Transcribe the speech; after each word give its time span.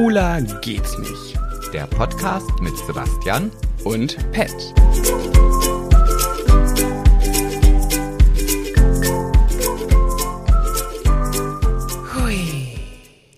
Schwuler 0.00 0.40
geht's 0.62 0.96
nicht. 0.96 1.38
Der 1.74 1.86
Podcast 1.86 2.48
mit 2.62 2.74
Sebastian 2.86 3.52
Und 3.84 4.16
Pet. 4.32 4.50
Hui. 12.14 12.78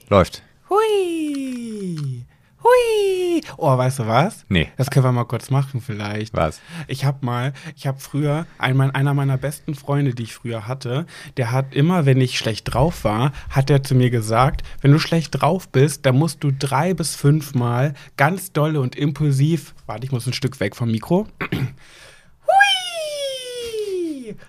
läuft. 0.08 0.44
Hui. 0.70 2.24
Hui. 2.62 3.40
Oh, 3.64 3.78
weißt 3.78 4.00
du 4.00 4.08
was? 4.08 4.44
Nee. 4.48 4.72
Das 4.76 4.90
können 4.90 5.04
wir 5.04 5.12
mal 5.12 5.22
kurz 5.22 5.48
machen 5.48 5.80
vielleicht. 5.80 6.34
Was? 6.34 6.60
Ich 6.88 7.04
habe 7.04 7.24
mal, 7.24 7.52
ich 7.76 7.86
habe 7.86 8.00
früher, 8.00 8.44
einmal 8.58 8.90
einer 8.90 9.14
meiner 9.14 9.38
besten 9.38 9.76
Freunde, 9.76 10.16
die 10.16 10.24
ich 10.24 10.34
früher 10.34 10.66
hatte, 10.66 11.06
der 11.36 11.52
hat 11.52 11.72
immer, 11.72 12.04
wenn 12.04 12.20
ich 12.20 12.36
schlecht 12.36 12.74
drauf 12.74 13.04
war, 13.04 13.30
hat 13.50 13.70
er 13.70 13.84
zu 13.84 13.94
mir 13.94 14.10
gesagt, 14.10 14.64
wenn 14.80 14.90
du 14.90 14.98
schlecht 14.98 15.40
drauf 15.40 15.68
bist, 15.68 16.04
dann 16.06 16.18
musst 16.18 16.42
du 16.42 16.50
drei 16.50 16.92
bis 16.92 17.14
fünfmal 17.14 17.94
ganz 18.16 18.52
dolle 18.52 18.80
und 18.80 18.96
impulsiv, 18.96 19.76
warte, 19.86 20.06
ich 20.06 20.10
muss 20.10 20.26
ein 20.26 20.32
Stück 20.32 20.58
weg 20.58 20.74
vom 20.74 20.90
Mikro, 20.90 21.28
Hui! 21.52 21.52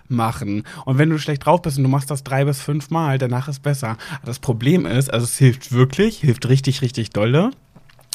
machen. 0.08 0.64
Und 0.86 0.98
wenn 0.98 1.10
du 1.10 1.18
schlecht 1.18 1.46
drauf 1.46 1.62
bist 1.62 1.76
und 1.76 1.84
du 1.84 1.88
machst 1.88 2.10
das 2.10 2.24
drei 2.24 2.44
bis 2.46 2.60
fünfmal, 2.60 3.18
danach 3.18 3.46
ist 3.46 3.62
besser. 3.62 3.96
Das 4.24 4.40
Problem 4.40 4.86
ist, 4.86 5.12
also 5.12 5.22
es 5.22 5.38
hilft 5.38 5.70
wirklich, 5.70 6.18
hilft 6.18 6.48
richtig, 6.48 6.82
richtig 6.82 7.10
dolle. 7.10 7.52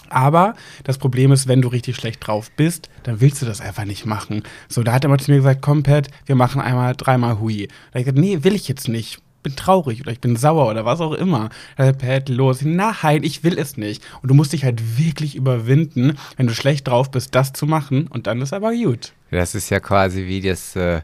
Aber 0.10 0.56
das 0.84 0.98
Problem 0.98 1.32
ist, 1.32 1.48
wenn 1.48 1.62
du 1.62 1.68
richtig 1.68 1.96
schlecht 1.96 2.26
drauf 2.26 2.52
bist, 2.52 2.90
dann 3.04 3.22
willst 3.22 3.42
du 3.42 3.46
das 3.46 3.62
einfach 3.62 3.86
nicht 3.86 4.06
machen. 4.06 4.44
So, 4.68 4.84
da 4.84 4.92
hat 4.94 5.04
er 5.04 5.10
mal 5.10 5.20
zu 5.20 5.32
mir 5.32 5.38
gesagt, 5.38 5.62
komm 5.62 5.84
Pat, 5.84 6.08
wir 6.26 6.36
machen 6.36 6.62
einmal 6.62 6.96
dreimal 6.96 7.40
Hui. 7.40 7.68
Da 7.68 7.74
hab 7.74 7.96
ich 7.96 8.06
gesagt, 8.06 8.18
nee, 8.18 8.44
will 8.44 8.56
ich 8.56 8.68
jetzt 8.68 8.88
nicht. 8.88 9.20
Bin 9.42 9.56
traurig 9.56 10.02
oder 10.02 10.12
ich 10.12 10.20
bin 10.20 10.36
sauer 10.36 10.70
oder 10.70 10.84
was 10.84 11.00
auch 11.00 11.14
immer. 11.14 11.50
Da 11.78 11.86
hat 11.86 12.04
er, 12.04 12.20
Pat, 12.20 12.28
los. 12.30 12.62
Nein, 12.62 13.24
ich 13.24 13.42
will 13.46 13.58
es 13.58 13.78
nicht. 13.78 14.04
Und 14.22 14.28
du 14.30 14.34
musst 14.34 14.52
dich 14.52 14.66
halt 14.66 14.98
wirklich 14.98 15.36
überwinden, 15.36 16.18
wenn 16.36 16.48
du 16.48 16.54
schlecht 16.54 16.90
drauf 16.90 17.10
bist, 17.10 17.34
das 17.36 17.54
zu 17.54 17.66
machen. 17.66 18.08
Und 18.08 18.28
dann 18.28 18.42
ist 18.42 18.52
aber 18.52 18.74
gut. 18.74 19.14
Das 19.32 19.56
ist 19.56 19.70
ja 19.70 19.80
quasi 19.80 20.26
wie 20.26 20.42
das. 20.42 20.76
Äh, 20.76 21.04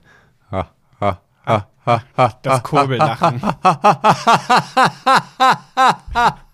ha, 0.52 0.70
ha, 1.00 1.22
ha, 2.18 2.40
Das 2.42 2.64
Kurbellachen. 2.64 3.42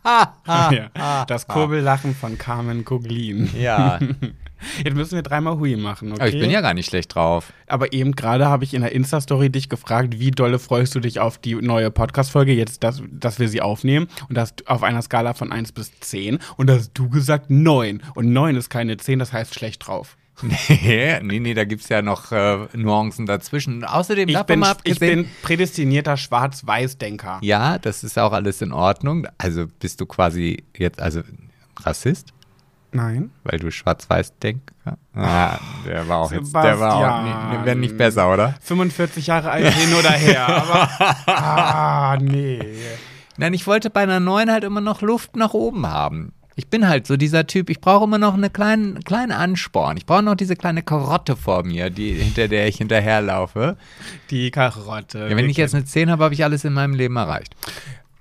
ja, 0.48 1.26
das 1.26 1.48
Kurbellachen 1.48 2.16
von 2.16 2.38
Carmen 2.38 2.86
Koglin. 2.86 3.50
Ja. 3.60 4.00
Jetzt 4.84 4.96
müssen 4.96 5.16
wir 5.16 5.24
dreimal 5.24 5.58
Hui 5.58 5.76
machen, 5.76 6.12
okay? 6.12 6.22
Aber 6.22 6.30
ich 6.30 6.40
bin 6.40 6.52
ja 6.52 6.62
gar 6.62 6.74
nicht 6.74 6.88
schlecht 6.88 7.16
drauf. 7.16 7.52
Aber 7.68 7.94
eben 7.94 8.14
gerade 8.14 8.48
habe 8.48 8.64
ich 8.64 8.74
in 8.74 8.82
der 8.82 8.92
Insta-Story 8.92 9.50
dich 9.50 9.70
gefragt, 9.70 10.20
wie 10.20 10.32
dolle 10.32 10.60
freust 10.60 10.94
du 10.94 11.00
dich 11.00 11.20
auf 11.20 11.38
die 11.38 11.56
neue 11.56 11.90
Podcast-Folge, 11.90 12.54
jetzt, 12.54 12.84
dass, 12.84 13.02
dass 13.10 13.40
wir 13.40 13.50
sie 13.50 13.62
aufnehmen. 13.62 14.08
Und 14.30 14.38
das 14.38 14.54
auf 14.68 14.84
einer 14.84 15.02
Skala 15.02 15.34
von 15.34 15.52
1 15.52 15.72
bis 15.72 16.00
10. 16.00 16.40
Und 16.58 16.68
da 16.68 16.76
hast 16.76 16.92
du 16.94 17.10
gesagt 17.10 17.50
9. 17.50 18.04
Und 18.14 18.32
9 18.32 18.56
ist 18.56 18.70
keine 18.70 18.98
10, 18.98 19.20
das 19.20 19.34
heißt 19.34 19.56
schlecht 19.56 19.88
drauf. 19.88 20.18
Nee, 20.42 21.20
nee, 21.22 21.40
nee, 21.40 21.54
da 21.54 21.66
gibt 21.66 21.84
es 21.84 21.90
ja 21.90 22.02
noch 22.02 22.32
äh, 22.32 22.68
Nuancen 22.74 23.26
dazwischen. 23.26 23.84
Außerdem, 23.84 24.28
Ich 24.30 24.42
bin, 24.44 24.60
mal 24.60 24.76
ich 24.84 25.00
bin 25.00 25.30
prädestinierter 25.44 26.18
Schwarz-Weiß-Denker. 26.18 27.40
Ja, 27.42 27.78
das 27.78 28.04
ist 28.04 28.18
auch 28.18 28.34
alles 28.34 28.62
in 28.62 28.72
Ordnung. 28.72 29.28
Also 29.38 29.68
bist 29.80 30.02
du 30.02 30.06
quasi 30.08 30.64
jetzt, 30.76 31.00
also 31.02 31.22
Rassist? 31.80 32.30
Nein. 32.94 33.32
Weil 33.44 33.60
du 33.60 33.72
schwarz-weiß 33.72 34.38
denkst? 34.40 34.74
Ah, 35.14 35.60
der 35.86 36.08
war 36.10 36.18
auch 36.20 36.32
jetzt, 36.32 36.54
der 36.54 36.80
war 36.80 36.96
auch 36.96 37.00
Sebastian. 37.24 37.52
nicht, 37.52 37.66
wäre 37.66 37.76
nicht 37.78 37.98
besser, 37.98 38.34
oder? 38.34 38.56
45 38.62 39.28
Jahre 39.28 39.52
alt 39.52 39.74
hin 39.74 39.94
oder 39.94 40.12
her. 40.12 40.48
Aber. 40.48 40.90
Ah, 41.28 42.18
nee. 42.20 42.60
Nein, 43.38 43.54
ich 43.54 43.66
wollte 43.66 43.90
bei 43.90 44.02
einer 44.02 44.20
neuen 44.20 44.52
halt 44.52 44.64
immer 44.66 44.82
noch 44.82 45.02
Luft 45.02 45.36
nach 45.38 45.54
oben 45.54 45.88
haben. 45.88 46.34
Ich 46.62 46.68
bin 46.68 46.88
halt 46.88 47.08
so 47.08 47.18
dieser 47.18 47.48
Typ, 47.48 47.72
ich 47.72 47.82
brauche 47.82 48.04
immer 48.04 48.20
noch 48.20 48.36
einen 48.36 48.54
kleinen, 48.54 49.04
kleinen 49.04 49.32
Ansporn. 49.32 49.98
Ich 49.98 50.06
brauche 50.06 50.22
noch 50.22 50.36
diese 50.36 50.56
kleine 50.56 50.84
Karotte 50.84 51.36
vor 51.36 51.64
mir, 51.64 51.90
die, 51.90 52.14
hinter 52.14 52.48
der 52.48 52.68
ich 52.68 52.78
hinterherlaufe. 52.78 53.78
Die 54.30 54.52
Karotte. 54.52 55.28
Ja, 55.28 55.36
wenn 55.36 55.50
ich 55.50 55.58
jetzt 55.58 55.74
eine 55.74 55.86
10 55.86 56.12
habe, 56.12 56.24
habe 56.24 56.36
ich 56.36 56.44
alles 56.44 56.64
in 56.64 56.74
meinem 56.74 56.94
Leben 56.94 57.16
erreicht. 57.16 57.56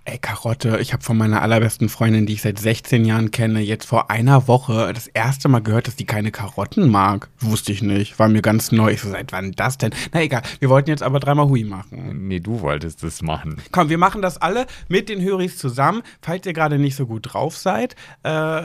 Ey, 0.06 0.18
Karotte, 0.18 0.78
ich 0.80 0.94
habe 0.94 1.02
von 1.02 1.18
meiner 1.18 1.42
allerbesten 1.42 1.90
Freundin, 1.90 2.24
die 2.24 2.32
ich 2.32 2.42
seit 2.42 2.58
16 2.58 3.04
Jahren 3.04 3.30
kenne, 3.30 3.60
jetzt 3.60 3.84
vor 3.84 4.10
einer 4.10 4.48
Woche 4.48 4.92
das 4.94 5.06
erste 5.06 5.48
Mal 5.48 5.60
gehört, 5.60 5.86
dass 5.86 5.94
die 5.94 6.06
keine 6.06 6.30
Karotten 6.30 6.88
mag. 6.88 7.28
Wusste 7.38 7.70
ich 7.70 7.82
nicht. 7.82 8.18
War 8.18 8.28
mir 8.28 8.40
ganz 8.40 8.72
neu. 8.72 8.92
Ich 8.92 9.02
so, 9.02 9.10
seit 9.10 9.30
wann 9.32 9.52
das 9.52 9.76
denn? 9.76 9.92
Na 10.12 10.22
egal, 10.22 10.42
wir 10.58 10.70
wollten 10.70 10.88
jetzt 10.88 11.02
aber 11.02 11.20
dreimal 11.20 11.48
Hui 11.48 11.64
machen. 11.64 12.28
Nee, 12.28 12.40
du 12.40 12.62
wolltest 12.62 13.02
das 13.02 13.20
machen. 13.20 13.56
Komm, 13.72 13.90
wir 13.90 13.98
machen 13.98 14.22
das 14.22 14.38
alle 14.38 14.66
mit 14.88 15.10
den 15.10 15.20
Höris 15.20 15.58
zusammen. 15.58 16.02
Falls 16.22 16.46
ihr 16.46 16.54
gerade 16.54 16.78
nicht 16.78 16.96
so 16.96 17.06
gut 17.06 17.32
drauf 17.34 17.56
seid, 17.56 17.94
äh. 18.22 18.62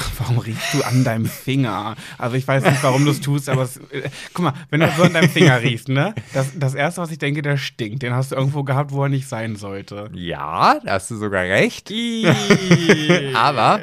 Ach, 0.00 0.10
warum 0.18 0.38
riechst 0.38 0.74
du 0.74 0.82
an 0.84 1.02
deinem 1.02 1.26
Finger? 1.26 1.96
Also 2.18 2.36
ich 2.36 2.46
weiß 2.46 2.62
nicht, 2.62 2.84
warum 2.84 3.04
du 3.04 3.10
es 3.10 3.20
tust, 3.20 3.48
aber 3.48 3.62
es, 3.62 3.78
äh, 3.90 4.08
guck 4.32 4.44
mal, 4.44 4.52
wenn 4.70 4.78
du 4.78 4.88
so 4.96 5.02
an 5.02 5.12
deinem 5.12 5.28
Finger 5.28 5.60
riechst, 5.60 5.88
ne? 5.88 6.14
Das, 6.32 6.52
das 6.56 6.74
erste, 6.74 7.00
was 7.00 7.10
ich 7.10 7.18
denke, 7.18 7.42
der 7.42 7.56
stinkt. 7.56 8.04
Den 8.04 8.14
hast 8.14 8.30
du 8.30 8.36
irgendwo 8.36 8.62
gehabt, 8.62 8.92
wo 8.92 9.02
er 9.02 9.08
nicht 9.08 9.26
sein 9.28 9.56
sollte. 9.56 10.08
Ja, 10.14 10.78
da 10.84 10.92
hast 10.92 11.10
du 11.10 11.16
sogar 11.16 11.42
recht. 11.42 11.92
Aber, 13.34 13.80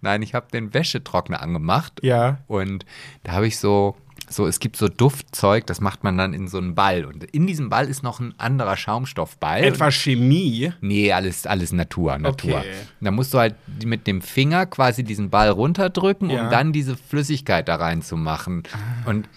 nein, 0.00 0.22
ich 0.22 0.34
habe 0.34 0.48
den 0.52 0.74
Wäschetrockner 0.74 1.40
angemacht. 1.40 2.00
Ja. 2.02 2.38
Und 2.48 2.84
da 3.22 3.32
habe 3.32 3.46
ich 3.46 3.56
so, 3.60 3.94
so, 4.32 4.46
es 4.46 4.60
gibt 4.60 4.76
so 4.76 4.88
Duftzeug, 4.88 5.66
das 5.66 5.80
macht 5.80 6.04
man 6.04 6.16
dann 6.18 6.34
in 6.34 6.48
so 6.48 6.58
einen 6.58 6.74
Ball. 6.74 7.04
Und 7.04 7.24
in 7.24 7.46
diesem 7.46 7.68
Ball 7.68 7.88
ist 7.88 8.02
noch 8.02 8.20
ein 8.20 8.34
anderer 8.38 8.76
Schaumstoffball. 8.76 9.62
Etwa 9.62 9.90
Chemie. 9.90 10.72
Nee, 10.80 11.12
alles, 11.12 11.46
alles 11.46 11.72
Natur, 11.72 12.18
Natur. 12.18 12.58
Okay. 12.58 12.72
Da 13.00 13.10
musst 13.10 13.34
du 13.34 13.38
halt 13.38 13.54
mit 13.84 14.06
dem 14.06 14.22
Finger 14.22 14.66
quasi 14.66 15.04
diesen 15.04 15.30
Ball 15.30 15.50
runterdrücken, 15.50 16.30
Ja. 16.30 16.44
um 16.44 16.50
dann 16.50 16.72
diese 16.72 16.96
Flüssigkeit 16.96 17.68
da 17.68 17.76
reinzumachen. 17.76 18.62
Und 19.04 19.28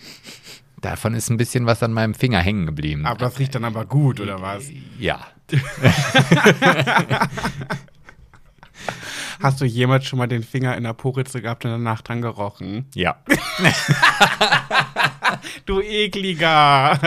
davon 0.81 1.13
ist 1.13 1.29
ein 1.29 1.37
bisschen 1.37 1.65
was 1.65 1.83
an 1.83 1.93
meinem 1.93 2.13
Finger 2.13 2.39
hängen 2.39 2.65
geblieben. 2.65 3.05
Aber 3.05 3.17
das 3.17 3.39
riecht 3.39 3.55
dann 3.55 3.65
aber 3.65 3.85
gut, 3.85 4.19
oder 4.19 4.41
was? 4.41 4.65
ja. 4.99 5.19
Hast 9.41 9.61
du 9.61 9.65
jemals 9.65 10.05
schon 10.05 10.19
mal 10.19 10.27
den 10.27 10.43
Finger 10.43 10.75
in 10.77 10.83
der 10.83 10.93
Poritze 10.93 11.41
gehabt 11.41 11.65
und 11.65 11.71
danach 11.71 12.01
dran 12.01 12.21
gerochen? 12.21 12.85
Ja. 12.93 13.17
Du 15.65 15.81
ekliger! 15.81 16.99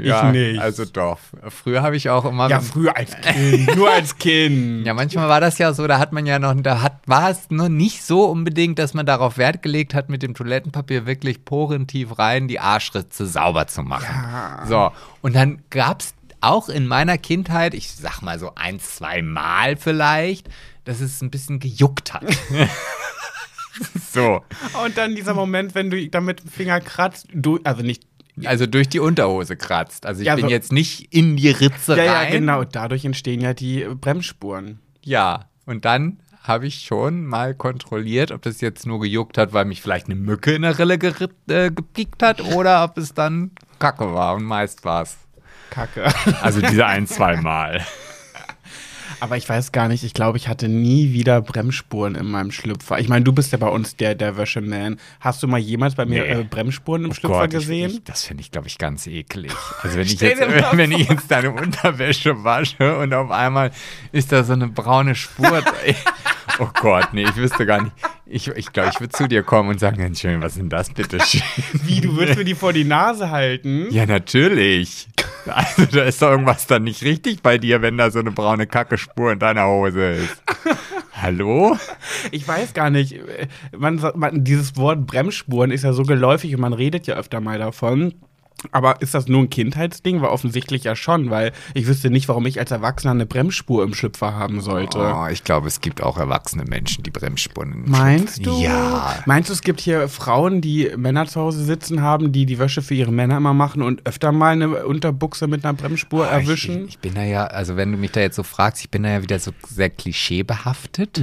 ja, 0.00 0.26
ich 0.28 0.32
nicht. 0.32 0.60
Also 0.60 0.84
doch. 0.84 1.18
Früher 1.48 1.82
habe 1.82 1.96
ich 1.96 2.08
auch 2.10 2.24
immer. 2.24 2.48
ja, 2.48 2.60
früher 2.60 2.96
als 2.96 3.16
Kind. 3.20 3.76
Nur 3.76 3.90
als 3.90 4.16
Kind. 4.16 4.68
Ja, 4.88 4.94
manchmal 4.94 5.28
war 5.28 5.40
das 5.40 5.58
ja 5.58 5.72
so, 5.72 5.86
da 5.86 5.98
hat 5.98 6.12
man 6.12 6.24
ja 6.24 6.38
noch, 6.38 6.54
da 6.62 6.80
hat, 6.80 7.00
war 7.06 7.30
es 7.30 7.50
nur 7.50 7.68
nicht 7.68 8.02
so 8.02 8.24
unbedingt, 8.24 8.78
dass 8.78 8.94
man 8.94 9.04
darauf 9.04 9.36
Wert 9.36 9.62
gelegt 9.62 9.92
hat, 9.92 10.08
mit 10.08 10.22
dem 10.22 10.34
Toilettenpapier 10.34 11.04
wirklich 11.04 11.44
porentief 11.44 12.18
rein 12.18 12.48
die 12.48 12.60
Arschritze 12.60 13.26
sauber 13.26 13.66
zu 13.66 13.82
machen. 13.82 14.06
Ja. 14.08 14.66
So, 14.66 14.90
und 15.20 15.34
dann 15.34 15.62
gab 15.70 16.00
es 16.00 16.14
auch 16.40 16.68
in 16.68 16.86
meiner 16.86 17.18
Kindheit, 17.18 17.74
ich 17.74 17.92
sag 17.92 18.22
mal 18.22 18.38
so 18.38 18.52
ein, 18.54 18.80
zwei 18.80 19.22
Mal 19.22 19.76
vielleicht, 19.76 20.48
dass 20.88 21.00
es 21.00 21.20
ein 21.22 21.30
bisschen 21.30 21.60
gejuckt 21.60 22.12
hat. 22.14 22.24
so, 24.12 24.42
Und 24.84 24.96
dann 24.98 25.14
dieser 25.14 25.34
Moment, 25.34 25.74
wenn 25.74 25.90
du 25.90 26.08
da 26.08 26.20
mit 26.20 26.40
dem 26.42 26.48
Finger 26.50 26.80
kratzt, 26.80 27.26
du, 27.32 27.60
also 27.64 27.82
nicht. 27.82 28.04
also 28.44 28.66
durch 28.66 28.88
die 28.88 28.98
Unterhose 29.00 29.56
kratzt. 29.56 30.06
Also 30.06 30.20
ich 30.22 30.26
Ja, 30.26 30.34
bin 30.34 30.46
so- 30.46 30.50
jetzt 30.50 30.72
nicht 30.72 31.12
in 31.14 31.36
die 31.36 31.50
Ritze 31.50 31.96
Ja, 31.96 32.04
ja, 32.04 32.12
rein. 32.14 32.32
genau. 32.32 32.64
Dadurch 32.64 33.04
entstehen 33.04 33.40
ja 33.40 33.54
die 33.54 33.84
Bremsspuren. 34.00 34.80
Ja, 35.04 35.46
und 35.66 35.84
dann 35.84 36.20
habe 36.42 36.66
ich 36.66 36.80
schon 36.86 37.26
mal 37.26 37.54
kontrolliert, 37.54 38.32
ob 38.32 38.40
das 38.42 38.60
jetzt 38.62 38.86
nur 38.86 39.00
gejuckt 39.00 39.36
hat, 39.36 39.52
weil 39.52 39.66
mich 39.66 39.82
vielleicht 39.82 40.06
eine 40.06 40.14
Mücke 40.14 40.52
in 40.54 40.62
der 40.62 40.78
Rille 40.78 40.94
äh, 40.94 41.70
gepiekt 41.70 42.22
hat 42.22 42.40
oder 42.40 42.82
ob 42.84 42.96
es 42.96 43.12
dann 43.12 43.50
Kacke 43.78 44.12
war 44.14 44.34
und 44.34 44.44
meist 44.44 44.84
war 44.84 45.02
es. 45.02 45.16
Kacke. 45.70 46.10
Also 46.40 46.62
diese 46.62 46.86
ein, 46.86 47.06
zwei 47.06 47.36
Mal. 47.36 47.84
Aber 49.20 49.36
ich 49.36 49.48
weiß 49.48 49.72
gar 49.72 49.88
nicht, 49.88 50.04
ich 50.04 50.14
glaube, 50.14 50.38
ich 50.38 50.46
hatte 50.48 50.68
nie 50.68 51.12
wieder 51.12 51.40
Bremsspuren 51.40 52.14
in 52.14 52.26
meinem 52.30 52.50
Schlüpfer. 52.52 52.98
Ich 53.00 53.08
meine, 53.08 53.24
du 53.24 53.32
bist 53.32 53.50
ja 53.52 53.58
bei 53.58 53.68
uns 53.68 53.96
der, 53.96 54.14
der 54.14 54.36
Wäscheman. 54.36 54.98
Hast 55.20 55.42
du 55.42 55.48
mal 55.48 55.58
jemals 55.58 55.94
bei 55.96 56.06
mir 56.06 56.22
Nee. 56.22 56.40
äh, 56.40 56.44
Bremsspuren 56.44 57.04
im 57.04 57.10
Oh 57.10 57.14
Schlüpfer 57.14 57.40
Gott, 57.40 57.50
gesehen? 57.50 57.90
Ich, 57.90 57.96
ich, 57.96 58.04
das 58.04 58.24
finde 58.24 58.42
ich, 58.42 58.50
glaube 58.50 58.68
ich, 58.68 58.78
ganz 58.78 59.06
eklig. 59.06 59.52
Also 59.82 59.96
wenn 59.96 60.06
ich, 60.06 60.20
jetzt, 60.20 60.40
mal 60.40 60.70
wenn 60.76 60.92
ich 60.92 61.08
jetzt 61.08 61.30
deine 61.30 61.50
Unterwäsche 61.50 62.44
wasche 62.44 62.96
und 62.98 63.12
auf 63.12 63.30
einmal 63.30 63.72
ist 64.12 64.30
da 64.32 64.44
so 64.44 64.52
eine 64.52 64.68
braune 64.68 65.14
Spur. 65.14 65.62
oh 66.58 66.68
Gott, 66.80 67.08
nee, 67.12 67.24
ich 67.24 67.36
wüsste 67.36 67.66
gar 67.66 67.82
nicht. 67.82 67.94
Ich 68.26 68.44
glaube, 68.44 68.58
ich, 68.58 68.72
glaub, 68.72 68.88
ich 68.92 69.00
würde 69.00 69.12
zu 69.12 69.26
dir 69.26 69.42
kommen 69.42 69.70
und 69.70 69.80
sagen, 69.80 70.00
Entschuldigung, 70.00 70.42
was 70.42 70.52
ist 70.52 70.58
denn 70.58 70.68
das 70.68 70.90
bitte 70.90 71.18
schön? 71.20 71.42
Wie, 71.84 72.00
du 72.00 72.16
würdest 72.16 72.38
mir 72.38 72.44
die 72.44 72.54
vor 72.54 72.72
die 72.72 72.84
Nase 72.84 73.30
halten? 73.30 73.86
Ja, 73.90 74.06
natürlich. 74.06 75.08
Also 75.46 75.86
da 75.86 76.02
ist 76.02 76.20
doch 76.20 76.30
irgendwas 76.30 76.66
dann 76.66 76.84
nicht 76.84 77.02
richtig 77.02 77.40
bei 77.40 77.56
dir, 77.56 77.80
wenn 77.80 77.96
da 77.96 78.10
so 78.10 78.18
eine 78.18 78.32
braune 78.32 78.66
Kackespur 78.66 79.32
in 79.32 79.38
deiner 79.38 79.66
Hose 79.66 80.10
ist. 80.12 80.42
Hallo? 81.14 81.76
Ich 82.30 82.46
weiß 82.46 82.74
gar 82.74 82.90
nicht. 82.90 83.18
Man, 83.76 84.00
man, 84.14 84.44
dieses 84.44 84.76
Wort 84.76 85.06
Bremsspuren 85.06 85.70
ist 85.70 85.84
ja 85.84 85.92
so 85.92 86.02
geläufig 86.02 86.54
und 86.54 86.60
man 86.60 86.74
redet 86.74 87.06
ja 87.06 87.16
öfter 87.16 87.40
mal 87.40 87.58
davon. 87.58 88.14
Aber 88.72 89.00
ist 89.00 89.14
das 89.14 89.28
nur 89.28 89.40
ein 89.42 89.50
Kindheitsding? 89.50 90.20
War 90.20 90.32
offensichtlich 90.32 90.84
ja 90.84 90.96
schon, 90.96 91.30
weil 91.30 91.52
ich 91.74 91.86
wüsste 91.86 92.10
nicht, 92.10 92.28
warum 92.28 92.44
ich 92.46 92.58
als 92.58 92.70
Erwachsener 92.70 93.12
eine 93.12 93.26
Bremsspur 93.26 93.84
im 93.84 93.94
Schlüpfer 93.94 94.34
haben 94.34 94.60
sollte. 94.60 94.98
Oh, 94.98 95.26
ich 95.30 95.44
glaube, 95.44 95.68
es 95.68 95.80
gibt 95.80 96.02
auch 96.02 96.18
erwachsene 96.18 96.64
Menschen, 96.64 97.02
die 97.04 97.10
Bremsspuren 97.10 97.72
im 97.72 97.90
Meinst 97.90 98.42
Schlüpfer- 98.42 98.58
du? 98.58 98.62
Ja. 98.62 99.22
Meinst 99.26 99.48
du, 99.48 99.52
es 99.54 99.60
gibt 99.62 99.80
hier 99.80 100.08
Frauen, 100.08 100.60
die 100.60 100.90
Männer 100.96 101.26
zu 101.26 101.40
Hause 101.40 101.64
sitzen 101.64 102.02
haben, 102.02 102.32
die 102.32 102.46
die 102.46 102.58
Wäsche 102.58 102.82
für 102.82 102.94
ihre 102.94 103.12
Männer 103.12 103.36
immer 103.36 103.54
machen 103.54 103.82
und 103.82 104.04
öfter 104.06 104.32
mal 104.32 104.52
eine 104.52 104.86
Unterbuchse 104.86 105.46
mit 105.46 105.64
einer 105.64 105.74
Bremsspur 105.74 106.26
Ah, 106.26 106.30
erwischen? 106.40 106.84
Ich, 106.84 106.90
ich 106.94 106.98
bin 106.98 107.14
da 107.14 107.22
ja, 107.22 107.46
also 107.46 107.76
wenn 107.76 107.92
du 107.92 107.98
mich 107.98 108.10
da 108.10 108.20
jetzt 108.20 108.36
so 108.36 108.42
fragst, 108.42 108.82
ich 108.82 108.90
bin 108.90 109.04
da 109.04 109.10
ja 109.10 109.22
wieder 109.22 109.38
so 109.38 109.52
sehr 109.68 109.90
klischeebehaftet. 109.90 111.22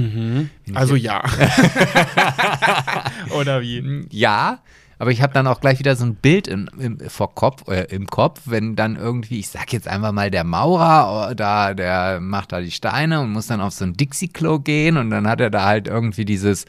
also 0.74 0.96
ja. 0.96 1.22
Oder 3.38 3.60
wie? 3.60 4.06
Ja, 4.10 4.58
aber 4.98 5.10
ich 5.10 5.20
habe 5.20 5.34
dann 5.34 5.46
auch 5.46 5.60
gleich 5.60 5.78
wieder 5.78 5.94
so 5.94 6.04
ein 6.06 6.14
Bild 6.14 6.48
im, 6.48 6.68
im, 6.78 6.98
vor 7.10 7.34
Kopf, 7.34 7.68
äh, 7.68 7.84
im 7.94 8.06
Kopf, 8.06 8.42
wenn 8.46 8.76
dann 8.76 8.96
irgendwie, 8.96 9.38
ich 9.38 9.48
sag 9.48 9.72
jetzt 9.72 9.88
einfach 9.88 10.12
mal, 10.12 10.30
der 10.30 10.44
Maurer, 10.44 11.30
oh, 11.30 11.34
da, 11.34 11.74
der 11.74 12.20
macht 12.20 12.52
da 12.52 12.60
die 12.60 12.70
Steine 12.70 13.20
und 13.20 13.30
muss 13.30 13.48
dann 13.48 13.60
auf 13.60 13.74
so 13.74 13.84
ein 13.84 13.94
Dixie-Klo 13.94 14.60
gehen 14.60 14.96
und 14.96 15.10
dann 15.10 15.28
hat 15.28 15.40
er 15.40 15.50
da 15.50 15.64
halt 15.64 15.86
irgendwie 15.86 16.24
dieses 16.24 16.64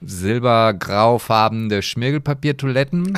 silbergraufarbene 0.00 1.82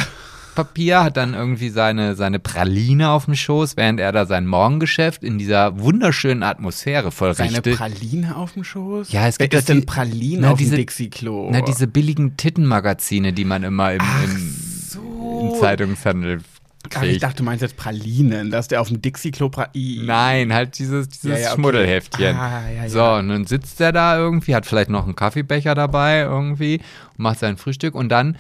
Schmirgelpapier-Toilettenpapier, 0.55 1.05
hat 1.05 1.17
dann 1.17 1.35
irgendwie 1.35 1.69
seine, 1.70 2.14
seine 2.14 2.38
Praline 2.38 3.11
auf 3.11 3.25
dem 3.26 3.35
Schoß, 3.35 3.76
während 3.76 4.00
er 4.00 4.12
da 4.12 4.26
sein 4.26 4.47
Morgengeschäft 4.47 5.23
in 5.23 5.38
dieser 5.38 5.79
wunderschönen 5.79 6.43
Atmosphäre 6.43 7.11
Seine 7.11 7.35
vollrichtet. 7.35 7.76
Praline 7.76 8.37
auf 8.37 8.52
dem 8.55 8.64
Schoß? 8.64 9.12
Ja, 9.12 9.26
es 9.26 9.38
gibt 9.38 9.55
doch 9.55 9.62
denn 9.62 9.87
Pralinen 9.87 10.43
Na, 10.43 10.52
auf 10.52 10.58
diese- 10.58 10.73
dem 10.76 10.79
Dixie-Klo? 10.81 11.50
Na, 11.52 11.61
diese 11.62 11.87
billigen 11.87 12.37
Tittenmagazine, 12.37 13.32
die 13.32 13.44
man 13.44 13.62
immer 13.62 13.93
im, 13.94 14.00
im, 14.25 14.56
so. 14.88 15.50
im 15.55 15.61
Zeitungshandel 15.61 16.41
Ach, 16.94 17.02
ich 17.02 17.19
dachte, 17.19 17.37
du 17.37 17.43
meinst 17.44 17.61
jetzt 17.61 17.76
Pralinen, 17.76 18.50
dass 18.50 18.67
der 18.69 18.81
auf 18.81 18.88
dem 18.88 19.02
Dixie-Klo 19.02 19.50
Nein, 19.75 20.52
halt 20.52 20.79
dieses, 20.79 21.08
dieses 21.11 21.31
Ja, 21.31 21.37
ja, 21.38 21.47
okay. 21.49 21.55
Schmuddelheftchen. 21.56 22.35
Ah, 22.37 22.62
ja, 22.70 22.82
ja. 22.85 22.88
So, 22.88 23.05
und 23.05 23.29
dann 23.29 23.47
sitzt 23.47 23.81
er 23.82 23.93
da 23.93 24.17
irgendwie, 24.19 24.55
hat 24.55 24.64
vielleicht 24.64 24.88
noch 24.88 25.05
einen 25.05 25.14
Kaffeebecher 25.14 25.75
dabei 25.75 26.20
irgendwie 26.20 26.76
und 27.17 27.19
macht 27.19 27.38
sein 27.38 27.58
Frühstück 27.58 27.94
und 27.94 28.08
dann, 28.08 28.37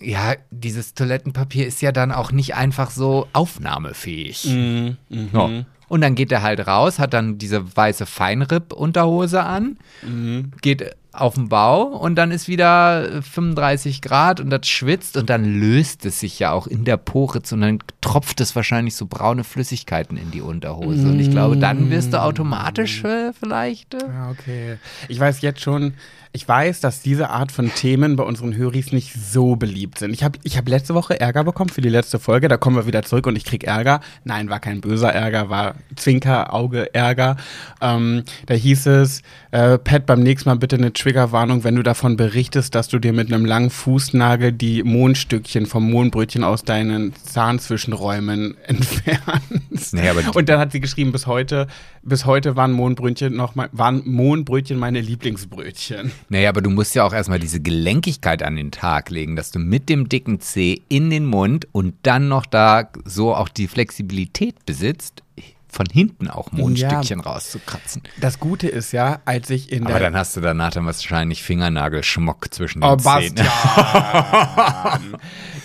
ja, 0.00 0.34
dieses 0.50 0.94
Toilettenpapier 0.94 1.66
ist 1.66 1.82
ja 1.82 1.92
dann 1.92 2.12
auch 2.12 2.32
nicht 2.32 2.54
einfach 2.54 2.90
so 2.90 3.26
aufnahmefähig. 3.32 4.44
Mhm, 4.46 4.96
mhm. 5.08 5.28
So. 5.32 5.64
Und 5.88 6.02
dann 6.02 6.14
geht 6.14 6.30
er 6.32 6.42
halt 6.42 6.66
raus, 6.66 6.98
hat 6.98 7.14
dann 7.14 7.38
diese 7.38 7.76
weiße 7.76 8.04
Feinripp-Unterhose 8.04 9.42
an, 9.42 9.78
Mhm. 10.02 10.52
geht 10.60 10.94
auf 11.12 11.34
den 11.34 11.48
Bau 11.48 11.82
und 11.82 12.14
dann 12.14 12.30
ist 12.30 12.46
wieder 12.46 13.22
35 13.22 14.02
Grad 14.02 14.38
und 14.38 14.50
das 14.50 14.68
schwitzt 14.68 15.16
und 15.16 15.28
dann 15.30 15.44
löst 15.44 16.04
es 16.04 16.20
sich 16.20 16.38
ja 16.38 16.52
auch 16.52 16.66
in 16.68 16.84
der 16.84 16.96
Poritz 16.96 17.50
und 17.52 17.62
dann 17.62 17.78
tropft 18.02 18.40
es 18.40 18.54
wahrscheinlich 18.54 18.94
so 18.94 19.06
braune 19.06 19.42
Flüssigkeiten 19.42 20.16
in 20.16 20.30
die 20.30 20.42
Unterhose. 20.42 21.08
Und 21.08 21.18
ich 21.18 21.30
glaube, 21.30 21.56
dann 21.56 21.90
wirst 21.90 22.12
du 22.12 22.22
automatisch 22.22 23.02
äh, 23.02 23.32
vielleicht. 23.32 23.94
Äh, 23.94 24.06
Ja, 24.06 24.30
okay. 24.30 24.76
Ich 25.08 25.18
weiß 25.18 25.40
jetzt 25.40 25.60
schon, 25.60 25.94
ich 26.32 26.46
weiß, 26.46 26.80
dass 26.80 27.00
diese 27.00 27.30
Art 27.30 27.52
von 27.52 27.72
Themen 27.74 28.16
bei 28.16 28.22
unseren 28.22 28.54
Höris 28.54 28.92
nicht 28.92 29.12
so 29.14 29.56
beliebt 29.56 29.98
sind. 29.98 30.12
Ich 30.12 30.22
habe 30.22 30.38
ich 30.42 30.56
hab 30.58 30.68
letzte 30.68 30.94
Woche 30.94 31.18
Ärger 31.20 31.44
bekommen 31.44 31.70
für 31.70 31.80
die 31.80 31.88
letzte 31.88 32.18
Folge, 32.18 32.48
da 32.48 32.56
kommen 32.56 32.76
wir 32.76 32.86
wieder 32.86 33.02
zurück 33.02 33.26
und 33.26 33.36
ich 33.36 33.44
krieg 33.44 33.64
Ärger. 33.64 34.00
Nein, 34.24 34.50
war 34.50 34.60
kein 34.60 34.80
böser 34.80 35.12
Ärger, 35.12 35.48
war 35.48 35.74
Zwinker, 35.96 36.52
Auge, 36.52 36.94
Ärger. 36.94 37.36
Ähm, 37.80 38.24
da 38.46 38.54
hieß 38.54 38.86
es, 38.86 39.22
äh, 39.50 39.78
Pat, 39.78 40.06
beim 40.06 40.22
nächsten 40.22 40.48
Mal 40.48 40.56
bitte 40.56 40.76
eine 40.76 40.92
Triggerwarnung, 40.92 41.64
wenn 41.64 41.76
du 41.76 41.82
davon 41.82 42.16
berichtest, 42.16 42.74
dass 42.74 42.88
du 42.88 42.98
dir 42.98 43.12
mit 43.12 43.32
einem 43.32 43.44
langen 43.44 43.70
Fußnagel 43.70 44.52
die 44.52 44.82
Mohnstückchen 44.82 45.66
vom 45.66 45.90
Mohnbrötchen 45.90 46.44
aus 46.44 46.62
deinen 46.62 47.14
Zahnzwischenräumen 47.14 48.56
entfernst. 48.66 49.94
Nee, 49.94 50.08
aber- 50.08 50.36
und 50.36 50.48
dann 50.48 50.60
hat 50.60 50.72
sie 50.72 50.80
geschrieben, 50.80 51.12
bis 51.12 51.26
heute, 51.26 51.66
bis 52.02 52.26
heute 52.26 52.56
waren 52.56 52.72
Mohnbrötchen 52.72 53.34
noch 53.34 53.54
mal, 53.54 53.68
waren 53.72 54.02
Mohnbrötchen 54.04 54.78
meine 54.78 55.00
Lieblingsbrötchen. 55.00 56.12
Naja, 56.28 56.50
aber 56.50 56.60
du 56.60 56.70
musst 56.70 56.94
ja 56.94 57.04
auch 57.04 57.12
erstmal 57.12 57.38
diese 57.38 57.60
Gelenkigkeit 57.60 58.42
an 58.42 58.56
den 58.56 58.70
Tag 58.70 59.10
legen, 59.10 59.36
dass 59.36 59.50
du 59.50 59.58
mit 59.58 59.88
dem 59.88 60.08
dicken 60.08 60.40
Zeh 60.40 60.82
in 60.88 61.10
den 61.10 61.26
Mund 61.26 61.66
und 61.72 61.94
dann 62.02 62.28
noch 62.28 62.46
da 62.46 62.88
so 63.04 63.34
auch 63.34 63.48
die 63.48 63.68
Flexibilität 63.68 64.66
besitzt, 64.66 65.22
von 65.70 65.86
hinten 65.92 66.28
auch 66.28 66.50
Mondstückchen 66.52 67.20
rauszukratzen. 67.20 68.02
Das 68.20 68.40
Gute 68.40 68.68
ist 68.68 68.92
ja, 68.92 69.20
als 69.24 69.50
ich 69.50 69.70
in 69.70 69.84
Aber 69.84 69.98
der 69.98 70.10
dann 70.10 70.16
hast 70.16 70.36
du 70.36 70.40
danach 70.40 70.70
dann 70.72 70.86
wahrscheinlich 70.86 71.42
Fingernagelschmuck 71.42 72.52
zwischen 72.52 72.80
den 72.80 72.90
Oh, 72.90 72.96
Zähnen. 72.96 73.36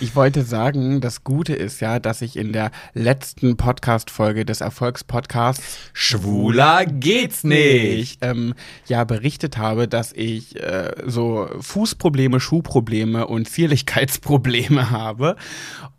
Ich 0.00 0.16
wollte 0.16 0.42
sagen, 0.42 1.00
das 1.00 1.24
Gute 1.24 1.54
ist 1.54 1.80
ja, 1.80 1.98
dass 1.98 2.20
ich 2.20 2.36
in 2.36 2.52
der 2.52 2.70
letzten 2.94 3.56
Podcast-Folge 3.56 4.44
des 4.44 4.60
Erfolgspodcasts 4.60 5.78
Schwuler 5.92 6.84
geht's 6.84 7.44
nicht. 7.44 8.18
ähm, 8.22 8.54
ja 8.86 9.04
berichtet 9.04 9.56
habe, 9.56 9.88
dass 9.88 10.12
ich 10.12 10.60
äh, 10.60 10.90
so 11.06 11.48
Fußprobleme, 11.60 12.40
Schuhprobleme 12.40 13.26
und 13.26 13.48
Zierlichkeitsprobleme 13.48 14.90
habe. 14.90 15.36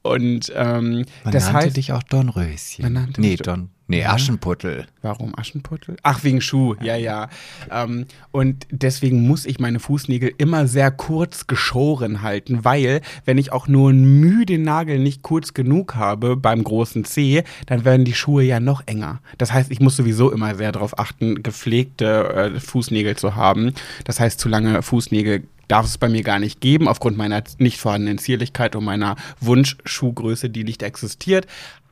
Und 0.01 0.51
ähm, 0.55 1.05
Man 1.23 1.33
das 1.33 1.45
nannte 1.45 1.65
heißt, 1.67 1.77
dich 1.77 1.93
auch 1.93 2.03
Dornröschen. 2.03 2.83
Man 2.83 2.93
nannte 2.93 3.21
nee, 3.21 3.31
mich- 3.31 3.41
Don, 3.41 3.69
nee. 3.87 4.05
Aschenputtel. 4.05 4.87
Warum 5.01 5.37
Aschenputtel? 5.37 5.97
Ach, 6.03 6.23
wegen 6.23 6.41
Schuh, 6.41 6.75
ja, 6.81 6.95
ja. 6.95 7.29
Ähm, 7.69 8.05
und 8.31 8.65
deswegen 8.71 9.27
muss 9.27 9.45
ich 9.45 9.59
meine 9.59 9.79
Fußnägel 9.79 10.33
immer 10.37 10.67
sehr 10.67 10.91
kurz 10.91 11.47
geschoren 11.47 12.21
halten, 12.21 12.65
weil 12.65 13.01
wenn 13.25 13.37
ich 13.37 13.51
auch 13.51 13.67
nur 13.67 13.89
einen 13.89 14.19
Mühe 14.19 14.45
den 14.45 14.63
Nagel 14.63 14.99
nicht 14.99 15.21
kurz 15.21 15.53
genug 15.53 15.95
habe 15.95 16.35
beim 16.35 16.63
großen 16.63 17.05
Zeh, 17.05 17.43
dann 17.67 17.85
werden 17.85 18.05
die 18.05 18.13
Schuhe 18.13 18.43
ja 18.43 18.59
noch 18.59 18.83
enger. 18.85 19.19
Das 19.37 19.53
heißt, 19.53 19.71
ich 19.71 19.79
muss 19.79 19.95
sowieso 19.95 20.31
immer 20.31 20.55
sehr 20.55 20.71
darauf 20.71 20.97
achten, 20.97 21.43
gepflegte 21.43 22.51
äh, 22.55 22.59
Fußnägel 22.59 23.15
zu 23.15 23.35
haben. 23.35 23.73
Das 24.05 24.19
heißt, 24.19 24.39
zu 24.39 24.49
lange 24.49 24.81
Fußnägel 24.81 25.43
darf 25.67 25.85
es 25.85 25.97
bei 25.97 26.09
mir 26.09 26.23
gar 26.23 26.39
nicht 26.39 26.61
geben, 26.61 26.87
aufgrund 26.87 27.17
meiner 27.17 27.43
nicht 27.57 27.79
vorhandenen 27.79 28.17
Zierlichkeit 28.17 28.75
und 28.75 28.83
meiner 28.83 29.15
Wunschschuhgröße, 29.39 30.49
die 30.49 30.63
nicht 30.63 30.83
existiert. 30.83 31.47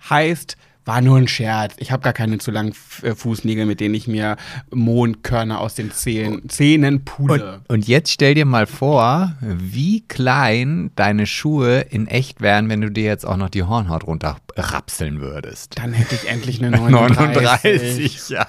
Heißt, 0.10 0.58
war 0.86 1.02
nur 1.02 1.18
ein 1.18 1.28
Scherz. 1.28 1.74
Ich 1.78 1.92
habe 1.92 2.04
gar 2.04 2.14
keine 2.14 2.38
zu 2.40 2.52
langen 2.52 2.74
äh, 3.02 3.16
Fußnägel, 3.16 3.66
mit 3.66 3.80
denen 3.80 3.96
ich 3.96 4.08
mir 4.08 4.38
Mohnkörner 4.72 5.60
aus 5.60 5.76
den 5.76 5.92
Zähnen, 5.92 6.50
Zähnen 6.50 6.96
Und, 6.98 7.06
pule. 7.06 7.62
und 7.68 7.88
jetzt 7.88 8.12
stell 8.12 8.34
dir 8.36 8.46
mal 8.46 8.66
vor, 8.66 9.34
wie 9.42 10.02
klein 10.02 10.92
deine 10.96 11.26
Schuhe 11.26 11.82
in 11.82 12.08
echt 12.08 12.42
wären, 12.42 12.70
wenn 12.70 12.82
du 12.82 12.90
dir 12.92 13.04
jetzt 13.06 13.26
auch 13.26 13.38
noch 13.38 13.50
die 13.50 13.64
Hornhaut 13.64 14.06
runterrapseln 14.06 15.22
würdest. 15.22 15.78
Dann 15.78 15.94
hätte 15.94 16.16
ich 16.16 16.28
endlich 16.30 16.64
eine 16.64 16.78
39. 16.90 18.30
ja. 18.30 18.46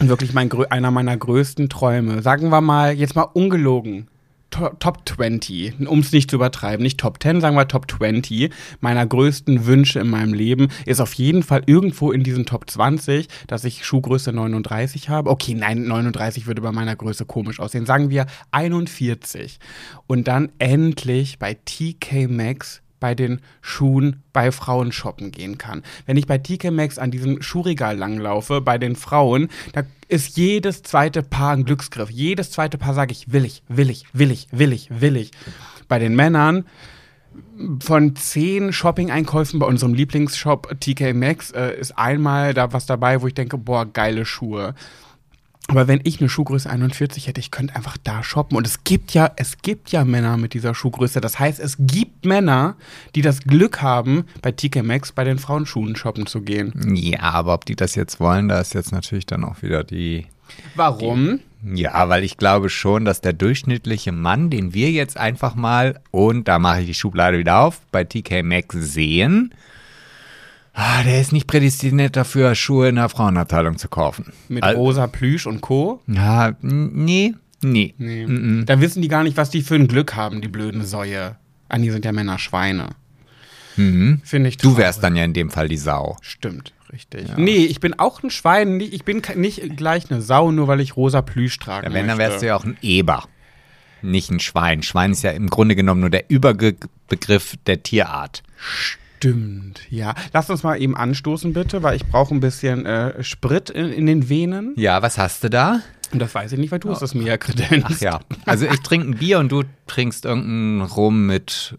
Und 0.00 0.08
wirklich 0.08 0.32
mein, 0.34 0.50
einer 0.70 0.90
meiner 0.90 1.16
größten 1.16 1.68
Träume. 1.68 2.22
Sagen 2.22 2.50
wir 2.50 2.60
mal, 2.60 2.92
jetzt 2.92 3.16
mal 3.16 3.22
ungelogen. 3.22 4.08
To- 4.54 4.70
Top 4.78 5.00
20, 5.08 5.88
um 5.88 5.98
es 5.98 6.12
nicht 6.12 6.30
zu 6.30 6.36
übertreiben, 6.36 6.82
nicht 6.84 7.00
Top 7.00 7.20
10, 7.20 7.40
sagen 7.40 7.56
wir 7.56 7.66
Top 7.66 7.90
20 7.90 8.50
meiner 8.80 9.04
größten 9.04 9.66
Wünsche 9.66 9.98
in 9.98 10.08
meinem 10.08 10.32
Leben 10.32 10.68
ist 10.86 11.00
auf 11.00 11.12
jeden 11.14 11.42
Fall 11.42 11.62
irgendwo 11.66 12.12
in 12.12 12.22
diesen 12.22 12.46
Top 12.46 12.70
20, 12.70 13.26
dass 13.48 13.64
ich 13.64 13.84
Schuhgröße 13.84 14.32
39 14.32 15.08
habe. 15.08 15.30
Okay, 15.30 15.54
nein, 15.54 15.84
39 15.84 16.46
würde 16.46 16.62
bei 16.62 16.70
meiner 16.70 16.94
Größe 16.94 17.24
komisch 17.24 17.58
aussehen. 17.58 17.84
Sagen 17.84 18.10
wir 18.10 18.26
41. 18.52 19.58
Und 20.06 20.28
dann 20.28 20.52
endlich 20.58 21.40
bei 21.40 21.54
TK 21.54 22.28
Maxx 22.28 22.80
bei 23.04 23.14
den 23.14 23.42
Schuhen 23.60 24.22
bei 24.32 24.50
Frauen 24.50 24.90
shoppen 24.90 25.30
gehen 25.30 25.58
kann. 25.58 25.82
Wenn 26.06 26.16
ich 26.16 26.26
bei 26.26 26.38
TK 26.38 26.70
Maxx 26.70 26.96
an 26.96 27.10
diesem 27.10 27.42
Schuhregal 27.42 27.98
langlaufe, 27.98 28.62
bei 28.62 28.78
den 28.78 28.96
Frauen, 28.96 29.50
da 29.74 29.82
ist 30.08 30.38
jedes 30.38 30.82
zweite 30.84 31.22
Paar 31.22 31.52
ein 31.52 31.66
Glücksgriff. 31.66 32.08
Jedes 32.08 32.50
zweite 32.50 32.78
Paar 32.78 32.94
sage 32.94 33.12
ich, 33.12 33.30
will 33.30 33.44
ich, 33.44 33.62
will 33.68 33.90
ich, 33.90 34.06
will 34.14 34.30
ich, 34.30 34.48
will 34.52 34.72
ich, 34.72 34.88
will 35.02 35.18
ich. 35.18 35.32
Bei 35.86 35.98
den 35.98 36.16
Männern 36.16 36.64
von 37.82 38.16
zehn 38.16 38.72
Shopping-Einkäufen 38.72 39.60
bei 39.60 39.66
unserem 39.66 39.92
Lieblingsshop 39.92 40.80
TK 40.80 41.12
Maxx 41.12 41.50
äh, 41.50 41.78
ist 41.78 41.98
einmal 41.98 42.54
da 42.54 42.72
was 42.72 42.86
dabei, 42.86 43.20
wo 43.20 43.26
ich 43.26 43.34
denke, 43.34 43.58
boah, 43.58 43.84
geile 43.84 44.24
Schuhe. 44.24 44.74
Aber 45.68 45.88
wenn 45.88 46.00
ich 46.04 46.20
eine 46.20 46.28
Schuhgröße 46.28 46.68
41 46.68 47.26
hätte, 47.26 47.40
ich 47.40 47.50
könnte 47.50 47.74
einfach 47.74 47.96
da 48.02 48.22
shoppen. 48.22 48.56
Und 48.56 48.66
es 48.66 48.84
gibt 48.84 49.14
ja, 49.14 49.30
es 49.36 49.58
gibt 49.62 49.90
ja 49.90 50.04
Männer 50.04 50.36
mit 50.36 50.52
dieser 50.52 50.74
Schuhgröße. 50.74 51.20
Das 51.20 51.38
heißt, 51.38 51.58
es 51.58 51.76
gibt 51.78 52.26
Männer, 52.26 52.76
die 53.14 53.22
das 53.22 53.40
Glück 53.40 53.80
haben, 53.80 54.24
bei 54.42 54.52
TK 54.52 54.82
Maxx 54.82 55.12
bei 55.12 55.24
den 55.24 55.38
Frauenschuhen 55.38 55.96
shoppen 55.96 56.26
zu 56.26 56.42
gehen. 56.42 56.94
Ja, 56.94 57.20
aber 57.20 57.54
ob 57.54 57.64
die 57.64 57.76
das 57.76 57.94
jetzt 57.94 58.20
wollen, 58.20 58.48
da 58.48 58.60
ist 58.60 58.74
jetzt 58.74 58.92
natürlich 58.92 59.26
dann 59.26 59.44
auch 59.44 59.62
wieder 59.62 59.84
die. 59.84 60.26
Warum? 60.74 61.40
Ja, 61.64 62.10
weil 62.10 62.24
ich 62.24 62.36
glaube 62.36 62.68
schon, 62.68 63.06
dass 63.06 63.22
der 63.22 63.32
durchschnittliche 63.32 64.12
Mann, 64.12 64.50
den 64.50 64.74
wir 64.74 64.90
jetzt 64.90 65.16
einfach 65.16 65.54
mal, 65.54 66.00
und 66.10 66.46
da 66.46 66.58
mache 66.58 66.82
ich 66.82 66.86
die 66.86 66.94
Schublade 66.94 67.38
wieder 67.38 67.60
auf, 67.60 67.80
bei 67.90 68.04
TK 68.04 68.42
Maxx 68.42 68.76
sehen, 68.78 69.54
ah, 70.74 71.02
der 71.02 71.20
ist 71.20 71.32
nicht 71.32 71.46
prädestiniert 71.46 72.16
dafür, 72.16 72.54
Schuhe 72.54 72.88
in 72.88 72.96
der 72.96 73.08
Frauenabteilung 73.08 73.78
zu 73.78 73.88
kaufen. 73.88 74.32
Mit 74.48 74.62
Al- 74.62 74.74
rosa 74.74 75.06
Plüsch 75.06 75.46
und 75.46 75.60
Co. 75.60 76.00
Ja, 76.06 76.52
nee, 76.60 77.34
nee. 77.62 77.94
Nee. 77.96 78.64
Da 78.66 78.80
wissen 78.80 79.00
die 79.02 79.08
gar 79.08 79.22
nicht, 79.24 79.36
was 79.36 79.50
die 79.50 79.62
für 79.62 79.74
ein 79.76 79.88
Glück 79.88 80.14
haben, 80.14 80.40
die 80.42 80.48
blöden 80.48 80.84
Säue. 80.84 81.36
An 81.68 81.82
die 81.82 81.90
sind 81.90 82.04
ja 82.04 82.12
Männer 82.12 82.38
Schweine. 82.38 82.90
Mhm. 83.76 84.20
Finde 84.22 84.48
ich 84.50 84.56
Du 84.58 84.68
traurig. 84.68 84.78
wärst 84.84 85.02
dann 85.02 85.16
ja 85.16 85.24
in 85.24 85.32
dem 85.32 85.50
Fall 85.50 85.68
die 85.68 85.76
Sau. 85.78 86.16
Stimmt, 86.20 86.72
richtig. 86.92 87.26
Nee, 87.36 87.64
ich 87.64 87.80
bin 87.80 87.98
auch 87.98 88.22
ein 88.22 88.30
Schwein. 88.30 88.80
Ich 88.80 89.04
bin 89.04 89.22
nicht 89.36 89.76
gleich 89.76 90.10
eine 90.10 90.20
Sau, 90.22 90.50
nur 90.52 90.68
weil 90.68 90.80
ich 90.80 90.96
rosa 90.96 91.22
Plüsch 91.22 91.58
trage. 91.58 91.88
Ja, 91.88 91.92
wenn, 91.94 92.06
dann 92.06 92.18
wärst 92.18 92.42
du 92.42 92.46
ja 92.46 92.56
auch 92.56 92.64
ein 92.64 92.76
Eber. 92.82 93.24
Nicht 94.02 94.30
ein 94.30 94.38
Schwein. 94.40 94.82
Schwein 94.82 95.12
ist 95.12 95.22
ja 95.22 95.30
im 95.30 95.48
Grunde 95.48 95.74
genommen 95.74 96.02
nur 96.02 96.10
der 96.10 96.28
Überbegriff 96.30 97.56
der 97.66 97.82
Tierart. 97.82 98.42
Stimmt, 98.58 99.00
ja. 99.90 100.14
Lass 100.32 100.50
uns 100.50 100.62
mal 100.62 100.80
eben 100.80 100.96
anstoßen, 100.96 101.52
bitte, 101.52 101.82
weil 101.82 101.96
ich 101.96 102.06
brauche 102.06 102.34
ein 102.34 102.40
bisschen 102.40 102.84
äh, 102.86 103.22
Sprit 103.22 103.70
in, 103.70 103.92
in 103.92 104.06
den 104.06 104.28
Venen. 104.28 104.74
Ja, 104.76 105.02
was 105.02 105.18
hast 105.18 105.44
du 105.44 105.50
da? 105.50 105.80
Und 106.12 106.20
das 106.20 106.32
weiß 106.34 106.52
ich 106.52 106.58
nicht, 106.58 106.70
weil 106.70 106.78
du 106.78 106.90
hast 106.90 107.02
es 107.02 107.14
mir 107.14 107.24
ja 107.24 107.36
kredenzt. 107.38 107.86
Ach 107.90 108.00
ja. 108.00 108.20
Also 108.46 108.66
ich 108.66 108.78
trinke 108.80 109.08
ein 109.08 109.16
Bier 109.16 109.40
und 109.40 109.50
du 109.50 109.64
trinkst 109.88 110.24
irgendeinen 110.26 110.82
Rum 110.82 111.26
mit 111.26 111.76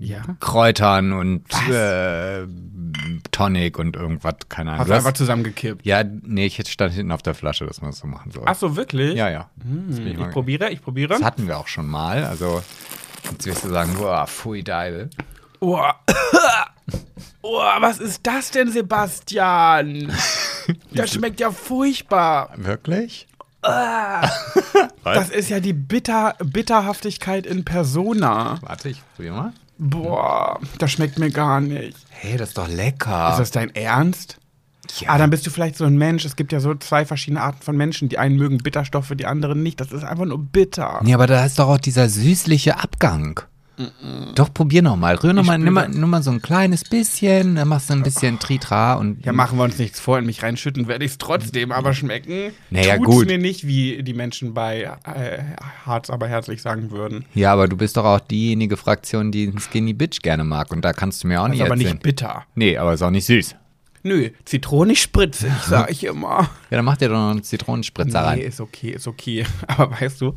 Ja. 0.00 0.22
Kräutern 0.40 1.12
und 1.12 1.44
äh, 1.70 2.46
Tonic 3.30 3.78
und 3.78 3.94
irgendwas, 3.96 4.34
keine 4.48 4.70
Ahnung. 4.70 4.80
Hast 4.80 4.88
Du 4.90 4.94
einfach 4.94 5.12
zusammengekippt. 5.12 5.86
ja, 5.86 6.02
nee, 6.04 6.46
ich 6.46 6.60
stand 6.68 6.94
hinten 6.94 7.12
auf 7.12 7.22
der 7.22 7.34
Flasche, 7.34 7.64
dass 7.64 7.80
man 7.80 7.90
das 7.92 8.00
so 8.00 8.08
machen 8.08 8.32
soll. 8.32 8.42
Ach 8.46 8.56
so, 8.56 8.74
wirklich? 8.76 9.14
Ja, 9.14 9.30
ja. 9.30 9.50
Bin 9.56 10.04
ich 10.06 10.18
Ich 10.18 10.30
probiere, 10.30 10.70
ich 10.70 10.82
probiere. 10.82 11.10
Das 11.14 11.22
hatten 11.22 11.46
wir 11.46 11.58
auch 11.58 11.68
schon 11.68 11.86
mal. 11.86 12.24
Also 12.24 12.60
jetzt 13.30 13.46
wirst 13.46 13.64
du 13.64 13.68
sagen, 13.68 13.94
boah, 13.96 14.26
pfui 14.26 14.64
Deibel. 14.64 15.10
Oh. 15.62 15.78
oh, 17.42 17.58
was 17.80 18.00
ist 18.00 18.26
das 18.26 18.50
denn, 18.50 18.70
Sebastian? 18.70 20.12
Das 20.92 21.12
schmeckt 21.14 21.40
ja 21.40 21.50
furchtbar. 21.50 22.50
Wirklich? 22.56 23.26
Das 25.04 25.30
ist 25.30 25.50
ja 25.50 25.58
die 25.58 25.72
Bitter 25.72 26.36
Bitterhaftigkeit 26.38 27.46
in 27.46 27.64
Persona. 27.64 28.58
Warte, 28.62 28.90
ich 28.90 29.02
probier 29.16 29.32
mal. 29.32 29.52
Boah, 29.78 30.60
das 30.78 30.92
schmeckt 30.92 31.18
mir 31.18 31.30
gar 31.30 31.60
nicht. 31.60 31.96
Hey, 32.10 32.36
das 32.36 32.50
ist 32.50 32.58
doch 32.58 32.68
lecker. 32.68 33.30
Ist 33.32 33.38
das 33.38 33.50
dein 33.50 33.74
Ernst? 33.74 34.38
ja. 35.00 35.10
Ah, 35.10 35.18
dann 35.18 35.30
bist 35.30 35.44
du 35.46 35.50
vielleicht 35.50 35.76
so 35.76 35.84
ein 35.84 35.96
Mensch. 35.96 36.24
Es 36.24 36.36
gibt 36.36 36.52
ja 36.52 36.60
so 36.60 36.74
zwei 36.76 37.04
verschiedene 37.04 37.40
Arten 37.40 37.62
von 37.62 37.76
Menschen. 37.76 38.08
Die 38.08 38.18
einen 38.18 38.36
mögen 38.36 38.58
Bitterstoffe, 38.58 39.12
die 39.16 39.26
anderen 39.26 39.62
nicht. 39.62 39.80
Das 39.80 39.90
ist 39.90 40.04
einfach 40.04 40.24
nur 40.26 40.38
bitter. 40.38 41.00
Nee, 41.02 41.14
aber 41.14 41.26
da 41.26 41.44
ist 41.44 41.58
doch 41.58 41.68
auch 41.68 41.78
dieser 41.78 42.08
süßliche 42.08 42.78
Abgang. 42.78 43.40
Doch, 44.34 44.52
probier 44.52 44.82
noch 44.82 44.96
mal. 44.96 45.14
Rühr 45.16 45.32
noch 45.32 45.42
Ich 45.42 45.46
mal, 45.48 45.58
nimm 45.58 45.72
mal, 45.74 45.84
spüre- 45.86 45.98
nimm 46.00 46.10
mal 46.10 46.22
so 46.22 46.30
ein 46.30 46.42
kleines 46.42 46.84
bisschen, 46.84 47.56
dann 47.56 47.68
machst 47.68 47.88
du 47.90 47.94
ein 47.94 48.02
bisschen 48.02 48.38
Tritra 48.38 48.94
und 48.94 49.24
Ja, 49.24 49.32
machen 49.32 49.58
wir 49.58 49.64
uns 49.64 49.78
nichts 49.78 49.98
vor. 49.98 50.18
In 50.18 50.26
mich 50.26 50.42
reinschütten 50.42 50.88
werde 50.88 51.04
ich 51.04 51.12
es 51.12 51.18
trotzdem 51.18 51.72
aber 51.72 51.94
schmecken. 51.94 52.52
Naja, 52.70 52.96
Tut's 52.96 53.06
gut. 53.08 53.26
mir 53.26 53.38
nicht, 53.38 53.66
wie 53.66 54.02
die 54.02 54.14
Menschen 54.14 54.54
bei 54.54 54.82
äh, 55.04 55.38
Harz 55.86 56.10
aber 56.10 56.28
herzlich 56.28 56.60
sagen 56.62 56.90
würden. 56.90 57.24
Ja, 57.34 57.52
aber 57.52 57.66
du 57.68 57.76
bist 57.76 57.96
doch 57.96 58.04
auch 58.04 58.20
diejenige 58.20 58.76
Fraktion, 58.76 59.32
die 59.32 59.48
einen 59.48 59.58
Skinny 59.58 59.92
Bitch 59.94 60.20
gerne 60.22 60.44
mag. 60.44 60.70
Und 60.72 60.84
da 60.84 60.92
kannst 60.92 61.24
du 61.24 61.28
mir 61.28 61.40
auch 61.40 61.44
Das 61.44 61.52
nicht 61.52 61.60
ist 61.60 61.66
aber 61.66 61.74
erzählen. 61.74 61.92
nicht 61.94 62.02
bitter. 62.02 62.44
nee, 62.54 62.76
aber 62.76 62.92
ist 62.94 63.02
auch 63.02 63.10
nicht 63.10 63.24
süß. 63.26 63.56
Nö, 64.04 64.30
zitronig 64.44 65.00
spritzig, 65.00 65.52
sag 65.66 65.88
ich 65.90 66.04
immer. 66.04 66.50
Ja, 66.70 66.76
dann 66.78 66.84
mach 66.84 66.96
dir 66.96 67.08
doch 67.08 67.14
noch 67.16 67.30
einen 67.30 67.42
Zitronenspritzer 67.44 68.20
Nee, 68.20 68.26
rein. 68.26 68.38
ist 68.40 68.60
okay, 68.60 68.90
ist 68.90 69.06
okay. 69.06 69.46
Aber 69.68 69.92
weißt 70.00 70.20
du, 70.20 70.34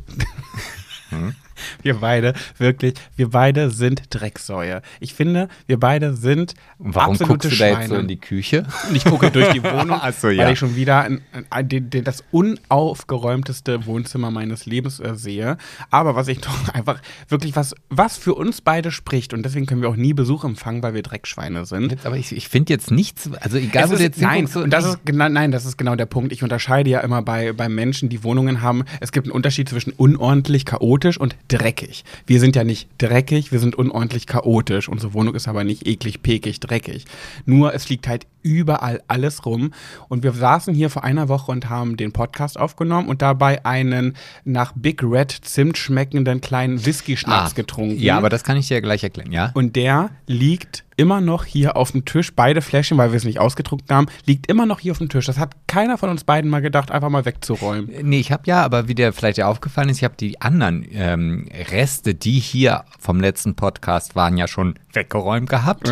Hm? 1.10 1.34
wir 1.82 1.94
beide, 1.96 2.34
wirklich, 2.58 2.94
wir 3.16 3.30
beide 3.30 3.70
sind 3.70 4.02
Drecksäue. 4.10 4.82
Ich 5.00 5.14
finde, 5.14 5.48
wir 5.66 5.78
beide 5.78 6.14
sind 6.14 6.54
warum 6.78 7.12
absolute 7.12 7.32
guckst 7.32 7.52
du 7.52 7.56
da 7.56 7.68
jetzt 7.68 7.82
so 7.82 7.86
Schweine. 7.88 8.00
in 8.00 8.08
die 8.08 8.16
Küche? 8.18 8.66
Und 8.88 8.96
ich 8.96 9.04
gucke 9.04 9.30
durch 9.30 9.50
die 9.52 9.62
Wohnung, 9.62 10.00
so, 10.18 10.28
ja. 10.28 10.44
weil 10.44 10.52
ich 10.52 10.58
schon 10.58 10.76
wieder 10.76 11.02
ein, 11.02 11.20
ein, 11.50 11.68
den, 11.68 11.90
das 12.04 12.24
unaufgeräumteste 12.30 13.86
Wohnzimmer 13.86 14.30
meines 14.30 14.66
Lebens 14.66 15.00
äh, 15.00 15.14
sehe. 15.14 15.56
Aber 15.90 16.14
was 16.14 16.28
ich 16.28 16.40
doch 16.40 16.68
einfach 16.74 17.00
wirklich, 17.28 17.56
was, 17.56 17.74
was 17.88 18.16
für 18.16 18.34
uns 18.34 18.60
beide 18.60 18.90
spricht, 18.90 19.32
und 19.32 19.42
deswegen 19.42 19.66
können 19.66 19.82
wir 19.82 19.88
auch 19.88 19.96
nie 19.96 20.12
Besuch 20.12 20.44
empfangen, 20.44 20.82
weil 20.82 20.94
wir 20.94 21.02
Dreckschweine 21.02 21.66
sind. 21.66 21.92
Jetzt, 21.92 22.06
aber 22.06 22.16
ich, 22.16 22.34
ich 22.34 22.48
finde 22.48 22.72
jetzt 22.72 22.90
nichts, 22.90 23.30
also 23.40 23.58
egal, 23.58 23.84
Es 23.84 23.90
wo 23.90 23.94
ist, 23.94 24.00
du 24.00 24.04
jetzt 24.04 24.20
nein, 24.20 24.46
so- 24.46 24.60
und 24.60 24.70
das 24.70 24.84
ist, 24.84 24.98
genau, 25.04 25.28
nein, 25.28 25.50
das 25.52 25.64
ist 25.64 25.76
genau 25.76 25.96
der 25.96 26.06
Punkt. 26.06 26.32
Ich 26.32 26.42
unterscheide 26.42 26.90
ja 26.90 27.00
immer 27.00 27.22
bei, 27.22 27.52
bei 27.52 27.68
Menschen, 27.68 28.08
die 28.08 28.22
Wohnungen 28.24 28.62
haben. 28.62 28.84
Es 29.00 29.12
gibt 29.12 29.26
einen 29.26 29.32
Unterschied 29.32 29.68
zwischen 29.68 29.92
unordentlich, 29.92 30.64
chaotisch 30.64 31.18
und 31.18 31.36
dreckig. 31.48 32.04
Wir 32.26 32.40
sind 32.40 32.56
ja 32.56 32.64
nicht 32.64 32.88
dreckig, 32.98 33.52
wir 33.52 33.58
sind 33.58 33.74
unordentlich, 33.76 34.26
chaotisch. 34.26 34.88
Unsere 34.88 35.14
Wohnung 35.14 35.34
ist 35.34 35.48
aber 35.48 35.64
nicht 35.64 35.86
eklig, 35.86 36.22
pekig, 36.22 36.60
dreckig. 36.60 37.04
Nur 37.44 37.74
es 37.74 37.88
liegt 37.88 38.08
halt 38.08 38.26
überall 38.42 39.02
alles 39.08 39.44
rum. 39.44 39.72
Und 40.08 40.22
wir 40.22 40.32
saßen 40.32 40.72
hier 40.74 40.88
vor 40.90 41.04
einer 41.04 41.28
Woche 41.28 41.50
und 41.52 41.68
haben 41.68 41.96
den 41.96 42.12
Podcast 42.12 42.58
aufgenommen 42.58 43.08
und 43.08 43.20
dabei 43.22 43.64
einen 43.66 44.16
nach 44.44 44.72
Big 44.74 45.02
Red 45.02 45.32
Zimt 45.42 45.76
schmeckenden 45.76 46.40
kleinen 46.40 46.84
Whisky-Schnaps 46.86 47.52
Ah, 47.52 47.54
getrunken. 47.54 48.00
Ja, 48.00 48.16
aber 48.16 48.28
das 48.28 48.44
kann 48.44 48.56
ich 48.56 48.68
dir 48.68 48.80
gleich 48.80 49.02
erklären, 49.02 49.32
ja? 49.32 49.50
Und 49.54 49.76
der 49.76 50.10
liegt 50.26 50.84
immer 50.96 51.20
noch 51.20 51.44
hier 51.44 51.76
auf 51.76 51.92
dem 51.92 52.04
Tisch. 52.04 52.34
Beide 52.34 52.62
Fläschchen, 52.62 52.98
weil 52.98 53.12
wir 53.12 53.16
es 53.16 53.24
nicht 53.24 53.38
ausgedruckt 53.38 53.90
haben, 53.90 54.06
liegt 54.24 54.48
immer 54.48 54.66
noch 54.66 54.80
hier 54.80 54.92
auf 54.92 54.98
dem 54.98 55.08
Tisch. 55.08 55.26
Das 55.26 55.38
hat 55.38 55.54
keiner 55.66 55.98
von 55.98 56.10
uns 56.10 56.24
beiden 56.24 56.50
mal 56.50 56.62
gedacht, 56.62 56.90
einfach 56.90 57.10
mal 57.10 57.24
wegzuräumen. 57.24 57.90
Nee, 58.02 58.20
ich 58.20 58.32
habe 58.32 58.42
ja, 58.46 58.62
aber 58.62 58.88
wie 58.88 58.94
dir 58.94 59.12
vielleicht 59.12 59.38
ja 59.38 59.48
aufgefallen 59.48 59.88
ist, 59.88 59.98
ich 59.98 60.04
habe 60.04 60.16
die 60.18 60.40
anderen 60.40 60.86
ähm, 60.92 61.48
Reste, 61.70 62.14
die 62.14 62.38
hier 62.38 62.84
vom 62.98 63.20
letzten 63.20 63.54
Podcast 63.54 64.16
waren, 64.16 64.36
ja 64.36 64.48
schon 64.48 64.78
weggeräumt 64.92 65.48
gehabt 65.48 65.90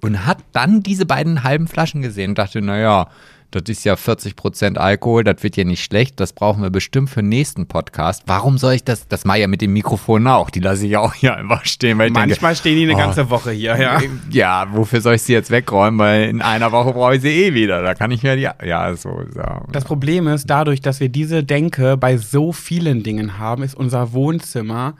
und 0.00 0.26
hat 0.26 0.38
dann 0.52 0.82
diese 0.82 1.06
beiden 1.06 1.42
halben 1.44 1.68
Flaschen 1.68 2.02
gesehen 2.02 2.30
und 2.30 2.38
dachte, 2.38 2.60
naja, 2.60 3.08
das 3.52 3.64
ist 3.68 3.84
ja 3.84 3.94
40% 3.94 4.76
Alkohol, 4.76 5.24
das 5.24 5.42
wird 5.42 5.56
ja 5.56 5.64
nicht 5.64 5.84
schlecht, 5.84 6.18
das 6.18 6.32
brauchen 6.32 6.62
wir 6.62 6.70
bestimmt 6.70 7.10
für 7.10 7.20
den 7.20 7.28
nächsten 7.28 7.66
Podcast. 7.66 8.24
Warum 8.26 8.58
soll 8.58 8.74
ich 8.74 8.84
das, 8.84 9.06
das 9.06 9.24
mache 9.24 9.38
ich 9.38 9.42
ja 9.42 9.48
mit 9.48 9.60
dem 9.60 9.72
Mikrofon 9.72 10.26
auch, 10.26 10.50
die 10.50 10.60
lasse 10.60 10.86
ich 10.86 10.96
auch 10.96 11.14
hier 11.14 11.36
einfach 11.36 11.64
stehen, 11.64 11.98
Manchmal 11.98 12.56
stehen 12.56 12.76
die 12.76 12.84
eine 12.84 12.94
oh. 12.94 12.98
ganze 12.98 13.30
Woche 13.30 13.52
hier, 13.52 13.78
ja. 13.80 13.98
denke, 13.98 14.18
ja, 14.30 14.66
wofür 14.72 15.00
soll 15.00 15.14
ich 15.14 15.22
sie 15.22 15.32
jetzt 15.32 15.50
wegräumen, 15.50 15.98
weil 15.98 16.28
in 16.28 16.42
einer 16.42 16.72
Woche 16.72 16.92
brauche 16.92 17.16
ich 17.16 17.22
sie 17.22 17.28
eh 17.28 17.54
wieder, 17.54 17.82
da 17.82 17.94
kann 17.94 18.10
ich 18.10 18.22
mir 18.22 18.36
die, 18.36 18.48
ja, 18.66 18.96
so, 18.96 19.22
so. 19.30 19.42
Das 19.70 19.84
Problem 19.84 20.26
ist, 20.28 20.48
dadurch, 20.48 20.80
dass 20.80 21.00
wir 21.00 21.08
diese 21.08 21.44
Denke 21.44 21.96
bei 21.96 22.16
so 22.16 22.52
vielen 22.52 23.02
Dingen 23.02 23.38
haben, 23.38 23.62
ist 23.62 23.74
unser 23.74 24.12
Wohnzimmer. 24.12 24.94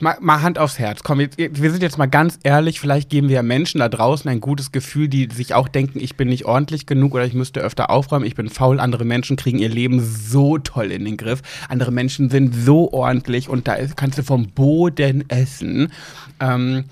Mal, 0.00 0.16
mal 0.20 0.42
Hand 0.42 0.58
aufs 0.58 0.78
Herz. 0.78 1.02
Komm, 1.02 1.20
jetzt, 1.20 1.38
wir 1.38 1.70
sind 1.70 1.82
jetzt 1.82 1.98
mal 1.98 2.06
ganz 2.06 2.38
ehrlich. 2.42 2.80
Vielleicht 2.80 3.10
geben 3.10 3.28
wir 3.28 3.42
Menschen 3.42 3.80
da 3.80 3.88
draußen 3.88 4.30
ein 4.30 4.40
gutes 4.40 4.72
Gefühl, 4.72 5.08
die 5.08 5.28
sich 5.32 5.54
auch 5.54 5.68
denken, 5.68 6.00
ich 6.00 6.16
bin 6.16 6.28
nicht 6.28 6.44
ordentlich 6.44 6.86
genug 6.86 7.14
oder 7.14 7.24
ich 7.24 7.34
müsste 7.34 7.60
öfter 7.60 7.90
aufräumen, 7.90 8.26
ich 8.26 8.34
bin 8.34 8.48
faul. 8.48 8.80
Andere 8.80 9.04
Menschen 9.04 9.36
kriegen 9.36 9.58
ihr 9.58 9.68
Leben 9.68 10.00
so 10.00 10.58
toll 10.58 10.90
in 10.92 11.04
den 11.04 11.16
Griff. 11.16 11.42
Andere 11.68 11.92
Menschen 11.92 12.30
sind 12.30 12.54
so 12.54 12.92
ordentlich 12.92 13.48
und 13.48 13.68
da 13.68 13.76
kannst 13.96 14.18
du 14.18 14.22
vom 14.22 14.48
Boden 14.50 15.28
essen. 15.28 15.92
Ähm, 16.40 16.84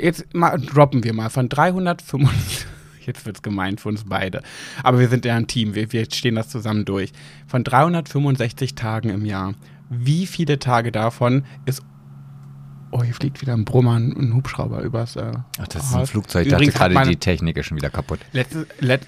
jetzt 0.00 0.34
mal 0.34 0.58
droppen 0.58 1.04
wir 1.04 1.12
mal 1.12 1.30
von 1.30 1.48
365. 1.48 2.66
Jetzt 3.06 3.26
wird's 3.26 3.42
gemeint 3.42 3.80
für 3.80 3.88
uns 3.88 4.04
beide. 4.04 4.42
Aber 4.82 5.00
wir 5.00 5.08
sind 5.08 5.24
ja 5.24 5.34
ein 5.34 5.48
Team, 5.48 5.74
wir, 5.74 5.92
wir 5.92 6.04
stehen 6.04 6.36
das 6.36 6.48
zusammen 6.48 6.84
durch. 6.84 7.12
Von 7.46 7.64
365 7.64 8.76
Tagen 8.76 9.10
im 9.10 9.24
Jahr, 9.24 9.54
wie 9.90 10.26
viele 10.26 10.58
Tage 10.58 10.92
davon 10.92 11.44
ist. 11.66 11.82
Oh, 12.92 13.02
hier 13.02 13.14
fliegt 13.14 13.40
wieder 13.40 13.54
ein 13.54 13.64
Brummer, 13.64 13.96
ein, 13.96 14.34
Hubschrauber 14.34 14.82
übers. 14.82 15.16
Äh, 15.16 15.32
Ach, 15.58 15.68
das 15.68 15.86
ist 15.86 15.94
ein. 15.94 16.06
Flugzeug. 16.06 16.46
Ich 16.46 16.52
dachte 16.52 16.70
gerade, 16.70 17.08
die 17.08 17.16
Technik 17.16 17.56
ist 17.56 17.66
schon 17.66 17.76
wieder 17.78 17.88
kaputt. 17.90 18.20
Letzte, 18.32 18.66
let, 18.80 19.00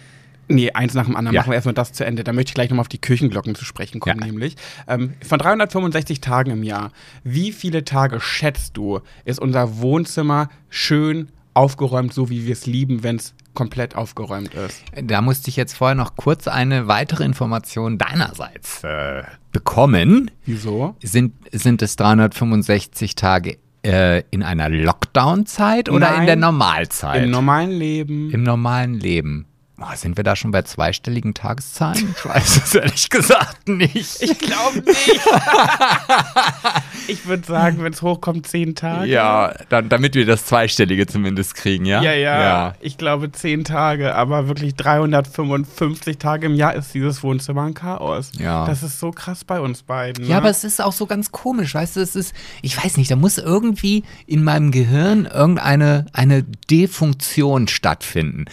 nee, 0.48 0.70
eins 0.72 0.94
nach 0.94 1.04
dem 1.04 1.16
anderen. 1.16 1.34
Ja. 1.34 1.42
Machen 1.42 1.50
wir 1.50 1.56
erstmal 1.56 1.74
das 1.74 1.92
zu 1.92 2.04
Ende. 2.04 2.24
Da 2.24 2.32
möchte 2.32 2.50
ich 2.50 2.54
gleich 2.54 2.70
nochmal 2.70 2.80
auf 2.80 2.88
die 2.88 2.98
Kirchenglocken 2.98 3.54
zu 3.54 3.64
sprechen 3.66 4.00
kommen, 4.00 4.20
Ja. 4.20 4.26
nämlich. 4.26 4.56
Ähm, 4.88 5.12
von 5.22 5.38
365 5.38 6.20
Tagen 6.22 6.50
im 6.50 6.62
Jahr, 6.62 6.92
wie 7.24 7.52
viele 7.52 7.84
Tage 7.84 8.20
schätzt 8.20 8.76
du, 8.76 9.00
ist 9.26 9.38
unser 9.38 9.78
Wohnzimmer 9.78 10.48
schön 10.70 11.28
aufgeräumt, 11.52 12.12
so 12.14 12.30
wie 12.30 12.46
wir 12.46 12.52
es 12.54 12.66
lieben, 12.66 13.02
wenn 13.02 13.16
es 13.16 13.34
komplett 13.52 13.94
aufgeräumt 13.96 14.54
ist? 14.54 14.82
Da 15.04 15.20
musste 15.20 15.48
ich 15.50 15.56
jetzt 15.56 15.74
vorher 15.76 15.94
noch 15.94 16.16
kurz 16.16 16.48
eine 16.48 16.88
weitere 16.88 17.22
Information 17.24 17.98
deinerseits 17.98 18.82
äh, 18.82 19.22
bekommen. 19.52 20.30
Wieso? 20.46 20.96
Sind, 21.02 21.34
sind 21.52 21.80
es 21.82 21.94
365 21.96 23.14
Tage 23.14 23.58
äh, 23.84 24.22
in 24.30 24.42
einer 24.42 24.68
Lockdown-Zeit 24.68 25.88
oder 25.88 26.08
in 26.08 26.16
Nein. 26.16 26.26
der 26.26 26.36
Normalzeit? 26.36 27.24
Im 27.24 27.30
normalen 27.30 27.70
Leben. 27.70 28.30
Im 28.30 28.42
normalen 28.42 28.94
Leben. 28.94 29.46
Boah, 29.76 29.96
sind 29.96 30.16
wir 30.16 30.22
da 30.22 30.36
schon 30.36 30.52
bei 30.52 30.62
zweistelligen 30.62 31.34
Tageszahlen? 31.34 32.14
Ich 32.16 32.24
weiß 32.24 32.56
es 32.58 32.74
ehrlich 32.76 33.10
gesagt 33.10 33.68
nicht. 33.68 34.22
Ich 34.22 34.38
glaube 34.38 34.78
nicht. 34.86 35.20
ich 37.08 37.26
würde 37.26 37.44
sagen, 37.44 37.82
wenn 37.82 37.92
es 37.92 38.00
hochkommt, 38.00 38.46
zehn 38.46 38.76
Tage. 38.76 39.10
ja, 39.10 39.52
dann, 39.70 39.88
damit 39.88 40.14
wir 40.14 40.26
das 40.26 40.46
Zweistellige 40.46 41.08
zumindest 41.08 41.56
kriegen, 41.56 41.86
ja? 41.86 42.00
Ja, 42.02 42.12
ja, 42.12 42.40
ja. 42.40 42.74
Ich 42.80 42.98
glaube 42.98 43.32
zehn 43.32 43.64
Tage, 43.64 44.14
aber 44.14 44.46
wirklich 44.46 44.76
355 44.76 46.18
Tage 46.18 46.46
im 46.46 46.54
Jahr 46.54 46.74
ist 46.74 46.94
dieses 46.94 47.24
Wohnzimmer 47.24 47.64
ein 47.64 47.74
Chaos. 47.74 48.30
Ja. 48.38 48.66
Das 48.66 48.84
ist 48.84 49.00
so 49.00 49.10
krass 49.10 49.42
bei 49.42 49.58
uns 49.58 49.82
beiden. 49.82 50.24
Ja, 50.24 50.34
ne? 50.34 50.36
aber 50.36 50.50
es 50.50 50.62
ist 50.62 50.80
auch 50.80 50.92
so 50.92 51.06
ganz 51.06 51.32
komisch, 51.32 51.74
weißt 51.74 51.96
du, 51.96 52.00
es 52.00 52.14
ist, 52.14 52.32
ich 52.62 52.82
weiß 52.82 52.96
nicht, 52.96 53.10
da 53.10 53.16
muss 53.16 53.38
irgendwie 53.38 54.04
in 54.28 54.44
meinem 54.44 54.70
Gehirn 54.70 55.26
irgendeine 55.26 56.06
eine 56.12 56.44
Defunktion 56.70 57.66
stattfinden. 57.66 58.44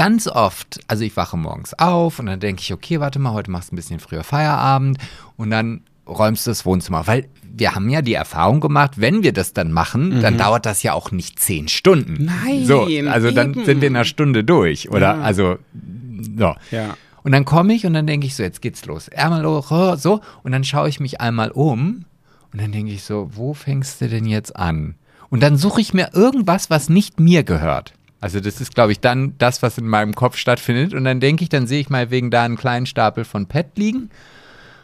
Ganz 0.00 0.26
oft, 0.28 0.80
also 0.88 1.04
ich 1.04 1.14
wache 1.18 1.36
morgens 1.36 1.78
auf 1.78 2.20
und 2.20 2.24
dann 2.24 2.40
denke 2.40 2.62
ich, 2.62 2.72
okay, 2.72 3.00
warte 3.00 3.18
mal, 3.18 3.34
heute 3.34 3.50
machst 3.50 3.70
du 3.70 3.74
ein 3.74 3.76
bisschen 3.76 4.00
früher 4.00 4.24
Feierabend 4.24 4.96
und 5.36 5.50
dann 5.50 5.82
räumst 6.08 6.46
das 6.46 6.64
Wohnzimmer. 6.64 7.06
Weil 7.06 7.28
wir 7.42 7.74
haben 7.74 7.90
ja 7.90 8.00
die 8.00 8.14
Erfahrung 8.14 8.60
gemacht, 8.60 8.92
wenn 8.96 9.22
wir 9.22 9.34
das 9.34 9.52
dann 9.52 9.72
machen, 9.72 10.22
dann 10.22 10.38
dauert 10.38 10.64
das 10.64 10.82
ja 10.82 10.94
auch 10.94 11.10
nicht 11.10 11.38
zehn 11.38 11.68
Stunden. 11.68 12.24
Nein, 12.24 12.64
So, 12.64 12.88
also 13.10 13.30
dann 13.30 13.50
eben. 13.50 13.66
sind 13.66 13.82
wir 13.82 13.88
in 13.88 13.96
einer 13.96 14.06
Stunde 14.06 14.42
durch. 14.42 14.88
Oder 14.88 15.16
Ja. 15.16 15.20
also, 15.20 15.58
so. 16.38 16.54
Ja. 16.70 16.96
Und 17.22 17.32
dann 17.32 17.44
komme 17.44 17.74
ich 17.74 17.84
und 17.84 17.92
dann 17.92 18.06
denke 18.06 18.26
ich 18.26 18.34
so, 18.34 18.42
jetzt 18.42 18.62
geht's 18.62 18.86
los. 18.86 19.08
Ärmel 19.08 19.44
hoch, 19.44 19.98
so. 19.98 20.22
Und 20.42 20.52
dann 20.52 20.64
schaue 20.64 20.88
ich 20.88 20.98
mich 21.00 21.20
einmal 21.20 21.50
um 21.50 22.06
und 22.54 22.62
dann 22.62 22.72
denke 22.72 22.90
ich 22.90 23.02
so, 23.02 23.28
wo 23.34 23.52
fängst 23.52 24.00
du 24.00 24.08
denn 24.08 24.24
jetzt 24.24 24.56
an? 24.56 24.94
Und 25.28 25.42
dann 25.42 25.58
suche 25.58 25.82
ich 25.82 25.92
mir 25.92 26.10
irgendwas, 26.14 26.70
was 26.70 26.88
nicht 26.88 27.20
mir 27.20 27.44
gehört. 27.44 27.92
Also 28.20 28.40
das 28.40 28.60
ist, 28.60 28.74
glaube 28.74 28.92
ich, 28.92 29.00
dann 29.00 29.34
das, 29.38 29.62
was 29.62 29.78
in 29.78 29.86
meinem 29.86 30.14
Kopf 30.14 30.36
stattfindet. 30.36 30.94
Und 30.94 31.04
dann 31.04 31.20
denke 31.20 31.42
ich, 31.42 31.48
dann 31.48 31.66
sehe 31.66 31.80
ich 31.80 31.88
mal 31.88 32.10
wegen 32.10 32.30
da 32.30 32.44
einen 32.44 32.56
kleinen 32.56 32.86
Stapel 32.86 33.24
von 33.24 33.46
Pet 33.46 33.76
liegen. 33.76 34.10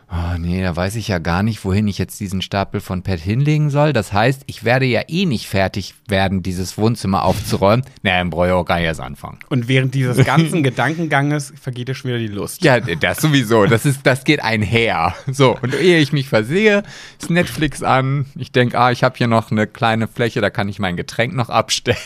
Oh 0.09 0.39
nee, 0.39 0.63
da 0.63 0.77
weiß 0.77 0.95
ich 0.95 1.09
ja 1.09 1.19
gar 1.19 1.43
nicht, 1.43 1.65
wohin 1.65 1.89
ich 1.89 1.99
jetzt 1.99 2.21
diesen 2.21 2.41
Stapel 2.41 2.81
von 2.81 3.03
Pet 3.03 3.19
hinlegen 3.19 3.71
soll. 3.71 3.93
Das 3.93 4.13
heißt, 4.13 4.43
ich 4.47 4.63
werde 4.63 4.87
ja 4.87 5.03
eh 5.09 5.27
nicht 5.27 5.49
fertig 5.49 5.95
werden, 6.07 6.45
dieses 6.45 6.79
Wohnzimmer 6.79 7.25
aufzuräumen. 7.25 7.85
Naja, 8.03 8.19
dann 8.19 8.31
brauche 8.31 8.47
ich 8.47 8.53
auch 8.53 8.65
gar 8.65 8.77
nicht 8.77 8.85
erst 8.85 9.01
anfangen. 9.01 9.41
Und 9.49 9.67
während 9.67 9.95
dieses 9.95 10.25
ganzen 10.25 10.63
Gedankenganges 10.63 11.53
vergeht 11.61 11.89
dir 11.89 11.95
schon 11.97 12.11
wieder 12.11 12.21
die 12.21 12.29
Lust. 12.29 12.63
Ja, 12.63 12.79
das 12.79 13.19
sowieso. 13.19 13.67
Das 13.67 13.85
ist, 13.85 14.07
das 14.07 14.23
geht 14.23 14.45
einher. 14.45 15.15
So, 15.33 15.57
und 15.61 15.75
ehe 15.75 15.99
ich 15.99 16.13
mich 16.13 16.29
versehe, 16.29 16.85
ist 17.21 17.29
Netflix 17.31 17.83
an. 17.83 18.27
Ich 18.37 18.53
denke, 18.53 18.79
ah, 18.79 18.93
ich 18.93 19.03
habe 19.03 19.17
hier 19.19 19.27
noch 19.27 19.51
eine 19.51 19.67
kleine 19.67 20.07
Fläche, 20.07 20.41
da 20.41 20.51
kann 20.51 20.69
ich 20.69 20.79
mein 20.79 20.97
Getränk 20.97 21.35
noch 21.35 21.49
abstellen. 21.51 21.97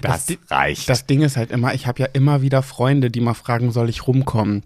Das, 0.00 0.24
Das- 0.26 0.38
reicht. 0.50 0.88
Das 0.88 1.04
Ding 1.06 1.20
ist 1.20 1.36
halt 1.36 1.50
immer, 1.50 1.74
ich 1.74 1.86
habe 1.86 2.00
ja 2.00 2.08
immer 2.14 2.40
wieder 2.40 2.62
Freunde, 2.62 3.10
die 3.10 3.20
mal 3.20 3.34
fragen, 3.34 3.70
soll 3.70 3.90
ich 3.90 4.06
rumkommen? 4.06 4.62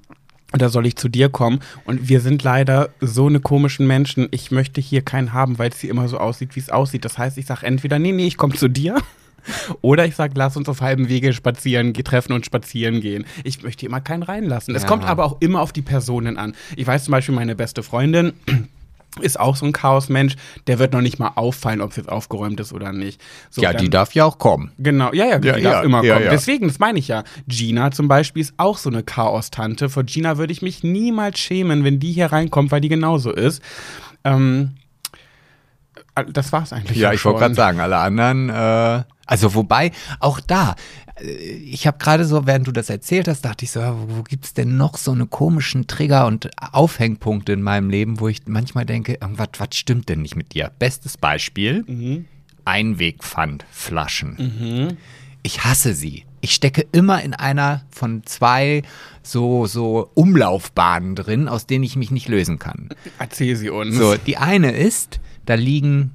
Oder 0.54 0.68
soll 0.68 0.86
ich 0.86 0.96
zu 0.96 1.08
dir 1.08 1.28
kommen? 1.28 1.60
Und 1.84 2.08
wir 2.08 2.20
sind 2.20 2.42
leider 2.42 2.90
so 3.00 3.26
eine 3.26 3.40
komischen 3.40 3.86
Menschen. 3.86 4.28
Ich 4.30 4.50
möchte 4.50 4.80
hier 4.80 5.02
keinen 5.02 5.32
haben, 5.32 5.58
weil 5.58 5.70
es 5.70 5.80
hier 5.80 5.90
immer 5.90 6.08
so 6.08 6.18
aussieht, 6.18 6.54
wie 6.56 6.60
es 6.60 6.70
aussieht. 6.70 7.04
Das 7.04 7.18
heißt, 7.18 7.36
ich 7.38 7.46
sage 7.46 7.66
entweder, 7.66 7.98
nee, 7.98 8.12
nee, 8.12 8.26
ich 8.26 8.36
komme 8.36 8.54
zu 8.54 8.68
dir. 8.68 8.96
Oder 9.80 10.06
ich 10.06 10.16
sage, 10.16 10.34
lass 10.36 10.56
uns 10.56 10.68
auf 10.68 10.80
halbem 10.80 11.08
Wege 11.08 11.32
spazieren, 11.32 11.94
treffen 11.94 12.32
und 12.32 12.44
spazieren 12.46 13.00
gehen. 13.00 13.24
Ich 13.44 13.62
möchte 13.62 13.86
immer 13.86 14.00
keinen 14.00 14.22
reinlassen. 14.24 14.74
Es 14.74 14.82
Ja. 14.82 14.88
kommt 14.88 15.04
aber 15.04 15.24
auch 15.24 15.36
immer 15.40 15.60
auf 15.62 15.72
die 15.72 15.82
Personen 15.82 16.36
an. 16.36 16.54
Ich 16.76 16.86
weiß 16.86 17.04
zum 17.04 17.12
Beispiel, 17.12 17.34
meine 17.34 17.54
beste 17.54 17.82
Freundin 17.84 18.32
ist 19.20 19.38
auch 19.40 19.56
so 19.56 19.66
ein 19.66 19.72
Chaosmensch, 19.72 20.36
der 20.66 20.78
wird 20.78 20.92
noch 20.92 21.00
nicht 21.00 21.18
mal 21.18 21.32
auffallen, 21.36 21.80
ob 21.80 21.90
es 21.90 21.96
jetzt 21.96 22.08
aufgeräumt 22.08 22.60
ist 22.60 22.72
oder 22.72 22.92
nicht. 22.92 23.20
So, 23.50 23.62
ja, 23.62 23.72
dann- 23.72 23.82
die 23.82 23.90
darf 23.90 24.12
ja 24.14 24.24
auch 24.24 24.38
kommen. 24.38 24.72
Genau, 24.78 25.12
ja, 25.12 25.24
ja, 25.26 25.38
die 25.38 25.48
Ja, 25.48 25.54
darf 25.54 25.62
ja, 25.64 25.82
immer 25.82 26.02
ja, 26.04 26.14
kommen. 26.14 26.28
Deswegen, 26.30 26.68
das 26.68 26.78
meine 26.78 26.98
ich 26.98 27.08
ja. 27.08 27.24
Gina 27.48 27.90
zum 27.90 28.08
Beispiel 28.08 28.42
ist 28.42 28.54
auch 28.56 28.78
so 28.78 28.90
eine 28.90 29.02
Chaos-Tante. 29.02 29.88
Vor 29.88 30.04
Gina 30.04 30.38
würde 30.38 30.52
ich 30.52 30.62
mich 30.62 30.82
niemals 30.84 31.38
schämen, 31.38 31.84
wenn 31.84 31.98
die 32.00 32.12
hier 32.12 32.32
reinkommt, 32.32 32.70
weil 32.72 32.80
die 32.80 32.88
genauso 32.88 33.30
ist. 33.32 33.62
Ähm, 34.24 34.74
äh, 36.14 36.24
das 36.32 36.52
war's 36.52 36.72
eigentlich. 36.72 36.98
Ja, 36.98 37.12
ich 37.12 37.24
wollte 37.24 37.40
gerade 37.40 37.54
sagen, 37.54 37.80
alle 37.80 37.96
anderen, 37.98 38.48
äh, 38.50 39.02
also 39.26 39.54
wobei, 39.54 39.92
auch 40.20 40.40
da, 40.40 40.76
ich 41.20 41.86
habe 41.86 41.98
gerade 41.98 42.24
so, 42.24 42.46
während 42.46 42.66
du 42.66 42.72
das 42.72 42.90
erzählt 42.90 43.28
hast, 43.28 43.42
dachte 43.42 43.64
ich 43.64 43.70
so, 43.70 43.80
wo, 43.80 44.18
wo 44.18 44.22
gibt's 44.22 44.54
denn 44.54 44.76
noch 44.76 44.96
so 44.96 45.12
eine 45.12 45.26
komischen 45.26 45.86
Trigger 45.86 46.26
und 46.26 46.50
Aufhängpunkte 46.72 47.52
in 47.52 47.62
meinem 47.62 47.90
Leben, 47.90 48.20
wo 48.20 48.28
ich 48.28 48.42
manchmal 48.46 48.84
denke, 48.84 49.14
irgendwas 49.14 49.48
was 49.58 49.68
stimmt 49.72 50.08
denn 50.08 50.22
nicht 50.22 50.36
mit 50.36 50.54
dir? 50.54 50.70
Bestes 50.78 51.16
Beispiel, 51.16 52.24
Einwegpfandflaschen. 52.64 54.96
Ich 55.42 55.64
hasse 55.64 55.94
sie. 55.94 56.24
Ich 56.40 56.54
stecke 56.54 56.86
immer 56.92 57.22
in 57.22 57.34
einer 57.34 57.84
von 57.90 58.22
zwei 58.24 58.82
so, 59.22 59.66
so 59.66 60.10
Umlaufbahnen 60.14 61.14
drin, 61.14 61.48
aus 61.48 61.66
denen 61.66 61.84
ich 61.84 61.96
mich 61.96 62.10
nicht 62.10 62.28
lösen 62.28 62.58
kann. 62.58 62.88
Erzähl 63.18 63.56
sie 63.56 63.70
uns. 63.70 63.96
So, 63.96 64.16
die 64.16 64.36
eine 64.36 64.72
ist, 64.72 65.20
da 65.46 65.54
liegen 65.54 66.12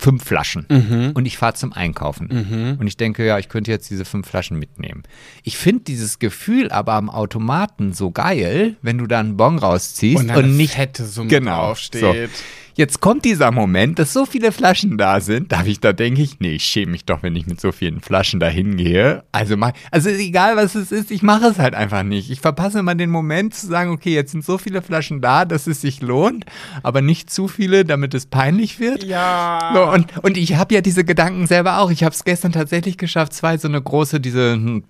fünf 0.00 0.24
Flaschen 0.24 0.66
Mhm. 0.70 1.10
und 1.14 1.26
ich 1.26 1.36
fahre 1.36 1.54
zum 1.54 1.72
Einkaufen. 1.72 2.76
Und 2.80 2.86
ich 2.86 2.96
denke, 2.96 3.24
ja, 3.26 3.38
ich 3.38 3.48
könnte 3.48 3.70
jetzt 3.70 3.90
diese 3.90 4.04
fünf 4.04 4.26
Flaschen 4.28 4.58
mitnehmen. 4.58 5.02
Ich 5.42 5.56
finde 5.58 5.84
dieses 5.84 6.18
Gefühl 6.18 6.70
aber 6.70 6.94
am 6.94 7.10
Automaten 7.10 7.92
so 7.92 8.10
geil, 8.10 8.76
wenn 8.82 8.98
du 8.98 9.06
da 9.06 9.20
einen 9.20 9.36
Bon 9.36 9.58
rausziehst 9.58 10.18
Und 10.22 10.30
und, 10.34 10.56
nicht 10.56 10.74
fette 10.74 11.04
Summe 11.04 11.28
genau, 11.28 11.66
draufsteht. 11.66 12.30
So. 12.32 12.42
Jetzt 12.80 13.00
kommt 13.00 13.26
dieser 13.26 13.50
Moment, 13.50 13.98
dass 13.98 14.14
so 14.14 14.24
viele 14.24 14.52
Flaschen 14.52 14.96
da 14.96 15.20
sind, 15.20 15.52
da, 15.52 15.62
ich, 15.66 15.80
da 15.80 15.92
denke 15.92 16.22
ich, 16.22 16.40
nee, 16.40 16.52
ich 16.52 16.64
schäme 16.64 16.92
mich 16.92 17.04
doch, 17.04 17.22
wenn 17.22 17.36
ich 17.36 17.46
mit 17.46 17.60
so 17.60 17.72
vielen 17.72 18.00
Flaschen 18.00 18.40
da 18.40 18.48
hingehe. 18.48 19.22
Also, 19.32 19.54
also 19.90 20.08
egal 20.08 20.56
was 20.56 20.74
es 20.74 20.90
ist, 20.90 21.10
ich 21.10 21.20
mache 21.20 21.48
es 21.48 21.58
halt 21.58 21.74
einfach 21.74 22.04
nicht. 22.04 22.30
Ich 22.30 22.40
verpasse 22.40 22.78
immer 22.78 22.94
den 22.94 23.10
Moment 23.10 23.52
zu 23.54 23.66
sagen, 23.66 23.90
okay, 23.90 24.14
jetzt 24.14 24.32
sind 24.32 24.46
so 24.46 24.56
viele 24.56 24.80
Flaschen 24.80 25.20
da, 25.20 25.44
dass 25.44 25.66
es 25.66 25.82
sich 25.82 26.00
lohnt, 26.00 26.46
aber 26.82 27.02
nicht 27.02 27.28
zu 27.28 27.48
viele, 27.48 27.84
damit 27.84 28.14
es 28.14 28.24
peinlich 28.24 28.80
wird. 28.80 29.04
Ja. 29.04 29.72
So, 29.74 29.86
und, 29.92 30.16
und 30.24 30.38
ich 30.38 30.54
habe 30.56 30.74
ja 30.74 30.80
diese 30.80 31.04
Gedanken 31.04 31.46
selber 31.46 31.80
auch. 31.80 31.90
Ich 31.90 32.02
habe 32.02 32.14
es 32.14 32.24
gestern 32.24 32.52
tatsächlich 32.52 32.96
geschafft, 32.96 33.34
zwei 33.34 33.58
so 33.58 33.68
eine 33.68 33.82
große, 33.82 34.20
diese 34.20 34.54
hm, 34.54 34.84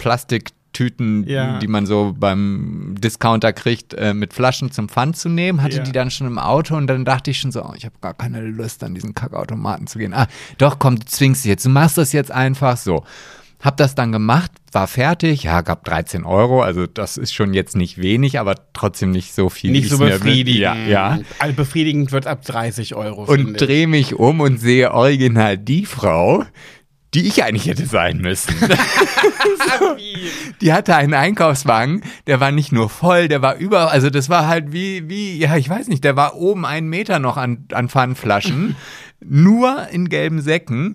Plastiktüten, 0.72 1.24
Ja. 1.28 1.59
die 1.59 1.66
man 1.68 1.87
so 1.87 2.14
beim 2.18 2.94
Discounter 2.98 3.52
kriegt, 3.52 3.94
äh, 3.94 4.14
mit 4.14 4.33
Flaschen 4.33 4.70
zum 4.70 4.88
Pfand 4.88 5.16
zu 5.16 5.28
nehmen. 5.28 5.62
Hatte 5.62 5.78
Ja. 5.78 5.83
die 5.83 5.92
dann 5.92 6.11
schon 6.11 6.26
im 6.26 6.38
Auto 6.38 6.76
und 6.76 6.87
dann 6.87 7.04
dachte 7.04 7.30
ich 7.30 7.38
schon 7.38 7.52
so, 7.52 7.64
oh, 7.64 7.72
ich 7.76 7.85
habe 7.85 7.94
gar 8.00 8.14
keine 8.14 8.40
Lust, 8.42 8.83
an 8.85 8.94
diesen 8.94 9.14
Kackautomaten 9.14 9.87
zu 9.87 9.98
gehen. 9.98 10.14
Ah, 10.14 10.26
doch, 10.59 10.78
komm, 10.78 10.98
du 10.98 11.04
zwingst 11.06 11.44
dich 11.44 11.50
jetzt. 11.50 11.64
Du 11.64 11.70
machst 11.70 11.98
das 11.98 12.12
jetzt 12.12 12.30
einfach 12.30 12.76
so. 12.76 13.04
Hab 13.62 13.76
das 13.76 13.94
dann 13.94 14.11
gemacht, 14.11 14.50
war 14.72 14.87
fertig, 14.87 15.42
ja, 15.42 15.61
gab 15.61 15.85
13 15.85 16.24
Euro, 16.24 16.62
also 16.62 16.87
das 16.87 17.18
ist 17.18 17.35
schon 17.35 17.52
jetzt 17.52 17.76
nicht 17.76 17.98
wenig, 17.98 18.40
aber 18.40 18.54
trotzdem 18.72 19.11
nicht 19.11 19.35
so 19.35 19.50
viel. 19.50 19.70
Nicht 19.70 19.90
so 19.90 19.98
befriedigend. 19.98 20.61
Ja, 20.62 20.74
ja 20.76 21.18
Also 21.38 21.54
befriedigend 21.56 22.11
wird 22.11 22.26
ab 22.26 22.42
30 22.42 22.94
Euro. 22.94 23.24
und 23.30 23.61
drehe 23.61 23.87
mich 23.87 24.14
um 24.14 24.40
und 24.40 24.56
sehe 24.59 24.92
original 24.94 25.59
die 25.59 25.85
Frau, 25.85 26.44
die 27.14 27.27
ich 27.27 27.42
eigentlich 27.42 27.66
hätte 27.66 27.87
sein 27.87 28.18
müssen. 28.18 28.55
die 30.61 30.73
hatte 30.73 30.94
einen 30.94 31.14
Einkaufswagen, 31.14 32.03
der 32.27 32.40
war 32.40 32.53
nicht 32.53 32.70
nur 32.70 32.88
voll, 32.88 33.29
der 33.29 33.42
war 33.42 33.57
über, 33.57 33.90
also 33.90 34.11
das 34.11 34.29
war 34.29 34.46
halt 34.46 34.73
wie, 34.73 35.09
wie, 35.09 35.37
ja, 35.38 35.57
ich 35.57 35.68
weiß 35.68 35.88
nicht, 35.88 36.05
der 36.05 36.16
war 36.16 36.37
oben 36.37 36.64
einen 36.64 36.88
Meter 36.88 37.18
noch 37.18 37.37
an, 37.37 37.66
an 37.73 37.88
Pfandflaschen, 37.88 38.77
nur 39.20 39.88
in 39.90 40.09
gelben 40.09 40.40
Säcken. 40.40 40.94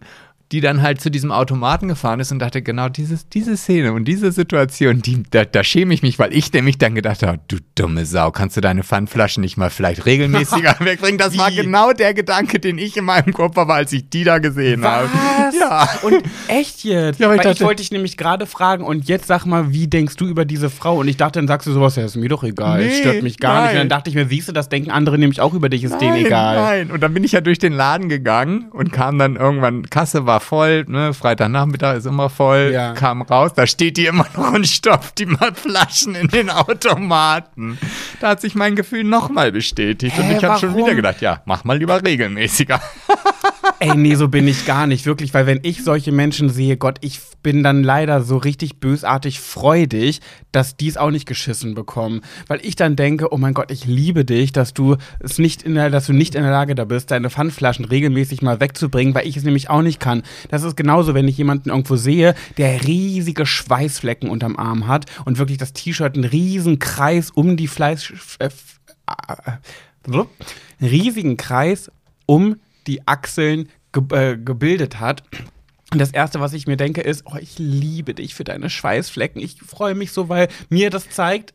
Die 0.51 0.61
dann 0.61 0.83
halt 0.83 1.01
zu 1.01 1.09
diesem 1.09 1.31
Automaten 1.31 1.87
gefahren 1.87 2.19
ist 2.19 2.31
und 2.31 2.37
dachte, 2.37 2.61
genau 2.61 2.87
dieses, 2.87 3.27
diese 3.29 3.57
Szene 3.57 3.93
und 3.93 4.05
diese 4.05 4.31
Situation, 4.31 5.01
die, 5.01 5.23
da, 5.31 5.43
da 5.43 5.63
schäme 5.63 5.91
ich 5.93 6.03
mich, 6.03 6.19
weil 6.19 6.31
ich 6.33 6.53
nämlich 6.53 6.77
dann 6.77 6.93
gedacht 6.93 7.23
habe, 7.23 7.39
du 7.47 7.57
dumme 7.73 8.05
Sau, 8.05 8.29
kannst 8.29 8.55
du 8.55 8.61
deine 8.61 8.83
Pfandflaschen 8.83 9.41
nicht 9.41 9.57
mal 9.57 9.71
vielleicht 9.71 10.05
regelmäßiger 10.05 10.75
wegbringen? 10.81 11.17
Das 11.17 11.35
war 11.39 11.49
genau 11.51 11.93
der 11.93 12.13
Gedanke, 12.13 12.59
den 12.59 12.77
ich 12.77 12.95
in 12.95 13.05
meinem 13.05 13.33
Kopf 13.33 13.55
habe, 13.57 13.73
als 13.73 13.91
ich 13.91 14.07
die 14.11 14.23
da 14.23 14.37
gesehen 14.37 14.85
habe. 14.85 15.09
Was? 15.11 15.55
Ja. 15.59 15.89
Und 16.03 16.21
echt 16.47 16.83
jetzt? 16.83 17.19
Ja, 17.19 17.27
ich 17.27 17.31
Weil 17.31 17.37
ich 17.37 17.41
dachte- 17.43 17.63
wollte 17.65 17.81
dich 17.81 17.91
nämlich 17.91 18.15
gerade 18.15 18.45
fragen 18.45 18.83
und 18.83 19.07
jetzt 19.07 19.25
sag 19.25 19.45
mal, 19.47 19.71
wie 19.73 19.87
denkst 19.87 20.15
du 20.15 20.27
über 20.27 20.45
diese 20.45 20.69
Frau? 20.69 20.99
Und 20.99 21.07
ich 21.07 21.17
dachte, 21.17 21.39
dann 21.39 21.47
sagst 21.47 21.65
du 21.67 21.71
sowas, 21.71 21.95
ja, 21.95 22.05
ist 22.05 22.15
mir 22.17 22.29
doch 22.29 22.43
egal, 22.43 22.85
Nee, 22.85 22.99
stört 22.99 23.23
mich 23.23 23.39
gar 23.39 23.53
nicht. 23.63 23.63
nein. 23.63 23.75
Und 23.75 23.79
dann 23.79 23.89
dachte 23.97 24.09
ich 24.11 24.15
mir, 24.15 24.27
siehst 24.27 24.47
du, 24.47 24.51
das 24.51 24.69
denken 24.69 24.91
andere 24.91 25.17
nämlich 25.17 25.41
auch 25.41 25.53
über 25.55 25.69
dich, 25.69 25.83
ist 25.83 25.97
denen 25.99 26.17
egal. 26.17 26.55
Nein, 26.57 26.91
und 26.91 27.01
dann 27.01 27.13
bin 27.15 27.23
ich 27.23 27.31
ja 27.31 27.41
durch 27.41 27.57
den 27.57 27.73
Laden 27.73 28.09
gegangen 28.09 28.69
und 28.71 28.91
kam 28.93 29.17
dann 29.17 29.37
irgendwann, 29.37 29.89
Kasse 29.89 30.25
war 30.27 30.34
voll, 30.39 30.85
ne, 30.87 31.13
Freitagnachmittag 31.13 31.97
ist 31.97 32.05
immer 32.05 32.29
voll, 32.29 32.71
Ja. 32.73 32.93
kam 32.93 33.21
raus, 33.21 33.51
da 33.55 33.65
steht 33.67 33.97
die 33.97 34.05
immer 34.05 34.25
noch 34.35 34.53
und 34.53 34.67
stopft 34.67 35.17
die 35.19 35.25
mal 35.25 35.53
Flaschen 35.53 36.15
in 36.15 36.27
den 36.27 36.49
Automaten. 36.49 37.77
Da 38.19 38.29
hat 38.29 38.41
sich 38.41 38.55
mein 38.55 38.75
Gefühl 38.75 39.03
nochmal 39.03 39.51
bestätigt 39.51 40.17
und 40.17 40.25
Hä, 40.25 40.37
ich 40.37 40.43
habe 40.43 40.59
schon 40.59 40.75
wieder 40.75 40.95
gedacht, 40.95 41.21
ja, 41.21 41.41
mach 41.45 41.63
mal 41.63 41.77
lieber 41.77 42.03
regelmäßiger. 42.03 42.79
Ey, 43.79 43.95
nee, 43.97 44.15
so 44.15 44.29
bin 44.29 44.47
ich 44.47 44.65
gar 44.65 44.87
nicht, 44.87 45.05
wirklich, 45.05 45.33
weil 45.33 45.47
wenn 45.47 45.59
ich 45.63 45.83
solche 45.83 46.13
Menschen 46.13 46.49
sehe, 46.49 46.77
Gott, 46.77 46.97
ich 47.01 47.19
bin 47.43 47.61
dann 47.61 47.83
leider 47.83 48.23
so 48.23 48.37
richtig 48.37 48.79
bösartig 48.79 49.39
freudig, 49.39 50.21
dass 50.51 50.77
die 50.77 50.87
es 50.87 50.95
auch 50.95 51.11
nicht 51.11 51.25
geschissen 51.25 51.75
bekommen. 51.75 52.21
Weil 52.47 52.59
ich 52.63 52.75
dann 52.75 52.95
denke, 52.95 53.33
oh 53.33 53.37
mein 53.37 53.53
Gott, 53.53 53.71
ich 53.71 53.85
liebe 53.85 54.23
dich, 54.23 54.53
dass 54.53 54.73
du 54.73 54.95
es 55.19 55.39
nicht 55.39 55.61
in 55.61 55.75
der, 55.75 55.89
dass 55.89 56.05
du 56.05 56.13
nicht 56.13 56.35
in 56.35 56.43
der 56.43 56.51
Lage 56.51 56.73
da 56.73 56.85
bist, 56.85 57.11
deine 57.11 57.29
Pfandflaschen 57.29 57.85
regelmäßig 57.85 58.41
mal 58.41 58.61
wegzubringen, 58.61 59.13
weil 59.13 59.27
ich 59.27 59.35
es 59.35 59.43
nämlich 59.43 59.69
auch 59.69 59.81
nicht 59.81 59.99
kann. 59.99 60.23
Das 60.49 60.63
ist 60.63 60.77
genauso, 60.77 61.13
wenn 61.13 61.27
ich 61.27 61.37
jemanden 61.37 61.69
irgendwo 61.69 61.97
sehe, 61.97 62.33
der 62.57 62.85
riesige 62.85 63.45
Schweißflecken 63.45 64.29
unterm 64.29 64.55
Arm 64.55 64.87
hat 64.87 65.05
und 65.25 65.37
wirklich 65.37 65.57
das 65.57 65.73
T-Shirt 65.73 66.15
einen 66.15 66.23
riesen 66.23 66.79
Kreis 66.79 67.29
um 67.29 67.57
die 67.57 67.67
Fleisch, 67.67 68.13
äh, 68.39 68.45
äh, 68.47 69.51
so, 70.07 70.29
einen 70.79 70.89
riesigen 70.89 71.35
Kreis 71.35 71.91
um 72.25 72.55
die 72.87 73.07
Achseln 73.07 73.69
ge 73.91 74.03
äh, 74.11 74.37
gebildet 74.37 74.99
hat. 74.99 75.23
Und 75.91 75.99
das 75.99 76.11
Erste, 76.11 76.39
was 76.39 76.53
ich 76.53 76.67
mir 76.67 76.77
denke, 76.77 77.01
ist, 77.01 77.23
oh, 77.25 77.37
ich 77.39 77.57
liebe 77.57 78.13
dich 78.13 78.33
für 78.35 78.43
deine 78.43 78.69
Schweißflecken. 78.69 79.41
Ich 79.41 79.57
freue 79.61 79.95
mich 79.95 80.11
so, 80.11 80.29
weil 80.29 80.47
mir 80.69 80.89
das 80.89 81.09
zeigt, 81.09 81.53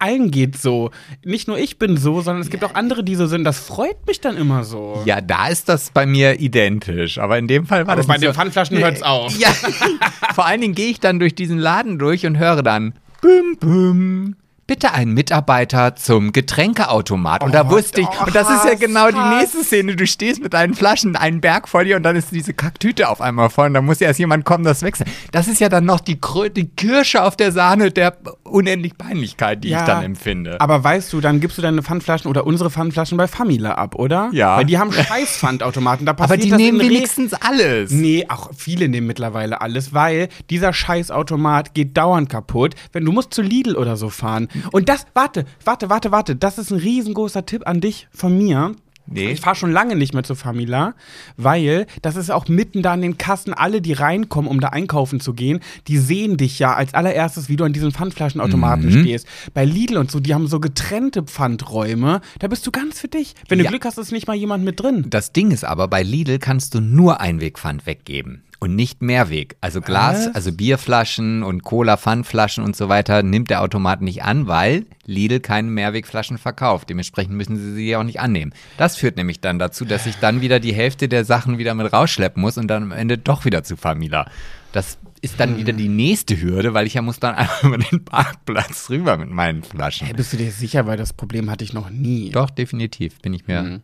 allen 0.00 0.30
geht 0.30 0.56
so. 0.56 0.90
Nicht 1.24 1.46
nur 1.46 1.58
ich 1.58 1.78
bin 1.78 1.96
so, 1.96 2.20
sondern 2.20 2.42
es 2.42 2.50
gibt 2.50 2.64
auch 2.64 2.74
andere, 2.74 3.04
die 3.04 3.14
so 3.14 3.26
sind. 3.26 3.44
Das 3.44 3.58
freut 3.58 4.06
mich 4.06 4.20
dann 4.20 4.36
immer 4.36 4.64
so. 4.64 5.02
Ja, 5.04 5.20
da 5.20 5.48
ist 5.48 5.68
das 5.68 5.90
bei 5.90 6.06
mir 6.06 6.40
identisch, 6.40 7.18
aber 7.18 7.38
in 7.38 7.46
dem 7.46 7.66
Fall 7.66 7.86
war 7.86 7.92
Aber 7.92 8.00
das 8.00 8.06
bei 8.06 8.18
den 8.18 8.30
so. 8.30 8.34
Pfandflaschen 8.34 8.78
hört's 8.78 9.02
auf. 9.02 9.38
Ja, 9.38 9.50
vor 10.34 10.46
allen 10.46 10.60
Dingen 10.60 10.74
gehe 10.74 10.88
ich 10.88 11.00
dann 11.00 11.18
durch 11.18 11.34
diesen 11.34 11.58
Laden 11.58 11.98
durch 11.98 12.26
und 12.26 12.38
höre 12.38 12.62
dann 12.62 12.94
büm 13.20 13.56
büm. 13.58 14.36
Bitte 14.70 14.92
einen 14.92 15.14
Mitarbeiter 15.14 15.96
zum 15.96 16.30
Getränkeautomat. 16.30 17.42
Und 17.42 17.52
da 17.52 17.64
Oh, 17.66 17.70
wusste 17.72 18.02
ich, 18.02 18.06
oh, 18.06 18.26
und 18.26 18.36
das 18.36 18.48
ist 18.48 18.64
ja 18.64 18.70
Hass, 18.70 18.78
genau 18.78 19.08
die 19.10 19.16
Hass. 19.16 19.40
nächste 19.40 19.64
Szene. 19.64 19.96
Du 19.96 20.06
stehst 20.06 20.40
mit 20.40 20.54
deinen 20.54 20.74
Flaschen, 20.74 21.16
einen 21.16 21.40
Berg 21.40 21.68
vor 21.68 21.82
dir 21.82 21.96
und 21.96 22.04
dann 22.04 22.14
ist 22.14 22.30
diese 22.30 22.54
Kacktüte 22.54 23.08
auf 23.08 23.20
einmal 23.20 23.50
voll 23.50 23.66
und 23.66 23.74
dann 23.74 23.84
muss 23.84 23.98
ja 23.98 24.06
erst 24.06 24.20
jemand 24.20 24.44
kommen, 24.44 24.62
das 24.62 24.82
wechseln. 24.82 25.10
Das 25.32 25.48
ist 25.48 25.60
ja 25.60 25.68
dann 25.68 25.84
noch 25.86 25.98
die, 25.98 26.20
die 26.56 26.68
Kirsche 26.68 27.24
auf 27.24 27.34
der 27.36 27.50
Sahne 27.50 27.90
der 27.90 28.16
unendlich 28.44 28.96
Peinlichkeit, 28.96 29.64
die 29.64 29.70
ich 29.70 29.76
dann 29.76 30.04
empfinde. 30.04 30.60
Aber 30.60 30.84
weißt 30.84 31.12
du, 31.12 31.20
dann 31.20 31.40
gibst 31.40 31.58
du 31.58 31.62
deine 31.62 31.82
Pfandflaschen 31.82 32.30
oder 32.30 32.46
unsere 32.46 32.70
Pfandflaschen 32.70 33.18
bei 33.18 33.26
Famila 33.26 33.72
ab, 33.72 33.96
oder? 33.96 34.30
Ja. 34.32 34.56
Weil 34.56 34.66
die 34.66 34.78
haben 34.78 34.92
scheiß 34.92 35.36
Pfandautomaten. 35.36 36.06
Da 36.06 36.12
Aber 36.20 36.28
passiert 36.28 36.44
die 36.44 36.50
das 36.50 36.58
nehmen 36.58 36.78
wenigstens 36.78 37.34
alles. 37.34 37.90
Nee, 37.90 38.24
auch 38.28 38.50
viele 38.56 38.88
nehmen 38.88 39.08
mittlerweile 39.08 39.60
alles, 39.62 39.92
weil 39.94 40.28
dieser 40.48 40.72
Scheißautomat 40.72 41.74
geht 41.74 41.96
dauernd 41.96 42.28
kaputt, 42.28 42.76
wenn 42.92 43.04
du 43.04 43.10
musst 43.10 43.34
zu 43.34 43.42
Lidl 43.42 43.76
oder 43.76 43.96
so 43.96 44.10
fahren. 44.10 44.48
Und 44.72 44.88
das, 44.88 45.06
warte, 45.14 45.44
warte, 45.64 45.90
warte, 45.90 46.10
warte, 46.12 46.36
das 46.36 46.58
ist 46.58 46.70
ein 46.70 46.78
riesengroßer 46.78 47.46
Tipp 47.46 47.62
an 47.66 47.80
dich 47.80 48.08
von 48.12 48.36
mir. 48.36 48.72
Nee. 49.12 49.32
Ich 49.32 49.40
fahre 49.40 49.56
schon 49.56 49.72
lange 49.72 49.96
nicht 49.96 50.14
mehr 50.14 50.22
zu 50.22 50.36
Famila, 50.36 50.94
weil 51.36 51.86
das 52.00 52.14
ist 52.14 52.30
auch 52.30 52.46
mitten 52.46 52.80
da 52.80 52.92
an 52.92 53.02
den 53.02 53.18
Kassen. 53.18 53.52
Alle, 53.52 53.80
die 53.82 53.92
reinkommen, 53.92 54.48
um 54.48 54.60
da 54.60 54.68
einkaufen 54.68 55.18
zu 55.18 55.34
gehen, 55.34 55.58
die 55.88 55.98
sehen 55.98 56.36
dich 56.36 56.60
ja 56.60 56.74
als 56.74 56.94
allererstes, 56.94 57.48
wie 57.48 57.56
du 57.56 57.64
an 57.64 57.72
diesen 57.72 57.90
Pfandflaschenautomaten 57.90 58.86
Mhm. 58.86 59.00
stehst. 59.02 59.26
Bei 59.52 59.64
Lidl 59.64 59.96
und 59.96 60.12
so, 60.12 60.20
die 60.20 60.32
haben 60.32 60.46
so 60.46 60.60
getrennte 60.60 61.24
Pfandräume. 61.24 62.20
Da 62.38 62.46
bist 62.46 62.64
du 62.66 62.70
ganz 62.70 63.00
für 63.00 63.08
dich. 63.08 63.34
Wenn 63.48 63.58
du 63.58 63.64
Ja. 63.64 63.70
Glück 63.70 63.84
hast, 63.84 63.98
ist 63.98 64.12
nicht 64.12 64.28
mal 64.28 64.36
jemand 64.36 64.64
mit 64.64 64.78
drin. 64.80 65.06
Das 65.10 65.32
Ding 65.32 65.50
ist 65.50 65.64
aber, 65.64 65.88
bei 65.88 66.04
Lidl 66.04 66.38
kannst 66.38 66.74
du 66.74 66.80
nur 66.80 67.20
Einwegpfand 67.20 67.86
weggeben 67.86 68.44
und 68.60 68.76
nicht 68.76 69.02
Mehrweg. 69.02 69.56
Also 69.60 69.80
Glas, 69.80 70.26
Was? 70.26 70.34
also 70.34 70.52
Bierflaschen 70.52 71.42
und 71.42 71.64
Cola-Pfandflaschen 71.64 72.62
und 72.62 72.76
so 72.76 72.88
weiter 72.88 73.22
nimmt 73.22 73.50
der 73.50 73.62
Automat 73.62 74.02
nicht 74.02 74.22
an, 74.22 74.46
weil 74.46 74.86
Lidl 75.06 75.40
keine 75.40 75.70
Mehrwegflaschen 75.70 76.38
verkauft. 76.38 76.90
Dementsprechend 76.90 77.34
müssen 77.34 77.56
sie 77.56 77.72
sie 77.72 77.96
auch 77.96 78.04
nicht 78.04 78.20
annehmen. 78.20 78.52
Das 78.76 78.96
führt 78.96 79.16
nämlich 79.16 79.40
dann 79.40 79.58
dazu, 79.58 79.84
dass 79.84 80.06
ich 80.06 80.16
dann 80.16 80.42
wieder 80.42 80.60
die 80.60 80.74
Hälfte 80.74 81.08
der 81.08 81.24
Sachen 81.24 81.58
wieder 81.58 81.74
mit 81.74 81.92
rausschleppen 81.92 82.40
muss 82.40 82.58
und 82.58 82.68
dann 82.68 82.84
am 82.84 82.92
Ende 82.92 83.16
doch 83.16 83.46
wieder 83.46 83.64
zu 83.64 83.76
Famila. 83.76 84.30
Das 84.72 84.98
ist 85.22 85.38
dann 85.38 85.56
wieder 85.58 85.72
die 85.72 85.88
nächste 85.88 86.40
Hürde, 86.40 86.72
weil 86.74 86.86
ich 86.86 86.94
ja 86.94 87.02
muss 87.02 87.20
dann 87.20 87.34
einfach 87.36 87.62
über 87.64 87.78
den 87.78 88.04
Parkplatz 88.04 88.88
rüber 88.90 89.16
mit 89.16 89.30
meinen 89.30 89.62
Flaschen. 89.62 90.06
Hey, 90.06 90.14
bist 90.16 90.32
du 90.32 90.36
dir 90.36 90.50
sicher, 90.50 90.86
weil 90.86 90.96
das 90.96 91.12
Problem 91.12 91.50
hatte 91.50 91.62
ich 91.64 91.72
noch 91.72 91.90
nie. 91.90 92.30
Doch, 92.30 92.50
definitiv, 92.50 93.18
bin 93.20 93.34
ich 93.34 93.46
mir. 93.46 93.62
Mhm. 93.62 93.80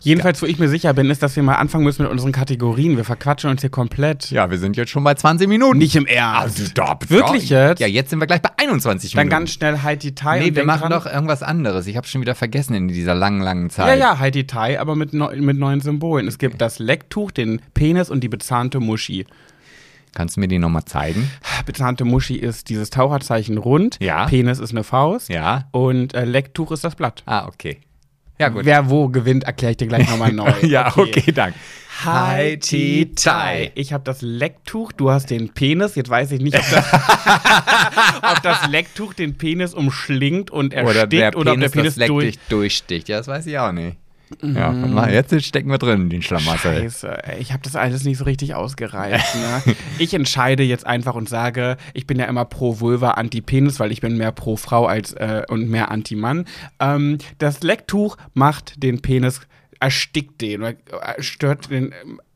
Jedenfalls, 0.00 0.42
wo 0.42 0.46
ich 0.46 0.58
mir 0.58 0.68
sicher 0.68 0.92
bin, 0.94 1.08
ist, 1.10 1.22
dass 1.22 1.36
wir 1.36 1.42
mal 1.42 1.54
anfangen 1.54 1.84
müssen 1.84 2.02
mit 2.02 2.10
unseren 2.10 2.32
Kategorien. 2.32 2.96
Wir 2.96 3.04
verquatschen 3.04 3.50
uns 3.50 3.60
hier 3.60 3.70
komplett. 3.70 4.30
Ja, 4.30 4.50
wir 4.50 4.58
sind 4.58 4.76
jetzt 4.76 4.90
schon 4.90 5.04
bei 5.04 5.14
20 5.14 5.48
Minuten. 5.48 5.78
Nicht 5.78 5.94
im 5.96 6.06
Ernst. 6.06 6.58
Also, 6.60 6.72
doch, 6.74 6.96
Wirklich 7.08 7.48
doch. 7.48 7.56
jetzt? 7.56 7.78
Ja, 7.80 7.86
jetzt 7.86 8.10
sind 8.10 8.18
wir 8.18 8.26
gleich 8.26 8.42
bei 8.42 8.50
21 8.56 9.12
Dann 9.12 9.20
Minuten. 9.26 9.30
ganz 9.30 9.52
schnell 9.52 9.78
Heidi 9.82 10.14
Tai. 10.14 10.40
Nee, 10.40 10.48
und 10.48 10.56
wir 10.56 10.64
machen 10.64 10.90
doch 10.90 11.06
irgendwas 11.06 11.42
anderes. 11.42 11.86
Ich 11.86 11.96
habe 11.96 12.06
schon 12.06 12.20
wieder 12.20 12.34
vergessen 12.34 12.74
in 12.74 12.88
dieser 12.88 13.14
langen, 13.14 13.40
langen 13.40 13.64
Ja, 13.68 13.70
Zeit. 13.70 13.98
ja, 13.98 14.18
Heidi 14.18 14.46
Tai, 14.46 14.80
aber 14.80 14.96
mit, 14.96 15.12
neu, 15.12 15.36
mit 15.40 15.58
neuen 15.58 15.80
Symbolen. 15.80 16.26
Es 16.26 16.38
gibt 16.38 16.60
das 16.60 16.78
Lecktuch, 16.78 17.30
den 17.30 17.60
Penis 17.74 18.10
und 18.10 18.20
die 18.22 18.28
bezahnte 18.28 18.80
Muschi. 18.80 19.26
Kannst 20.14 20.36
du 20.36 20.40
mir 20.40 20.48
die 20.48 20.58
nochmal 20.58 20.84
zeigen? 20.84 21.30
Bezahnte 21.64 22.04
Muschi 22.04 22.36
ist 22.36 22.68
dieses 22.68 22.90
Taucherzeichen 22.90 23.56
rund. 23.58 23.96
Ja. 24.00 24.26
Penis 24.26 24.58
ist 24.58 24.72
eine 24.72 24.84
Faust. 24.84 25.28
Ja. 25.30 25.68
Und 25.70 26.14
äh, 26.14 26.24
Lecktuch 26.24 26.70
ist 26.72 26.84
das 26.84 26.94
Blatt. 26.96 27.22
Ah, 27.26 27.46
okay. 27.46 27.78
Ja, 28.38 28.48
gut. 28.48 28.64
Wer 28.64 28.90
wo 28.90 29.08
gewinnt, 29.08 29.44
erkläre 29.44 29.70
ich 29.72 29.76
dir 29.78 29.86
gleich 29.86 30.08
nochmal 30.10 30.32
neu. 30.32 30.52
ja, 30.62 30.92
okay, 30.96 31.32
danke. 31.32 31.58
Hai 32.04 32.56
Ti 32.60 33.12
Tai. 33.14 33.70
Ich 33.74 33.92
habe 33.92 34.02
das 34.02 34.22
Lecktuch, 34.22 34.90
du 34.92 35.10
hast 35.10 35.30
den 35.30 35.50
Penis. 35.50 35.94
Jetzt 35.94 36.10
weiß 36.10 36.32
ich 36.32 36.40
nicht, 36.40 36.56
ob 36.58 36.68
das, 36.70 36.84
ob 38.32 38.42
das 38.42 38.68
Lecktuch 38.68 39.14
den 39.14 39.36
Penis 39.38 39.72
umschlingt 39.72 40.50
und 40.50 40.74
Oder 40.74 40.82
erstickt 40.84 41.12
der 41.12 41.36
oder, 41.36 41.52
ob 41.52 41.60
der 41.60 41.68
Penis, 41.68 41.72
Penis 41.72 41.86
das 41.94 41.96
Leck 41.96 42.08
durch. 42.08 42.24
dich 42.26 42.38
durchsticht. 42.48 43.08
Ja, 43.08 43.18
das 43.18 43.28
weiß 43.28 43.46
ich 43.46 43.56
auch 43.58 43.72
nicht. 43.72 43.96
Ja, 44.40 44.74
warte 44.74 44.88
mal, 44.88 45.12
jetzt 45.12 45.44
stecken 45.44 45.70
wir 45.70 45.78
drin, 45.78 46.10
den 46.10 46.22
Schlamassel. 46.22 46.82
Scheiße, 46.82 47.18
ich 47.38 47.52
habe 47.52 47.62
das 47.62 47.76
alles 47.76 48.04
nicht 48.04 48.18
so 48.18 48.24
richtig 48.24 48.54
ausgereizt. 48.54 49.34
Ne? 49.34 49.74
ich 49.98 50.14
entscheide 50.14 50.62
jetzt 50.62 50.86
einfach 50.86 51.14
und 51.14 51.28
sage, 51.28 51.76
ich 51.94 52.06
bin 52.06 52.18
ja 52.18 52.26
immer 52.26 52.44
pro 52.44 52.80
Vulva, 52.80 53.12
anti 53.12 53.40
Penis, 53.40 53.80
weil 53.80 53.92
ich 53.92 54.00
bin 54.00 54.16
mehr 54.16 54.32
pro 54.32 54.56
Frau 54.56 54.86
als 54.86 55.12
äh, 55.14 55.42
und 55.48 55.68
mehr 55.68 55.90
anti 55.90 56.16
Mann. 56.16 56.46
Ähm, 56.80 57.18
das 57.38 57.62
Lecktuch 57.62 58.16
macht 58.34 58.82
den 58.82 59.02
Penis, 59.02 59.40
erstickt 59.80 60.40
den, 60.40 60.62
äh, 60.62 60.74
stört 61.18 61.70
den. 61.70 61.92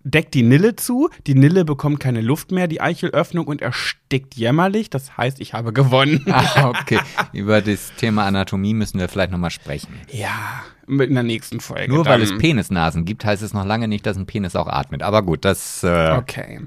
Deckt 0.09 0.35
die 0.35 0.45
Nille 0.45 0.77
zu, 0.77 1.11
die 1.27 1.35
Nille 1.35 1.64
bekommt 1.64 1.99
keine 1.99 2.21
Luft 2.21 2.53
mehr, 2.53 2.69
die 2.69 2.81
Eichelöffnung 2.81 3.47
und 3.47 3.61
erstickt 3.61 4.37
jämmerlich. 4.37 4.88
Das 4.88 5.16
heißt, 5.16 5.40
ich 5.40 5.53
habe 5.53 5.73
gewonnen. 5.73 6.25
Ah, 6.37 6.69
okay. 6.69 6.99
Über 7.33 7.62
das 7.62 7.92
Thema 7.97 8.27
Anatomie 8.27 8.75
müssen 8.75 8.99
wir 9.01 9.09
vielleicht 9.09 9.31
nochmal 9.31 9.51
sprechen. 9.51 9.88
Ja, 10.11 10.62
mit 10.87 11.09
in 11.09 11.14
der 11.14 11.25
nächsten 11.25 11.61
Folge. 11.61 11.92
Nur 11.92 12.05
weil 12.05 12.21
es 12.21 12.37
Penisnasen 12.37 13.05
gibt, 13.05 13.25
heißt 13.25 13.42
es 13.42 13.55
noch 13.55 13.64
lange 13.64 13.88
nicht, 13.88 14.05
dass 14.07 14.16
ein 14.16 14.27
Penis 14.27 14.55
auch 14.55 14.66
atmet. 14.66 15.03
Aber 15.03 15.23
gut, 15.23 15.45
das. 15.45 15.83
Äh, 15.83 16.16
Okay. 16.19 16.61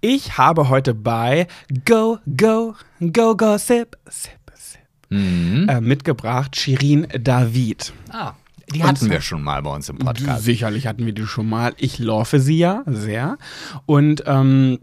Ich 0.00 0.38
habe 0.38 0.68
heute 0.68 0.94
bei 0.94 1.46
Go, 1.84 2.18
Go, 2.36 2.74
Go, 3.00 3.36
Go, 3.36 3.58
Sip, 3.58 3.96
Sip, 4.08 4.32
Sip 4.54 4.80
mhm. 5.10 5.68
äh, 5.68 5.80
mitgebracht 5.80 6.56
Shirin 6.56 7.06
David. 7.20 7.92
Ah, 8.10 8.32
die 8.72 8.82
hatten 8.82 9.10
wir 9.10 9.20
schon 9.20 9.42
mal 9.42 9.62
bei 9.62 9.70
uns 9.74 9.88
im 9.88 9.98
Podcast. 9.98 10.44
Sicherlich 10.44 10.86
hatten 10.86 11.04
wir 11.06 11.12
die 11.12 11.26
schon 11.26 11.48
mal. 11.48 11.74
Ich 11.78 11.98
laufe 11.98 12.40
sie 12.40 12.58
ja 12.58 12.82
sehr. 12.86 13.38
Und 13.86 14.24
ähm, 14.26 14.78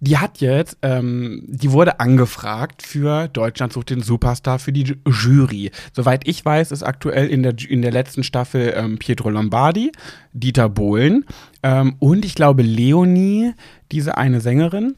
die 0.00 0.16
hat 0.16 0.40
jetzt, 0.40 0.78
ähm, 0.82 1.42
die 1.46 1.72
wurde 1.72 2.00
angefragt 2.00 2.82
für 2.82 3.28
Deutschland 3.28 3.72
sucht 3.72 3.90
den 3.90 4.00
Superstar 4.02 4.58
für 4.58 4.72
die 4.72 4.84
Ju- 4.84 4.96
Jury. 5.06 5.70
Soweit 5.92 6.26
ich 6.26 6.42
weiß, 6.44 6.72
ist 6.72 6.82
aktuell 6.82 7.28
in 7.28 7.42
der, 7.42 7.54
in 7.68 7.82
der 7.82 7.92
letzten 7.92 8.24
Staffel 8.24 8.72
ähm, 8.74 8.98
Pietro 8.98 9.28
Lombardi, 9.28 9.92
Dieter 10.32 10.68
Bohlen 10.70 11.26
ähm, 11.62 11.96
und 11.98 12.24
ich 12.24 12.34
glaube 12.34 12.62
Leonie, 12.62 13.52
diese 13.92 14.16
eine 14.16 14.40
Sängerin. 14.40 14.94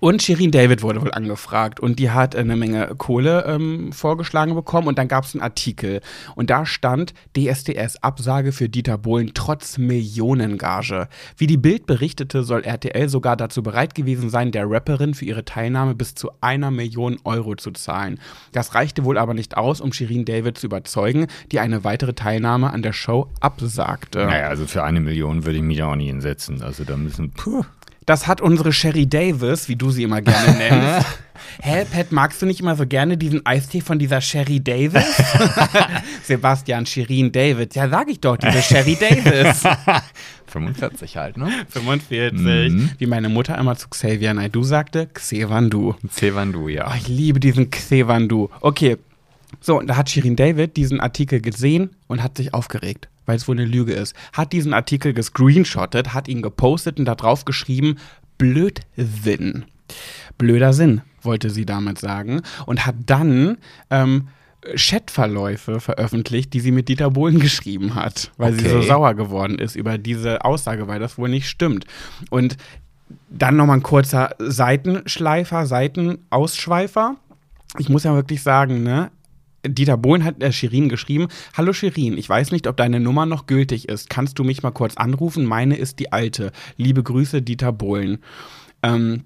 Und 0.00 0.22
Shirin 0.22 0.50
David 0.50 0.82
wurde 0.82 1.00
wohl 1.02 1.12
angefragt 1.12 1.80
und 1.80 1.98
die 1.98 2.10
hat 2.10 2.36
eine 2.36 2.56
Menge 2.56 2.94
Kohle 2.96 3.44
ähm, 3.46 3.92
vorgeschlagen 3.92 4.54
bekommen 4.54 4.88
und 4.88 4.98
dann 4.98 5.08
gab 5.08 5.24
es 5.24 5.34
einen 5.34 5.42
Artikel 5.42 6.00
und 6.34 6.50
da 6.50 6.66
stand 6.66 7.14
DSDS 7.36 8.02
Absage 8.02 8.52
für 8.52 8.68
Dieter 8.68 8.98
Bohlen 8.98 9.32
trotz 9.34 9.78
Millionengage. 9.78 11.08
Wie 11.36 11.46
die 11.46 11.56
Bild 11.56 11.86
berichtete, 11.86 12.42
soll 12.42 12.64
RTL 12.64 13.08
sogar 13.08 13.36
dazu 13.36 13.62
bereit 13.62 13.94
gewesen 13.94 14.30
sein, 14.30 14.52
der 14.52 14.70
Rapperin 14.70 15.14
für 15.14 15.24
ihre 15.24 15.44
Teilnahme 15.44 15.94
bis 15.94 16.14
zu 16.14 16.30
einer 16.40 16.70
Million 16.70 17.18
Euro 17.24 17.54
zu 17.56 17.70
zahlen. 17.70 18.20
Das 18.52 18.74
reichte 18.74 19.04
wohl 19.04 19.18
aber 19.18 19.34
nicht 19.34 19.56
aus, 19.56 19.80
um 19.80 19.92
Shirin 19.92 20.24
David 20.24 20.58
zu 20.58 20.66
überzeugen, 20.66 21.26
die 21.52 21.60
eine 21.60 21.84
weitere 21.84 22.14
Teilnahme 22.14 22.72
an 22.72 22.82
der 22.82 22.92
Show 22.92 23.28
absagte. 23.40 24.26
Naja, 24.26 24.48
also 24.48 24.66
für 24.66 24.84
eine 24.84 25.00
Million 25.00 25.44
würde 25.44 25.58
ich 25.58 25.64
mich 25.64 25.82
auch 25.82 25.96
nicht 25.96 26.08
hinsetzen. 26.08 26.62
Also 26.62 26.84
da 26.84 26.96
müssen. 26.96 27.30
Puh. 27.30 27.64
Das 28.06 28.28
hat 28.28 28.40
unsere 28.40 28.72
Sherry 28.72 29.06
Davis, 29.08 29.68
wie 29.68 29.74
du 29.74 29.90
sie 29.90 30.04
immer 30.04 30.22
gerne 30.22 30.52
nennst. 30.58 31.06
Hä, 31.60 31.84
Pat, 31.90 32.12
magst 32.12 32.40
du 32.40 32.46
nicht 32.46 32.60
immer 32.60 32.76
so 32.76 32.86
gerne 32.86 33.16
diesen 33.16 33.44
Eistee 33.44 33.80
von 33.80 33.98
dieser 33.98 34.20
Sherry 34.20 34.60
Davis? 34.60 35.04
Sebastian 36.24 36.86
Shirin 36.86 37.32
David. 37.32 37.74
Ja, 37.74 37.88
sag 37.88 38.08
ich 38.08 38.20
doch, 38.20 38.36
diese 38.36 38.62
Sherry 38.62 38.96
Davis. 38.98 39.62
45 40.46 41.16
halt, 41.16 41.36
ne? 41.36 41.50
45. 41.68 42.32
Mhm. 42.72 42.90
Wie 42.98 43.06
meine 43.06 43.28
Mutter 43.28 43.58
immer 43.58 43.76
zu 43.76 43.88
Xavier 43.88 44.32
Naidoo 44.34 44.62
sagte, 44.62 45.08
Xevandu. 45.12 45.94
Zevandu, 46.08 46.68
ja. 46.68 46.88
Oh, 46.90 46.94
ich 46.96 47.08
liebe 47.08 47.40
diesen 47.40 47.70
Xevandu. 47.70 48.48
Okay. 48.60 48.96
So, 49.60 49.78
und 49.78 49.88
da 49.88 49.96
hat 49.96 50.10
Shirin 50.10 50.36
David 50.36 50.76
diesen 50.76 51.00
Artikel 51.00 51.40
gesehen 51.40 51.90
und 52.06 52.22
hat 52.22 52.36
sich 52.36 52.54
aufgeregt, 52.54 53.08
weil 53.26 53.36
es 53.36 53.46
wohl 53.48 53.56
eine 53.56 53.66
Lüge 53.66 53.92
ist. 53.92 54.14
Hat 54.32 54.52
diesen 54.52 54.72
Artikel 54.72 55.12
gescreenshottet, 55.12 56.14
hat 56.14 56.28
ihn 56.28 56.42
gepostet 56.42 56.98
und 56.98 57.04
da 57.04 57.14
drauf 57.14 57.44
geschrieben, 57.44 57.96
Blödsinn. 58.38 59.64
Blöder 60.38 60.72
Sinn, 60.72 61.02
wollte 61.22 61.50
sie 61.50 61.64
damit 61.66 61.98
sagen. 61.98 62.42
Und 62.66 62.86
hat 62.86 62.96
dann 63.06 63.58
ähm, 63.90 64.28
Chatverläufe 64.74 65.78
veröffentlicht, 65.80 66.52
die 66.52 66.60
sie 66.60 66.72
mit 66.72 66.88
Dieter 66.88 67.10
Bohlen 67.10 67.38
geschrieben 67.40 67.94
hat, 67.94 68.32
weil 68.36 68.52
sie 68.54 68.68
so 68.68 68.78
Okay. 68.78 68.86
sauer 68.88 69.14
geworden 69.14 69.58
ist 69.58 69.76
über 69.76 69.96
diese 69.98 70.44
Aussage, 70.44 70.88
weil 70.88 70.98
das 70.98 71.18
wohl 71.18 71.28
nicht 71.28 71.48
stimmt. 71.48 71.86
Und 72.30 72.56
dann 73.30 73.56
nochmal 73.56 73.78
ein 73.78 73.82
kurzer 73.84 74.34
Seitenschleifer, 74.40 75.66
Seitenausschweifer. 75.66 77.16
Ich 77.78 77.88
muss 77.88 78.04
ja 78.04 78.14
wirklich 78.14 78.42
sagen, 78.42 78.82
ne? 78.82 79.10
Dieter 79.68 79.96
Bohlen 79.96 80.24
hat 80.24 80.42
äh, 80.42 80.52
Shirin 80.52 80.88
geschrieben: 80.88 81.28
Hallo 81.56 81.72
Shirin, 81.72 82.18
ich 82.18 82.28
weiß 82.28 82.52
nicht, 82.52 82.66
ob 82.66 82.76
deine 82.76 83.00
Nummer 83.00 83.26
noch 83.26 83.46
gültig 83.46 83.88
ist. 83.88 84.10
Kannst 84.10 84.38
du 84.38 84.44
mich 84.44 84.62
mal 84.62 84.70
kurz 84.70 84.96
anrufen? 84.96 85.44
Meine 85.44 85.76
ist 85.76 85.98
die 85.98 86.12
alte. 86.12 86.52
Liebe 86.76 87.02
Grüße, 87.02 87.42
Dieter 87.42 87.72
Bohlen. 87.72 88.18
Ähm, 88.82 89.24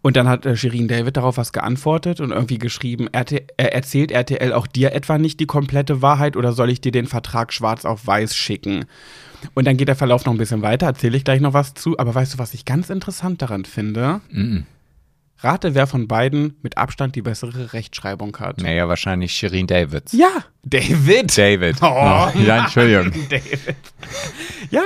und 0.00 0.16
dann 0.16 0.28
hat 0.28 0.46
äh, 0.46 0.56
Shirin 0.56 0.88
David 0.88 1.16
darauf 1.16 1.36
was 1.36 1.52
geantwortet 1.52 2.20
und 2.20 2.30
irgendwie 2.30 2.58
geschrieben, 2.58 3.08
RT, 3.14 3.32
äh, 3.32 3.44
erzählt 3.56 4.12
RTL 4.12 4.52
auch 4.52 4.66
dir 4.66 4.92
etwa 4.92 5.18
nicht 5.18 5.40
die 5.40 5.46
komplette 5.46 6.02
Wahrheit 6.02 6.36
oder 6.36 6.52
soll 6.52 6.70
ich 6.70 6.80
dir 6.80 6.92
den 6.92 7.06
Vertrag 7.06 7.52
schwarz 7.52 7.84
auf 7.84 8.06
weiß 8.06 8.34
schicken? 8.36 8.84
Und 9.54 9.66
dann 9.66 9.76
geht 9.76 9.88
der 9.88 9.96
Verlauf 9.96 10.24
noch 10.24 10.32
ein 10.32 10.38
bisschen 10.38 10.62
weiter, 10.62 10.86
erzähle 10.86 11.16
ich 11.16 11.24
gleich 11.24 11.40
noch 11.40 11.52
was 11.52 11.74
zu. 11.74 11.98
Aber 11.98 12.14
weißt 12.14 12.34
du, 12.34 12.38
was 12.38 12.54
ich 12.54 12.64
ganz 12.64 12.90
interessant 12.90 13.42
daran 13.42 13.64
finde? 13.64 14.20
Mhm. 14.30 14.66
Rate, 15.40 15.74
wer 15.74 15.86
von 15.86 16.08
beiden 16.08 16.56
mit 16.62 16.76
Abstand 16.78 17.14
die 17.14 17.22
bessere 17.22 17.72
Rechtschreibung 17.72 18.36
hat. 18.38 18.58
Naja, 18.60 18.88
wahrscheinlich 18.88 19.32
Shirin 19.32 19.66
Davids. 19.68 20.12
Ja, 20.12 20.44
David. 20.70 21.36
David. 21.36 21.76
Oh, 21.82 22.28
ja, 22.38 22.58
Entschuldigung. 22.64 23.12
David. 23.28 23.76
Ja, 24.70 24.82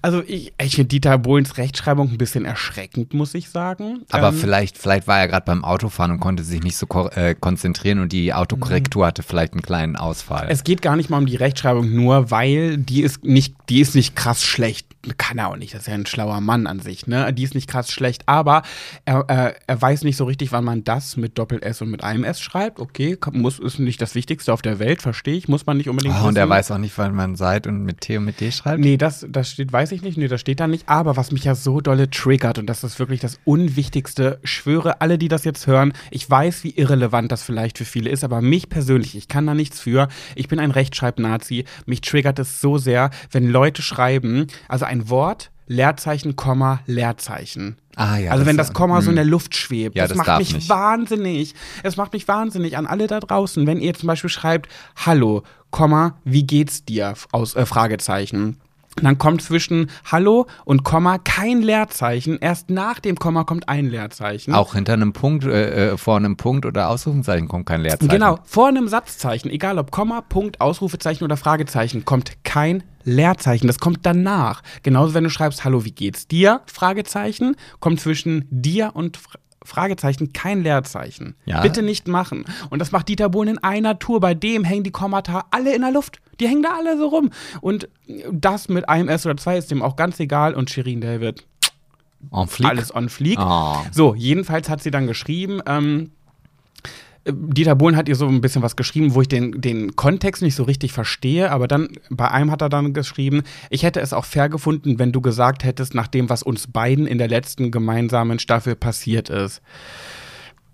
also 0.00 0.22
ich, 0.26 0.52
ich 0.60 0.74
finde 0.74 0.88
Dieter 0.88 1.18
Bohlens 1.18 1.58
Rechtschreibung 1.58 2.10
ein 2.10 2.18
bisschen 2.18 2.44
erschreckend, 2.44 3.14
muss 3.14 3.34
ich 3.34 3.48
sagen. 3.48 4.02
Aber 4.10 4.28
Ähm, 4.28 4.34
vielleicht, 4.34 4.78
vielleicht 4.78 5.06
war 5.06 5.18
er 5.20 5.28
gerade 5.28 5.44
beim 5.44 5.64
Autofahren 5.64 6.10
und 6.12 6.20
konnte 6.20 6.42
sich 6.42 6.62
nicht 6.62 6.76
so 6.76 6.86
ko 6.86 7.08
äh, 7.08 7.34
konzentrieren 7.34 7.98
und 7.98 8.12
die 8.12 8.32
Autokorrektur 8.32 9.06
hatte 9.06 9.22
vielleicht 9.22 9.52
einen 9.52 9.62
kleinen 9.62 9.96
Ausfall. 9.96 10.46
Es 10.50 10.64
geht 10.64 10.82
gar 10.82 10.96
nicht 10.96 11.10
mal 11.10 11.18
um 11.18 11.26
die 11.26 11.36
Rechtschreibung, 11.36 11.94
nur 11.94 12.30
weil 12.30 12.78
die 12.78 13.02
ist 13.02 13.24
nicht, 13.24 13.54
die 13.68 13.80
ist 13.80 13.94
nicht 13.94 14.16
krass 14.16 14.44
schlecht. 14.44 14.86
Kann 15.18 15.38
er 15.38 15.48
auch 15.48 15.56
nicht, 15.56 15.74
das 15.74 15.82
ist 15.82 15.86
ja 15.88 15.94
ein 15.94 16.06
schlauer 16.06 16.40
Mann 16.40 16.68
an 16.68 16.78
sich, 16.78 17.08
ne? 17.08 17.32
Die 17.32 17.42
ist 17.42 17.56
nicht 17.56 17.68
krass 17.68 17.90
schlecht, 17.90 18.22
aber 18.26 18.62
er, 19.04 19.24
äh, 19.28 19.54
er 19.66 19.82
weiß 19.82 20.04
nicht 20.04 20.16
so 20.16 20.24
richtig, 20.24 20.52
wann 20.52 20.62
man 20.62 20.84
das 20.84 21.16
mit 21.16 21.38
Doppel-S 21.38 21.82
und 21.82 21.90
mit 21.90 22.04
einem 22.04 22.22
S 22.22 22.40
schreibt. 22.40 22.78
Okay, 22.78 23.18
muss, 23.32 23.58
ist 23.58 23.80
nicht 23.80 24.00
das 24.00 24.14
Wichtigste 24.14 24.52
auf 24.52 24.62
der 24.62 24.78
Welt, 24.78 25.02
verstehe 25.02 25.21
ich, 25.30 25.48
muss 25.48 25.66
man 25.66 25.76
nicht 25.76 25.88
unbedingt 25.88 26.14
oh, 26.22 26.28
und 26.28 26.36
er 26.36 26.48
weiß 26.48 26.70
auch 26.70 26.78
nicht, 26.78 26.96
wann 26.98 27.14
man 27.14 27.36
seit 27.36 27.66
und 27.66 27.84
mit 27.84 28.00
T 28.00 28.16
und 28.18 28.24
mit 28.24 28.40
D 28.40 28.50
schreibt. 28.50 28.80
Nee, 28.80 28.96
das, 28.96 29.26
das 29.28 29.50
steht, 29.50 29.72
weiß 29.72 29.92
ich 29.92 30.02
nicht. 30.02 30.18
Nee, 30.18 30.28
das 30.28 30.40
steht 30.40 30.60
da 30.60 30.66
nicht. 30.66 30.88
Aber 30.88 31.16
was 31.16 31.30
mich 31.30 31.44
ja 31.44 31.54
so 31.54 31.80
dolle 31.80 32.10
triggert, 32.10 32.58
und 32.58 32.66
das 32.66 32.84
ist 32.84 32.98
wirklich 32.98 33.20
das 33.20 33.38
Unwichtigste, 33.44 34.40
schwöre, 34.44 35.00
alle, 35.00 35.18
die 35.18 35.28
das 35.28 35.44
jetzt 35.44 35.66
hören, 35.66 35.92
ich 36.10 36.28
weiß, 36.28 36.64
wie 36.64 36.70
irrelevant 36.70 37.30
das 37.30 37.42
vielleicht 37.42 37.78
für 37.78 37.84
viele 37.84 38.10
ist, 38.10 38.24
aber 38.24 38.40
mich 38.40 38.68
persönlich, 38.68 39.16
ich 39.16 39.28
kann 39.28 39.46
da 39.46 39.54
nichts 39.54 39.80
für. 39.80 40.08
Ich 40.34 40.48
bin 40.48 40.58
ein 40.58 40.70
Rechtschreib-Nazi. 40.70 41.64
Mich 41.86 42.00
triggert 42.00 42.38
es 42.38 42.60
so 42.60 42.78
sehr, 42.78 43.10
wenn 43.30 43.48
Leute 43.48 43.82
schreiben, 43.82 44.46
also 44.68 44.84
ein 44.84 45.08
Wort, 45.08 45.50
Leerzeichen, 45.72 46.36
Komma, 46.36 46.80
Leerzeichen. 46.86 47.76
Ah, 47.96 48.16
ja, 48.16 48.30
also 48.30 48.46
wenn 48.46 48.56
das- 48.56 48.68
das 48.68 48.74
Komma 48.74 49.00
so 49.02 49.10
in 49.10 49.16
der 49.16 49.24
Luft 49.24 49.54
schwebt, 49.56 49.96
Ja, 49.96 50.06
das, 50.06 50.16
das 50.16 50.26
macht 50.26 50.38
mich 50.38 50.54
nicht. 50.54 50.68
wahnsinnig. 50.68 51.54
Es 51.82 51.96
macht 51.96 52.12
mich 52.12 52.26
wahnsinnig 52.28 52.76
an 52.76 52.86
alle 52.86 53.06
da 53.06 53.20
draußen, 53.20 53.66
wenn 53.66 53.80
ihr 53.80 53.94
zum 53.94 54.06
Beispiel 54.06 54.30
schreibt, 54.30 54.68
Hallo, 54.96 55.42
Komma, 55.70 56.16
wie 56.24 56.44
geht's 56.44 56.84
dir? 56.84 57.14
Aus 57.32 57.54
äh, 57.56 57.64
Fragezeichen. 57.66 58.58
Dann 58.96 59.18
kommt 59.18 59.42
zwischen 59.42 59.90
Hallo 60.10 60.46
und 60.64 60.84
Komma 60.84 61.18
kein 61.18 61.62
Leerzeichen. 61.62 62.38
Erst 62.40 62.70
nach 62.70 63.00
dem 63.00 63.16
Komma 63.16 63.44
kommt 63.44 63.68
ein 63.68 63.88
Leerzeichen. 63.88 64.54
Auch 64.54 64.74
hinter 64.74 64.92
einem 64.92 65.12
Punkt, 65.12 65.44
äh, 65.44 65.92
äh, 65.92 65.96
vor 65.96 66.16
einem 66.16 66.36
Punkt 66.36 66.66
oder 66.66 66.88
Ausrufungszeichen 66.88 67.48
kommt 67.48 67.66
kein 67.66 67.80
Leerzeichen. 67.80 68.10
Genau, 68.10 68.38
vor 68.44 68.68
einem 68.68 68.88
Satzzeichen, 68.88 69.50
egal 69.50 69.78
ob 69.78 69.90
Komma, 69.90 70.20
Punkt, 70.20 70.60
Ausrufezeichen 70.60 71.24
oder 71.24 71.36
Fragezeichen, 71.36 72.04
kommt 72.04 72.44
kein 72.44 72.82
Leerzeichen. 73.04 73.66
Das 73.66 73.78
kommt 73.78 74.00
danach. 74.02 74.62
Genauso, 74.82 75.14
wenn 75.14 75.24
du 75.24 75.30
schreibst, 75.30 75.64
hallo, 75.64 75.84
wie 75.84 75.92
geht's 75.92 76.28
dir? 76.28 76.60
Fragezeichen, 76.66 77.56
kommt 77.80 78.00
zwischen 78.00 78.46
dir 78.50 78.92
und 78.94 79.18
Fragezeichen 79.64 80.32
kein 80.32 80.62
Leerzeichen. 80.62 81.34
Ja. 81.44 81.60
Bitte 81.62 81.82
nicht 81.82 82.08
machen. 82.08 82.44
Und 82.70 82.78
das 82.78 82.92
macht 82.92 83.08
Dieter 83.08 83.28
Bohlen 83.28 83.48
in 83.56 83.58
einer 83.58 83.98
Tour. 83.98 84.20
Bei 84.20 84.34
dem 84.34 84.64
hängen 84.64 84.84
die 84.84 84.90
Kommata 84.90 85.44
alle 85.50 85.74
in 85.74 85.82
der 85.82 85.92
Luft. 85.92 86.20
Die 86.40 86.48
hängen 86.48 86.62
da 86.62 86.74
alle 86.76 86.96
so 86.98 87.08
rum. 87.08 87.30
Und 87.60 87.88
das 88.30 88.68
mit 88.68 88.88
einem 88.88 89.08
S 89.08 89.26
oder 89.26 89.36
zwei 89.36 89.56
ist 89.58 89.70
dem 89.70 89.82
auch 89.82 89.96
ganz 89.96 90.18
egal. 90.20 90.54
Und 90.54 90.70
Shirin 90.70 91.00
David, 91.00 91.46
En 92.32 92.46
fleek. 92.48 92.70
alles 92.70 92.94
on 92.94 93.08
fleek. 93.08 93.38
Oh. 93.40 93.76
So, 93.92 94.14
jedenfalls 94.14 94.68
hat 94.68 94.82
sie 94.82 94.90
dann 94.90 95.06
geschrieben, 95.06 95.60
ähm, 95.66 96.10
äh, 96.10 96.21
Dieter 97.24 97.76
Bohlen 97.76 97.96
hat 97.96 98.08
ihr 98.08 98.16
so 98.16 98.26
ein 98.26 98.40
bisschen 98.40 98.62
was 98.62 98.74
geschrieben, 98.74 99.14
wo 99.14 99.22
ich 99.22 99.28
den, 99.28 99.60
den 99.60 99.94
Kontext 99.94 100.42
nicht 100.42 100.56
so 100.56 100.64
richtig 100.64 100.92
verstehe, 100.92 101.52
aber 101.52 101.68
dann, 101.68 101.88
bei 102.10 102.28
einem 102.28 102.50
hat 102.50 102.62
er 102.62 102.68
dann 102.68 102.94
geschrieben, 102.94 103.42
ich 103.70 103.84
hätte 103.84 104.00
es 104.00 104.12
auch 104.12 104.24
fair 104.24 104.48
gefunden, 104.48 104.98
wenn 104.98 105.12
du 105.12 105.20
gesagt 105.20 105.62
hättest, 105.62 105.94
nach 105.94 106.08
dem, 106.08 106.28
was 106.28 106.42
uns 106.42 106.66
beiden 106.66 107.06
in 107.06 107.18
der 107.18 107.28
letzten 107.28 107.70
gemeinsamen 107.70 108.40
Staffel 108.40 108.74
passiert 108.74 109.30
ist. 109.30 109.62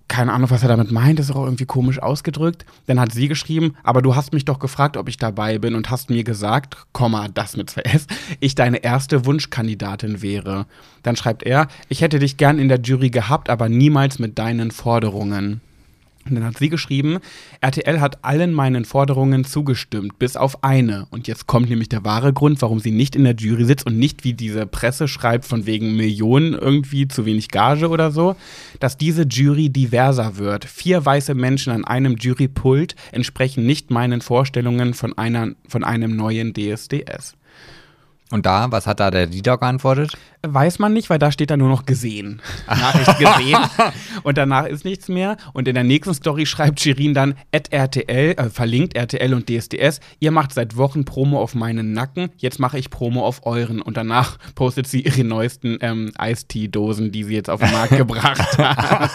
Keine 0.08 0.32
Ahnung, 0.32 0.48
was 0.48 0.62
er 0.62 0.70
damit 0.70 0.90
meint, 0.90 1.20
ist 1.20 1.30
auch 1.30 1.44
irgendwie 1.44 1.66
komisch 1.66 1.98
ausgedrückt. 1.98 2.64
Dann 2.86 2.98
hat 2.98 3.12
sie 3.12 3.28
geschrieben, 3.28 3.74
aber 3.82 4.00
du 4.00 4.16
hast 4.16 4.32
mich 4.32 4.46
doch 4.46 4.58
gefragt, 4.58 4.96
ob 4.96 5.06
ich 5.10 5.18
dabei 5.18 5.58
bin 5.58 5.74
und 5.74 5.90
hast 5.90 6.08
mir 6.08 6.24
gesagt, 6.24 6.78
Komma, 6.94 7.28
das 7.28 7.58
mit 7.58 7.68
zwei 7.68 7.82
S, 7.82 8.06
ich 8.40 8.54
deine 8.54 8.82
erste 8.82 9.26
Wunschkandidatin 9.26 10.22
wäre. 10.22 10.64
Dann 11.02 11.14
schreibt 11.14 11.42
er, 11.42 11.68
ich 11.90 12.00
hätte 12.00 12.20
dich 12.20 12.38
gern 12.38 12.58
in 12.58 12.70
der 12.70 12.80
Jury 12.80 13.10
gehabt, 13.10 13.50
aber 13.50 13.68
niemals 13.68 14.18
mit 14.18 14.38
deinen 14.38 14.70
Forderungen. 14.70 15.60
Und 16.28 16.36
dann 16.36 16.44
hat 16.44 16.58
sie 16.58 16.68
geschrieben, 16.68 17.18
RTL 17.60 18.00
hat 18.00 18.24
allen 18.24 18.52
meinen 18.52 18.84
Forderungen 18.84 19.44
zugestimmt, 19.44 20.18
bis 20.18 20.36
auf 20.36 20.62
eine. 20.62 21.06
Und 21.10 21.28
jetzt 21.28 21.46
kommt 21.46 21.70
nämlich 21.70 21.88
der 21.88 22.04
wahre 22.04 22.32
Grund, 22.32 22.60
warum 22.62 22.80
sie 22.80 22.90
nicht 22.90 23.16
in 23.16 23.24
der 23.24 23.34
Jury 23.34 23.64
sitzt 23.64 23.86
und 23.86 23.98
nicht 23.98 24.24
wie 24.24 24.34
diese 24.34 24.66
Presse 24.66 25.08
schreibt, 25.08 25.44
von 25.44 25.66
wegen 25.66 25.96
Millionen 25.96 26.54
irgendwie 26.54 27.08
zu 27.08 27.24
wenig 27.24 27.48
Gage 27.48 27.88
oder 27.88 28.10
so, 28.10 28.36
dass 28.80 28.96
diese 28.96 29.22
Jury 29.22 29.70
diverser 29.70 30.36
wird. 30.36 30.64
Vier 30.64 31.04
weiße 31.04 31.34
Menschen 31.34 31.72
an 31.72 31.84
einem 31.84 32.16
Jurypult 32.16 32.94
entsprechen 33.12 33.64
nicht 33.64 33.90
meinen 33.90 34.20
Vorstellungen 34.20 34.94
von, 34.94 35.16
einer, 35.16 35.52
von 35.66 35.84
einem 35.84 36.16
neuen 36.16 36.52
DSDS. 36.52 37.37
Und 38.30 38.44
da, 38.44 38.70
was 38.70 38.86
hat 38.86 39.00
da 39.00 39.10
der 39.10 39.26
Dieter 39.26 39.56
geantwortet? 39.56 40.12
Weiß 40.46 40.78
man 40.78 40.92
nicht, 40.92 41.08
weil 41.08 41.18
da 41.18 41.32
steht 41.32 41.50
da 41.50 41.56
nur 41.56 41.68
noch 41.68 41.86
gesehen. 41.86 42.42
Nachricht 42.66 43.18
gesehen. 43.18 43.58
und 44.22 44.36
danach 44.38 44.66
ist 44.66 44.84
nichts 44.84 45.08
mehr. 45.08 45.36
Und 45.54 45.66
in 45.66 45.74
der 45.74 45.84
nächsten 45.84 46.14
Story 46.14 46.44
schreibt 46.44 46.78
Shirin 46.80 47.14
dann, 47.14 47.34
at 47.52 47.72
RTL, 47.72 48.34
äh, 48.36 48.50
verlinkt 48.50 48.96
RTL 48.96 49.32
und 49.32 49.48
DSDS, 49.48 50.00
ihr 50.20 50.30
macht 50.30 50.52
seit 50.52 50.76
Wochen 50.76 51.04
Promo 51.04 51.40
auf 51.40 51.54
meinen 51.54 51.92
Nacken, 51.92 52.28
jetzt 52.36 52.60
mache 52.60 52.78
ich 52.78 52.90
Promo 52.90 53.24
auf 53.24 53.46
euren. 53.46 53.80
Und 53.80 53.96
danach 53.96 54.36
postet 54.54 54.86
sie 54.86 55.00
ihre 55.00 55.24
neuesten 55.24 55.78
ähm, 55.80 56.12
Eistee-Dosen, 56.16 57.10
die 57.10 57.24
sie 57.24 57.34
jetzt 57.34 57.50
auf 57.50 57.60
den 57.60 57.72
Markt 57.72 57.96
gebracht 57.96 58.58
hat. 58.58 59.10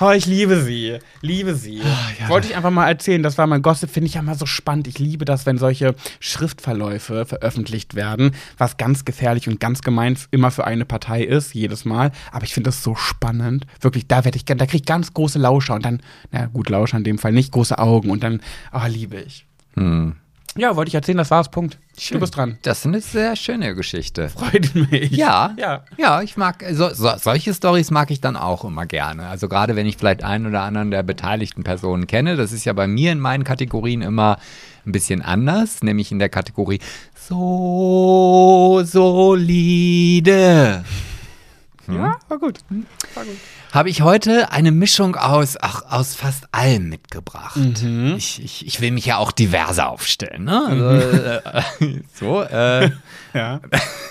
Oh, 0.00 0.10
ich 0.10 0.26
liebe 0.26 0.62
sie. 0.62 0.98
Liebe 1.20 1.54
sie. 1.54 1.82
Wollte 2.28 2.48
ich 2.48 2.56
einfach 2.56 2.70
mal 2.70 2.88
erzählen, 2.88 3.22
das 3.22 3.36
war 3.36 3.46
mein 3.46 3.62
Gossip, 3.62 3.90
finde 3.90 4.06
ich 4.06 4.14
ja 4.14 4.20
immer 4.20 4.36
so 4.36 4.46
spannend. 4.46 4.86
Ich 4.86 4.98
liebe 4.98 5.24
das, 5.24 5.44
wenn 5.46 5.58
solche 5.58 5.94
Schriftverläufe 6.20 7.26
veröffentlicht 7.26 7.94
werden, 7.94 8.19
was 8.58 8.76
ganz 8.76 9.04
gefährlich 9.04 9.48
und 9.48 9.60
ganz 9.60 9.80
gemein 9.82 10.16
immer 10.30 10.50
für 10.50 10.64
eine 10.64 10.84
Partei 10.84 11.22
ist, 11.22 11.54
jedes 11.54 11.84
Mal. 11.84 12.12
Aber 12.32 12.44
ich 12.44 12.54
finde 12.54 12.68
das 12.68 12.82
so 12.82 12.94
spannend. 12.94 13.66
Wirklich, 13.80 14.06
da 14.06 14.24
werde 14.24 14.36
ich, 14.36 14.44
da 14.44 14.54
kriege 14.54 14.76
ich 14.76 14.84
ganz 14.84 15.14
große 15.14 15.38
Lauscher 15.38 15.74
und 15.74 15.84
dann, 15.84 16.00
na 16.30 16.46
gut, 16.46 16.68
Lauscher 16.68 16.98
in 16.98 17.04
dem 17.04 17.18
Fall 17.18 17.32
nicht, 17.32 17.52
große 17.52 17.78
Augen 17.78 18.10
und 18.10 18.22
dann, 18.22 18.40
ah, 18.70 18.86
liebe 18.86 19.20
ich. 19.20 19.46
Hm. 19.74 20.16
Ja, 20.56 20.74
wollte 20.74 20.88
ich 20.88 20.94
erzählen, 20.96 21.18
das 21.18 21.30
war's, 21.30 21.48
Punkt. 21.50 21.78
Du 22.10 22.18
bist 22.18 22.34
dran. 22.36 22.58
Das 22.62 22.80
ist 22.80 22.86
eine 22.86 23.00
sehr 23.00 23.36
schöne 23.36 23.74
Geschichte. 23.76 24.28
Freut 24.30 24.74
mich. 24.74 25.10
Ja, 25.12 25.54
Ja. 25.56 25.84
ja, 25.96 26.22
ich 26.22 26.36
mag, 26.36 26.64
so, 26.72 26.92
so, 26.92 27.12
solche 27.18 27.54
Stories 27.54 27.92
mag 27.92 28.10
ich 28.10 28.20
dann 28.20 28.36
auch 28.36 28.64
immer 28.64 28.86
gerne. 28.86 29.28
Also 29.28 29.48
gerade 29.48 29.76
wenn 29.76 29.86
ich 29.86 29.96
vielleicht 29.96 30.24
einen 30.24 30.46
oder 30.46 30.62
anderen 30.62 30.90
der 30.90 31.04
beteiligten 31.04 31.62
Personen 31.62 32.08
kenne, 32.08 32.36
das 32.36 32.50
ist 32.52 32.64
ja 32.64 32.72
bei 32.72 32.88
mir 32.88 33.12
in 33.12 33.20
meinen 33.20 33.44
Kategorien 33.44 34.02
immer 34.02 34.38
ein 34.86 34.92
bisschen 34.92 35.22
anders, 35.22 35.82
nämlich 35.82 36.12
in 36.12 36.18
der 36.18 36.28
Kategorie 36.28 36.80
so 37.14 38.82
solide. 38.84 40.84
Ja, 41.88 42.18
war 42.28 42.38
gut. 42.38 42.58
War 43.14 43.24
gut. 43.24 43.36
Habe 43.72 43.88
ich 43.88 44.02
heute 44.02 44.52
eine 44.52 44.72
Mischung 44.72 45.16
aus, 45.16 45.56
ach, 45.60 45.82
aus 45.90 46.14
fast 46.14 46.48
allem 46.52 46.88
mitgebracht. 46.88 47.56
Ich, 48.16 48.42
ich, 48.42 48.66
ich 48.66 48.80
will 48.80 48.90
mich 48.90 49.06
ja 49.06 49.18
auch 49.18 49.32
diverser 49.32 49.88
aufstellen. 49.88 50.44
Ne? 50.44 50.64
Also, 50.66 50.90
äh, 50.90 52.00
so, 52.14 52.42
äh, 52.42 52.90
Ja. 53.34 53.60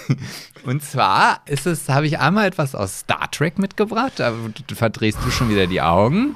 Und 0.66 0.84
zwar 0.84 1.42
ist 1.46 1.66
es, 1.66 1.90
habe 1.90 2.08
ich 2.08 2.20
einmal 2.20 2.48
etwas 2.48 2.76
aus 2.76 3.00
Star 3.00 3.30
Trek 3.32 3.60
mitgebracht, 3.60 4.14
da 4.18 4.34
verdrehst 4.74 5.20
du 5.26 5.32
schon 5.32 5.50
wieder 5.50 5.68
die 5.68 5.82
Augen. 5.82 6.36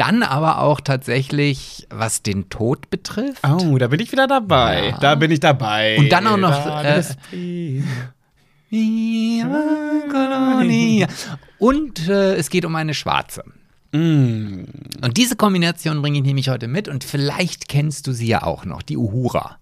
Dann 0.00 0.22
aber 0.22 0.62
auch 0.62 0.80
tatsächlich, 0.80 1.86
was 1.90 2.22
den 2.22 2.48
Tod 2.48 2.88
betrifft. 2.88 3.46
Oh, 3.46 3.76
da 3.76 3.88
bin 3.88 4.00
ich 4.00 4.10
wieder 4.12 4.26
dabei. 4.26 4.88
Ja. 4.92 4.98
Da 4.98 5.14
bin 5.14 5.30
ich 5.30 5.40
dabei. 5.40 5.98
Und 5.98 6.10
dann 6.10 6.26
auch 6.26 6.38
noch, 6.38 6.64
Da 6.64 6.96
äh, 6.96 7.02
Colonia. 10.10 11.06
Und 11.58 12.08
äh, 12.08 12.36
es 12.36 12.48
geht 12.48 12.64
um 12.64 12.76
eine 12.76 12.94
Schwarze. 12.94 13.44
Mm. 13.92 14.64
Und 15.02 15.16
diese 15.18 15.36
Kombination 15.36 16.00
bringe 16.00 16.20
ich 16.20 16.24
nämlich 16.24 16.48
heute 16.48 16.66
mit 16.66 16.88
und 16.88 17.04
vielleicht 17.04 17.68
kennst 17.68 18.06
du 18.06 18.12
sie 18.12 18.28
ja 18.28 18.42
auch 18.42 18.64
noch, 18.64 18.80
die 18.80 18.96
Uhura. 18.96 19.58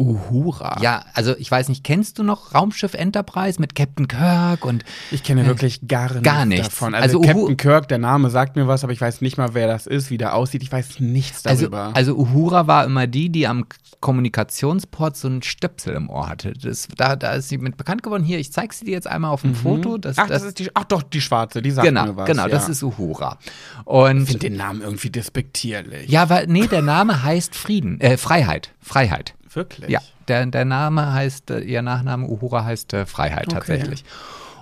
Uhura. 0.00 0.78
Ja, 0.80 1.04
also 1.14 1.36
ich 1.38 1.50
weiß 1.50 1.68
nicht, 1.68 1.82
kennst 1.82 2.18
du 2.20 2.22
noch 2.22 2.54
Raumschiff 2.54 2.94
Enterprise 2.94 3.60
mit 3.60 3.74
Captain 3.74 4.06
Kirk 4.06 4.64
und 4.64 4.84
Ich 5.10 5.24
kenne 5.24 5.44
wirklich 5.46 5.88
gar, 5.88 6.14
Äh, 6.14 6.20
Gar 6.22 6.44
nichts 6.46 6.62
nichts. 6.66 6.74
davon. 6.78 6.94
Also, 6.94 7.18
Also 7.18 7.28
Captain 7.28 7.56
Kirk, 7.56 7.88
der 7.88 7.98
Name 7.98 8.30
sagt 8.30 8.54
mir 8.54 8.68
was, 8.68 8.84
aber 8.84 8.92
ich 8.92 9.00
weiß 9.00 9.20
nicht 9.22 9.38
mal, 9.38 9.54
wer 9.54 9.66
das 9.66 9.88
ist, 9.88 10.10
wie 10.10 10.16
der 10.16 10.34
aussieht. 10.34 10.62
Ich 10.62 10.70
weiß 10.70 11.00
nichts 11.00 11.44
Also, 11.46 11.62
darüber. 11.62 11.90
also 11.94 12.14
Uhura 12.16 12.68
war 12.68 12.84
immer 12.84 13.08
die, 13.08 13.28
die 13.28 13.48
am 13.48 13.64
Kommunikationsport 14.00 15.16
so 15.16 15.26
einen 15.26 15.42
Stöpsel 15.42 15.94
im 15.94 16.08
Ohr 16.10 16.28
hatte. 16.28 16.52
Das, 16.52 16.86
da, 16.96 17.16
da 17.16 17.32
ist 17.32 17.48
sie 17.48 17.58
mit 17.58 17.76
bekannt 17.76 18.04
geworden. 18.04 18.22
Hier, 18.22 18.38
ich 18.38 18.52
zeige 18.52 18.72
sie 18.74 18.84
dir 18.84 18.92
jetzt 18.92 19.08
einmal 19.08 19.32
auf 19.32 19.42
dem 19.42 19.56
Foto. 19.56 19.98
Das, 19.98 20.16
ach, 20.18 20.28
das, 20.28 20.44
ist 20.44 20.60
die, 20.60 20.70
ach 20.74 20.84
doch, 20.84 21.02
die 21.02 21.20
schwarze, 21.20 21.60
die 21.62 21.72
sagt 21.72 21.88
genau, 21.88 22.06
mir 22.06 22.16
was. 22.16 22.26
genau, 22.26 22.42
ja. 22.42 22.48
das 22.48 22.68
ist 22.68 22.84
Uhura. 22.84 23.38
Und 23.84 24.22
Ich 24.22 24.28
finde 24.28 24.48
den 24.50 24.56
Namen 24.56 24.82
irgendwie 24.82 25.10
despektierlich. 25.10 26.08
ja, 26.08 26.28
weil, 26.30 26.46
nee, 26.46 26.68
der 26.68 26.82
Name 26.82 27.22
heißt 27.24 27.56
Frieden, 27.56 28.00
äh, 28.00 28.16
Freiheit, 28.16 28.72
Freiheit. 28.80 29.34
Wirklich? 29.58 29.90
Ja, 29.90 30.00
der, 30.28 30.46
der 30.46 30.64
Name 30.64 31.12
heißt, 31.12 31.50
äh, 31.50 31.58
ihr 31.58 31.82
Nachname 31.82 32.28
Uhura 32.28 32.64
heißt 32.64 32.94
äh, 32.94 33.06
Freiheit 33.06 33.48
tatsächlich. 33.50 34.04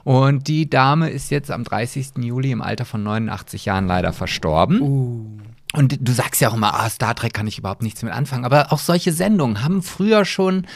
Und 0.04 0.48
die 0.48 0.70
Dame 0.70 1.10
ist 1.10 1.30
jetzt 1.30 1.50
am 1.50 1.64
30. 1.64 2.12
Juli 2.18 2.50
im 2.50 2.62
Alter 2.62 2.86
von 2.86 3.02
89 3.02 3.66
Jahren 3.66 3.86
leider 3.86 4.14
verstorben. 4.14 4.80
Uh. 4.80 5.26
Und 5.74 5.98
du 6.00 6.12
sagst 6.12 6.40
ja 6.40 6.48
auch 6.48 6.54
immer, 6.54 6.74
ah, 6.74 6.88
Star 6.88 7.14
Trek 7.14 7.34
kann 7.34 7.46
ich 7.46 7.58
überhaupt 7.58 7.82
nichts 7.82 8.02
mit 8.02 8.12
anfangen. 8.12 8.46
Aber 8.46 8.72
auch 8.72 8.78
solche 8.78 9.12
Sendungen 9.12 9.62
haben 9.62 9.82
früher 9.82 10.24
schon 10.24 10.66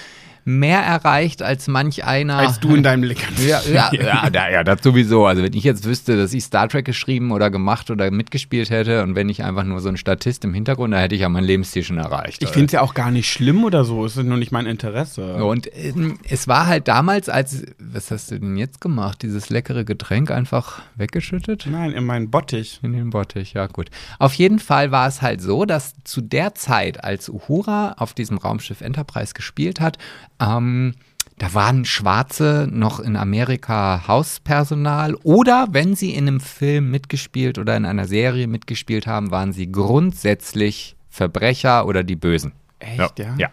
mehr 0.44 0.80
erreicht 0.80 1.42
als 1.42 1.68
manch 1.68 2.04
einer. 2.04 2.36
Als 2.36 2.60
du 2.60 2.74
in 2.74 2.82
deinem 2.82 3.02
Lecker. 3.02 3.28
Ja, 3.46 3.60
ja, 3.70 3.90
ja, 3.92 4.28
ja, 4.32 4.50
ja, 4.50 4.64
das 4.64 4.82
sowieso. 4.82 5.26
Also 5.26 5.42
wenn 5.42 5.52
ich 5.52 5.64
jetzt 5.64 5.84
wüsste, 5.84 6.16
dass 6.16 6.32
ich 6.32 6.44
Star 6.44 6.68
Trek 6.68 6.84
geschrieben 6.84 7.30
oder 7.32 7.50
gemacht 7.50 7.90
oder 7.90 8.10
mitgespielt 8.10 8.70
hätte 8.70 9.02
und 9.02 9.14
wenn 9.14 9.28
ich 9.28 9.44
einfach 9.44 9.64
nur 9.64 9.80
so 9.80 9.88
ein 9.88 9.96
Statist 9.96 10.44
im 10.44 10.54
Hintergrund, 10.54 10.94
da 10.94 10.98
hätte 10.98 11.14
ich 11.14 11.22
ja 11.22 11.28
mein 11.28 11.44
Lebensziel 11.44 11.82
schon 11.82 11.98
erreicht. 11.98 12.42
Ich 12.42 12.50
finde 12.50 12.66
es 12.66 12.72
ja 12.72 12.82
auch 12.82 12.94
gar 12.94 13.10
nicht 13.10 13.30
schlimm 13.30 13.64
oder 13.64 13.84
so. 13.84 14.04
Es 14.04 14.16
ist 14.16 14.24
nur 14.24 14.36
nicht 14.36 14.52
mein 14.52 14.66
Interesse. 14.66 15.44
Und 15.44 15.68
ähm, 15.74 16.18
es 16.28 16.48
war 16.48 16.66
halt 16.66 16.88
damals, 16.88 17.28
als, 17.28 17.64
was 17.78 18.10
hast 18.10 18.30
du 18.30 18.38
denn 18.38 18.56
jetzt 18.56 18.80
gemacht? 18.80 19.22
Dieses 19.22 19.50
leckere 19.50 19.84
Getränk 19.84 20.30
einfach 20.30 20.82
weggeschüttet? 20.96 21.66
Nein, 21.70 21.92
in 21.92 22.04
meinen 22.04 22.30
Bottich. 22.30 22.80
In 22.82 22.92
den 22.92 23.10
Bottich, 23.10 23.52
ja 23.54 23.66
gut. 23.66 23.90
Auf 24.18 24.34
jeden 24.34 24.58
Fall 24.58 24.90
war 24.90 25.06
es 25.08 25.22
halt 25.22 25.40
so, 25.40 25.64
dass 25.64 25.94
zu 26.04 26.20
der 26.20 26.54
Zeit, 26.54 27.04
als 27.04 27.28
Uhura 27.28 27.94
auf 27.98 28.14
diesem 28.14 28.38
Raumschiff 28.38 28.80
Enterprise 28.80 29.34
gespielt 29.34 29.80
hat, 29.80 29.98
ähm, 30.40 30.94
da 31.38 31.54
waren 31.54 31.86
Schwarze 31.86 32.68
noch 32.70 33.00
in 33.00 33.16
Amerika 33.16 34.06
Hauspersonal 34.06 35.14
oder 35.22 35.68
wenn 35.70 35.94
sie 35.96 36.14
in 36.14 36.28
einem 36.28 36.40
Film 36.40 36.90
mitgespielt 36.90 37.58
oder 37.58 37.76
in 37.76 37.86
einer 37.86 38.06
Serie 38.06 38.46
mitgespielt 38.46 39.06
haben, 39.06 39.30
waren 39.30 39.54
sie 39.54 39.72
grundsätzlich 39.72 40.96
Verbrecher 41.08 41.86
oder 41.86 42.04
die 42.04 42.16
Bösen. 42.16 42.52
Echt, 42.78 43.18
ja? 43.18 43.34
Ja. 43.38 43.50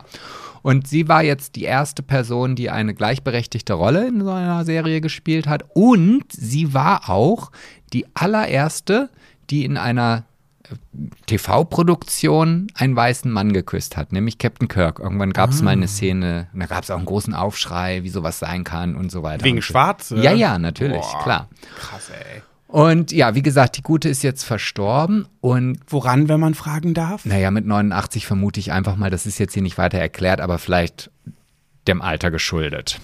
Und 0.63 0.85
sie 0.85 1.07
war 1.07 1.23
jetzt 1.23 1.55
die 1.55 1.63
erste 1.63 2.03
Person, 2.03 2.57
die 2.57 2.69
eine 2.69 2.93
gleichberechtigte 2.93 3.73
Rolle 3.73 4.05
in 4.05 4.21
so 4.21 4.31
einer 4.31 4.65
Serie 4.65 4.99
gespielt 4.99 5.47
hat. 5.47 5.63
Und 5.73 6.25
sie 6.29 6.73
war 6.73 7.09
auch 7.09 7.51
die 7.93 8.05
allererste, 8.15 9.09
die 9.49 9.63
in 9.63 9.77
einer 9.77 10.25
TV-Produktion 11.25 12.67
einen 12.75 12.95
weißen 12.95 13.31
Mann 13.31 13.53
geküsst 13.53 13.97
hat, 13.97 14.11
nämlich 14.11 14.37
Captain 14.37 14.67
Kirk. 14.67 14.99
Irgendwann 14.99 15.33
gab 15.33 15.51
es 15.51 15.61
mal 15.61 15.71
eine 15.71 15.87
Szene, 15.87 16.47
da 16.53 16.65
gab 16.65 16.83
es 16.83 16.91
auch 16.91 16.97
einen 16.97 17.05
großen 17.05 17.33
Aufschrei, 17.33 18.03
wie 18.03 18.09
sowas 18.09 18.39
sein 18.39 18.63
kann 18.63 18.95
und 18.95 19.11
so 19.11 19.23
weiter. 19.23 19.43
Wegen 19.45 19.57
so. 19.57 19.61
Schwarze? 19.63 20.17
Ja, 20.17 20.31
ja, 20.31 20.57
natürlich, 20.59 21.01
Boah. 21.01 21.23
klar. 21.23 21.49
Krass, 21.77 22.09
ey. 22.09 22.41
Und 22.67 23.13
ja, 23.13 23.33
wie 23.33 23.41
gesagt, 23.41 23.77
die 23.77 23.81
Gute 23.81 24.09
ist 24.09 24.23
jetzt 24.23 24.43
verstorben 24.43 25.25
und 25.39 25.79
Woran, 25.87 26.27
wenn 26.27 26.39
man 26.39 26.53
fragen 26.53 26.93
darf? 26.93 27.23
naja, 27.25 27.49
mit 27.49 27.65
89 27.65 28.27
vermute 28.27 28.59
ich 28.59 28.73
einfach 28.73 28.97
mal, 28.97 29.09
das 29.09 29.25
ist 29.25 29.37
jetzt 29.39 29.53
hier 29.53 29.63
nicht 29.63 29.77
weiter 29.77 29.97
erklärt, 29.99 30.41
aber 30.41 30.57
vielleicht 30.57 31.09
dem 31.87 32.01
Alter 32.01 32.29
geschuldet. 32.29 32.99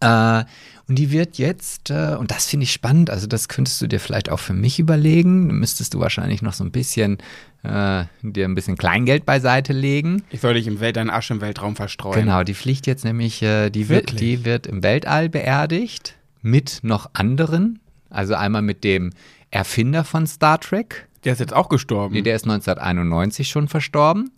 Äh, 0.00 0.44
und 0.88 0.98
die 0.98 1.10
wird 1.10 1.38
jetzt, 1.38 1.90
äh, 1.90 2.14
und 2.18 2.30
das 2.30 2.46
finde 2.46 2.64
ich 2.64 2.72
spannend, 2.72 3.08
also 3.08 3.26
das 3.26 3.48
könntest 3.48 3.80
du 3.80 3.86
dir 3.86 3.98
vielleicht 3.98 4.30
auch 4.30 4.38
für 4.38 4.52
mich 4.52 4.78
überlegen, 4.78 5.46
müsstest 5.46 5.94
du 5.94 6.00
wahrscheinlich 6.00 6.42
noch 6.42 6.52
so 6.52 6.62
ein 6.62 6.70
bisschen, 6.70 7.18
äh, 7.62 8.04
dir 8.22 8.44
ein 8.44 8.54
bisschen 8.54 8.76
Kleingeld 8.76 9.24
beiseite 9.24 9.72
legen. 9.72 10.24
Ich 10.30 10.40
soll 10.40 10.54
dich 10.54 10.66
im 10.66 10.80
Welt, 10.80 10.96
deinen 10.96 11.10
Asch 11.10 11.30
im 11.30 11.40
Weltraum 11.40 11.74
verstreuen. 11.74 12.20
Genau, 12.20 12.42
die 12.42 12.54
fliegt 12.54 12.86
jetzt 12.86 13.04
nämlich, 13.04 13.42
äh, 13.42 13.70
die, 13.70 13.88
wird, 13.88 14.20
die 14.20 14.44
wird 14.44 14.66
im 14.66 14.82
Weltall 14.82 15.30
beerdigt 15.30 16.16
mit 16.42 16.80
noch 16.82 17.10
anderen. 17.14 17.80
Also 18.10 18.34
einmal 18.34 18.62
mit 18.62 18.84
dem 18.84 19.10
Erfinder 19.50 20.04
von 20.04 20.26
Star 20.26 20.60
Trek. 20.60 21.08
Der 21.24 21.32
ist 21.32 21.38
jetzt 21.38 21.54
auch 21.54 21.70
gestorben. 21.70 22.14
Nee, 22.14 22.22
der 22.22 22.36
ist 22.36 22.44
1991 22.44 23.48
schon 23.48 23.68
verstorben. 23.68 24.30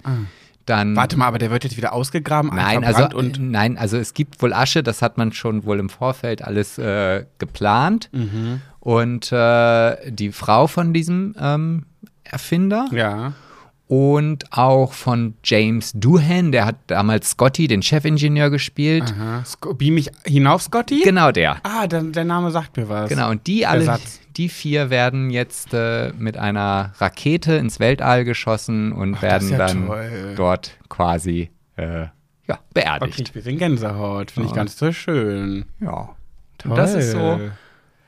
Dann, 0.67 0.97
Warte 0.97 1.17
mal, 1.17 1.29
aber 1.29 1.39
der 1.39 1.53
wird 1.53 1.63
jetzt 1.63 1.77
wieder 1.77 1.93
ausgegraben, 1.93 2.51
nein, 2.53 2.83
also, 2.83 3.09
und 3.17 3.39
nein, 3.41 3.79
also 3.79 3.97
es 3.97 4.15
gibt 4.15 4.43
wohl 4.43 4.53
Asche, 4.53 4.83
das 4.83 5.01
hat 5.01 5.17
man 5.17 5.33
schon 5.33 5.65
wohl 5.65 5.79
im 5.79 5.89
Vorfeld 5.89 6.43
alles 6.43 6.77
äh, 6.77 7.25
geplant. 7.39 8.09
Mhm. 8.13 8.61
Und 8.81 9.31
äh, 9.31 10.11
die 10.11 10.33
Frau 10.33 10.67
von 10.67 10.93
diesem 10.93 11.37
ähm, 11.41 11.87
Erfinder 12.25 12.87
ja. 12.91 13.33
und 13.87 14.53
auch 14.53 14.93
von 14.93 15.35
James 15.45 15.93
Doohan, 15.95 16.51
der 16.51 16.67
hat 16.67 16.77
damals 16.89 17.31
Scotty, 17.31 17.69
den 17.69 17.83
Chefingenieur, 17.83 18.51
gespielt. 18.51 19.15
Aha. 19.17 19.45
Beam 19.75 19.95
mich 19.95 20.11
hinauf, 20.25 20.63
Scotty? 20.63 21.03
Genau 21.05 21.31
der. 21.31 21.59
Ah, 21.63 21.87
der, 21.87 22.03
der 22.03 22.25
Name 22.25 22.51
sagt 22.51 22.77
mir 22.77 22.89
was. 22.89 23.09
Genau, 23.09 23.31
und 23.31 23.47
die 23.47 23.67
alle. 23.67 24.01
Die 24.37 24.49
vier 24.49 24.91
werden 24.91 25.31
jetzt 25.31 25.73
äh, 25.73 26.13
mit 26.19 26.37
einer 26.37 26.93
Rakete 26.99 27.55
ins 27.55 27.81
Weltall 27.81 28.25
geschossen 28.25 28.93
und 28.93 29.17
Ach, 29.17 29.23
werden 29.23 29.49
ja 29.49 29.59
dann 29.59 29.87
toll. 29.87 30.35
dort 30.37 30.79
quasi 30.89 31.51
äh, 31.77 32.07
ja, 32.47 32.59
beerdigt. 32.75 33.21
Okay, 33.21 33.29
ein 33.29 33.33
bisschen 33.33 33.59
Gänsehaut. 33.59 34.31
Finde 34.31 34.49
ich 34.49 34.55
ganz 34.55 34.77
so 34.77 34.93
schön. 34.93 35.65
Ja. 35.81 36.15
Toll. 36.59 36.73
Und 36.73 36.77
das 36.77 36.95
ist 36.95 37.13
so. 37.13 37.41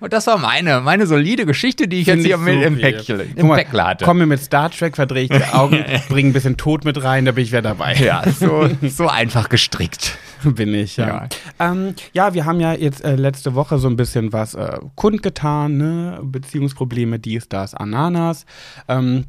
Und 0.00 0.12
das 0.12 0.26
war 0.28 0.38
meine, 0.38 0.80
meine 0.80 1.06
solide 1.06 1.44
Geschichte, 1.44 1.88
die 1.88 2.00
ich 2.00 2.04
Find 2.04 2.18
jetzt 2.18 2.26
hier 2.26 2.38
mit 2.38 2.62
im. 2.62 2.78
Päckchen, 2.78 3.18
Guck 3.18 3.38
im 3.38 3.46
mal, 3.48 3.56
Päckle 3.56 3.84
hatte. 3.84 4.04
Komm 4.04 4.18
mir 4.18 4.26
mit 4.26 4.40
Star 4.40 4.70
Trek, 4.70 4.94
verdrehe 4.94 5.24
ich 5.24 5.30
die 5.30 5.44
Augen, 5.52 5.84
bring 6.08 6.28
ein 6.28 6.32
bisschen 6.32 6.56
Tod 6.56 6.84
mit 6.84 7.02
rein, 7.02 7.24
da 7.24 7.32
bin 7.32 7.44
ich 7.44 7.50
wieder 7.50 7.62
dabei. 7.62 7.94
Ja, 7.94 8.22
so, 8.30 8.68
so 8.82 9.08
einfach 9.08 9.48
gestrickt. 9.48 10.16
bin 10.44 10.72
ich, 10.72 10.96
ja. 10.96 11.06
Ja, 11.08 11.28
ähm, 11.58 11.94
ja 12.12 12.32
wir 12.32 12.44
haben 12.44 12.61
ja 12.61 12.74
jetzt 12.74 13.04
äh, 13.04 13.16
letzte 13.16 13.54
Woche 13.54 13.78
so 13.78 13.88
ein 13.88 13.96
bisschen 13.96 14.32
was 14.32 14.54
äh, 14.54 14.78
kundgetan, 14.94 15.76
ne? 15.76 16.20
Beziehungsprobleme, 16.22 17.18
dies, 17.18 17.48
das, 17.48 17.74
Ananas. 17.74 18.46
Ähm, 18.87 19.24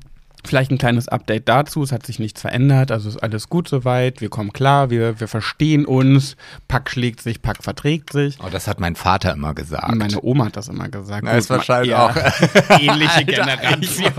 Vielleicht 0.45 0.71
ein 0.71 0.77
kleines 0.77 1.07
Update 1.07 1.49
dazu. 1.49 1.83
Es 1.83 1.91
hat 1.91 2.05
sich 2.05 2.17
nichts 2.17 2.41
verändert, 2.41 2.91
also 2.91 3.09
ist 3.09 3.17
alles 3.17 3.49
gut 3.49 3.67
soweit. 3.67 4.21
Wir 4.21 4.29
kommen 4.29 4.53
klar, 4.53 4.89
wir, 4.89 5.19
wir 5.19 5.27
verstehen 5.27 5.85
uns. 5.85 6.37
Pack 6.67 6.89
schlägt 6.89 7.21
sich, 7.21 7.41
Pack 7.41 7.63
verträgt 7.63 8.13
sich. 8.13 8.37
Oh, 8.43 8.49
das 8.49 8.67
hat 8.67 8.79
mein 8.79 8.95
Vater 8.95 9.33
immer 9.33 9.53
gesagt. 9.53 9.93
Meine 9.95 10.21
Oma 10.21 10.45
hat 10.45 10.57
das 10.57 10.69
immer 10.69 10.87
gesagt. 10.87 11.23
Na, 11.23 11.31
ist 11.31 11.49
wahrscheinlich 11.49 11.93
auch. 11.93 12.15
ähnliche 12.79 13.11
Alter, 13.15 13.23
Generation. 13.23 14.13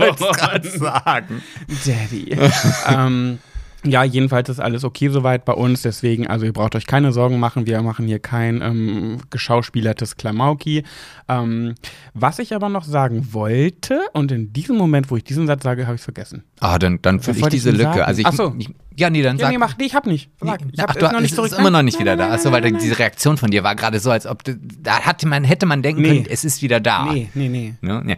ich 0.63 0.71
sagen. 0.73 1.43
Daddy. 1.85 2.37
ähm, 2.87 3.39
ja, 3.83 4.03
jedenfalls 4.03 4.49
ist 4.49 4.59
alles 4.59 4.83
okay 4.83 5.09
soweit 5.09 5.45
bei 5.45 5.53
uns. 5.53 5.81
Deswegen, 5.81 6.27
also 6.27 6.45
ihr 6.45 6.53
braucht 6.53 6.75
euch 6.75 6.85
keine 6.85 7.11
Sorgen 7.11 7.39
machen. 7.39 7.65
Wir 7.65 7.81
machen 7.81 8.05
hier 8.07 8.19
kein 8.19 8.61
ähm, 8.61 9.17
geschauspielertes 9.29 10.17
Klamauki. 10.17 10.83
Ähm, 11.27 11.75
was 12.13 12.39
ich 12.39 12.53
aber 12.53 12.69
noch 12.69 12.83
sagen 12.83 13.29
wollte, 13.31 14.01
und 14.13 14.31
in 14.31 14.53
diesem 14.53 14.77
Moment, 14.77 15.09
wo 15.11 15.17
ich 15.17 15.23
diesen 15.23 15.47
Satz 15.47 15.63
sage, 15.63 15.85
habe 15.87 15.95
ich 15.95 16.01
es 16.01 16.05
vergessen. 16.05 16.43
Ah, 16.59 16.77
dann, 16.79 17.01
dann 17.01 17.19
fülle 17.21 17.37
ich 17.37 17.43
ich 17.43 17.49
diese 17.49 17.69
denn 17.71 17.79
Lücke. 17.79 17.89
sagen? 17.93 18.01
Also 18.03 18.19
ich, 18.21 18.25
Ach 18.27 18.33
so. 18.33 18.55
ich, 18.57 18.69
ja, 18.97 19.09
nee, 19.09 19.21
dann 19.23 19.37
Ja, 19.37 19.45
sag. 19.45 19.51
nee, 19.51 19.57
mach, 19.57 19.77
nee, 19.77 19.85
ich 19.85 19.95
hab 19.95 20.05
nicht. 20.05 20.29
Sag. 20.41 20.59
Ich 20.71 20.79
hab, 20.79 20.89
Ach, 20.91 20.95
du, 20.95 21.05
ist 21.05 21.11
noch 21.13 21.21
nicht 21.21 21.33
zurück. 21.35 21.51
ist 21.51 21.57
immer 21.57 21.71
noch 21.71 21.81
nicht 21.81 21.99
wieder 21.99 22.15
da. 22.17 22.29
Achso, 22.31 22.51
weil 22.51 22.61
diese 22.73 22.99
Reaktion 22.99 23.37
von 23.37 23.49
dir 23.49 23.63
war 23.63 23.75
gerade 23.75 23.99
so, 23.99 24.11
als 24.11 24.27
ob 24.27 24.43
da 24.43 24.99
hatte 25.01 25.27
man, 25.27 25.43
hätte 25.43 25.65
man 25.65 25.81
denken 25.81 26.01
Nee. 26.01 26.07
können, 26.09 26.25
es 26.29 26.43
ist 26.43 26.61
wieder 26.61 26.79
da. 26.79 27.05
Nee, 27.11 27.29
nee, 27.33 27.47
nee. 27.49 27.73
Ne? 27.81 28.03
Ja. 28.05 28.15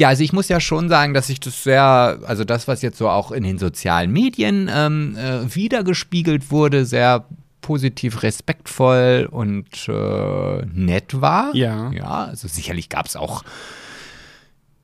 Ja, 0.00 0.08
also 0.08 0.24
ich 0.24 0.32
muss 0.32 0.48
ja 0.48 0.60
schon 0.60 0.88
sagen, 0.88 1.12
dass 1.12 1.28
ich 1.28 1.40
das 1.40 1.62
sehr, 1.62 2.18
also 2.26 2.44
das, 2.44 2.66
was 2.66 2.80
jetzt 2.80 2.96
so 2.96 3.08
auch 3.08 3.30
in 3.32 3.42
den 3.44 3.58
sozialen 3.58 4.10
Medien 4.10 4.70
ähm, 4.72 5.14
äh, 5.16 5.54
wiedergespiegelt 5.54 6.50
wurde, 6.50 6.86
sehr 6.86 7.26
positiv 7.60 8.22
respektvoll 8.22 9.28
und 9.30 9.88
äh, 9.88 10.64
nett 10.72 11.20
war. 11.20 11.54
Ja. 11.54 11.92
Ja, 11.92 12.24
also 12.24 12.48
sicherlich 12.48 12.88
gab 12.88 13.06
es 13.06 13.14
auch. 13.14 13.44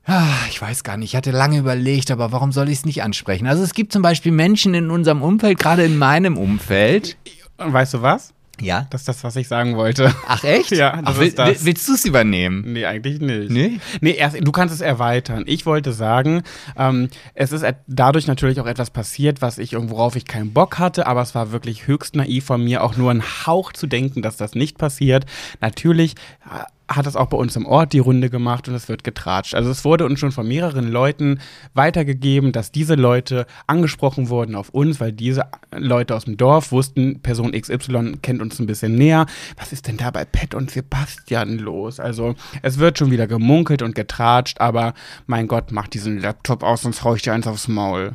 Ah, 0.05 0.29
Ich 0.51 0.61
weiß 0.61 0.85
gar 0.85 0.99
nicht, 0.99 1.13
ich 1.13 1.17
hatte 1.17 1.31
lange 1.31 1.59
überlegt, 1.59 2.11
aber 2.11 2.31
warum 2.31 2.53
soll 2.53 2.69
ich 2.69 2.79
es 2.79 2.85
nicht 2.85 3.03
ansprechen? 3.03 3.47
Also 3.47 3.63
es 3.65 3.73
gibt 3.73 3.93
zum 3.93 4.03
Beispiel 4.03 4.33
Menschen 4.33 4.75
in 4.75 4.91
unserem 4.91 5.23
Umfeld, 5.23 5.59
gerade 5.59 5.85
in 5.85 5.97
meinem 5.97 6.37
Umfeld. 6.37 7.17
Weißt 7.57 7.95
du 7.95 8.03
was? 8.03 8.35
Ja. 8.61 8.87
Das 8.91 9.03
ist 9.03 9.09
das, 9.09 9.23
was 9.25 9.37
ich 9.37 9.49
sagen 9.49 9.77
wollte. 9.77 10.15
Ach 10.27 10.43
echt? 10.45 10.71
Ja, 10.71 10.97
das 11.03 11.15
Ach, 11.15 11.19
will, 11.19 11.27
ist 11.29 11.39
das. 11.39 11.49
will- 11.49 11.57
Willst 11.67 11.89
du 11.89 11.93
es 11.95 12.05
übernehmen? 12.05 12.73
Nee, 12.73 12.87
eigentlich 12.87 13.21
nicht. 13.21 13.51
Nee? 13.51 13.81
Nee, 14.01 14.13
erst, 14.13 14.37
du 14.41 14.53
kannst 14.53 14.75
es 14.75 14.81
erweitern. 14.81 15.45
Ich 15.47 15.67
wollte 15.67 15.93
sagen, 15.93 16.43
ähm, 16.77 17.09
es 17.35 17.53
ist 17.53 17.65
dadurch 17.87 18.27
natürlich 18.27 18.61
auch 18.61 18.67
etwas 18.67 18.91
passiert, 18.91 19.43
was 19.43 19.59
ich 19.59 19.75
worauf 19.77 20.17
ich 20.17 20.25
keinen 20.25 20.53
Bock 20.53 20.79
hatte, 20.79 21.07
aber 21.07 21.23
es 21.23 21.35
war 21.35 21.53
wirklich 21.53 21.87
höchst 21.87 22.17
naiv 22.17 22.45
von 22.47 22.65
mir, 22.65 22.83
auch 22.83 22.97
nur 22.97 23.11
einen 23.11 23.23
Hauch 23.47 23.73
zu 23.73 23.87
denken, 23.87 24.23
dass 24.23 24.37
das 24.37 24.55
nicht 24.55 24.79
passiert. 24.79 25.27
Natürlich 25.61 26.15
äh, 26.47 26.65
hat 26.89 27.07
es 27.07 27.17
auch 27.17 27.27
bei 27.27 27.37
uns 27.37 27.57
im 27.57 27.67
Ort 27.67 27.93
die 27.93 27.99
Runde 27.99 28.31
gemacht 28.31 28.69
und 28.69 28.75
es 28.75 28.89
wird 28.89 29.03
getratscht. 29.03 29.55
Also 29.55 29.71
es 29.71 29.85
wurde 29.85 30.05
uns 30.05 30.21
schon 30.21 30.33
von 30.33 30.47
mehreren 30.47 30.89
Leuten 30.89 31.41
weitergegeben, 31.75 32.53
dass 32.53 32.71
diese 32.71 32.95
Leute 32.95 33.47
angesprochen 33.67 34.29
wurden 34.29 34.55
auf 34.55 34.71
uns, 34.71 35.01
weil 35.01 35.13
diese 35.13 35.47
Leute 35.77 36.15
aus 36.15 36.25
dem 36.25 36.37
Dorf 36.37 36.73
wussten, 36.73 37.21
Person 37.21 37.53
XY 37.53 38.19
kennt 38.23 38.41
uns 38.41 38.59
ein 38.61 38.67
bisschen 38.67 38.95
näher. 38.95 39.27
Was 39.57 39.73
ist 39.73 39.89
denn 39.89 39.97
da 39.97 40.11
bei 40.11 40.25
Pet 40.25 40.55
und 40.55 40.71
Sebastian 40.71 41.59
los? 41.59 41.99
Also 41.99 42.35
es 42.63 42.79
wird 42.79 42.99
schon 42.99 43.11
wieder 43.11 43.27
gemunkelt 43.27 43.83
und 43.83 43.95
getratscht, 43.95 44.61
aber 44.61 44.95
mein 45.27 45.49
Gott, 45.49 45.73
mach 45.73 45.89
diesen 45.89 46.21
Laptop 46.21 46.63
aus, 46.63 46.83
sonst 46.83 47.03
hau 47.03 47.15
ich 47.15 47.23
dir 47.23 47.33
eins 47.33 47.47
aufs 47.47 47.69
Maul. 47.69 48.15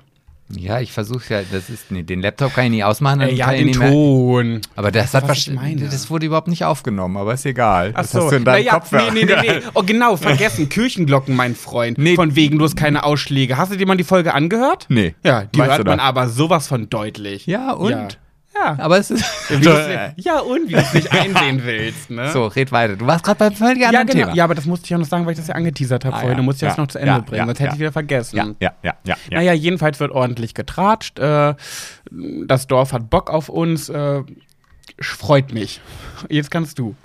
Ja, 0.57 0.79
ich 0.79 0.91
versuche 0.91 1.33
ja, 1.33 1.41
das 1.51 1.69
ist, 1.69 1.91
nee, 1.91 2.03
den 2.03 2.21
Laptop 2.21 2.53
kann 2.53 2.65
ich 2.65 2.71
nicht 2.71 2.83
ausmachen. 2.83 3.21
Äh, 3.21 3.33
ja, 3.33 3.45
kann 3.45 3.55
ich 3.55 3.59
den 3.61 3.67
nicht 3.67 3.79
mehr, 3.79 3.91
Ton. 3.91 4.61
aber 4.75 4.91
das 4.91 5.13
hat 5.13 5.27
was 5.27 5.37
ich 5.37 5.47
wahrscheinlich, 5.47 5.79
meine. 5.79 5.91
das 5.91 6.09
wurde 6.09 6.25
überhaupt 6.25 6.47
nicht 6.47 6.65
aufgenommen, 6.65 7.17
aber 7.17 7.33
ist 7.33 7.45
egal. 7.45 7.91
Ach 7.93 8.01
das 8.01 8.11
so, 8.11 8.23
hast 8.23 8.31
du 8.31 8.35
in 8.37 8.45
deinem 8.45 8.65
naja, 8.65 8.73
Kopf. 8.73 8.91
nee, 8.91 8.99
nee, 9.13 9.25
nee, 9.25 9.35
nee. 9.41 9.61
Oh, 9.73 9.83
genau, 9.83 10.17
vergessen. 10.17 10.69
Kirchenglocken, 10.69 11.35
mein 11.35 11.55
Freund. 11.55 11.97
Nee. 11.97 12.15
Von 12.15 12.35
wegen, 12.35 12.57
du 12.59 12.65
hast 12.65 12.75
keine 12.75 13.03
Ausschläge. 13.03 13.57
Hast 13.57 13.71
du 13.71 13.77
dir 13.77 13.85
mal 13.85 13.97
die 13.97 14.03
Folge 14.03 14.33
angehört? 14.33 14.85
Nee. 14.89 15.15
Ja, 15.23 15.43
die 15.45 15.59
Weißt 15.59 15.77
hört 15.77 15.87
man 15.87 15.99
aber 15.99 16.29
sowas 16.29 16.67
von 16.67 16.89
deutlich. 16.89 17.45
Ja, 17.45 17.73
und? 17.73 17.91
Ja, 17.91 18.07
Ja. 18.63 18.77
Aber 18.79 18.97
es 18.97 19.09
ist. 19.11 19.23
Du's- 19.49 20.13
ja, 20.17 20.39
und 20.39 20.67
wie 20.69 20.73
du 20.73 20.79
es 20.79 20.93
nicht 20.93 21.11
einsehen 21.19 21.61
willst, 21.63 22.09
ne? 22.09 22.31
so, 22.31 22.45
red 22.47 22.71
weiter. 22.71 22.95
Du 22.95 23.07
warst 23.07 23.23
gerade 23.23 23.39
beim 23.39 23.53
völlig 23.55 23.81
Ja, 23.81 23.89
anderen 23.89 24.07
genau. 24.07 24.19
Thema. 24.25 24.35
Ja, 24.35 24.43
aber 24.43 24.55
das 24.55 24.65
musste 24.65 24.85
ich 24.85 24.93
auch 24.95 24.99
noch 24.99 25.05
sagen, 25.07 25.25
weil 25.25 25.33
ich 25.33 25.39
das 25.39 25.47
ja 25.47 25.55
angeteasert 25.55 26.05
habe 26.05 26.15
Ah, 26.15 26.19
vorhin. 26.19 26.37
ja. 26.37 26.37
Du 26.37 26.43
musst 26.43 26.61
ja 26.61 26.67
das 26.69 26.77
Ja. 26.77 26.83
noch 26.83 26.87
zu 26.89 26.99
Ende 26.99 27.11
Ja, 27.11 27.19
bringen, 27.19 27.37
ja, 27.37 27.45
sonst 27.45 27.59
hätte 27.59 27.67
ja. 27.69 27.73
ich 27.73 27.79
wieder 27.79 27.91
vergessen. 27.91 28.35
ja, 28.37 28.45
ja, 28.59 28.73
ja, 28.83 28.93
ja. 29.03 29.15
ja. 29.29 29.37
Naja, 29.37 29.53
jedenfalls 29.53 29.99
wird 29.99 30.11
ordentlich 30.11 30.53
getratscht. 30.53 31.17
Äh, 31.19 31.55
das 32.45 32.67
Dorf 32.67 32.93
hat 32.93 33.09
Bock 33.09 33.29
auf 33.29 33.49
uns. 33.49 33.89
Äh, 33.89 34.21
freut 34.99 35.53
mich. 35.53 35.81
Jetzt 36.29 36.51
kannst 36.51 36.77
du. 36.79 36.95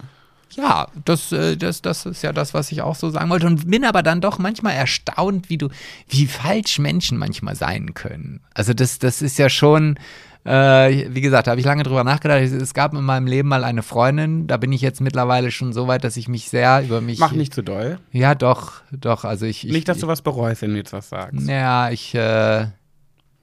Ja, 0.55 0.87
das, 1.05 1.33
äh, 1.33 1.57
das, 1.57 1.83
das 1.83 2.07
ist 2.07 2.23
ja 2.23 2.33
das, 2.33 2.55
was 2.55 2.73
ich 2.73 2.81
auch 2.81 2.95
so 2.95 3.11
sagen 3.11 3.29
wollte. 3.29 3.47
Und 3.47 3.71
bin 3.71 3.85
aber 3.85 4.03
dann 4.03 4.23
doch 4.23 4.39
manchmal 4.39 4.75
erstaunt, 4.75 5.51
wie 5.51 5.59
du, 5.59 5.69
wie 6.09 6.27
falsch 6.27 6.79
Menschen 6.79 7.19
manchmal 7.19 7.55
sein 7.57 7.93
können. 7.93 8.41
Also 8.55 8.73
das, 8.73 8.99
das 8.99 9.21
ist 9.21 9.39
ja 9.39 9.51
schon, 9.51 9.99
äh, 10.47 11.07
wie 11.15 11.21
gesagt, 11.21 11.47
da 11.47 11.53
habe 11.53 11.61
ich 11.61 11.67
lange 11.67 11.83
drüber 11.83 12.05
nachgedacht. 12.05 12.41
Es 12.41 12.75
gab 12.75 12.95
in 12.95 13.03
meinem 13.03 13.27
Leben 13.27 13.49
mal 13.49 13.65
eine 13.65 13.83
Freundin, 13.83 14.47
da 14.47 14.57
bin 14.57 14.73
ich 14.73 14.81
jetzt 14.81 15.01
mittlerweile 15.01 15.51
schon 15.51 15.73
so 15.73 15.89
weit, 15.89 16.05
dass 16.05 16.17
ich 16.17 16.29
mich 16.29 16.49
sehr 16.49 16.83
über 16.83 17.01
mich. 17.01 17.19
Mach 17.19 17.33
nicht 17.33 17.53
zu 17.53 17.63
doll. 17.63 17.99
Ja, 18.13 18.35
doch, 18.35 18.83
doch. 18.93 19.25
Also 19.25 19.47
ich. 19.47 19.67
ich 19.67 19.73
Nicht, 19.73 19.89
dass 19.89 19.99
du 19.99 20.07
was 20.07 20.23
bereust, 20.23 20.63
wenn 20.63 20.71
du 20.71 20.77
jetzt 20.77 20.93
was 20.93 21.09
sagst. 21.09 21.49
Ja, 21.49 21.91
ich, 21.91 22.15
äh, 22.15 22.67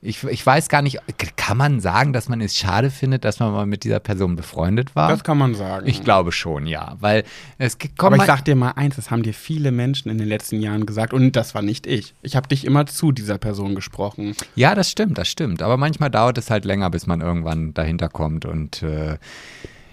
ich, 0.04 0.24
ich 0.26 0.46
weiß 0.46 0.68
gar 0.68 0.82
nicht, 0.82 1.00
kann 1.38 1.58
man 1.58 1.80
sagen, 1.80 2.12
dass 2.12 2.28
man 2.28 2.42
es 2.42 2.58
schade 2.58 2.92
findet, 2.92 3.24
dass 3.24 3.40
man 3.40 3.54
mal 3.54 3.66
mit 3.66 3.86
dieser 3.86 4.00
Person 4.00 4.36
befreundet 4.36 4.96
war? 4.96 5.10
Das 5.10 5.24
kann 5.24 5.38
man 5.38 5.56
sagen. 5.56 5.88
ich 5.88 6.04
glaube 6.04 6.34
schon, 6.34 6.68
ja. 6.68 6.98
Weil 7.00 7.24
es 7.58 7.78
kommt 7.80 8.14
Aber 8.14 8.18
ich 8.18 8.24
sag 8.24 8.44
dir 8.44 8.56
mal 8.56 8.72
eins, 8.72 8.98
das 8.98 9.12
haben 9.12 9.24
dir 9.24 9.34
viele 9.34 9.72
Menschen 9.72 10.10
in 10.10 10.18
den 10.18 10.28
letzten 10.28 10.60
Jahren 10.60 10.86
gesagt 10.86 11.14
und 11.14 11.36
das 11.36 11.56
war 11.56 11.62
nicht 11.62 11.88
ich. 11.88 12.14
Ich 12.22 12.36
habe 12.36 12.48
dich 12.50 12.66
immer 12.66 12.86
zu 12.86 13.14
dieser 13.14 13.38
Person 13.38 13.76
gesprochen. 13.76 14.36
Ja, 14.56 14.76
das 14.76 14.92
stimmt, 14.92 15.18
das 15.18 15.30
stimmt. 15.30 15.62
Aber 15.62 15.78
manchmal 15.78 16.10
dauert 16.10 16.38
es 16.38 16.50
halt 16.50 16.66
länger, 16.66 16.90
bis 16.90 17.08
man 17.08 17.22
irgendwann 17.22 17.74
dahinter 17.74 18.10
kommt. 18.10 18.46
Und 18.46 18.84
äh, 18.84 19.18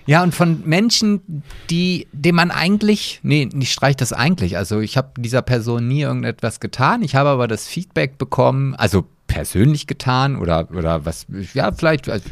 ja, 0.06 0.24
und 0.24 0.34
von 0.34 0.62
Menschen, 0.66 1.44
die, 1.70 2.08
dem 2.12 2.34
man 2.34 2.50
eigentlich, 2.50 3.20
nee, 3.22 3.48
ich 3.54 3.72
streich 3.72 3.94
das 3.94 4.12
eigentlich. 4.12 4.56
Also 4.56 4.80
ich 4.80 4.96
habe 4.96 5.10
dieser 5.18 5.42
Person 5.42 5.86
nie 5.86 6.00
irgendetwas 6.00 6.58
getan. 6.58 7.02
Ich 7.02 7.14
habe 7.14 7.28
aber 7.28 7.46
das 7.46 7.68
Feedback 7.68 8.18
bekommen, 8.18 8.74
also 8.74 9.06
persönlich 9.40 9.86
getan 9.86 10.36
oder, 10.36 10.68
oder 10.70 11.06
was, 11.06 11.26
ja, 11.54 11.72
vielleicht. 11.72 12.10
Also, 12.10 12.28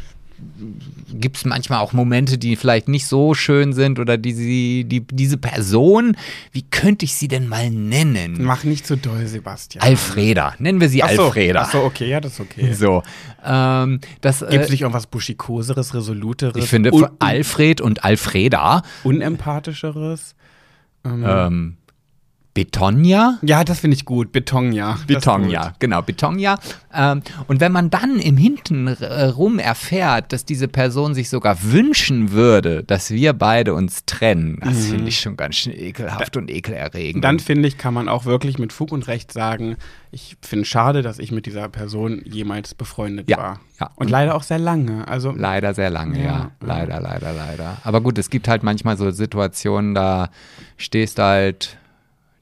gibt 1.11 1.37
es 1.37 1.43
manchmal 1.43 1.79
auch 1.79 1.91
Momente, 1.91 2.37
die 2.37 2.55
vielleicht 2.55 2.87
nicht 2.87 3.07
so 3.07 3.33
schön 3.33 3.73
sind 3.73 3.99
oder 3.99 4.17
die 4.17 4.31
sie, 4.31 4.85
die, 4.85 5.01
diese 5.01 5.37
Person, 5.37 6.15
wie 6.51 6.61
könnte 6.61 7.03
ich 7.03 7.15
sie 7.15 7.27
denn 7.27 7.47
mal 7.47 7.71
nennen? 7.71 8.37
Mach 8.39 8.63
nicht 8.63 8.85
zu 8.85 8.95
doll, 8.95 9.25
Sebastian. 9.25 9.83
Alfreda, 9.83 10.53
nennen 10.59 10.79
wir 10.79 10.87
sie 10.87 11.01
Ach 11.01 11.09
so, 11.09 11.25
Alfreda. 11.25 11.63
Ach 11.63 11.71
so, 11.71 11.79
okay, 11.79 12.07
ja, 12.07 12.21
das 12.21 12.33
ist 12.33 12.39
okay. 12.41 12.73
So, 12.73 13.01
ähm, 13.43 13.99
das 14.21 14.39
Gibt 14.39 14.53
es 14.53 14.67
äh, 14.67 14.71
nicht 14.71 14.81
irgendwas 14.81 15.07
Buschikoseres, 15.07 15.95
Resoluteres, 15.95 16.63
ich 16.63 16.69
finde 16.69 16.91
Alfred 17.17 17.81
und 17.81 18.03
Alfreda 18.03 18.83
unempathischeres? 19.03 20.35
ähm, 21.05 21.77
Betonja. 22.63 23.37
Ja, 23.41 23.63
das 23.63 23.79
finde 23.79 23.95
ich 23.95 24.03
gut. 24.03 24.33
Beton, 24.33 24.73
ja. 24.73 24.91
Das 24.91 24.99
ist 25.01 25.07
Betonja, 25.07 25.67
gut. 25.69 25.79
genau, 25.79 26.01
Betonja. 26.01 26.57
Ähm, 26.93 27.21
und 27.47 27.61
wenn 27.61 27.71
man 27.71 27.89
dann 27.89 28.19
im 28.19 28.35
Hintenrum 28.35 29.59
erfährt, 29.59 30.33
dass 30.33 30.43
diese 30.43 30.67
Person 30.67 31.13
sich 31.13 31.29
sogar 31.29 31.57
wünschen 31.63 32.31
würde, 32.31 32.83
dass 32.83 33.11
wir 33.11 33.31
beide 33.33 33.73
uns 33.73 34.03
trennen, 34.05 34.59
das 34.61 34.87
finde 34.87 35.07
ich 35.07 35.21
schon 35.21 35.37
ganz 35.37 35.55
schön 35.55 35.73
ekelhaft 35.73 36.35
und 36.35 36.49
ekelerregend. 36.51 37.23
Dann 37.23 37.39
finde 37.39 37.67
ich, 37.69 37.77
kann 37.77 37.93
man 37.93 38.09
auch 38.09 38.25
wirklich 38.25 38.59
mit 38.59 38.73
Fug 38.73 38.91
und 38.91 39.07
Recht 39.07 39.31
sagen, 39.31 39.77
ich 40.11 40.35
finde 40.41 40.65
schade, 40.65 41.01
dass 41.01 41.17
ich 41.19 41.31
mit 41.31 41.45
dieser 41.45 41.69
Person 41.69 42.21
jemals 42.25 42.73
befreundet 42.73 43.29
Ja, 43.29 43.37
war. 43.37 43.59
ja. 43.79 43.89
Und 43.95 44.09
leider 44.09 44.35
auch 44.35 44.43
sehr 44.43 44.59
lange. 44.59 45.07
Also 45.07 45.31
Leider 45.31 45.73
sehr 45.73 45.91
lange, 45.91 46.17
ja. 46.19 46.25
Ja, 46.25 46.51
Leider, 46.59 46.99
leider, 46.99 47.31
leider. 47.31 47.77
Aber 47.83 48.01
gut, 48.01 48.17
es 48.17 48.29
gibt 48.29 48.47
halt 48.49 48.63
manchmal 48.63 48.97
so 48.97 49.11
Situationen, 49.11 49.93
da 49.95 50.29
stehst 50.77 51.19
du 51.19 51.23
halt, 51.23 51.77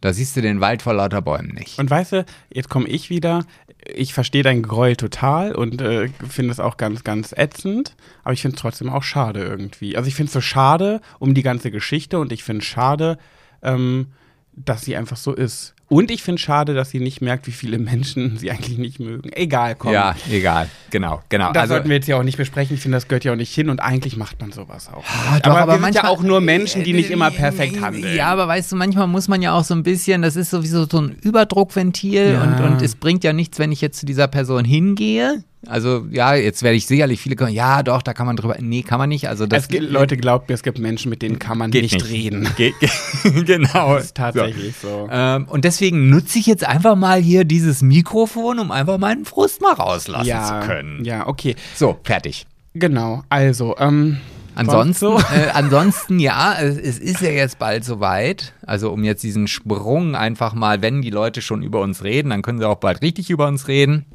da 0.08 0.14
siehst 0.14 0.38
du 0.38 0.42
den 0.42 0.62
Wald 0.62 0.82
vor 0.82 0.94
lauter 0.94 1.22
Bäumen 1.22 1.50
nicht. 1.54 1.78
Und 1.80 1.90
weißt 1.90 2.14
du, 2.14 2.26
jetzt 2.50 2.70
komme 2.70 2.88
ich 2.88 3.10
wieder. 3.10 3.46
Ich 3.94 4.14
verstehe 4.14 4.42
dein 4.42 4.64
Gräuel 4.64 4.96
total 4.96 5.54
und 5.54 5.82
äh, 5.82 6.08
finde 6.28 6.52
es 6.52 6.62
auch 6.62 6.78
ganz, 6.78 7.04
ganz 7.04 7.34
ätzend. 7.34 7.94
Aber 8.24 8.32
ich 8.32 8.42
finde 8.42 8.56
es 8.56 8.62
trotzdem 8.62 8.90
auch 8.90 9.04
schade 9.04 9.44
irgendwie. 9.44 9.98
Also 9.98 10.08
ich 10.08 10.16
finde 10.16 10.28
es 10.28 10.34
so 10.34 10.40
schade 10.40 11.02
um 11.20 11.34
die 11.34 11.44
ganze 11.44 11.72
Geschichte 11.72 12.20
und 12.20 12.32
ich 12.32 12.46
finde 12.46 12.62
es 12.62 12.68
schade, 12.68 13.18
ähm, 13.62 14.08
dass 14.54 14.84
sie 14.84 14.96
einfach 14.96 15.18
so 15.18 15.34
ist. 15.34 15.76
Und 15.90 16.12
ich 16.12 16.22
finde 16.22 16.42
schade, 16.42 16.74
dass 16.74 16.90
sie 16.90 17.00
nicht 17.00 17.22
merkt, 17.22 17.48
wie 17.48 17.52
viele 17.52 17.78
Menschen 17.80 18.38
sie 18.40 18.52
eigentlich 18.52 18.78
nicht 18.78 19.00
mögen. 19.00 19.30
Egal, 19.34 19.76
komm. 19.76 19.94
Ja, 19.94 20.16
egal. 20.30 20.70
Genau, 20.90 21.22
genau. 21.30 21.52
Das 21.54 21.64
also, 21.64 21.76
sollten 21.76 21.90
wir 21.90 21.96
jetzt 21.96 22.08
ja 22.08 22.18
auch 22.18 22.24
nicht 22.24 22.38
besprechen. 22.38 22.76
Ich 22.76 22.82
finde, 22.82 22.98
das 22.98 23.08
gehört 23.08 23.24
ja 23.24 23.32
auch 23.32 23.38
nicht 23.38 23.54
hin 23.54 23.70
und 23.70 23.80
eigentlich 23.80 24.18
macht 24.18 24.40
man 24.42 24.52
sowas 24.52 24.90
auch. 24.94 25.04
Ah, 25.08 25.40
doch, 25.40 25.52
aber 25.56 25.74
wir 25.74 25.80
sind 25.84 25.96
ja 25.96 26.02
manchmal- 26.04 26.12
auch 26.12 26.22
nur 26.24 26.42
Menschen, 26.42 26.84
die 26.84 26.94
nicht 26.94 27.10
immer 27.10 27.32
perfekt 27.32 27.80
handeln. 27.82 28.16
Ja, 28.16 28.28
aber 28.28 28.48
weißt 28.48 28.72
du, 28.72 28.76
manchmal 28.76 29.08
muss 29.08 29.28
man 29.30 29.42
ja 29.42 29.54
auch 29.54 29.64
so 29.64 29.74
ein 29.74 29.84
bisschen, 29.84 30.22
das 30.22 30.36
ist 30.36 30.50
sowieso 30.50 30.86
so 30.86 31.00
ein 31.00 31.16
Überdruckventil 31.22 32.34
Ja. 32.34 32.44
und, 32.44 32.60
und 32.64 32.82
es 32.82 32.96
bringt 32.96 33.24
ja 33.24 33.34
nichts, 33.34 33.58
wenn 33.60 33.72
ich 33.72 33.82
jetzt 33.82 34.00
zu 34.00 34.06
dieser 34.06 34.28
Person 34.28 34.66
hingehe. 34.66 35.44
Also 35.66 36.06
ja, 36.12 36.36
jetzt 36.36 36.62
werde 36.62 36.78
ich 36.78 36.86
sicherlich 36.86 37.20
viele 37.20 37.36
kommen, 37.36 37.52
ja 37.52 37.82
doch, 37.82 38.02
da 38.04 38.14
kann 38.14 38.28
man 38.28 38.36
drüber, 38.36 38.56
nee, 38.60 38.84
kann 38.84 39.00
man 39.00 39.10
nicht. 39.10 39.28
Also 39.28 39.48
das 39.48 39.64
es 39.64 39.68
gibt, 39.70 39.90
Leute, 39.90 40.16
glaubt 40.16 40.48
mir, 40.50 40.56
es 40.56 40.62
gibt 40.64 40.78
Menschen, 40.78 41.10
mit 41.10 41.22
denen 41.24 41.40
kann 41.40 41.58
man 41.58 41.72
nicht, 41.72 41.94
nicht. 41.94 42.10
reden. 42.10 42.48
Ge- 42.58 42.74
ge- 42.80 43.44
genau. 43.44 43.96
Das 43.96 44.06
ist 44.06 44.16
tatsächlich 44.16 44.76
so. 44.76 45.08
Ähm, 45.12 45.46
und 45.50 45.66
deswegen 45.66 46.10
nutze 46.10 46.38
ich 46.38 46.46
jetzt 46.46 46.64
einfach 46.66 46.96
mal 46.96 47.20
hier 47.20 47.44
dieses 47.44 47.82
Mikrofon, 47.82 48.60
um 48.60 48.72
einfach 48.72 48.98
meinen 49.00 49.26
Frust 49.26 49.62
mal 49.62 49.74
rauslassen 49.74 50.28
Ja, 50.28 50.62
zu 50.62 50.68
können. 50.68 51.04
ja, 51.04 51.28
okay. 51.28 51.56
So, 51.76 51.98
fertig. 52.04 52.46
Genau, 52.74 53.24
also, 53.30 53.76
ähm, 53.80 54.18
Ansonsten, 54.54 55.06
sonst 55.06 55.28
so? 55.30 55.36
äh, 55.36 55.50
ansonsten 55.54 56.20
ja, 56.20 56.56
es, 56.60 56.78
es 56.78 56.98
ist 57.00 57.22
ja 57.22 57.30
jetzt 57.30 57.60
bald 57.60 57.84
soweit. 57.86 58.54
Also 58.66 58.92
um 58.92 59.04
jetzt 59.04 59.22
diesen 59.24 59.48
Sprung 59.48 60.16
einfach 60.16 60.54
mal, 60.54 60.82
wenn 60.82 61.02
die 61.04 61.10
Leute 61.12 61.42
schon 61.42 61.62
über 61.64 61.80
uns 61.82 62.04
reden, 62.04 62.30
dann 62.30 62.42
können 62.42 62.58
sie 62.60 62.68
auch 62.68 62.78
bald 62.78 63.02
richtig 63.04 63.30
über 63.30 63.48
uns 63.48 63.68
reden. 63.68 64.06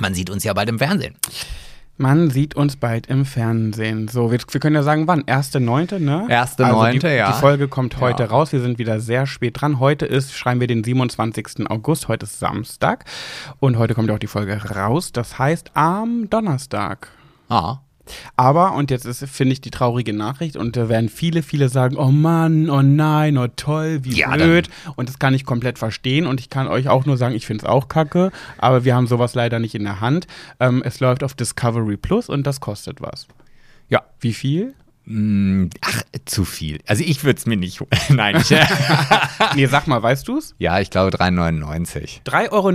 Man 0.00 0.14
sieht 0.14 0.30
uns 0.30 0.42
ja 0.44 0.52
bald 0.54 0.68
im 0.68 0.78
Fernsehen. 0.78 1.14
Man 1.98 2.30
sieht 2.30 2.56
uns 2.56 2.76
bald 2.76 3.08
im 3.08 3.26
Fernsehen. 3.26 4.08
So, 4.08 4.32
wir, 4.32 4.38
wir 4.50 4.60
können 4.60 4.74
ja 4.74 4.82
sagen, 4.82 5.06
wann? 5.06 5.22
Erste 5.26 5.60
Neunte, 5.60 6.00
ne? 6.00 6.26
1.9., 6.30 6.62
also 6.64 6.98
die, 6.98 7.06
ja. 7.14 7.30
Die 7.32 7.38
Folge 7.38 7.68
kommt 7.68 8.00
heute 8.00 8.22
Ja. 8.22 8.30
raus. 8.30 8.52
Wir 8.52 8.62
sind 8.62 8.78
wieder 8.78 9.00
sehr 9.00 9.26
spät 9.26 9.60
dran. 9.60 9.78
Heute 9.78 10.06
ist, 10.06 10.32
schreiben 10.34 10.60
wir 10.60 10.66
den 10.66 10.82
27. 10.82 11.68
August. 11.68 12.08
Heute 12.08 12.24
ist 12.24 12.38
Samstag. 12.38 13.04
Und 13.58 13.76
heute 13.76 13.94
kommt 13.94 14.10
auch 14.10 14.18
die 14.18 14.28
Folge 14.28 14.56
raus. 14.74 15.12
Das 15.12 15.38
heißt 15.38 15.72
am 15.74 16.30
Donnerstag. 16.30 17.08
Ah. 17.50 17.80
Aber, 18.36 18.74
und 18.74 18.90
jetzt 18.90 19.06
ist, 19.06 19.24
finde 19.28 19.52
ich, 19.52 19.60
die 19.60 19.70
traurige 19.70 20.12
Nachricht, 20.12 20.56
und 20.56 20.76
da 20.76 20.88
werden 20.88 21.08
viele, 21.08 21.42
viele 21.42 21.68
sagen, 21.68 21.96
oh 21.96 22.10
Mann, 22.10 22.70
oh 22.70 22.82
nein, 22.82 23.38
oh 23.38 23.48
toll, 23.56 24.00
wie 24.02 24.14
Ja, 24.18 24.34
blöd. 24.34 24.68
Und 24.96 25.08
das 25.08 25.18
kann 25.18 25.34
ich 25.34 25.44
komplett 25.44 25.78
verstehen. 25.78 26.26
Und 26.26 26.40
ich 26.40 26.50
kann 26.50 26.68
euch 26.68 26.88
auch 26.88 27.06
nur 27.06 27.16
sagen, 27.16 27.34
ich 27.34 27.46
finde 27.46 27.64
es 27.64 27.68
auch 27.68 27.88
kacke, 27.88 28.30
aber 28.58 28.84
wir 28.84 28.94
haben 28.94 29.06
sowas 29.06 29.34
leider 29.34 29.58
nicht 29.58 29.74
in 29.74 29.84
der 29.84 30.00
Hand. 30.00 30.26
Ähm, 30.58 30.82
es 30.84 31.00
läuft 31.00 31.22
auf 31.22 31.34
Discovery 31.34 31.96
Plus 31.96 32.28
und 32.28 32.46
das 32.46 32.60
kostet 32.60 33.00
was. 33.00 33.26
Ja. 33.88 34.02
Wie 34.20 34.32
viel? 34.32 34.74
Mm, 35.06 35.66
Ach, 35.80 36.02
zu 36.24 36.44
viel. 36.44 36.78
Also 36.86 37.02
ich 37.04 37.24
würde 37.24 37.38
es 37.38 37.46
mir 37.46 37.56
nicht 37.56 37.80
holen. 37.80 37.90
Nein, 38.10 38.36
ich, 38.36 38.50
nee, 39.56 39.66
sag 39.66 39.86
mal, 39.86 40.02
weißt 40.02 40.28
du's? 40.28 40.54
ja, 40.58 40.78
ich 40.78 40.90
glaube 40.90 41.16
3,99 41.16 42.22
3,99 42.24 42.50
Euro 42.52 42.68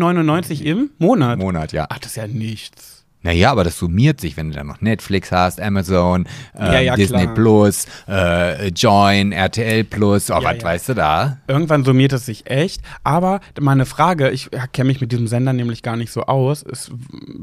im 0.69 0.89
Monat. 0.97 1.33
im 1.33 1.39
Monat, 1.39 1.71
ja. 1.71 1.85
Ach, 1.89 1.99
das 1.99 2.11
ist 2.11 2.17
ja 2.17 2.27
nichts. 2.27 2.94
Naja, 3.25 3.51
aber 3.51 3.63
das 3.63 3.79
summiert 3.79 4.21
sich, 4.21 4.37
wenn 4.37 4.51
du 4.51 4.55
dann 4.55 4.67
noch 4.67 4.81
Netflix 4.81 5.31
hast, 5.31 5.59
Amazon, 5.59 6.27
ähm, 6.55 6.65
Ja, 6.73 6.79
ja, 6.79 6.95
Disney 6.95 7.23
klar. 7.23 7.33
Plus, 7.33 7.87
äh, 8.07 8.67
Join, 8.67 9.31
RTL 9.31 9.83
Plus, 9.83 10.29
oh, 10.29 10.35
Ja, 10.35 10.43
was 10.43 10.63
weißt 10.63 10.89
du 10.89 10.93
da? 10.93 11.39
Irgendwann 11.47 11.83
summiert 11.83 12.13
es 12.13 12.27
sich 12.27 12.47
echt. 12.47 12.83
Aber 13.03 13.39
mal 13.59 13.71
eine 13.71 13.87
Frage, 13.87 14.29
ich 14.29 14.51
kenne 14.73 14.89
mich 14.89 15.01
mit 15.01 15.11
diesem 15.11 15.25
Sender 15.25 15.53
nämlich 15.53 15.81
gar 15.81 15.95
nicht 15.95 16.11
so 16.11 16.21
aus. 16.21 16.63
Es, 16.71 16.91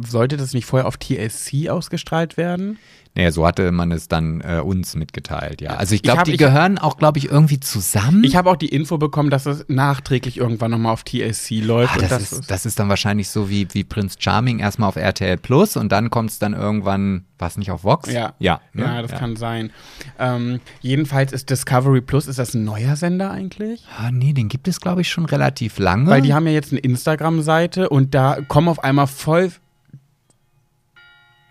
sollte 0.06 0.36
das 0.36 0.54
nicht 0.54 0.66
vorher 0.66 0.86
auf 0.86 0.98
TLC 0.98 1.68
ausgestrahlt 1.68 2.36
werden? 2.36 2.78
Naja, 3.14 3.30
so 3.30 3.46
hatte 3.46 3.70
man 3.72 3.92
es 3.92 4.08
dann 4.08 4.40
äh, 4.40 4.60
uns 4.60 4.94
mitgeteilt, 4.96 5.60
ja. 5.60 5.70
Also 5.74 5.94
ich 5.94 6.02
glaube, 6.02 6.22
die 6.22 6.32
ich- 6.32 6.38
gehören 6.38 6.78
auch, 6.78 6.96
glaube 6.96 7.18
ich, 7.18 7.30
irgendwie 7.30 7.60
zusammen. 7.60 8.24
Ich 8.24 8.36
habe 8.36 8.48
auch 8.50 8.56
die 8.56 8.68
Info 8.68 8.96
bekommen, 8.96 9.28
dass 9.28 9.44
es 9.44 9.66
nachträglich 9.68 10.38
irgendwann 10.38 10.70
nochmal 10.70 10.94
auf 10.94 11.02
TLC 11.02 11.60
läuft. 11.62 11.92
Ah, 11.94 12.02
und 12.02 12.10
das, 12.10 12.32
ist, 12.32 12.50
das 12.50 12.64
ist 12.64 12.78
dann 12.78 12.88
wahrscheinlich 12.88 13.28
so 13.28 13.50
wie, 13.50 13.68
wie 13.72 13.84
Prince 13.84 14.16
Charming 14.18 14.60
erstmal 14.60 14.88
auf 14.88 14.96
RTL 14.96 15.36
Plus 15.36 15.76
und 15.76 15.92
dann 15.92 16.08
kommt 16.08 16.30
es 16.30 16.38
dann 16.38 16.54
irgendwann, 16.54 17.26
was 17.38 17.58
nicht 17.58 17.70
auf 17.70 17.84
Vox? 17.84 18.10
ja, 18.10 18.32
Ja, 18.38 18.60
ja, 18.74 18.94
ne? 18.94 19.02
das 19.06 19.18
kann 19.18 19.36
sein. 19.36 19.72
Ähm, 20.18 20.60
jedenfalls 20.80 21.32
ist 21.32 21.50
Discovery 21.50 22.00
Plus, 22.00 22.26
ist 22.28 22.38
das 22.38 22.54
ein 22.54 22.64
neuer 22.64 22.96
Sender 22.96 23.30
eigentlich? 23.30 23.84
Ah, 23.98 24.10
nee, 24.10 24.32
den 24.32 24.48
gibt 24.48 24.68
es, 24.68 24.80
glaube 24.80 25.02
ich, 25.02 25.10
schon 25.10 25.26
relativ 25.26 25.78
lange. 25.78 26.06
Weil 26.08 26.22
die 26.22 26.32
haben 26.32 26.46
ja 26.46 26.52
jetzt 26.52 26.72
eine 26.72 26.80
Instagram-Seite 26.80 27.90
und 27.90 28.14
da 28.14 28.38
kommen 28.48 28.68
auf 28.68 28.82
einmal 28.82 29.06
voll. 29.06 29.50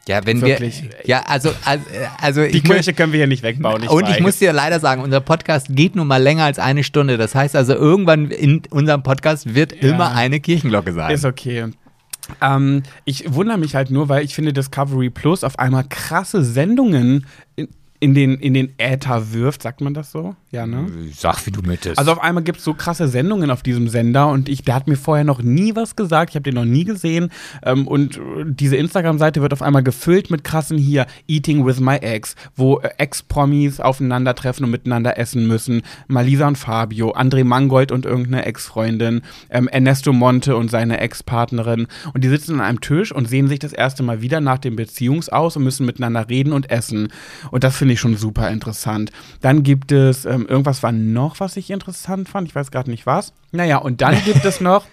Ja, 0.08 0.26
wenn 0.26 0.42
wirklich- 0.42 0.84
wir. 0.84 0.90
Ja, 1.06 1.24
also, 1.28 1.52
also, 1.66 1.84
also 2.22 2.42
Die 2.42 2.58
ich 2.58 2.64
muss- 2.64 2.74
Kirche 2.76 2.94
können 2.94 3.12
wir 3.14 3.18
hier 3.20 3.28
nicht 3.28 3.44
wegbauen. 3.44 3.88
Und 3.88 4.10
ich 4.10 4.20
muss 4.20 4.40
dir 4.40 4.52
leider 4.54 4.80
sagen, 4.80 5.02
unser 5.02 5.22
Podcast 5.22 5.68
geht 5.70 5.96
nun 5.96 6.08
mal 6.08 6.22
länger 6.22 6.44
als 6.46 6.60
eine 6.60 6.84
Stunde. 6.84 7.18
Das 7.18 7.36
heißt 7.36 7.56
also, 7.56 7.74
irgendwann 7.74 8.32
in 8.32 8.62
unserem 8.72 9.04
Podcast 9.04 9.54
wird 9.54 9.74
Ja. 9.82 9.90
immer 9.90 10.14
eine 10.16 10.40
Kirchenglocke 10.40 10.94
sein. 10.94 11.12
Ist 11.12 11.26
okay. 11.26 11.68
Ähm, 12.42 12.84
ich 13.04 13.34
wundere 13.34 13.58
mich 13.58 13.76
halt 13.76 13.90
nur, 13.92 14.08
weil 14.10 14.24
ich 14.24 14.34
finde, 14.36 14.54
Discovery 14.54 15.10
Plus 15.10 15.44
auf 15.44 15.60
einmal 15.60 15.84
krasse 15.90 16.44
Sendungen 16.44 17.26
in, 18.02 18.16
den, 18.16 18.38
in 18.40 18.56
den 18.56 18.74
Äther 18.80 19.32
wirft, 19.32 19.62
sagt 19.62 19.80
man 19.80 19.94
das 19.94 20.12
so? 20.12 20.36
Ja, 20.50 20.66
ne? 20.66 20.88
Sag, 21.16 21.46
wie 21.46 21.52
du 21.52 21.62
möchtest. 21.62 22.00
Also 22.00 22.12
auf 22.12 22.20
einmal 22.20 22.44
gibt 22.44 22.58
es 22.58 22.64
so 22.64 22.74
krasse 22.74 23.08
Sendungen 23.08 23.52
auf 23.52 23.62
diesem 23.62 23.88
Sender 23.90 24.28
und 24.30 24.50
ich, 24.50 24.64
der 24.64 24.74
hat 24.74 24.88
mir 24.88 24.98
vorher 24.98 25.24
noch 25.24 25.44
nie 25.44 25.76
was 25.76 25.96
gesagt, 25.96 26.32
ich 26.32 26.36
habe 26.36 26.44
den 26.44 26.56
noch 26.56 26.66
nie 26.66 26.84
gesehen 26.84 27.30
ähm, 27.64 27.88
und 27.88 28.18
äh, 28.18 28.22
diese 28.48 28.76
Instagram-Seite 28.76 29.44
wird 29.44 29.54
auf 29.54 29.62
einmal 29.62 29.84
gefüllt 29.84 30.32
mit 30.32 30.44
krassen 30.44 30.80
hier 30.80 31.06
Eating 31.28 31.64
with 31.64 31.80
my 31.80 31.98
ex, 31.98 32.36
wo 32.56 32.80
äh, 32.80 32.90
Ex-Promis 32.98 33.80
aufeinandertreffen 33.80 34.66
und 34.66 34.72
miteinander 34.72 35.20
essen 35.20 35.46
müssen, 35.46 35.84
Malisa 36.08 36.48
und 36.48 36.58
Fabio, 36.58 37.14
André 37.14 37.44
Mangold 37.44 37.92
und 37.92 38.08
irgendeine 38.08 38.46
Ex-Freundin, 38.46 39.22
ähm, 39.52 39.68
Ernesto 39.68 40.12
Monte 40.12 40.56
und 40.56 40.72
seine 40.72 41.00
Ex-Partnerin 41.00 41.86
und 42.16 42.24
die 42.24 42.30
sitzen 42.30 42.56
an 42.56 42.62
einem 42.62 42.82
Tisch 42.82 43.12
und 43.12 43.30
sehen 43.30 43.48
sich 43.48 43.60
das 43.60 43.74
erste 43.74 44.02
Mal 44.02 44.24
wieder 44.24 44.42
nach 44.42 44.58
dem 44.58 44.76
Beziehungsaus 44.76 45.56
und 45.56 45.64
müssen 45.64 45.86
miteinander 45.86 46.28
reden 46.30 46.52
und 46.52 46.72
essen 46.72 47.10
und 47.52 47.64
das 47.64 47.78
finde 47.78 47.91
ich 47.94 48.00
schon 48.00 48.16
super 48.18 48.50
interessant. 48.50 49.12
Dann 49.42 49.64
gibt 49.64 49.92
es 49.92 50.26
ähm, 50.26 50.46
irgendwas 50.48 50.84
war 50.84 50.92
noch, 50.92 51.40
was 51.40 51.58
ich 51.58 51.70
interessant 51.70 52.30
fand. 52.30 52.48
Ich 52.48 52.56
weiß 52.56 52.72
gerade 52.72 52.90
nicht 52.90 53.06
was. 53.06 53.34
Naja, 53.52 53.78
und 53.78 54.02
dann 54.02 54.22
gibt 54.24 54.46
es 54.46 54.62
noch. 54.62 54.86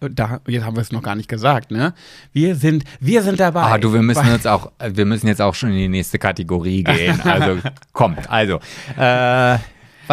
Da, 0.00 0.40
jetzt 0.48 0.64
haben 0.64 0.76
wir 0.76 0.80
es 0.80 0.90
noch 0.90 1.02
gar 1.02 1.14
nicht 1.14 1.28
gesagt, 1.28 1.70
ne? 1.70 1.94
Wir 2.32 2.56
sind, 2.56 2.82
wir 2.98 3.22
sind 3.22 3.38
dabei. 3.38 3.62
Ah, 3.62 3.78
du, 3.78 3.92
wir 3.92 4.02
müssen 4.02 4.26
jetzt 4.26 4.48
auch, 4.48 4.72
wir 4.84 5.04
müssen 5.04 5.28
jetzt 5.28 5.40
auch 5.40 5.54
schon 5.54 5.70
in 5.70 5.76
die 5.76 5.88
nächste 5.88 6.18
Kategorie 6.18 6.82
gehen. 6.82 7.20
Also, 7.24 7.58
komm, 7.92 8.16
also, 8.28 8.58
äh, 8.98 9.58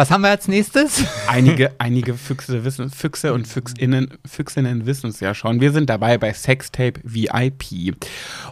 was 0.00 0.10
haben 0.10 0.22
wir 0.22 0.30
als 0.30 0.48
nächstes? 0.48 1.04
Einige, 1.26 1.72
einige 1.78 2.14
Füchse, 2.14 2.64
wissen, 2.64 2.88
Füchse 2.88 3.34
und 3.34 3.46
Füchsinnen, 3.46 4.08
Füchsinnen 4.24 4.86
wissen 4.86 5.10
es 5.10 5.20
ja 5.20 5.34
schon. 5.34 5.60
Wir 5.60 5.72
sind 5.72 5.90
dabei 5.90 6.16
bei 6.16 6.32
Sextape 6.32 6.98
VIP. 7.04 7.96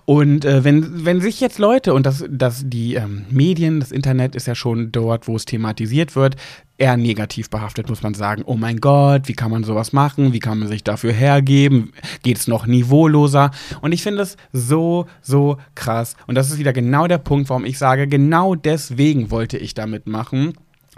Und 0.05 0.45
äh, 0.45 0.63
wenn, 0.63 1.07
wenn 1.07 1.23
sich 1.23 1.41
jetzt 1.41 1.59
Leute 1.59 1.95
und 1.95 2.05
das, 2.05 2.23
das 2.29 2.65
die 2.67 2.97
ähm, 2.97 3.25
Medien, 3.31 3.81
das 3.81 3.93
Internet 3.93 4.35
ist 4.35 4.47
ja 4.47 4.55
schon 4.55 4.93
dort, 4.93 5.27
wo 5.27 5.37
es 5.37 5.47
thematisiert 5.47 6.17
wird, 6.17 6.37
eher 6.77 6.99
negativ 6.99 7.49
behaftet, 7.49 7.89
muss 7.89 8.03
man 8.03 8.13
sagen. 8.13 8.43
Oh 8.45 8.57
mein 8.57 8.77
Gott, 8.77 9.27
wie 9.27 9.33
kann 9.33 9.51
man 9.51 9.65
sowas 9.65 9.95
machen? 9.95 10.35
Wie 10.35 10.41
kann 10.41 10.59
man 10.59 10.69
sich 10.69 10.85
dafür 10.85 11.15
hergeben? 11.15 11.95
Geht 12.23 12.37
es 12.37 12.47
noch 12.47 12.67
niveauloser? 12.67 13.53
Und 13.81 13.93
ich 13.93 14.03
finde 14.03 14.21
es 14.21 14.37
so, 14.53 15.07
so 15.23 15.57
krass. 15.75 16.15
Und 16.27 16.35
das 16.35 16.51
ist 16.51 16.59
wieder 16.59 16.75
genau 16.75 17.07
der 17.07 17.17
Punkt, 17.17 17.49
warum 17.49 17.65
ich 17.65 17.79
sage, 17.79 18.07
genau 18.07 18.55
deswegen 18.55 19.31
wollte 19.31 19.57
ich 19.57 19.73
damit 19.73 20.07
machen 20.07 20.53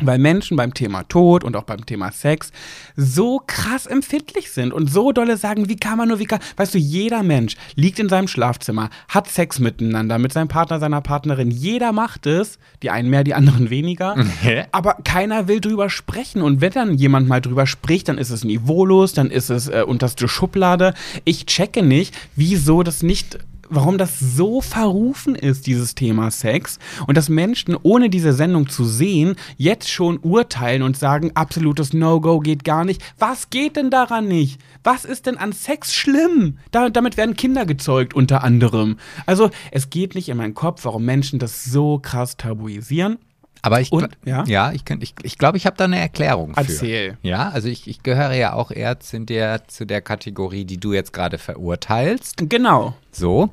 weil 0.06 0.18
Menschen 0.18 0.56
beim 0.56 0.74
Thema 0.74 1.04
Tod 1.04 1.44
und 1.44 1.56
auch 1.56 1.64
beim 1.64 1.86
Thema 1.86 2.12
Sex 2.12 2.52
so 2.96 3.40
krass 3.46 3.86
empfindlich 3.86 4.50
sind 4.50 4.72
und 4.72 4.90
so 4.90 5.12
dolle 5.12 5.36
sagen, 5.36 5.68
wie 5.68 5.76
kann 5.76 5.98
man 5.98 6.08
nur, 6.08 6.18
wie 6.18 6.26
kann, 6.26 6.40
weißt 6.56 6.74
du, 6.74 6.78
jeder 6.78 7.22
Mensch 7.22 7.56
liegt 7.74 7.98
in 7.98 8.08
seinem 8.08 8.28
Schlafzimmer, 8.28 8.90
hat 9.08 9.28
Sex 9.28 9.58
miteinander, 9.58 10.18
mit 10.18 10.32
seinem 10.32 10.48
Partner, 10.48 10.78
seiner 10.78 11.00
Partnerin, 11.00 11.50
jeder 11.50 11.92
macht 11.92 12.26
es, 12.26 12.58
die 12.82 12.90
einen 12.90 13.10
mehr, 13.10 13.24
die 13.24 13.34
anderen 13.34 13.70
weniger, 13.70 14.16
aber 14.72 14.98
keiner 15.04 15.48
will 15.48 15.60
drüber 15.60 15.90
sprechen. 15.90 16.42
Und 16.42 16.60
wenn 16.60 16.72
dann 16.72 16.94
jemand 16.94 17.28
mal 17.28 17.40
drüber 17.40 17.66
spricht, 17.66 18.08
dann 18.08 18.18
ist 18.18 18.30
es 18.30 18.44
niveaulos, 18.44 19.12
dann 19.12 19.30
ist 19.30 19.50
es 19.50 19.68
äh, 19.68 19.84
unterste 19.86 20.28
Schublade. 20.28 20.94
Ich 21.24 21.46
checke 21.46 21.82
nicht, 21.82 22.14
wieso 22.36 22.82
das 22.82 23.02
nicht 23.02 23.38
warum 23.70 23.98
das 23.98 24.18
so 24.18 24.60
verrufen 24.60 25.34
ist, 25.34 25.66
dieses 25.66 25.94
Thema 25.94 26.30
Sex. 26.30 26.78
Und 27.06 27.16
dass 27.16 27.28
Menschen, 27.28 27.76
ohne 27.82 28.10
diese 28.10 28.32
Sendung 28.32 28.68
zu 28.68 28.84
sehen, 28.84 29.36
jetzt 29.56 29.88
schon 29.88 30.18
urteilen 30.18 30.82
und 30.82 30.96
sagen, 30.96 31.30
absolutes 31.34 31.92
No-Go 31.92 32.40
geht 32.40 32.64
gar 32.64 32.84
nicht. 32.84 33.02
Was 33.18 33.50
geht 33.50 33.76
denn 33.76 33.90
daran 33.90 34.28
nicht? 34.28 34.60
Was 34.84 35.04
ist 35.04 35.26
denn 35.26 35.38
an 35.38 35.52
Sex 35.52 35.94
schlimm? 35.94 36.58
Da, 36.70 36.90
damit 36.90 37.16
werden 37.16 37.36
Kinder 37.36 37.64
gezeugt, 37.64 38.14
unter 38.14 38.44
anderem. 38.44 38.98
Also, 39.26 39.50
es 39.70 39.90
geht 39.90 40.14
nicht 40.14 40.28
in 40.28 40.36
meinen 40.36 40.54
Kopf, 40.54 40.84
warum 40.84 41.04
Menschen 41.04 41.38
das 41.38 41.64
so 41.64 41.98
krass 41.98 42.36
tabuisieren. 42.36 43.18
Aber 43.62 43.80
ich, 43.80 43.92
Und, 43.92 44.08
ja? 44.24 44.44
ja, 44.46 44.72
ich, 44.72 44.82
ich, 45.00 45.14
ich 45.22 45.38
glaube, 45.38 45.56
ich 45.56 45.66
habe 45.66 45.76
da 45.76 45.84
eine 45.84 45.98
Erklärung 45.98 46.54
für. 46.54 46.60
Erzähl. 46.60 47.18
Ja, 47.22 47.50
also 47.50 47.68
ich, 47.68 47.88
ich 47.88 48.02
gehöre 48.02 48.32
ja 48.32 48.54
auch 48.54 48.70
eher 48.70 49.00
zu 49.00 49.20
der, 49.20 49.68
zu 49.68 49.84
der 49.84 50.00
Kategorie, 50.00 50.64
die 50.64 50.78
du 50.78 50.92
jetzt 50.92 51.12
gerade 51.12 51.38
verurteilst. 51.38 52.48
Genau. 52.48 52.94
So. 53.12 53.50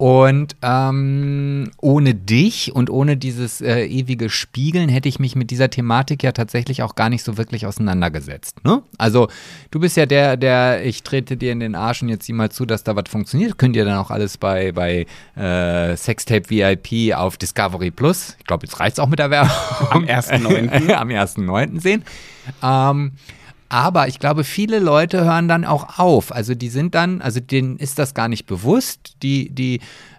Und 0.00 0.56
ähm, 0.62 1.72
ohne 1.76 2.14
dich 2.14 2.74
und 2.74 2.88
ohne 2.88 3.18
dieses 3.18 3.60
äh, 3.60 3.84
ewige 3.84 4.30
Spiegeln 4.30 4.88
hätte 4.88 5.10
ich 5.10 5.18
mich 5.18 5.36
mit 5.36 5.50
dieser 5.50 5.68
Thematik 5.68 6.22
ja 6.22 6.32
tatsächlich 6.32 6.82
auch 6.82 6.94
gar 6.94 7.10
nicht 7.10 7.22
so 7.22 7.36
wirklich 7.36 7.66
auseinandergesetzt. 7.66 8.64
Ne? 8.64 8.82
Also 8.96 9.28
du 9.70 9.78
bist 9.78 9.98
ja 9.98 10.06
der, 10.06 10.38
der, 10.38 10.86
ich 10.86 11.02
trete 11.02 11.36
dir 11.36 11.52
in 11.52 11.60
den 11.60 11.74
Arsch 11.74 12.00
und 12.00 12.08
jetzt 12.08 12.24
sieh 12.24 12.32
mal 12.32 12.50
zu, 12.50 12.64
dass 12.64 12.82
da 12.82 12.96
was 12.96 13.10
funktioniert. 13.10 13.58
Könnt 13.58 13.76
ihr 13.76 13.84
dann 13.84 13.98
auch 13.98 14.10
alles 14.10 14.38
bei, 14.38 14.72
bei 14.72 15.04
äh, 15.36 15.94
Sextape 15.98 16.48
VIP 16.48 17.14
auf 17.14 17.36
Discovery 17.36 17.90
Plus, 17.90 18.36
ich 18.38 18.46
glaube, 18.46 18.64
jetzt 18.64 18.80
reicht 18.80 18.94
es 18.94 19.00
auch 19.00 19.08
mit 19.08 19.18
der 19.18 19.28
Werbung. 19.28 19.52
Am 19.90 20.04
1.9. 20.04 20.92
Am 20.94 21.08
1.9. 21.08 21.78
sehen. 21.78 22.04
Ähm, 22.62 23.12
aber 23.70 24.08
ich 24.08 24.18
glaube, 24.18 24.42
viele 24.42 24.80
Leute 24.80 25.24
hören 25.24 25.46
dann 25.46 25.64
auch 25.64 25.98
auf. 26.00 26.32
Also 26.34 26.54
die 26.56 26.68
sind 26.68 26.94
dann, 26.96 27.22
also 27.22 27.38
denen 27.38 27.78
ist 27.78 28.00
das 28.00 28.14
gar 28.14 28.28
nicht 28.28 28.44
bewusst. 28.46 29.14
Die, 29.22 29.48
die 29.48 29.76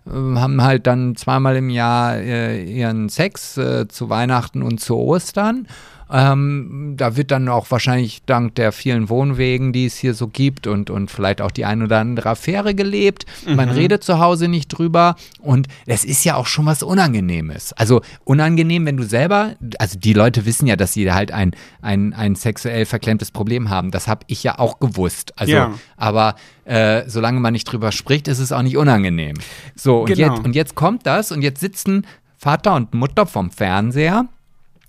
äh, 0.07 0.11
haben 0.13 0.63
halt 0.63 0.87
dann 0.87 1.17
zweimal 1.17 1.57
im 1.57 1.69
Jahr 1.69 2.15
äh, 2.15 2.63
ihren 2.63 3.09
Sex 3.09 3.57
äh, 3.57 3.89
zu 3.89 4.09
Weihnachten 4.09 4.63
und 4.63 4.79
zu 4.79 4.95
Ostern. 4.95 5.67
Ähm, 6.11 6.95
da 6.97 7.15
wird 7.15 7.31
dann 7.31 7.47
auch 7.47 7.71
wahrscheinlich 7.71 8.21
dank 8.25 8.55
der 8.55 8.71
vielen 8.71 9.07
Wohnwegen, 9.09 9.71
die 9.71 9.85
es 9.85 9.97
hier 9.97 10.13
so 10.13 10.27
gibt 10.27 10.67
und, 10.67 10.89
und 10.89 11.09
vielleicht 11.09 11.41
auch 11.41 11.51
die 11.51 11.63
ein 11.65 11.81
oder 11.81 11.99
andere 11.99 12.29
Affäre 12.31 12.75
gelebt. 12.75 13.25
Man 13.47 13.69
redet 13.69 14.03
zu 14.03 14.19
Hause 14.19 14.47
nicht 14.47 14.67
drüber 14.67 15.15
und 15.39 15.67
es 15.85 16.03
ist 16.03 16.23
ja 16.25 16.35
auch 16.35 16.47
schon 16.47 16.65
was 16.65 16.83
Unangenehmes. 16.83 17.71
Also 17.73 18.01
unangenehm, 18.25 18.85
wenn 18.85 18.97
du 18.97 19.03
selber, 19.03 19.55
also 19.79 19.97
die 19.97 20.13
Leute 20.13 20.45
wissen 20.45 20.67
ja, 20.67 20.75
dass 20.75 20.93
sie 20.93 21.11
halt 21.11 21.31
ein, 21.31 21.51
ein, 21.81 22.13
ein 22.13 22.35
sexuell 22.35 22.85
verklemmtes 22.85 23.31
Problem 23.31 23.69
haben. 23.69 23.91
Das 23.91 24.07
habe 24.07 24.25
ich 24.27 24.43
ja 24.43 24.59
auch 24.59 24.79
gewusst. 24.79 25.33
Also, 25.39 25.53
Ja. 25.53 25.73
aber 25.97 26.35
äh, 26.65 27.03
solange 27.07 27.39
man 27.39 27.53
nicht 27.53 27.65
drüber 27.65 27.91
spricht, 27.91 28.27
ist 28.27 28.39
es 28.39 28.51
auch 28.51 28.61
nicht 28.61 28.77
unangenehm. 28.77 29.35
So, 29.75 30.01
und, 30.01 30.07
Genau. 30.07 30.35
jetzt, 30.35 30.45
und 30.45 30.55
jetzt 30.55 30.75
kommt 30.75 31.05
das 31.05 31.31
und 31.31 31.41
jetzt 31.41 31.59
sitzen 31.61 32.05
Vater 32.37 32.75
und 32.75 32.93
Mutter 32.93 33.25
vom 33.25 33.49
Fernseher 33.51 34.25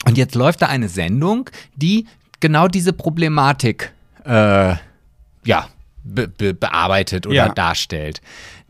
und 0.07 0.19
jetzt 0.19 0.35
läuft 0.35 0.63
da 0.63 0.67
eine 0.67 0.89
Sendung, 0.89 1.49
die 1.77 2.07
genau 2.41 2.69
diese 2.69 2.93
Problematik 2.93 3.93
äh, 4.25 4.75
ja, 5.45 5.67
be 6.05 6.29
be 6.29 6.55
bearbeitet 6.55 7.27
oder 7.27 7.35
Ja. 7.37 7.49
darstellt. 7.49 8.21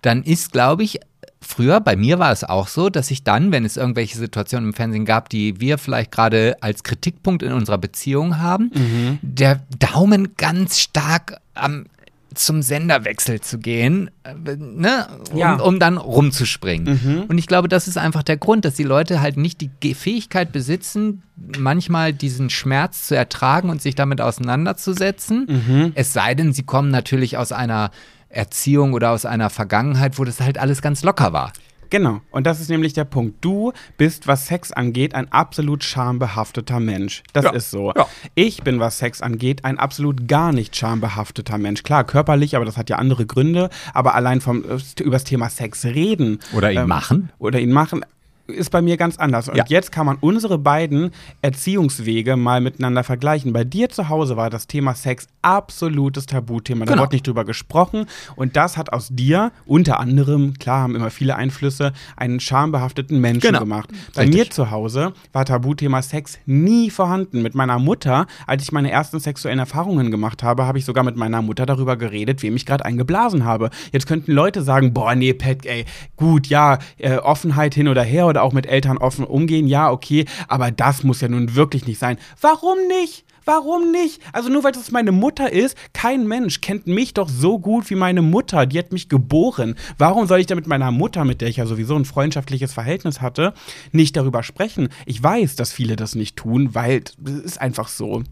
Dann 0.03 0.23
ist, 0.23 0.53
glaube 0.53 0.83
ich, 0.83 0.99
früher, 1.41 1.81
bei 1.81 1.97
mir 1.97 2.19
war 2.19 2.33
es 2.33 2.45
auch 2.45 2.69
so, 2.69 2.89
dass 2.91 3.11
ich 3.11 3.25
dann, 3.25 3.53
wenn 3.53 3.65
es 3.65 3.77
irgendwelche 3.77 4.17
Situationen 4.19 4.71
im 4.71 4.75
Fernsehen 4.75 5.05
gab, 5.05 5.29
die 5.29 5.61
wir 5.61 5.79
vielleicht 5.79 6.11
gerade 6.13 6.57
als 6.61 6.83
Kritikpunkt 6.83 7.43
in 7.43 7.53
unserer 7.53 7.79
Beziehung 7.79 8.39
haben, 8.39 8.71
Mhm. 8.75 9.19
der 9.23 9.61
Daumen 9.79 10.37
ganz 10.37 10.79
stark 10.79 11.39
am 11.55 11.87
zum 12.35 12.63
Senderwechsel 12.63 13.41
zu 13.41 13.59
gehen, 13.59 14.11
äh, 14.25 14.35
ne, 14.57 15.07
um, 15.33 15.39
Ja. 15.39 15.55
um 15.57 15.79
dann 15.79 15.97
rumzuspringen. 15.99 17.25
Und 17.29 17.39
ich 17.39 17.47
glaube, 17.47 17.69
das 17.69 17.89
ist 17.89 17.99
einfach 17.99 18.23
der 18.23 18.37
Grund, 18.37 18.65
dass 18.65 18.75
die 18.75 18.83
Leute 18.85 19.21
halt 19.21 19.37
nicht 19.37 19.67
die 19.83 19.95
Fähigkeit 19.95 20.53
besitzen, 20.53 21.23
manchmal 21.59 22.13
diesen 22.13 22.51
Schmerz 22.51 23.07
zu 23.09 23.17
ertragen 23.17 23.71
und 23.71 23.81
sich 23.83 23.95
damit 23.95 24.21
auseinanderzusetzen. 24.21 25.93
Es 25.95 26.13
sei 26.13 26.35
denn, 26.35 26.53
sie 26.53 26.63
kommen 26.63 26.91
natürlich 26.91 27.37
aus 27.37 27.53
einer 27.53 27.91
Erziehung 28.29 28.93
oder 28.95 29.11
aus 29.11 29.27
einer 29.27 29.51
Vergangenheit, 29.51 30.19
wo 30.19 30.25
das 30.25 30.41
halt 30.41 30.59
alles 30.59 30.81
ganz 30.83 31.03
locker 31.03 31.33
war. 31.33 31.53
Genau. 31.93 32.23
Und 32.31 32.47
das 32.47 32.59
ist 32.59 32.71
nämlich 32.71 32.95
der 32.95 33.05
Punkt. 33.05 33.45
Du 33.45 33.73
bist, 33.99 34.27
was 34.27 34.47
Sex 34.47 34.73
angeht, 34.73 35.15
ein 35.15 35.31
absolut 35.31 35.85
schambehafteter 35.85 36.81
Mensch. 36.81 37.23
Das 37.35 37.45
Ja. 37.45 37.51
ist 37.53 37.71
so. 37.71 37.93
Ja. 37.95 38.07
Ich 38.35 38.63
bin, 38.63 38.81
was 38.81 38.97
Sex 38.97 39.21
angeht, 39.21 39.67
ein 39.67 39.79
absolut 39.79 40.27
gar 40.27 40.53
nicht 40.55 40.75
schambehafteter 40.75 41.59
Mensch. 41.59 41.83
Klar, 41.83 42.05
körperlich, 42.05 42.57
aber 42.57 42.65
das 42.65 42.79
hat 42.79 42.89
ja 42.89 42.97
andere 42.97 43.27
Gründe. 43.27 43.69
Aber 43.93 44.15
allein 44.15 44.41
vom, 44.41 44.65
äh, 44.65 44.79
übers 45.03 45.25
Thema 45.25 45.51
Sex 45.51 45.85
reden. 45.85 46.39
Oder 46.55 46.73
ihn 46.73 46.87
machen. 46.87 47.31
Oder 47.39 47.61
ihn 47.61 47.73
machen. 47.73 48.07
Ist 48.53 48.71
bei 48.71 48.83
mir 48.83 48.97
ganz 48.97 49.17
anders. 49.19 49.49
Und 49.49 49.57
Ja. 49.57 49.65
jetzt 49.69 49.93
kann 49.93 50.07
man 50.07 50.17
unsere 50.21 50.59
beiden 50.59 51.11
Erziehungswege 51.57 52.37
mal 52.37 52.61
miteinander 52.61 53.05
vergleichen. 53.05 53.53
Bei 53.53 53.63
dir 53.65 53.89
zu 53.89 54.09
Hause 54.09 54.37
war 54.37 54.51
das 54.51 54.67
Thema 54.67 54.95
Sex 54.95 55.27
absolutes 55.43 56.27
Tabuthema. 56.27 56.85
Da 56.85 56.93
Genau. 56.93 57.03
wurde 57.03 57.15
nicht 57.15 57.27
drüber 57.27 57.45
gesprochen. 57.45 58.07
Und 58.37 58.57
das 58.57 58.77
hat 58.77 58.93
aus 58.93 59.09
dir 59.11 59.53
unter 59.67 60.01
anderem, 60.01 60.55
klar, 60.59 60.83
haben 60.83 60.97
immer 60.97 61.11
viele 61.11 61.37
Einflüsse, 61.37 61.93
einen 62.17 62.41
schambehafteten 62.41 63.21
Menschen 63.21 63.41
Genau. 63.49 63.61
gemacht. 63.61 63.91
Bei 64.15 64.23
Richtig. 64.23 64.41
mir 64.41 64.51
zu 64.51 64.71
Hause 64.71 65.13
war 65.33 65.45
Tabuthema 65.45 66.01
Sex 66.03 66.39
nie 66.47 66.91
vorhanden. 66.91 67.43
Mit 67.43 67.55
meiner 67.55 67.79
Mutter, 67.79 68.27
als 68.47 68.63
ich 68.63 68.73
meine 68.73 68.91
ersten 68.91 69.21
sexuellen 69.21 69.59
Erfahrungen 69.59 70.11
gemacht 70.11 70.43
habe, 70.43 70.67
habe 70.67 70.79
ich 70.79 70.85
sogar 70.85 71.05
mit 71.05 71.17
meiner 71.17 71.43
Mutter 71.43 71.67
darüber 71.67 71.97
geredet, 71.97 72.43
wem 72.43 72.57
ich 72.57 72.67
gerade 72.67 72.85
eingeblasen 72.85 73.45
habe. 73.45 73.71
Jetzt 73.93 74.07
könnten 74.07 74.33
Leute 74.33 74.63
sagen, 74.63 74.93
boah, 74.95 75.15
nee, 75.15 75.35
Pat, 75.35 75.67
ey, 75.67 75.85
gut, 76.17 76.47
ja, 76.47 76.79
äh, 76.99 77.17
Offenheit 77.17 77.75
hin 77.75 77.89
oder 77.89 78.03
her 78.03 78.27
oder 78.27 78.42
auch 78.43 78.53
mit 78.53 78.67
Eltern 78.67 78.99
offen 78.99 79.25
umgehen, 79.25 79.67
ja, 79.67 79.91
okay, 79.91 80.27
aber 80.49 80.71
das 80.71 81.03
muss 81.03 81.21
ja 81.21 81.29
nun 81.29 81.55
wirklich 81.55 81.87
nicht 81.87 81.99
sein. 81.99 82.19
Warum 82.41 82.79
nicht? 82.89 83.25
Warum 83.45 83.91
nicht? 83.91 84.23
Also 84.33 84.49
nur 84.51 84.63
weil 84.63 84.73
das 84.73 84.93
meine 84.93 85.11
Mutter 85.11 85.53
ist, 85.53 85.77
kein 85.93 86.29
Mensch 86.29 86.61
kennt 86.61 86.87
mich 86.87 87.13
doch 87.15 87.29
so 87.29 87.59
gut 87.59 87.91
wie 87.91 87.97
meine 87.97 88.23
Mutter. 88.23 88.67
Die 88.67 88.79
hat 88.79 88.93
mich 88.93 89.09
geboren. 89.09 89.75
Warum 89.99 90.27
soll 90.27 90.39
ich 90.39 90.47
da 90.47 90.55
mit 90.55 90.69
meiner 90.69 90.93
Mutter, 90.93 91.25
mit 91.25 91.41
der 91.41 91.49
ich 91.49 91.57
ja 91.57 91.67
sowieso 91.67 91.97
ein 91.97 92.05
freundschaftliches 92.05 92.73
Verhältnis 92.73 93.21
hatte, 93.21 93.53
nicht 93.91 94.17
darüber 94.17 94.45
sprechen? 94.45 94.91
Ich 95.07 95.21
weiß, 95.21 95.57
dass 95.57 95.73
viele 95.73 95.97
das 95.97 96.15
nicht 96.15 96.37
tun, 96.37 96.75
weil 96.75 97.03
es 97.25 97.33
ist 97.33 97.61
einfach 97.61 97.89
so. 97.89 98.23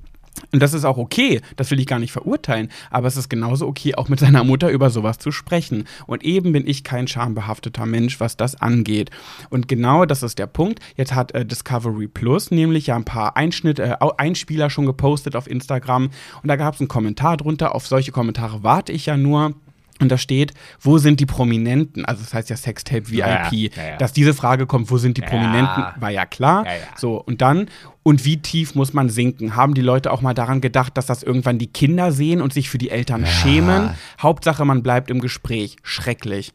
Und 0.52 0.60
das 0.60 0.74
ist 0.74 0.84
auch 0.84 0.96
okay, 0.96 1.40
das 1.56 1.70
will 1.70 1.80
ich 1.80 1.86
gar 1.86 1.98
nicht 1.98 2.12
verurteilen, 2.12 2.70
aber 2.90 3.06
es 3.08 3.16
ist 3.16 3.28
genauso 3.28 3.66
okay, 3.66 3.94
auch 3.94 4.08
mit 4.08 4.20
seiner 4.20 4.44
Mutter 4.44 4.70
über 4.70 4.90
sowas 4.90 5.18
zu 5.18 5.32
sprechen. 5.32 5.84
Und 6.06 6.24
eben 6.24 6.52
bin 6.52 6.66
ich 6.66 6.84
kein 6.84 7.08
schambehafteter 7.08 7.86
Mensch, 7.86 8.20
was 8.20 8.36
das 8.36 8.60
angeht. 8.60 9.10
Und 9.50 9.68
genau 9.68 10.06
das 10.06 10.22
ist 10.22 10.38
der 10.38 10.46
Punkt. 10.46 10.80
Jetzt 10.96 11.14
hat 11.14 11.32
äh, 11.32 11.44
Discovery 11.44 12.08
Plus 12.08 12.50
nämlich 12.50 12.88
ja 12.88 12.96
ein 12.96 13.04
paar 13.04 13.36
Einschnitt, 13.36 13.78
äh, 13.78 13.96
Einspieler 14.16 14.70
schon 14.70 14.86
gepostet 14.86 15.36
auf 15.36 15.48
Instagram 15.48 16.10
und 16.42 16.48
da 16.48 16.56
gab 16.56 16.74
es 16.74 16.80
einen 16.80 16.88
Kommentar 16.88 17.36
drunter. 17.36 17.74
Auf 17.74 17.86
solche 17.86 18.12
Kommentare 18.12 18.62
warte 18.62 18.92
ich 18.92 19.06
ja 19.06 19.16
nur. 19.16 19.54
Und 20.00 20.10
da 20.10 20.16
steht, 20.16 20.54
wo 20.80 20.96
sind 20.96 21.20
die 21.20 21.26
Prominenten? 21.26 22.06
Also 22.06 22.22
das 22.22 22.32
heißt 22.32 22.48
ja 22.48 22.56
Sextape 22.56 23.10
VIP. 23.10 23.18
Ja, 23.18 23.50
ja, 23.52 23.68
ja. 23.90 23.96
Dass 23.98 24.14
diese 24.14 24.32
Frage 24.32 24.66
kommt, 24.66 24.90
wo 24.90 24.96
sind 24.96 25.18
die 25.18 25.20
Prominenten, 25.20 25.84
war 25.96 26.10
ja 26.10 26.24
klar. 26.24 26.64
So, 26.96 27.20
und 27.20 27.42
dann, 27.42 27.68
und 28.02 28.24
wie 28.24 28.38
tief 28.38 28.74
muss 28.74 28.92
man 28.92 29.10
sinken? 29.10 29.56
Haben 29.56 29.74
die 29.74 29.82
Leute 29.82 30.10
auch 30.12 30.22
mal 30.22 30.34
daran 30.34 30.60
gedacht, 30.60 30.96
dass 30.96 31.06
das 31.06 31.22
irgendwann 31.22 31.58
die 31.58 31.66
Kinder 31.66 32.12
sehen 32.12 32.40
und 32.40 32.52
sich 32.52 32.70
für 32.70 32.78
die 32.78 32.90
Eltern 32.90 33.26
schämen? 33.26 33.90
Hauptsache, 34.20 34.64
man 34.64 34.82
bleibt 34.82 35.10
im 35.10 35.20
Gespräch. 35.20 35.76
Schrecklich. 35.82 36.52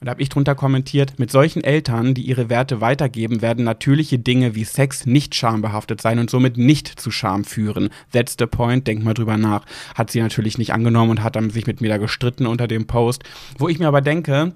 Und 0.00 0.06
da 0.06 0.10
habe 0.10 0.22
ich 0.22 0.28
drunter 0.28 0.54
kommentiert, 0.54 1.18
mit 1.18 1.30
solchen 1.30 1.64
Eltern, 1.64 2.12
die 2.12 2.22
ihre 2.22 2.50
Werte 2.50 2.82
weitergeben, 2.82 3.40
werden 3.40 3.64
natürliche 3.64 4.18
Dinge 4.18 4.54
wie 4.54 4.64
Sex 4.64 5.06
nicht 5.06 5.34
schambehaftet 5.34 6.02
sein 6.02 6.18
und 6.18 6.28
somit 6.28 6.58
nicht 6.58 7.00
zu 7.00 7.10
Scham 7.10 7.44
führen. 7.44 7.88
That's 8.12 8.36
the 8.38 8.46
point, 8.46 8.86
denk 8.86 9.02
mal 9.02 9.14
drüber 9.14 9.38
nach. 9.38 9.64
Hat 9.94 10.10
sie 10.10 10.20
natürlich 10.20 10.58
nicht 10.58 10.74
angenommen 10.74 11.12
und 11.12 11.22
hat 11.22 11.36
dann 11.36 11.48
sich 11.48 11.66
mit 11.66 11.80
mir 11.80 11.88
da 11.88 11.96
gestritten 11.96 12.46
unter 12.46 12.68
dem 12.68 12.86
Post. 12.86 13.24
Wo 13.58 13.68
ich 13.68 13.78
mir 13.78 13.88
aber 13.88 14.02
denke, 14.02 14.52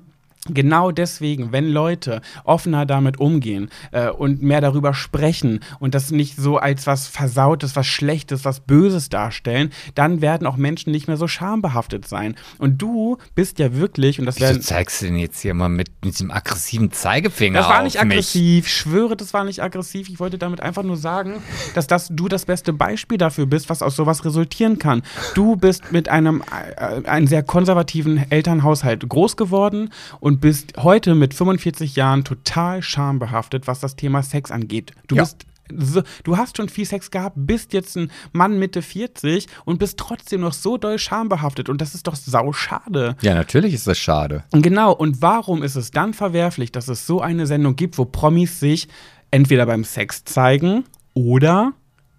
Genau 0.48 0.90
deswegen, 0.90 1.52
wenn 1.52 1.68
Leute 1.68 2.22
offener 2.44 2.86
damit 2.86 3.20
umgehen 3.20 3.68
äh, 3.92 4.08
und 4.08 4.42
mehr 4.42 4.62
darüber 4.62 4.94
sprechen 4.94 5.60
und 5.80 5.94
das 5.94 6.10
nicht 6.12 6.36
so 6.36 6.56
als 6.56 6.86
was 6.86 7.08
Versautes, 7.08 7.76
was 7.76 7.86
Schlechtes, 7.86 8.46
was 8.46 8.60
Böses 8.60 9.10
darstellen, 9.10 9.70
dann 9.94 10.22
werden 10.22 10.46
auch 10.46 10.56
Menschen 10.56 10.92
nicht 10.92 11.08
mehr 11.08 11.18
so 11.18 11.28
schambehaftet 11.28 12.08
sein. 12.08 12.36
Und 12.56 12.80
du 12.80 13.18
bist 13.34 13.58
ja 13.58 13.74
wirklich, 13.74 14.18
und 14.18 14.24
das 14.24 14.36
Wieso 14.36 14.46
werden. 14.46 14.62
zeigst 14.62 15.02
du 15.02 15.06
denn 15.06 15.18
jetzt 15.18 15.40
hier 15.42 15.52
mal 15.52 15.68
mit, 15.68 15.90
mit 16.02 16.14
diesem 16.14 16.30
aggressiven 16.30 16.90
Zeigefinger 16.90 17.58
Das 17.58 17.68
war 17.68 17.82
nicht 17.82 18.02
mich? 18.02 18.12
aggressiv, 18.12 18.66
ich 18.66 18.72
schwöre, 18.74 19.16
das 19.18 19.34
war 19.34 19.44
nicht 19.44 19.62
aggressiv. 19.62 20.08
Ich 20.08 20.20
wollte 20.20 20.38
damit 20.38 20.62
einfach 20.62 20.84
nur 20.84 20.96
sagen, 20.96 21.34
dass 21.74 21.86
das, 21.86 22.08
du 22.08 22.28
das 22.28 22.46
beste 22.46 22.72
Beispiel 22.72 23.18
dafür 23.18 23.44
bist, 23.44 23.68
was 23.68 23.82
aus 23.82 23.94
sowas 23.94 24.24
resultieren 24.24 24.78
kann. 24.78 25.02
Du 25.34 25.56
bist 25.56 25.92
mit 25.92 26.08
einem, 26.08 26.42
äh, 26.78 27.06
einem 27.06 27.26
sehr 27.26 27.42
konservativen 27.42 28.24
Elternhaushalt 28.30 29.06
groß 29.06 29.36
geworden 29.36 29.90
und 30.18 30.29
bist 30.38 30.74
heute 30.78 31.14
mit 31.14 31.34
45 31.34 31.96
Jahren 31.96 32.24
total 32.24 32.82
schambehaftet, 32.82 33.66
was 33.66 33.80
das 33.80 33.96
Thema 33.96 34.22
Sex 34.22 34.50
angeht. 34.50 34.92
Du 35.08 35.16
Ja. 35.16 35.22
bist 35.22 35.46
so, 35.78 36.02
du 36.24 36.36
hast 36.36 36.56
schon 36.56 36.68
viel 36.68 36.84
Sex 36.84 37.12
gehabt, 37.12 37.36
bist 37.38 37.72
jetzt 37.72 37.96
ein 37.96 38.10
Mann 38.32 38.58
Mitte 38.58 38.82
40 38.82 39.46
und 39.64 39.78
bist 39.78 39.98
trotzdem 39.98 40.40
noch 40.40 40.52
so 40.52 40.76
doll 40.78 40.98
schambehaftet 40.98 41.68
und 41.68 41.80
das 41.80 41.94
ist 41.94 42.08
doch 42.08 42.16
sau 42.16 42.52
schade. 42.52 43.14
Ja, 43.22 43.34
natürlich 43.34 43.74
ist 43.74 43.86
das 43.86 43.96
schade. 43.96 44.42
Genau, 44.50 44.92
und 44.92 45.22
warum 45.22 45.62
ist 45.62 45.76
es 45.76 45.92
dann 45.92 46.12
verwerflich, 46.12 46.72
dass 46.72 46.88
es 46.88 47.06
so 47.06 47.20
eine 47.20 47.46
Sendung 47.46 47.76
gibt, 47.76 47.98
wo 47.98 48.04
Promis 48.04 48.58
sich 48.58 48.88
entweder 49.30 49.64
beim 49.64 49.84
Sex 49.84 50.24
zeigen 50.24 50.82
oder 51.14 51.72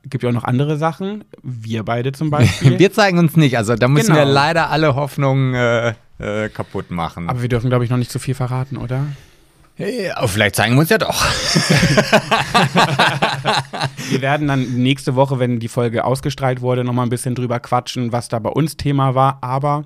gibt 0.05 0.23
ja 0.23 0.29
auch 0.29 0.33
noch 0.33 0.45
andere 0.45 0.77
Sachen, 0.77 1.25
wir 1.43 1.83
beide 1.83 2.13
zum 2.13 2.29
Beispiel. 2.31 2.79
Wir 2.79 2.93
zeigen 2.93 3.19
uns 3.19 3.35
nicht, 3.35 3.57
also 3.57 3.75
da 3.75 3.89
müssen 3.89 4.15
wir 4.15 4.21
Genau. 4.21 4.33
leider 4.33 4.69
alle 4.69 4.95
Hoffnungen 4.95 5.53
äh, 5.55 5.93
äh, 6.21 6.49
kaputt 6.49 6.91
machen. 6.91 7.29
Aber 7.29 7.41
wir 7.41 7.49
dürfen, 7.49 7.69
glaube 7.69 7.83
ich, 7.83 7.89
noch 7.89 7.97
nicht 7.97 8.11
zu 8.11 8.19
viel 8.19 8.35
verraten, 8.35 8.77
oder? 8.77 9.05
Aber 10.15 10.27
vielleicht 10.27 10.55
zeigen 10.55 10.75
wir 10.75 10.81
uns 10.81 10.89
ja 10.89 10.97
doch. 10.99 11.25
Wir 14.09 14.21
werden 14.21 14.47
dann 14.47 14.75
nächste 14.75 15.15
Woche, 15.15 15.39
wenn 15.39 15.59
die 15.59 15.67
Folge 15.69 16.03
ausgestrahlt 16.05 16.61
wurde, 16.61 16.83
noch 16.83 16.93
mal 16.93 17.03
ein 17.03 17.09
bisschen 17.09 17.33
drüber 17.35 17.59
quatschen, 17.59 18.11
was 18.11 18.27
da 18.29 18.37
bei 18.39 18.49
uns 18.49 18.77
Thema 18.77 19.15
war. 19.15 19.39
Aber 19.41 19.85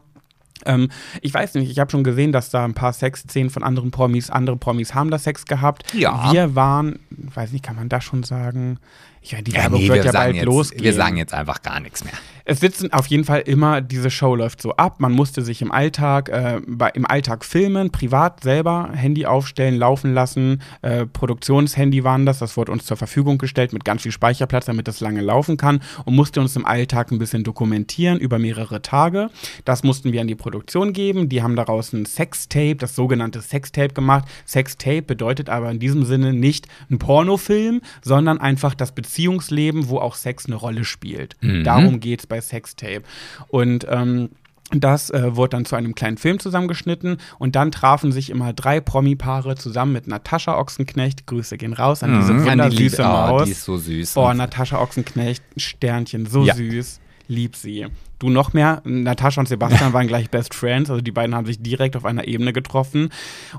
ähm, 0.65 0.89
ich 1.21 1.33
weiß 1.33 1.53
nicht, 1.55 1.69
ich 1.71 1.79
habe 1.79 1.91
schon 1.91 2.03
gesehen, 2.03 2.31
dass 2.31 2.49
da 2.49 2.65
ein 2.65 2.73
paar 2.73 2.91
Sexszenen 2.93 3.49
von 3.49 3.63
anderen 3.63 3.91
Promis, 3.91 4.29
andere 4.29 4.57
Promis 4.57 4.93
haben 4.93 5.11
da 5.11 5.19
Sex 5.19 5.45
gehabt. 5.45 5.83
Ja. 5.93 6.31
Wir 6.33 6.55
waren, 6.55 6.99
weiß 7.11 7.51
nicht, 7.51 7.63
kann 7.63 7.75
man 7.75 7.87
das 7.87 8.03
schon 8.03 8.23
sagen? 8.23 8.79
Ich 9.21 9.31
meine, 9.33 9.43
die 9.43 9.51
Ja, 9.51 9.63
Werbung 9.63 9.79
nee, 9.81 9.87
wird 9.87 9.99
wir, 9.99 10.05
ja 10.05 10.11
bald 10.11 10.35
jetzt, 10.35 10.45
losgehen. 10.45 10.83
wir 10.83 10.93
sagen 10.93 11.17
jetzt 11.17 11.33
einfach 11.33 11.61
gar 11.61 11.79
nichts 11.79 12.03
mehr. 12.03 12.13
Es 12.47 12.59
sitzen 12.59 12.93
auf 12.93 13.07
jeden 13.07 13.23
Fall 13.23 13.41
immer, 13.41 13.81
diese 13.81 14.11
Show 14.11 14.35
läuft 14.35 14.61
so 14.61 14.75
ab. 14.75 14.99
Man 14.99 15.11
musste 15.11 15.41
sich 15.41 15.63
im 15.63 15.71
Alltag, 15.71 16.29
äh, 16.29 16.61
bei, 16.67 16.89
im 16.89 17.07
Alltag 17.07 17.43
filmen, 17.43 17.89
privat 17.89 18.43
selber 18.43 18.91
Handy 18.93 19.25
aufstellen, 19.25 19.79
laufen 19.79 20.13
lassen. 20.13 20.61
Äh, 20.83 21.07
Produktionshandy 21.07 22.03
waren 22.03 22.27
das, 22.27 22.37
das 22.37 22.55
wurde 22.55 22.71
uns 22.71 22.85
zur 22.85 22.97
Verfügung 22.97 23.39
gestellt 23.39 23.73
mit 23.73 23.83
ganz 23.83 24.03
viel 24.03 24.11
Speicherplatz, 24.11 24.65
damit 24.65 24.87
das 24.87 24.99
lange 24.99 25.21
laufen 25.21 25.57
kann 25.57 25.81
und 26.05 26.15
musste 26.15 26.39
uns 26.39 26.55
im 26.55 26.67
Alltag 26.67 27.11
ein 27.11 27.17
bisschen 27.17 27.43
dokumentieren 27.43 28.19
über 28.19 28.37
mehrere 28.37 28.83
Tage. 28.83 29.31
Das 29.65 29.81
mussten 29.81 30.11
wir 30.13 30.21
an 30.21 30.27
die 30.27 30.35
Produktion 30.35 30.93
geben. 30.93 31.29
Die 31.29 31.41
haben 31.41 31.55
daraus 31.55 31.93
ein 31.93 32.05
Sextape, 32.05 32.75
das 32.75 32.95
sogenannte 32.95 33.41
Sextape 33.41 33.95
gemacht. 33.95 34.25
Sextape 34.45 35.01
bedeutet 35.01 35.49
aber 35.49 35.71
in 35.71 35.79
diesem 35.79 36.05
Sinne 36.05 36.31
nicht 36.31 36.67
ein 36.91 36.99
Pornofilm, 36.99 37.81
sondern 38.03 38.39
einfach 38.39 38.75
das 38.75 38.91
Beziehungsleben, 38.91 39.89
wo 39.89 39.97
auch 39.97 40.13
Sex 40.13 40.45
eine 40.45 40.55
Rolle 40.55 40.85
spielt. 40.85 41.37
Darum 41.63 41.99
geht 41.99 42.19
es 42.19 42.27
bei 42.27 42.34
Sextape. 42.41 43.03
Und 43.47 43.85
ähm, 43.89 44.29
das 44.71 45.11
äh, 45.11 45.35
wurde 45.35 45.49
dann 45.51 45.65
zu 45.65 45.75
einem 45.75 45.93
kleinen 45.93 46.17
Film 46.17 46.39
zusammengeschnitten 46.39 47.17
und 47.37 47.55
dann 47.55 47.71
trafen 47.71 48.11
sich 48.11 48.31
immer 48.31 48.51
drei 48.51 48.79
Promi-Paare 48.81 49.55
zusammen 49.55 49.93
mit 49.93 50.07
Natascha 50.07 50.57
Ochsenknecht. 50.57 51.27
Grüße 51.27 51.57
gehen 51.57 51.73
raus 51.73 52.01
an 52.01 52.19
diese 52.19 52.33
Mhm, 52.33 52.47
an 52.47 52.57
die 52.57 52.63
wundersüße 52.65 53.05
ah, 53.05 53.27
Maus. 53.27 53.45
die 53.45 53.51
ist 53.51 53.63
so 53.63 53.77
süß. 53.77 54.13
Boah, 54.15 54.33
Natascha 54.33 54.79
Ochsenknecht, 54.81 55.43
Sternchen, 55.55 56.25
so 56.25 56.43
Ja. 56.43 56.55
süß. 56.55 56.99
Lieb 57.27 57.55
sie. 57.55 57.87
Du 58.19 58.29
noch 58.29 58.53
mehr. 58.53 58.81
Natascha 58.85 59.41
und 59.41 59.47
Sebastian 59.47 59.93
waren 59.93 60.07
gleich 60.07 60.29
Best 60.29 60.53
Friends, 60.53 60.89
also 60.89 61.01
die 61.01 61.11
beiden 61.11 61.35
haben 61.35 61.45
sich 61.45 61.61
direkt 61.61 61.95
auf 61.95 62.05
einer 62.05 62.27
Ebene 62.27 62.53
getroffen. 62.53 63.09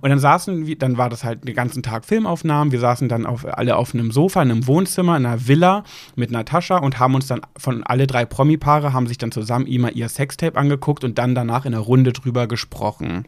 Und 0.00 0.10
dann 0.10 0.18
saßen 0.18 0.78
dann 0.78 0.96
war 0.96 1.10
das 1.10 1.24
halt 1.24 1.46
den 1.46 1.54
ganzen 1.54 1.82
Tag 1.82 2.04
Filmaufnahmen. 2.04 2.72
Wir 2.72 2.80
saßen 2.80 3.08
dann 3.08 3.26
auf, 3.26 3.46
alle 3.46 3.76
auf 3.76 3.94
einem 3.94 4.10
Sofa, 4.10 4.42
in 4.42 4.50
einem 4.50 4.66
Wohnzimmer, 4.66 5.16
in 5.16 5.26
einer 5.26 5.46
Villa 5.46 5.84
mit 6.14 6.30
Natascha 6.30 6.78
und 6.78 6.98
haben 6.98 7.14
uns 7.14 7.26
dann 7.26 7.42
von 7.56 7.82
alle 7.82 8.06
drei 8.06 8.24
Promi-Paare 8.24 8.92
haben 8.92 9.06
sich 9.06 9.18
dann 9.18 9.32
zusammen 9.32 9.66
immer 9.66 9.92
ihr 9.92 10.08
Sextape 10.08 10.58
angeguckt 10.58 11.04
und 11.04 11.18
dann 11.18 11.34
danach 11.34 11.66
in 11.66 11.74
einer 11.74 11.82
Runde 11.82 12.12
drüber 12.12 12.46
gesprochen. 12.46 13.26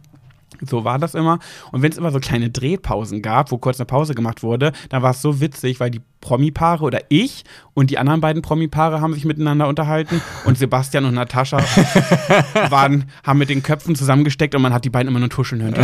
So 0.60 0.84
war 0.84 0.98
das 0.98 1.14
immer. 1.14 1.38
Und 1.72 1.82
wenn 1.82 1.92
es 1.92 1.98
immer 1.98 2.10
so 2.10 2.18
kleine 2.20 2.50
Drehpausen 2.50 3.22
gab, 3.22 3.50
wo 3.50 3.58
kurz 3.58 3.78
eine 3.78 3.86
Pause 3.86 4.14
gemacht 4.14 4.42
wurde, 4.42 4.72
dann 4.88 5.02
war 5.02 5.10
es 5.12 5.22
so 5.22 5.40
witzig, 5.40 5.80
weil 5.80 5.90
die 5.90 6.00
Promi-Paare 6.20 6.84
oder 6.84 7.00
ich 7.08 7.44
und 7.74 7.90
die 7.90 7.98
anderen 7.98 8.20
beiden 8.20 8.42
Promi-Paare 8.42 9.00
haben 9.00 9.14
sich 9.14 9.24
miteinander 9.24 9.68
unterhalten 9.68 10.20
und 10.44 10.58
Sebastian 10.58 11.04
und 11.04 11.14
Natascha 11.14 11.58
waren, 12.70 13.04
haben 13.24 13.38
mit 13.38 13.50
den 13.50 13.62
Köpfen 13.62 13.94
zusammengesteckt 13.94 14.54
und 14.54 14.62
man 14.62 14.72
hat 14.72 14.84
die 14.84 14.90
beiden 14.90 15.08
immer 15.08 15.20
nur 15.20 15.30
tuscheln 15.30 15.62
hören. 15.62 15.74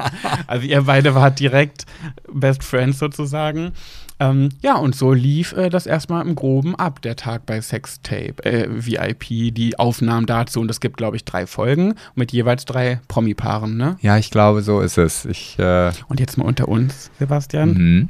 Also 0.46 0.66
ihr 0.66 0.82
beide 0.82 1.14
wart 1.14 1.38
direkt 1.38 1.86
Best 2.32 2.64
Friends 2.64 2.98
sozusagen. 2.98 3.72
Ähm, 4.20 4.50
ja, 4.60 4.76
und 4.76 4.94
so 4.94 5.12
lief 5.12 5.52
äh, 5.54 5.70
das 5.70 5.86
erstmal 5.86 6.24
im 6.26 6.34
Groben 6.34 6.76
ab, 6.76 7.00
der 7.02 7.16
Tag 7.16 7.46
bei 7.46 7.60
Sextape, 7.60 8.44
äh, 8.44 8.68
VIP, 8.68 9.54
die 9.54 9.78
Aufnahmen 9.78 10.26
dazu. 10.26 10.60
Und 10.60 10.70
es 10.70 10.78
gibt, 10.80 10.98
glaube 10.98 11.16
ich, 11.16 11.24
drei 11.24 11.46
Folgen 11.46 11.94
mit 12.14 12.30
jeweils 12.30 12.66
drei 12.66 13.00
Promi-Paaren, 13.08 13.76
ne? 13.76 13.96
Ja, 14.02 14.18
ich 14.18 14.30
glaube, 14.30 14.60
so 14.62 14.80
ist 14.80 14.98
es. 14.98 15.24
Ich, 15.24 15.58
äh, 15.58 15.90
Und 16.08 16.20
jetzt 16.20 16.36
mal 16.36 16.44
unter 16.44 16.68
uns, 16.68 17.10
Sebastian. 17.18 17.70
mhm. 17.72 18.08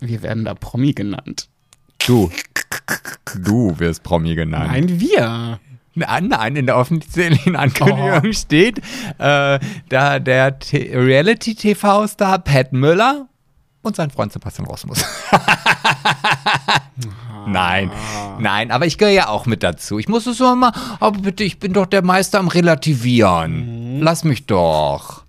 Wir 0.00 0.22
werden 0.22 0.44
da 0.44 0.54
Promi 0.54 0.92
genannt. 0.92 1.48
Du. 2.04 2.28
Du 3.40 3.78
wirst 3.78 4.02
Promi 4.02 4.34
genannt. 4.34 4.66
Nein, 4.72 5.00
wir. 5.00 5.60
Nein, 5.94 6.26
nein, 6.28 6.56
in 6.56 6.66
der 6.66 6.76
offiziellen 6.78 7.54
Ankündigung 7.54 8.22
Oh. 8.24 8.32
steht, 8.32 8.78
äh, 9.18 9.60
da 9.88 10.18
der 10.18 10.58
T- 10.58 10.90
Reality-TV-Star 10.96 12.38
Pat 12.40 12.72
Müller 12.72 13.28
und 13.82 13.96
sein 13.96 14.10
Freund 14.10 14.32
Sebastian 14.32 14.66
Rosmus. 14.66 15.04
nein, 17.46 17.90
nein, 18.38 18.70
aber 18.70 18.86
ich 18.86 18.98
gehöre 18.98 19.12
ja 19.12 19.28
auch 19.28 19.46
mit 19.46 19.62
dazu. 19.62 19.98
Ich 19.98 20.08
muss 20.08 20.26
es 20.26 20.38
so 20.38 20.54
mal, 20.54 20.72
aber 21.00 21.18
bitte, 21.18 21.44
ich 21.44 21.58
bin 21.58 21.72
doch 21.72 21.86
der 21.86 22.02
Meister 22.02 22.38
am 22.38 22.48
Relativieren. 22.48 24.00
Lass 24.00 24.24
mich 24.24 24.46
doch. 24.46 25.22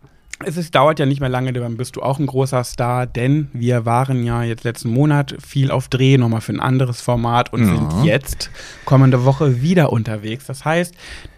Es 0.45 0.57
ist, 0.57 0.75
dauert 0.75 0.99
ja 0.99 1.05
nicht 1.05 1.21
mehr 1.21 1.29
lange, 1.29 1.53
dann 1.53 1.77
bist 1.77 1.95
du 1.95 2.01
auch 2.01 2.19
ein 2.19 2.25
großer 2.25 2.63
Star, 2.63 3.05
denn 3.05 3.49
wir 3.53 3.85
waren 3.85 4.25
ja 4.25 4.43
jetzt 4.43 4.63
letzten 4.63 4.89
Monat 4.89 5.35
viel 5.41 5.71
auf 5.71 5.87
Dreh, 5.87 6.17
nochmal 6.17 6.41
für 6.41 6.51
ein 6.51 6.59
anderes 6.59 7.01
Format 7.01 7.53
und 7.53 7.65
sind 7.65 8.03
jetzt 8.03 8.49
kommende 8.85 9.25
Woche 9.25 9.61
wieder 9.61 9.91
unterwegs. 9.91 10.45
Das 10.45 10.65
heißt, 10.65 10.93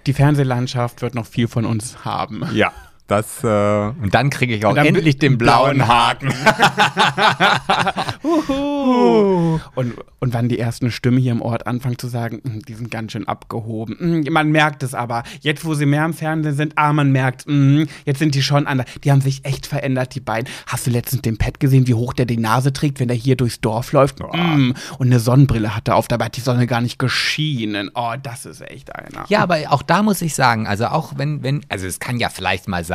die 0.07 0.13
Fernsehlandschaft 0.13 1.01
wird 1.01 1.13
noch 1.13 1.27
viel 1.27 1.47
von 1.47 1.65
uns 1.65 2.03
haben. 2.03 2.43
Ja. 2.53 2.71
Das, 3.07 3.43
äh, 3.43 3.47
und 3.47 4.09
dann 4.15 4.31
kriege 4.31 4.55
ich 4.55 4.65
auch 4.65 4.75
endlich 4.75 5.19
den 5.19 5.37
blauen 5.37 5.87
Haken. 5.87 6.33
Uhu. 8.23 9.59
Und, 9.75 9.93
und 10.19 10.33
wann 10.33 10.49
die 10.49 10.57
ersten 10.57 10.89
Stimmen 10.89 11.19
hier 11.19 11.31
im 11.31 11.41
Ort 11.43 11.67
anfangen 11.67 11.99
zu 11.99 12.07
sagen, 12.07 12.41
"Mm, 12.43 12.59
die 12.67 12.73
sind 12.73 12.89
ganz 12.89 13.11
schön 13.11 13.27
abgehoben. 13.27 14.23
Mm, 14.23 14.33
Man 14.33 14.49
merkt 14.51 14.81
es 14.81 14.95
aber. 14.95 15.21
Jetzt, 15.41 15.65
wo 15.65 15.75
sie 15.75 15.85
mehr 15.85 16.03
im 16.05 16.13
Fernsehen 16.13 16.55
sind, 16.55 16.73
ah, 16.77 16.93
man 16.93 17.11
merkt, 17.11 17.43
mm, 17.47 17.83
jetzt 18.05 18.17
sind 18.19 18.33
die 18.33 18.41
schon 18.41 18.65
anders. 18.65 18.87
Die 19.03 19.11
haben 19.11 19.21
sich 19.21 19.45
echt 19.45 19.67
verändert, 19.67 20.15
die 20.15 20.19
beiden. 20.19 20.49
Hast 20.65 20.87
du 20.87 20.91
letztens 20.91 21.21
den 21.21 21.37
Pet 21.37 21.59
gesehen, 21.59 21.85
wie 21.87 21.93
hoch 21.93 22.13
der 22.13 22.25
die 22.25 22.37
Nase 22.37 22.73
trägt, 22.73 22.99
wenn 22.99 23.07
der 23.07 23.17
hier 23.17 23.35
durchs 23.35 23.61
Dorf 23.61 23.91
läuft? 23.91 24.19
Mm. 24.19 24.71
Und 24.97 25.07
eine 25.07 25.19
Sonnenbrille 25.19 25.75
hat 25.75 25.87
er 25.87 25.95
auf, 25.95 26.07
dabei 26.07 26.25
hat 26.25 26.37
die 26.37 26.41
Sonne 26.41 26.65
gar 26.65 26.81
nicht 26.81 26.97
geschienen. 26.97 27.91
Oh, 27.93 28.13
das 28.21 28.47
ist 28.47 28.61
echt 28.61 28.95
einer. 28.95 29.25
Ja, 29.29 29.41
aber 29.43 29.57
auch 29.69 29.83
da 29.83 30.01
muss 30.01 30.23
ich 30.23 30.33
sagen, 30.33 30.65
also 30.65 30.87
auch 30.87 31.13
wenn, 31.17 31.43
wenn, 31.43 31.61
also 31.69 31.85
es 31.85 31.99
kann 31.99 32.17
ja 32.17 32.29
vielleicht 32.29 32.67
mal 32.67 32.83
sein, 32.83 32.94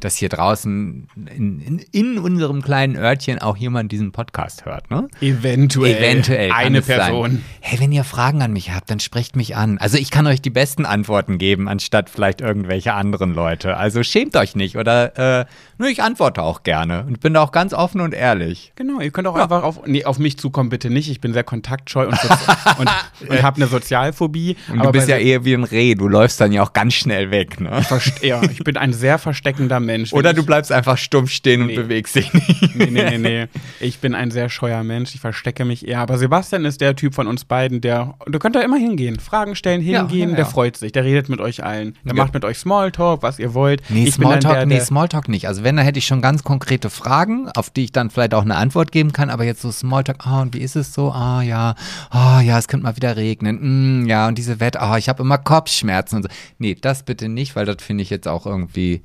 dass 0.00 0.16
hier 0.16 0.28
draußen 0.28 1.08
in, 1.16 1.60
in, 1.60 1.78
in 1.92 2.18
unserem 2.18 2.62
kleinen 2.62 2.96
Örtchen 2.96 3.38
auch 3.40 3.56
jemand 3.56 3.92
diesen 3.92 4.12
Podcast 4.12 4.64
hört, 4.64 4.90
ne? 4.90 5.08
Eventuell. 5.20 5.96
Eventuell. 5.96 6.52
Eine 6.52 6.78
es 6.78 6.86
sein. 6.86 6.98
Person. 6.98 7.44
Hey, 7.60 7.80
wenn 7.80 7.92
ihr 7.92 8.04
Fragen 8.04 8.42
an 8.42 8.52
mich 8.52 8.72
habt, 8.72 8.90
dann 8.90 9.00
sprecht 9.00 9.36
mich 9.36 9.56
an. 9.56 9.78
Also 9.78 9.96
ich 9.98 10.10
kann 10.10 10.26
euch 10.26 10.42
die 10.42 10.50
besten 10.50 10.86
Antworten 10.86 11.38
geben, 11.38 11.68
anstatt 11.68 12.10
vielleicht 12.10 12.40
irgendwelche 12.40 12.92
anderen 12.94 13.34
Leute. 13.34 13.76
Also 13.76 14.02
schämt 14.02 14.36
euch 14.36 14.54
nicht 14.56 14.76
oder 14.76 15.40
äh, 15.40 15.44
nur 15.78 15.88
ich 15.88 16.02
antworte 16.02 16.42
auch 16.42 16.62
gerne 16.62 17.04
und 17.06 17.20
bin 17.20 17.34
da 17.34 17.42
auch 17.42 17.52
ganz 17.52 17.72
offen 17.72 18.00
und 18.00 18.14
ehrlich. 18.14 18.72
Genau, 18.76 19.00
ihr 19.00 19.10
könnt 19.10 19.26
auch 19.26 19.36
einfach 19.36 19.62
auf, 19.62 19.86
nee, 19.86 20.04
auf 20.04 20.18
mich 20.18 20.38
zukommen, 20.38 20.68
bitte 20.70 20.90
nicht. 20.90 21.10
Ich 21.10 21.20
bin 21.20 21.32
sehr 21.32 21.44
kontaktscheu 21.44 22.06
und, 22.08 22.18
und, 22.78 22.90
und 23.28 23.42
habe 23.42 23.56
eine 23.56 23.66
Sozialphobie. 23.66 24.56
Und 24.70 24.84
du 24.84 24.92
bist 24.92 25.08
ja 25.08 25.16
eher 25.16 25.44
wie 25.44 25.54
ein 25.54 25.64
Reh, 25.64 25.94
du 25.94 26.08
läufst 26.08 26.40
dann 26.40 26.52
ja 26.52 26.62
auch 26.62 26.72
ganz 26.72 26.94
schnell 26.94 27.30
weg, 27.30 27.60
ne? 27.60 27.70
Verst- 27.82 28.24
ja, 28.24 28.42
ich 28.42 28.62
bin 28.64 28.76
ein 28.76 28.92
sehr 28.92 29.18
versteckender 29.30 29.78
Mensch. 29.80 30.12
Oder 30.12 30.32
du 30.34 30.44
bleibst 30.44 30.72
einfach 30.72 30.98
stumm 30.98 31.26
stehen 31.28 31.60
und 31.62 31.68
Nee. 31.68 31.76
bewegst 31.76 32.16
dich 32.16 32.32
nicht. 32.32 32.74
Nee, 32.76 32.86
nee, 32.90 33.10
nee, 33.10 33.18
nee. 33.18 33.46
Ich 33.80 33.98
bin 34.00 34.14
ein 34.14 34.30
sehr 34.30 34.48
scheuer 34.48 34.82
Mensch. 34.82 35.14
Ich 35.14 35.20
verstecke 35.20 35.64
mich 35.64 35.86
eher. 35.86 36.00
Aber 36.00 36.18
Sebastian 36.18 36.64
ist 36.64 36.80
der 36.80 36.96
Typ 36.96 37.14
von 37.14 37.26
uns 37.28 37.44
beiden, 37.44 37.80
der. 37.80 38.14
Du 38.26 38.38
könnt 38.38 38.56
da 38.56 38.60
immer 38.60 38.76
hingehen. 38.76 39.18
Fragen 39.20 39.54
stellen, 39.54 39.82
Ja, 39.82 40.00
hingehen. 40.00 40.30
ja, 40.30 40.36
Der 40.36 40.44
ja. 40.46 40.50
freut 40.50 40.76
sich. 40.76 40.90
Der 40.92 41.04
redet 41.04 41.28
mit 41.28 41.40
euch 41.40 41.62
allen. 41.62 41.96
Der 42.04 42.14
Ja. 42.16 42.22
macht 42.24 42.34
mit 42.34 42.44
euch 42.44 42.58
Smalltalk, 42.58 43.22
was 43.22 43.38
ihr 43.38 43.54
wollt. 43.54 43.82
Nee, 43.88 44.04
ich 44.08 44.14
Smalltalk, 44.14 44.54
der, 44.54 44.66
nee, 44.66 44.74
der, 44.76 44.84
Smalltalk 44.84 45.28
nicht. 45.28 45.46
Also 45.46 45.62
wenn, 45.62 45.76
da 45.76 45.82
hätte 45.82 45.98
ich 46.00 46.06
schon 46.06 46.20
ganz 46.22 46.42
konkrete 46.42 46.90
Fragen, 46.90 47.48
auf 47.54 47.70
die 47.70 47.84
ich 47.84 47.92
dann 47.92 48.10
vielleicht 48.10 48.34
auch 48.34 48.42
eine 48.42 48.56
Antwort 48.56 48.90
geben 48.92 49.12
kann, 49.12 49.30
aber 49.30 49.44
jetzt 49.44 49.62
so 49.62 49.70
Smalltalk, 49.70 50.26
ah, 50.26 50.42
und 50.42 50.54
wie 50.54 50.60
ist 50.60 50.74
es 50.76 50.92
so? 50.92 51.12
Ah, 51.12 51.42
ja, 51.42 51.74
ah, 52.10 52.40
ja, 52.40 52.58
es 52.58 52.66
könnte 52.68 52.84
mal 52.84 52.96
wieder 52.96 53.16
regnen, 53.16 54.02
mm, 54.02 54.08
ja, 54.08 54.26
und 54.28 54.36
diese 54.38 54.58
Wette, 54.60 54.80
ah, 54.80 54.98
ich 54.98 55.08
habe 55.08 55.22
immer 55.22 55.38
Kopfschmerzen 55.38 56.16
und 56.16 56.22
so. 56.24 56.28
Nee, 56.58 56.76
das 56.80 57.04
bitte 57.04 57.28
nicht, 57.28 57.54
weil 57.56 57.66
das 57.66 57.76
finde 57.80 58.02
ich 58.02 58.10
jetzt 58.10 58.26
auch 58.28 58.46
irgendwie 58.46 59.02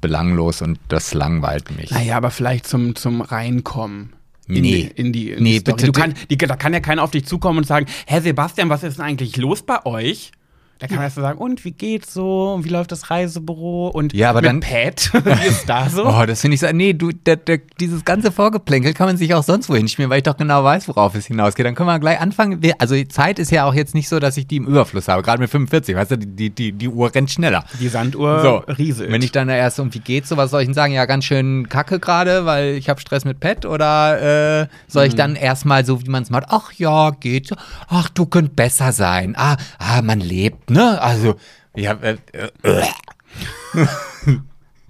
belanglos 0.00 0.62
und 0.62 0.78
das 0.88 1.14
langweilt 1.14 1.76
mich. 1.76 1.90
Naja, 1.90 2.16
aber 2.16 2.30
vielleicht 2.30 2.66
zum, 2.66 2.94
zum 2.94 3.20
Reinkommen. 3.20 4.14
In 4.48 4.54
Nee. 4.54 4.60
Die, 4.60 5.00
in 5.00 5.12
die, 5.12 5.30
in 5.30 5.42
Nee, 5.42 5.58
die 5.58 5.60
bitte, 5.60 5.86
Du 5.86 5.92
kann, 5.92 6.14
die, 6.30 6.36
da 6.36 6.54
kann 6.56 6.72
ja 6.72 6.80
keiner 6.80 7.02
auf 7.02 7.10
dich 7.10 7.26
zukommen 7.26 7.58
und 7.58 7.66
sagen: 7.66 7.86
Herr 8.06 8.22
Sebastian, 8.22 8.68
was 8.68 8.84
ist 8.84 8.98
denn 8.98 9.04
eigentlich 9.04 9.36
los 9.36 9.62
bei 9.62 9.84
euch? 9.84 10.30
Da 10.78 10.86
kann 10.88 10.96
man 10.96 11.04
erst 11.04 11.16
mal 11.16 11.22
sagen: 11.22 11.38
Und 11.38 11.64
wie 11.64 11.72
geht's 11.72 12.12
so? 12.12 12.52
Und 12.54 12.64
wie 12.64 12.68
läuft 12.68 12.92
das 12.92 13.10
Reisebüro? 13.10 13.88
Und 13.88 14.12
Ja, 14.12 14.30
aber 14.30 14.40
mit 14.42 14.50
dann- 14.50 14.60
Pat, 14.60 15.10
wie 15.24 15.46
ist 15.46 15.68
da 15.68 15.88
so? 15.88 16.06
Oh, 16.06 16.24
das 16.26 16.40
finde 16.42 16.54
ich 16.56 16.60
so. 16.60 16.66
Nee, 16.72 16.92
du, 16.92 17.12
der, 17.12 17.36
der, 17.36 17.58
dieses 17.80 18.04
ganze 18.04 18.30
Vorgeplänkel 18.30 18.92
kann 18.92 19.06
man 19.06 19.16
sich 19.16 19.32
auch 19.34 19.42
sonst 19.42 19.68
wohin 19.68 19.88
spielen, 19.88 20.10
weil 20.10 20.18
ich 20.18 20.24
doch 20.24 20.36
genau 20.36 20.62
weiß, 20.64 20.86
worauf 20.88 21.14
es 21.14 21.26
hinausgeht. 21.26 21.64
Dann 21.64 21.74
können 21.74 21.88
wir 21.88 21.98
gleich 21.98 22.20
anfangen. 22.20 22.62
Wir- 22.62 22.74
Also 22.78 22.94
die 22.94 23.08
Zeit 23.08 23.38
ist 23.38 23.50
ja 23.50 23.64
auch 23.64 23.74
jetzt 23.74 23.94
nicht 23.94 24.08
so, 24.08 24.18
dass 24.18 24.36
ich 24.36 24.46
die 24.46 24.56
im 24.56 24.66
Überfluss 24.66 25.08
habe. 25.08 25.22
Gerade 25.22 25.40
mit 25.40 25.50
45, 25.50 25.96
weißt 25.96 26.10
du, 26.12 26.18
die, 26.18 26.26
die, 26.26 26.50
die, 26.50 26.72
die 26.72 26.88
Uhr 26.88 27.14
rennt 27.14 27.30
schneller. 27.30 27.64
Die 27.80 27.88
Sanduhr 27.88 28.42
So, 28.42 28.56
rieselt. 28.74 29.10
wenn 29.10 29.22
ich 29.22 29.32
dann 29.32 29.48
da 29.48 29.54
erst 29.56 29.80
um 29.80 29.92
wie 29.94 30.00
geht's 30.00 30.28
so, 30.28 30.36
was 30.36 30.50
soll 30.50 30.60
ich 30.62 30.66
denn 30.68 30.74
sagen? 30.74 30.92
Ja, 30.92 31.06
ganz 31.06 31.24
schön 31.24 31.68
kacke 31.68 31.98
gerade, 31.98 32.44
weil 32.44 32.74
ich 32.74 32.88
habe 32.88 33.00
Stress 33.00 33.24
mit 33.24 33.40
Pet 33.40 33.64
oder 33.64 34.62
äh, 34.62 34.66
soll 34.88 35.04
Mhm. 35.04 35.08
ich 35.08 35.14
dann 35.14 35.36
erstmal 35.36 35.84
so, 35.86 36.02
wie 36.04 36.10
man 36.10 36.22
es 36.22 36.30
macht, 36.30 36.44
ach 36.48 36.72
ja, 36.72 37.10
geht 37.10 37.48
so, 37.48 37.56
ach, 37.88 38.08
du 38.10 38.26
könnt 38.26 38.56
besser 38.56 38.92
sein. 38.92 39.34
Ah, 39.38 39.56
ah, 39.78 40.02
man 40.02 40.20
lebt, 40.20 40.65
ne? 40.70 41.00
Also, 41.00 41.36
ja, 41.74 41.92
äh, 41.92 42.16
äh, 42.62 42.82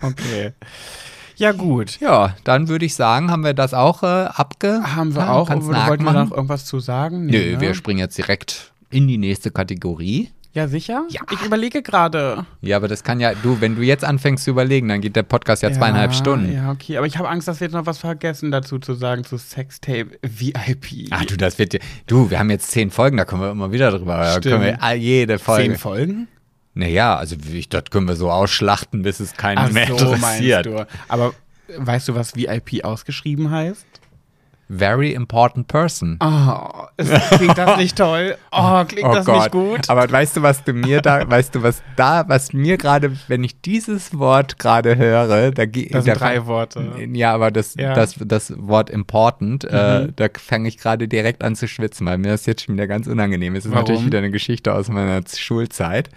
Okay. 0.03 0.53
Ja, 1.37 1.53
gut. 1.53 2.01
ja, 2.01 2.35
dann 2.45 2.69
würde 2.69 2.87
ich 2.87 2.95
sagen, 2.95 3.31
haben 3.31 3.45
wir 3.45 3.53
das 3.55 3.75
auch 3.75 4.03
äh, 4.03 4.07
abge. 4.07 4.83
Haben 4.95 5.15
wir 5.15 5.23
Ja, 5.23 5.33
auch. 5.33 5.49
kannst 5.49 5.69
wollten 5.69 6.05
wir 6.05 6.13
noch 6.13 6.31
irgendwas 6.31 6.65
zu 6.65 6.81
sagen? 6.81 7.27
Nö, 7.27 7.53
ne? 7.53 7.61
wir 7.61 7.75
springen 7.75 7.99
jetzt 7.99 8.17
direkt 8.17 8.73
in 8.91 9.07
die 9.07 9.19
nächste 9.19 9.51
Kategorie. 9.51 10.31
Ja, 10.57 10.69
sicher? 10.69 11.05
Ja. 11.11 11.21
Ich 11.31 11.43
überlege 11.43 11.83
gerade. 11.83 12.47
Ja, 12.63 12.79
aber 12.79 12.89
das 12.89 13.05
kann 13.05 13.21
ja, 13.21 13.35
du, 13.35 13.61
wenn 13.61 13.77
du 13.77 13.83
jetzt 13.83 14.07
anfängst 14.07 14.45
zu 14.45 14.53
überlegen, 14.53 14.89
dann 14.89 15.03
geht 15.03 15.15
der 15.15 15.23
Podcast 15.23 15.63
ja 15.63 15.71
zweieinhalb 15.71 16.15
Stunden. 16.15 16.51
Ja, 16.51 16.71
okay. 16.71 16.97
Aber 16.97 17.07
ich 17.07 17.19
habe 17.19 17.29
Angst, 17.29 17.47
dass 17.47 17.61
wir 17.61 17.67
jetzt 17.67 17.75
noch 17.75 17.85
was 17.85 17.99
vergessen 17.99 18.51
dazu 18.51 18.79
zu 18.79 18.95
sagen 18.95 19.23
zu 19.23 19.37
Sextape 19.37 20.19
VIP. 20.23 21.09
Ach 21.11 21.27
du, 21.27 21.37
das 21.37 21.59
wird 21.59 21.75
dir. 21.75 21.81
Du, 22.07 22.31
wir 22.31 22.39
haben 22.39 22.49
jetzt 22.49 22.71
zehn 22.71 22.91
Folgen, 22.91 23.19
da 23.19 23.27
kommen 23.27 23.43
wir 23.43 23.51
immer 23.51 23.71
wieder 23.71 23.91
drüber. 23.91 24.17
Da 24.17 24.31
Stimmt. 24.31 24.47
können 24.47 24.79
wir 24.81 24.95
jede 24.95 25.39
Folge. 25.39 25.73
Zehn 25.73 25.79
Folgen? 25.79 26.29
Naja, 26.73 27.17
also 27.17 27.37
ich, 27.53 27.69
das 27.69 27.85
können 27.91 28.09
wir 28.09 28.17
so 28.17 28.31
ausschlachten, 28.31 29.03
bis 29.03 29.21
es 29.21 29.35
keinen 29.35 29.75
mehr 29.75 29.91
interessiert. 29.91 30.65
du. 30.65 30.87
Aber 31.09 31.35
weißt 31.77 32.09
du, 32.09 32.15
was 32.15 32.35
VIP 32.35 32.83
ausgeschrieben 32.83 33.51
heißt? 33.51 33.87
Very 34.69 35.13
important 35.13 35.69
person. 35.69 36.19
Oh, 36.21 36.87
es, 36.97 37.09
klingt 37.37 37.57
das 37.57 37.77
nicht 37.77 37.97
toll? 37.97 38.37
Oh, 38.59 38.85
klingt 38.85 39.15
das 39.15 39.27
nicht 39.27 39.51
gut? 39.51 39.91
Aber 39.91 40.11
weißt 40.11 40.39
du, 40.39 40.43
was 40.43 40.65
du 40.65 40.73
mir 40.73 41.03
da, 41.03 41.29
weißt 41.31 41.55
du, 41.55 41.63
was 41.63 41.83
da, 41.97 42.25
was 42.27 42.55
mir 42.55 42.79
gerade, 42.79 43.15
wenn 43.29 43.45
ich 43.45 43.61
dieses 43.61 44.19
Wort 44.19 44.59
gerade 44.59 44.97
höre, 44.97 45.51
da 45.51 45.67
geht 45.67 45.95
Das 45.95 46.05
sind 46.05 46.19
drei 46.19 46.47
Worte. 46.47 46.91
Ja, 47.13 47.35
aber 47.35 47.51
das, 47.51 47.75
Ja. 47.75 47.91
Mhm. 47.91 47.95
das, 47.95 48.15
das 48.19 48.55
Wort 48.57 48.89
important, 48.89 49.65
äh, 49.65 50.09
da 50.17 50.29
fange 50.39 50.69
ich 50.69 50.79
gerade 50.79 51.07
direkt 51.07 51.45
an 51.45 51.55
zu 51.55 51.69
schwitzen, 51.69 52.07
weil 52.07 52.17
mir 52.17 52.29
das 52.29 52.47
jetzt 52.47 52.65
schon 52.65 52.77
wieder 52.77 52.87
ganz 52.87 53.07
unangenehm 53.07 53.55
ist. 53.57 53.65
Das 53.65 53.71
ist 53.71 53.73
Warum? 53.73 53.85
natürlich 53.85 54.07
wieder 54.07 54.19
eine 54.19 54.31
Geschichte 54.31 54.73
aus 54.73 54.89
meiner 54.89 55.21
Schulzeit. 55.37 56.09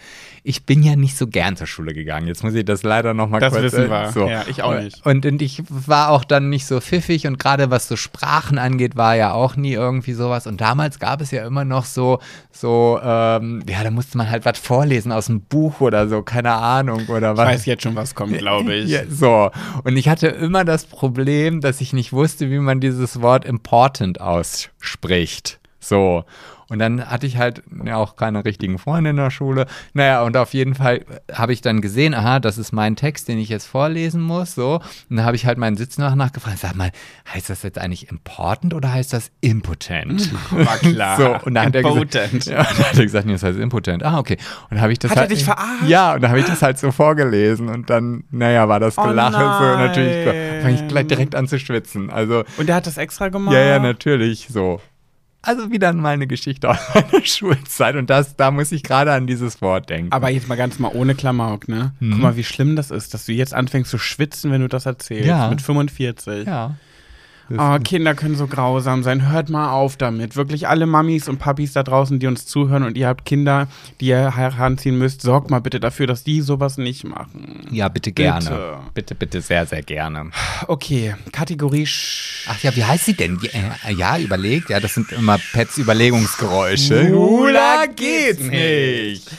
Ich 0.43 0.65
bin 0.65 0.81
ja 0.81 0.95
nicht 0.95 1.17
so 1.17 1.27
gern 1.27 1.57
zur 1.57 1.67
Schule 1.67 1.93
gegangen. 1.93 2.27
Jetzt 2.27 2.43
muss 2.43 2.53
ich 2.55 2.63
das 2.63 2.83
leider 2.83 3.13
noch 3.13 3.27
mal 3.27 3.39
Das 3.41 3.51
kurz 3.51 3.63
wissen 3.65 3.87
äh, 3.87 3.89
wir. 3.89 4.11
So. 4.11 4.27
Ja, 4.29 4.45
ich 4.47 4.63
auch 4.63 4.73
nicht. 4.79 5.05
Und, 5.05 5.25
und 5.25 5.41
ich 5.41 5.61
war 5.69 6.09
auch 6.09 6.23
dann 6.23 6.49
nicht 6.49 6.65
so 6.65 6.79
pfiffig 6.79 7.27
und 7.27 7.37
gerade 7.37 7.69
was 7.69 7.89
so 7.89 7.97
Sprachen 8.39 8.57
angeht, 8.57 8.95
war 8.95 9.15
ja 9.15 9.33
auch 9.33 9.55
nie 9.55 9.73
irgendwie 9.73 10.13
sowas. 10.13 10.47
Und 10.47 10.61
damals 10.61 10.99
gab 10.99 11.19
es 11.21 11.31
ja 11.31 11.45
immer 11.45 11.65
noch 11.65 11.83
so, 11.85 12.19
so, 12.51 12.99
ähm, 13.03 13.61
ja, 13.67 13.83
da 13.83 13.91
musste 13.91 14.17
man 14.17 14.29
halt 14.29 14.45
was 14.45 14.57
vorlesen 14.59 15.11
aus 15.11 15.25
dem 15.25 15.41
Buch 15.41 15.81
oder 15.81 16.07
so, 16.07 16.21
keine 16.21 16.53
Ahnung 16.53 17.05
oder 17.07 17.31
Ich 17.33 17.37
was. 17.37 17.47
weiß 17.47 17.65
jetzt 17.65 17.83
schon, 17.83 17.95
was 17.95 18.15
kommt, 18.15 18.37
glaube 18.37 18.73
ich. 18.75 18.89
Ja, 18.89 19.01
so. 19.09 19.51
Und 19.83 19.97
ich 19.97 20.07
hatte 20.07 20.27
immer 20.27 20.63
das 20.63 20.85
Problem, 20.85 21.59
dass 21.61 21.81
ich 21.81 21.91
nicht 21.93 22.13
wusste, 22.13 22.49
wie 22.49 22.59
man 22.59 22.79
dieses 22.79 23.21
Wort 23.21 23.43
important 23.45 24.21
ausspricht. 24.21 25.59
So. 25.79 26.23
Und 26.69 26.79
dann 26.79 27.05
hatte 27.09 27.25
ich 27.25 27.37
halt 27.37 27.63
ja, 27.83 27.97
auch 27.97 28.15
keine 28.15 28.45
richtigen 28.45 28.77
Freunde 28.77 29.09
in 29.09 29.15
der 29.15 29.31
Schule. 29.31 29.65
Naja, 29.93 30.21
und 30.23 30.37
auf 30.37 30.53
jeden 30.53 30.75
Fall 30.75 31.03
habe 31.33 31.51
ich 31.51 31.61
dann 31.61 31.81
gesehen, 31.81 32.13
aha, 32.13 32.39
das 32.39 32.57
ist 32.57 32.71
mein 32.71 32.95
Text, 32.95 33.27
den 33.27 33.39
ich 33.39 33.49
jetzt 33.49 33.65
vorlesen 33.65 34.21
muss. 34.21 34.53
So. 34.55 34.75
Und 35.09 35.17
dann 35.17 35.25
habe 35.25 35.35
ich 35.35 35.45
halt 35.45 35.57
meinen 35.57 35.77
Sitz 35.77 35.97
nach 35.97 36.15
nachgefragt. 36.15 36.59
Sag 36.59 36.75
mal, 36.75 36.91
heißt 37.33 37.49
das 37.49 37.63
jetzt 37.63 37.79
eigentlich 37.79 38.09
important 38.11 38.73
oder 38.73 38.93
heißt 38.93 39.13
das 39.13 39.31
impotent? 39.41 40.31
War 40.51 40.77
klar. 40.77 41.17
So, 41.17 41.45
und 41.45 41.55
dann 41.55 41.67
hat 41.67 41.75
er 41.75 41.83
gesagt, 41.83 42.15
Impotent. 42.15 42.45
ja, 42.45 42.59
und 42.59 42.79
dann 42.79 42.85
hat 42.85 42.97
er 42.97 43.03
gesagt, 43.03 43.25
nee, 43.25 43.33
das 43.33 43.43
heißt 43.43 43.59
impotent. 43.59 44.03
Ah, 44.03 44.19
okay. 44.19 44.37
Und 44.63 44.71
dann 44.71 44.81
habe 44.81 44.91
ich 44.93 44.99
das 44.99 45.11
Hat 45.11 45.17
er 45.17 45.21
halt, 45.21 45.31
dich 45.31 45.43
verarscht? 45.43 45.87
Ja, 45.87 46.13
und 46.13 46.21
dann 46.21 46.29
habe 46.29 46.39
ich 46.39 46.45
das 46.45 46.61
halt 46.61 46.77
so 46.77 46.91
vorgelesen 46.91 47.69
und 47.69 47.89
dann, 47.89 48.23
naja, 48.31 48.69
war 48.69 48.79
das 48.79 48.97
Oh 48.97 49.03
Gelache 49.03 49.39
so 49.39 49.77
natürlich, 49.77 50.61
fange 50.61 50.75
ich 50.75 50.87
gleich 50.87 51.07
direkt 51.07 51.35
an 51.35 51.47
zu 51.47 51.59
schwitzen. 51.59 52.09
Also, 52.09 52.43
Und 52.57 52.67
der 52.69 52.75
hat 52.75 52.85
das 52.87 52.97
extra 52.97 53.29
gemacht? 53.29 53.53
ja, 53.53 53.61
ja, 53.61 53.79
natürlich, 53.79 54.47
so. 54.49 54.79
Also 55.41 55.71
wieder 55.71 55.93
mal 55.93 56.09
eine 56.09 56.27
Geschichte 56.27 56.69
aus 56.69 56.77
meiner 56.93 57.25
Schulzeit 57.25 57.95
und 57.95 58.09
das, 58.09 58.35
da 58.35 58.51
muss 58.51 58.71
ich 58.71 58.83
gerade 58.83 59.13
an 59.13 59.25
dieses 59.25 59.61
Wort 59.61 59.89
denken. 59.89 60.11
Aber 60.11 60.29
jetzt 60.29 60.47
mal 60.47 60.55
ganz 60.55 60.79
mal 60.79 60.91
ohne 60.93 61.15
Klamauk, 61.15 61.69
ne? 61.69 61.93
Mhm. 61.99 62.11
Guck 62.11 62.21
mal, 62.21 62.35
wie 62.35 62.43
schlimm 62.43 62.75
das 62.75 62.91
ist, 62.91 63.13
dass 63.13 63.25
du 63.25 63.31
jetzt 63.31 63.53
anfängst 63.53 63.89
zu 63.89 63.97
schwitzen, 63.97 64.51
wenn 64.51 64.61
du 64.61 64.67
das 64.67 64.85
erzählst. 64.85 65.27
Ja. 65.27 65.49
Mit 65.49 65.61
45. 65.61 66.45
ja. 66.45 66.75
Oh, 67.57 67.77
Kinder 67.83 68.15
können 68.15 68.35
so 68.35 68.47
grausam 68.47 69.03
sein. 69.03 69.31
Hört 69.31 69.49
mal 69.49 69.71
auf 69.71 69.97
damit. 69.97 70.35
Wirklich 70.35 70.67
alle 70.67 70.85
Mamis 70.85 71.27
und 71.27 71.39
Papis 71.39 71.73
da 71.73 71.83
draußen, 71.83 72.19
die 72.19 72.27
uns 72.27 72.45
zuhören 72.45 72.83
und 72.83 72.97
ihr 72.97 73.07
habt 73.07 73.25
Kinder, 73.25 73.67
die 73.99 74.07
ihr 74.07 74.35
heranziehen 74.35 74.97
müsst, 74.97 75.21
sorgt 75.21 75.49
mal 75.49 75.59
bitte 75.59 75.79
dafür, 75.79 76.07
dass 76.07 76.23
die 76.23 76.41
sowas 76.41 76.77
nicht 76.77 77.03
machen. 77.03 77.67
Ja, 77.71 77.87
bitte 77.89 78.11
gerne. 78.11 78.39
Bitte. 78.39 78.77
Bitte, 78.93 79.15
bitte, 79.15 79.41
sehr, 79.41 79.65
sehr 79.65 79.81
gerne. 79.81 80.31
Okay, 80.67 81.15
Kategorie. 81.31 81.85
Sch 81.85 82.47
Ach 82.47 82.61
ja, 82.61 82.75
wie 82.75 82.83
heißt 82.83 83.05
sie 83.05 83.13
denn? 83.13 83.39
Äh, 83.43 83.93
ja, 83.93 84.17
überlegt. 84.17 84.69
Ja, 84.69 84.79
das 84.79 84.93
sind 84.93 85.11
immer 85.11 85.37
Pets 85.53 85.77
Überlegungsgeräusche. 85.77 87.07
Schwuler 87.07 87.87
geht's 87.87 88.41
nicht. 88.41 89.29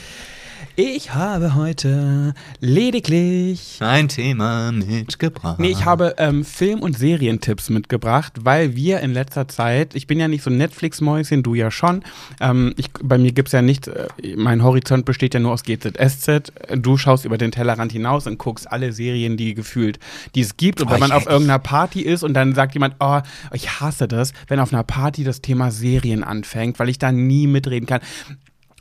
Ich 0.76 1.12
habe 1.12 1.54
heute 1.56 2.32
lediglich. 2.60 3.76
Ein 3.80 4.08
Thema 4.08 4.72
mitgebracht. 4.72 5.58
Nee, 5.58 5.68
ich 5.68 5.84
habe 5.84 6.14
ähm, 6.16 6.44
Film- 6.44 6.80
und 6.80 6.96
Serientipps 6.96 7.68
mitgebracht, 7.70 8.32
weil 8.42 8.76
wir 8.76 9.00
in 9.00 9.12
letzter 9.12 9.46
Zeit, 9.48 9.94
ich 9.94 10.06
bin 10.06 10.18
ja 10.18 10.28
nicht 10.28 10.42
so 10.42 10.48
ein 10.48 10.56
Netflix-Mäuschen, 10.56 11.42
du 11.42 11.54
ja 11.54 11.70
schon. 11.70 12.02
Ähm, 12.40 12.72
ich, 12.78 12.90
bei 13.02 13.18
mir 13.18 13.32
gibt 13.32 13.48
es 13.48 13.52
ja 13.52 13.62
nicht, 13.62 13.88
äh, 13.88 14.06
mein 14.36 14.62
Horizont 14.62 15.04
besteht 15.04 15.34
ja 15.34 15.40
nur 15.40 15.52
aus 15.52 15.64
GZSZ. 15.64 16.52
Du 16.76 16.96
schaust 16.96 17.24
über 17.24 17.36
den 17.36 17.50
Tellerrand 17.52 17.92
hinaus 17.92 18.26
und 18.26 18.38
guckst 18.38 18.70
alle 18.70 18.92
Serien, 18.92 19.36
die 19.36 19.54
gefühlt, 19.54 19.98
die 20.34 20.40
es 20.40 20.56
gibt. 20.56 20.80
Und 20.80 20.88
Oh, 20.88 20.92
wenn 20.92 21.00
man 21.00 21.12
auf 21.12 21.26
irgendeiner 21.26 21.58
Party 21.58 22.00
ist 22.00 22.22
und 22.22 22.32
dann 22.34 22.54
sagt 22.54 22.74
jemand, 22.74 22.94
oh, 23.00 23.20
ich 23.52 23.80
hasse 23.80 24.08
das, 24.08 24.32
wenn 24.48 24.60
auf 24.60 24.72
einer 24.72 24.82
Party 24.84 25.24
das 25.24 25.42
Thema 25.42 25.70
Serien 25.70 26.24
anfängt, 26.24 26.78
weil 26.78 26.88
ich 26.88 26.98
da 26.98 27.12
nie 27.12 27.46
mitreden 27.46 27.86
kann. 27.86 28.00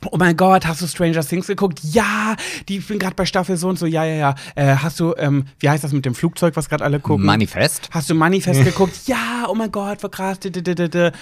Oh 0.06 0.16
mein 0.16 0.36
Gott, 0.36 0.66
hast 0.66 0.80
du 0.80 0.86
Stranger 0.86 1.20
Things 1.20 1.46
geguckt? 1.46 1.80
Ja, 1.82 2.34
die, 2.68 2.78
ich 2.78 2.86
bin 2.88 2.98
gerade 2.98 3.14
bei 3.14 3.26
Staffel 3.26 3.56
so 3.58 3.68
und 3.68 3.78
so. 3.78 3.84
Ja, 3.86 4.04
ja, 4.04 4.14
ja. 4.14 4.34
Äh, 4.54 4.76
hast 4.76 4.98
du, 4.98 5.14
ähm, 5.18 5.44
wie 5.58 5.68
heißt 5.68 5.84
das 5.84 5.92
mit 5.92 6.06
dem 6.06 6.14
Flugzeug, 6.14 6.56
was 6.56 6.68
gerade 6.70 6.84
alle 6.84 7.00
gucken? 7.00 7.26
Manifest? 7.26 7.88
Hast 7.90 8.08
du 8.08 8.14
Manifest 8.14 8.64
geguckt? 8.64 8.94
Ja, 9.06 9.46
oh 9.48 9.54
mein 9.54 9.70
Gott, 9.70 10.02
war 10.02 10.10
krass. 10.10 10.38
Ähm, 10.42 11.12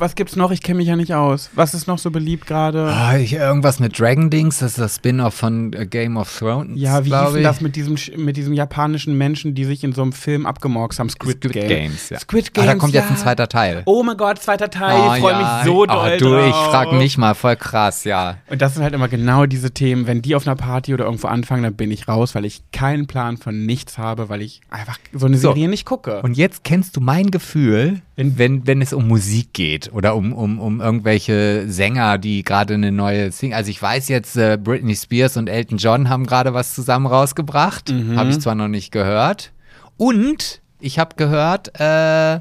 was 0.00 0.14
gibt's 0.14 0.36
noch? 0.36 0.50
Ich 0.52 0.62
kenne 0.62 0.78
mich 0.78 0.88
ja 0.88 0.96
nicht 0.96 1.12
aus. 1.12 1.50
Was 1.54 1.74
ist 1.74 1.86
noch 1.88 1.98
so 1.98 2.10
beliebt 2.10 2.46
gerade? 2.46 2.84
Ah, 2.86 3.16
ich, 3.16 3.32
irgendwas 3.32 3.80
mit 3.80 3.98
Dragon 3.98 4.30
Dings, 4.30 4.58
das 4.58 4.72
ist 4.72 4.78
das 4.78 4.96
Spin-off 4.96 5.34
von 5.34 5.72
äh, 5.72 5.86
Game 5.86 6.16
of 6.16 6.32
Thrones. 6.38 6.80
Ja, 6.80 7.04
wie 7.04 7.10
hieß 7.14 7.34
ich. 7.36 7.42
das 7.42 7.60
mit 7.60 7.74
diesem, 7.76 7.96
mit 8.16 8.36
diesem 8.36 8.52
japanischen 8.54 9.18
Menschen, 9.18 9.54
die 9.54 9.64
sich 9.64 9.82
in 9.82 9.92
so 9.92 10.02
einem 10.02 10.12
Film 10.12 10.46
abgemorxt 10.46 10.98
haben? 11.00 11.08
Squid, 11.10 11.38
Squid 11.38 11.52
Game. 11.52 11.68
Games, 11.68 12.10
ja. 12.10 12.18
Squid 12.20 12.50
Ah, 12.50 12.60
Games, 12.60 12.66
da 12.68 12.74
kommt 12.76 12.94
ja. 12.94 13.00
jetzt 13.00 13.10
ein 13.10 13.16
zweiter 13.16 13.48
Teil. 13.48 13.82
Oh 13.86 14.02
mein 14.02 14.16
Gott, 14.16 14.40
zweiter 14.40 14.70
Teil. 14.70 14.96
Oh, 15.00 15.14
ich 15.14 15.20
freue 15.20 15.32
ja. 15.32 15.56
mich 15.58 15.66
so 15.66 15.82
oh, 15.82 15.86
doll 15.86 16.18
Du, 16.18 16.38
ich 16.38 16.50
drauf. 16.52 16.70
frag 16.70 16.92
mich 16.92 17.18
mal, 17.18 17.34
voll 17.34 17.56
krass, 17.56 18.03
ja. 18.04 18.36
Und 18.50 18.62
das 18.62 18.74
sind 18.74 18.82
halt 18.82 18.94
immer 18.94 19.08
genau 19.08 19.46
diese 19.46 19.70
Themen. 19.72 20.06
Wenn 20.06 20.22
die 20.22 20.34
auf 20.34 20.46
einer 20.46 20.56
Party 20.56 20.94
oder 20.94 21.04
irgendwo 21.04 21.26
anfangen, 21.28 21.62
dann 21.62 21.74
bin 21.74 21.90
ich 21.90 22.06
raus, 22.08 22.34
weil 22.34 22.44
ich 22.44 22.62
keinen 22.72 23.06
Plan 23.06 23.36
von 23.36 23.66
nichts 23.66 23.98
habe, 23.98 24.28
weil 24.28 24.42
ich 24.42 24.60
einfach 24.70 24.98
so 25.12 25.26
eine 25.26 25.36
So. 25.36 25.48
Serie 25.48 25.68
nicht 25.68 25.84
gucke. 25.84 26.22
Und 26.22 26.36
jetzt 26.36 26.64
kennst 26.64 26.96
du 26.96 27.00
mein 27.00 27.30
Gefühl, 27.30 28.00
Wenn- 28.16 28.38
wenn, 28.38 28.66
wenn 28.66 28.80
es 28.82 28.92
um 28.92 29.08
Musik 29.08 29.52
geht 29.52 29.92
oder 29.92 30.14
um, 30.16 30.32
um, 30.32 30.60
um 30.60 30.80
irgendwelche 30.80 31.64
Sänger, 31.68 32.18
die 32.18 32.42
gerade 32.44 32.74
eine 32.74 32.92
neue 32.92 33.32
Single. 33.32 33.56
Also 33.56 33.70
ich 33.70 33.80
weiß 33.82 34.08
jetzt, 34.08 34.36
äh, 34.36 34.56
Britney 34.62 34.94
Spears 34.94 35.36
und 35.36 35.48
Elton 35.48 35.78
John 35.78 36.08
haben 36.08 36.26
gerade 36.26 36.54
was 36.54 36.74
zusammen 36.74 37.06
rausgebracht. 37.06 37.90
Mhm. 37.90 38.16
Habe 38.16 38.30
ich 38.30 38.38
zwar 38.40 38.54
noch 38.54 38.68
nicht 38.68 38.92
gehört. 38.92 39.52
Und 39.96 40.60
ich 40.80 40.98
habe 40.98 41.16
gehört, 41.16 41.78
äh, 41.80 42.40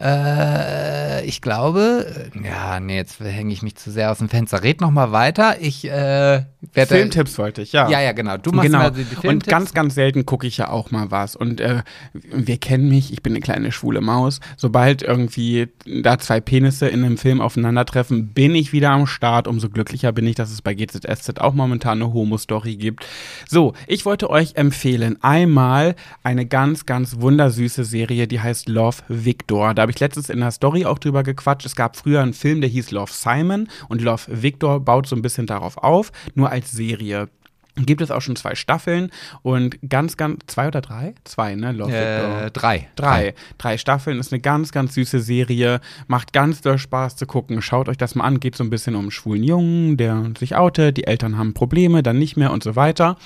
äh, 0.00 1.24
ich 1.26 1.42
glaube, 1.42 2.30
ja, 2.42 2.80
nee, 2.80 2.96
jetzt 2.96 3.20
hänge 3.20 3.52
ich 3.52 3.62
mich 3.62 3.76
zu 3.76 3.90
sehr 3.90 4.10
aus 4.10 4.18
dem 4.18 4.28
Fenster. 4.28 4.62
Red 4.62 4.80
noch 4.80 4.90
mal 4.90 5.12
weiter. 5.12 5.56
Ich 5.60 5.84
äh, 5.84 5.90
werde. 5.90 6.94
Filmtipps 6.94 7.38
wollte 7.38 7.62
ich, 7.62 7.72
ja. 7.72 7.88
Ja, 7.90 8.00
ja, 8.00 8.12
genau. 8.12 8.38
Du 8.38 8.52
machst 8.52 8.66
genau. 8.66 8.78
mal 8.78 8.90
die, 8.90 9.04
die 9.04 9.14
und 9.16 9.20
Filmtipps. 9.20 9.50
ganz, 9.50 9.74
ganz 9.74 9.94
selten 9.94 10.24
gucke 10.24 10.46
ich 10.46 10.56
ja 10.56 10.70
auch 10.70 10.90
mal 10.90 11.10
was. 11.10 11.36
Und 11.36 11.60
äh, 11.60 11.82
wir 12.12 12.56
kennen 12.56 12.88
mich, 12.88 13.12
ich 13.12 13.22
bin 13.22 13.34
eine 13.34 13.40
kleine 13.40 13.70
schwule 13.70 14.00
Maus. 14.00 14.40
Sobald 14.56 15.02
irgendwie 15.02 15.68
da 16.02 16.18
zwei 16.18 16.40
Penisse 16.40 16.88
in 16.88 17.04
einem 17.04 17.18
Film 17.18 17.40
aufeinandertreffen, 17.40 18.32
bin 18.32 18.54
ich 18.54 18.72
wieder 18.72 18.90
am 18.90 19.06
Start. 19.06 19.46
Umso 19.46 19.68
glücklicher 19.68 20.12
bin 20.12 20.26
ich, 20.26 20.36
dass 20.36 20.50
es 20.50 20.62
bei 20.62 20.74
GZSZ 20.74 21.38
auch 21.40 21.52
momentan 21.52 22.00
eine 22.00 22.12
Homo-Story 22.12 22.76
gibt. 22.76 23.04
So, 23.46 23.74
ich 23.86 24.06
wollte 24.06 24.30
euch 24.30 24.56
empfehlen, 24.56 25.18
einmal 25.22 25.96
eine 26.22 26.46
ganz, 26.46 26.86
ganz 26.86 27.20
wundersüße 27.20 27.84
Serie, 27.84 28.26
die 28.26 28.40
heißt 28.40 28.68
Love 28.68 28.98
Victor. 29.08 29.74
Da 29.74 29.81
habe 29.82 29.92
ich 29.92 30.00
letztens 30.00 30.30
in 30.30 30.40
der 30.40 30.50
Story 30.50 30.84
auch 30.84 30.98
drüber 30.98 31.22
gequatscht. 31.22 31.66
Es 31.66 31.76
gab 31.76 31.96
früher 31.96 32.22
einen 32.22 32.34
Film, 32.34 32.60
der 32.60 32.70
hieß 32.70 32.90
Love 32.90 33.12
Simon 33.12 33.68
und 33.88 34.00
Love 34.00 34.22
Victor 34.28 34.80
baut 34.80 35.06
so 35.06 35.16
ein 35.16 35.22
bisschen 35.22 35.46
darauf 35.46 35.76
auf, 35.76 36.12
nur 36.34 36.50
als 36.50 36.70
Serie. 36.70 37.28
Gibt 37.76 38.02
es 38.02 38.10
auch 38.10 38.20
schon 38.20 38.36
zwei 38.36 38.54
Staffeln 38.54 39.10
und 39.40 39.78
ganz, 39.88 40.18
ganz, 40.18 40.40
zwei 40.46 40.68
oder 40.68 40.82
drei? 40.82 41.14
Zwei, 41.24 41.54
ne? 41.54 41.72
Love 41.72 41.90
äh, 41.90 42.50
drei. 42.50 42.88
Drei. 42.96 43.34
Drei 43.56 43.78
Staffeln 43.78 44.18
ist 44.18 44.30
eine 44.30 44.40
ganz, 44.42 44.72
ganz 44.72 44.92
süße 44.94 45.20
Serie. 45.20 45.80
Macht 46.06 46.34
ganz 46.34 46.60
doll 46.60 46.76
Spaß 46.76 47.16
zu 47.16 47.26
gucken. 47.26 47.62
Schaut 47.62 47.88
euch 47.88 47.96
das 47.96 48.14
mal 48.14 48.24
an. 48.24 48.40
Geht 48.40 48.56
so 48.56 48.64
ein 48.64 48.68
bisschen 48.68 48.94
um 48.94 49.02
einen 49.02 49.10
schwulen 49.10 49.42
Jungen, 49.42 49.96
der 49.96 50.32
sich 50.38 50.54
outet. 50.54 50.98
Die 50.98 51.06
Eltern 51.06 51.38
haben 51.38 51.54
Probleme, 51.54 52.02
dann 52.02 52.18
nicht 52.18 52.36
mehr 52.36 52.52
und 52.52 52.62
so 52.62 52.76
weiter. 52.76 53.16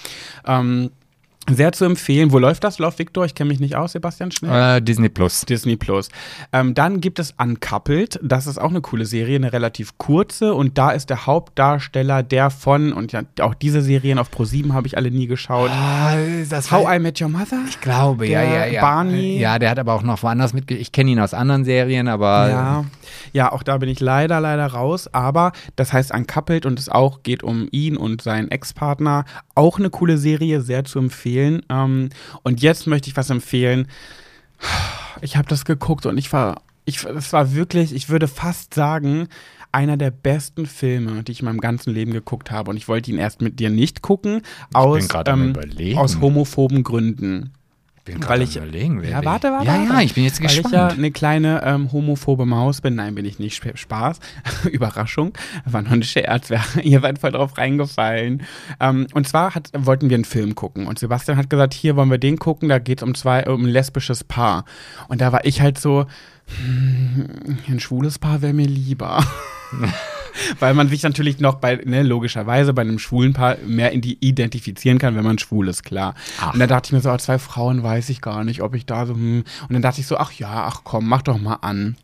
Ähm, 0.46 0.90
sehr 1.49 1.72
zu 1.72 1.84
empfehlen. 1.84 2.32
Wo 2.32 2.38
läuft 2.38 2.64
das? 2.64 2.78
Love 2.78 2.99
Victor? 2.99 3.24
Ich 3.24 3.34
kenne 3.34 3.49
mich 3.49 3.61
nicht 3.61 3.76
aus, 3.76 3.92
Sebastian 3.92 4.30
Schnell. 4.30 4.78
Äh, 4.78 4.82
Disney 4.82 5.09
Plus. 5.09 5.42
Disney 5.42 5.76
Plus. 5.76 6.09
Ähm, 6.53 6.74
dann 6.74 7.01
gibt 7.01 7.18
es 7.18 7.34
Uncoupled. 7.38 8.18
Das 8.22 8.47
ist 8.47 8.59
auch 8.59 8.70
eine 8.70 8.80
coole 8.80 9.07
Serie, 9.07 9.36
eine 9.36 9.53
relativ 9.53 9.97
kurze. 9.99 10.55
Und 10.55 10.78
da 10.78 10.90
ist 10.90 11.11
der 11.11 11.26
Hauptdarsteller 11.26 12.22
der 12.22 12.51
von, 12.51 12.92
und 12.92 13.12
ja, 13.12 13.22
auch 13.40 13.55
diese 13.55 13.82
Serien 13.82 14.18
auf 14.18 14.30
Pro7 14.30 14.72
habe 14.72 14.86
ich 14.86 14.97
alle 14.97 15.11
nie 15.11 15.26
geschaut. 15.26 15.70
Ah, 15.70 16.16
das 16.49 16.70
How 16.70 16.97
I 16.97 16.99
Met 16.99 17.20
Your 17.20 17.28
Mother? 17.28 17.62
Ich 17.68 17.80
glaube, 17.80 18.26
ja, 18.26 18.40
Der 18.40 18.51
ja, 18.51 18.66
ja. 18.66 18.80
Barney. 18.80 19.38
Ja, 19.38 19.59
der 19.59 19.70
hat 19.70 19.78
aber 19.78 19.94
auch 19.94 20.03
noch 20.03 20.22
woanders 20.22 20.53
mitge... 20.53 20.76
Ich 20.76 20.92
kenne 20.92 21.12
ihn 21.12 21.20
aus 21.20 21.34
anderen 21.34 21.64
Serien, 21.64 22.09
aber 22.09 22.49
Ja, 22.49 22.84
ja, 23.32 23.53
auch 23.53 23.62
da 23.62 23.78
bin 23.78 23.88
ich 23.88 24.01
leider, 24.01 24.40
leider 24.40 24.66
raus. 24.66 25.09
Aber 25.12 25.53
das 25.76 25.92
heißt 25.92 26.12
Uncoupled 26.12 26.66
und 26.66 26.78
es 26.78 26.88
auch 26.88 27.22
geht 27.22 27.42
um 27.42 27.68
ihn 27.70 27.97
und 27.97 28.22
seinen 28.22 28.51
Ex-Partner. 28.51 29.24
Auch 29.55 29.78
eine 29.78 29.90
coole 29.90 30.18
Serie, 30.18 30.61
sehr 30.61 30.84
zu 30.84 30.99
empfehlen. 30.99 31.36
Ähm, 31.68 32.11
und 32.43 32.62
jetzt 32.62 32.87
möchte 32.87 33.11
ich 33.11 33.16
was 33.16 33.30
empfehlen. 33.30 33.89
Ich 35.20 35.37
habe 35.37 35.49
das 35.49 35.64
geguckt 35.64 36.07
und 36.07 36.18
ich 36.18 36.32
war, 36.32 36.62
ich, 36.84 37.05
es 37.05 37.32
war 37.32 37.55
wirklich, 37.55 37.95
ich 37.95 38.09
würde 38.09 38.28
fast 38.28 38.74
sagen, 38.74 39.28
einer 39.72 39.99
der 39.99 40.11
besten 40.11 40.64
Filme, 40.64 41.22
die 41.22 41.32
ich 41.32 41.41
in 41.41 41.45
meinem 41.47 41.61
ganzen 41.61 41.93
Leben 41.93 42.12
geguckt 42.12 42.51
habe. 42.51 42.70
Und 42.70 42.78
ich 42.78 42.89
wollte 42.89 43.11
ihn 43.11 43.18
erst 43.18 43.43
mit 43.43 43.61
dir 43.61 43.68
nicht 43.68 44.01
gucken, 44.01 44.41
aus, 44.72 45.07
ähm, 45.26 45.55
aus 45.97 46.20
homophoben 46.20 46.82
Gründen. 46.82 47.53
Bin 48.07 48.14
Weil 48.14 48.20
gerade 48.26 48.42
ich- 48.44 48.57
überlegen. 48.57 49.02
Wer, 49.02 49.11
Ja, 49.11 49.24
warte, 49.24 49.52
warte. 49.52 49.66
Ja, 49.66 49.76
ja, 49.76 50.00
ich 50.00 50.14
bin 50.14 50.24
jetzt 50.24 50.40
Weil 50.40 50.46
ich 50.46 50.57
ja 50.57 50.62
gespannt. 50.62 50.92
eine 50.92 51.11
kleine 51.11 51.61
ähm, 51.64 51.92
homophobe 51.92 52.46
Maus 52.46 52.80
bin. 52.80 52.94
Nein, 52.94 53.14
bin 53.14 53.26
ich 53.26 53.38
nicht. 53.38 53.54
Sp- 53.61 53.76
Spaß. 53.76 54.20
Überraschung. 54.70 55.32
War 55.66 55.82
nur 55.82 55.92
ein 55.92 56.02
Scherz. 56.02 56.48
Ihr 56.82 57.00
seid 57.00 57.18
voll 57.18 57.32
drauf 57.32 57.59
reingefallen. 57.59 58.42
Ähm, 58.80 59.07
und 59.12 59.28
zwar 59.28 59.54
hat, 59.54 59.70
wollten 59.76 60.09
wir 60.09 60.14
einen 60.16 60.24
Film 60.24 60.54
gucken. 60.54 60.86
Und 60.86 60.98
Sebastian 60.98 61.36
hat 61.36 61.50
gesagt, 61.50 61.74
hier 61.74 61.96
wollen 61.96 62.11
wir 62.11 62.18
den 62.18 62.38
gucken. 62.38 62.68
Da 62.70 62.78
geht 62.78 63.00
es 63.00 63.02
um 63.02 63.14
zwei, 63.14 63.44
um 63.46 63.64
ein 63.64 63.68
lesbisches 63.68 64.24
Paar. 64.24 64.64
Und 65.09 65.20
da 65.20 65.32
war 65.32 65.44
ich 65.44 65.61
halt 65.61 65.78
so, 65.78 66.07
hm, 66.64 67.59
ein 67.68 67.80
schwules 67.80 68.18
Paar 68.18 68.40
wäre 68.40 68.52
mir 68.54 68.66
lieber. 68.68 69.24
Weil 70.61 70.74
man 70.74 70.89
sich 70.89 71.03
natürlich 71.03 71.41
noch 71.41 71.57
bei, 71.57 71.76
ne, 71.76 72.03
logischerweise 72.03 72.72
bei 72.72 72.82
einem 72.82 72.99
schwulen 72.99 73.32
Paar 73.32 73.57
mehr 73.66 73.93
in 73.93 74.01
die 74.01 74.18
identifizieren 74.20 74.99
kann, 74.99 75.16
wenn 75.16 75.24
man 75.24 75.39
schwul 75.39 75.68
ist, 75.68 75.82
klar. 75.82 76.14
Ach. 76.41 76.53
Und 76.55 76.61
dann 76.61 76.68
dachte 76.68 76.89
ich 76.89 76.93
mir 76.93 77.01
so, 77.01 77.11
oh, 77.11 77.16
zwei 77.16 77.39
Frauen 77.39 77.82
weiß 77.82 78.09
ich 78.11 78.20
gar 78.20 78.45
nicht, 78.45 78.62
ob 78.62 78.74
ich 78.74 78.87
da 78.87 79.07
so, 79.07 79.14
hm. 79.14 79.45
Und 79.68 79.72
dann 79.72 79.82
dachte 79.82 80.01
ich 80.01 80.07
so, 80.07 80.16
ach 80.16 80.32
ja, 80.32 80.64
ach 80.66 80.82
komm, 80.84 81.09
mach 81.09 81.22
doch 81.22 81.39
mal 81.39 81.59
an. 81.62 81.97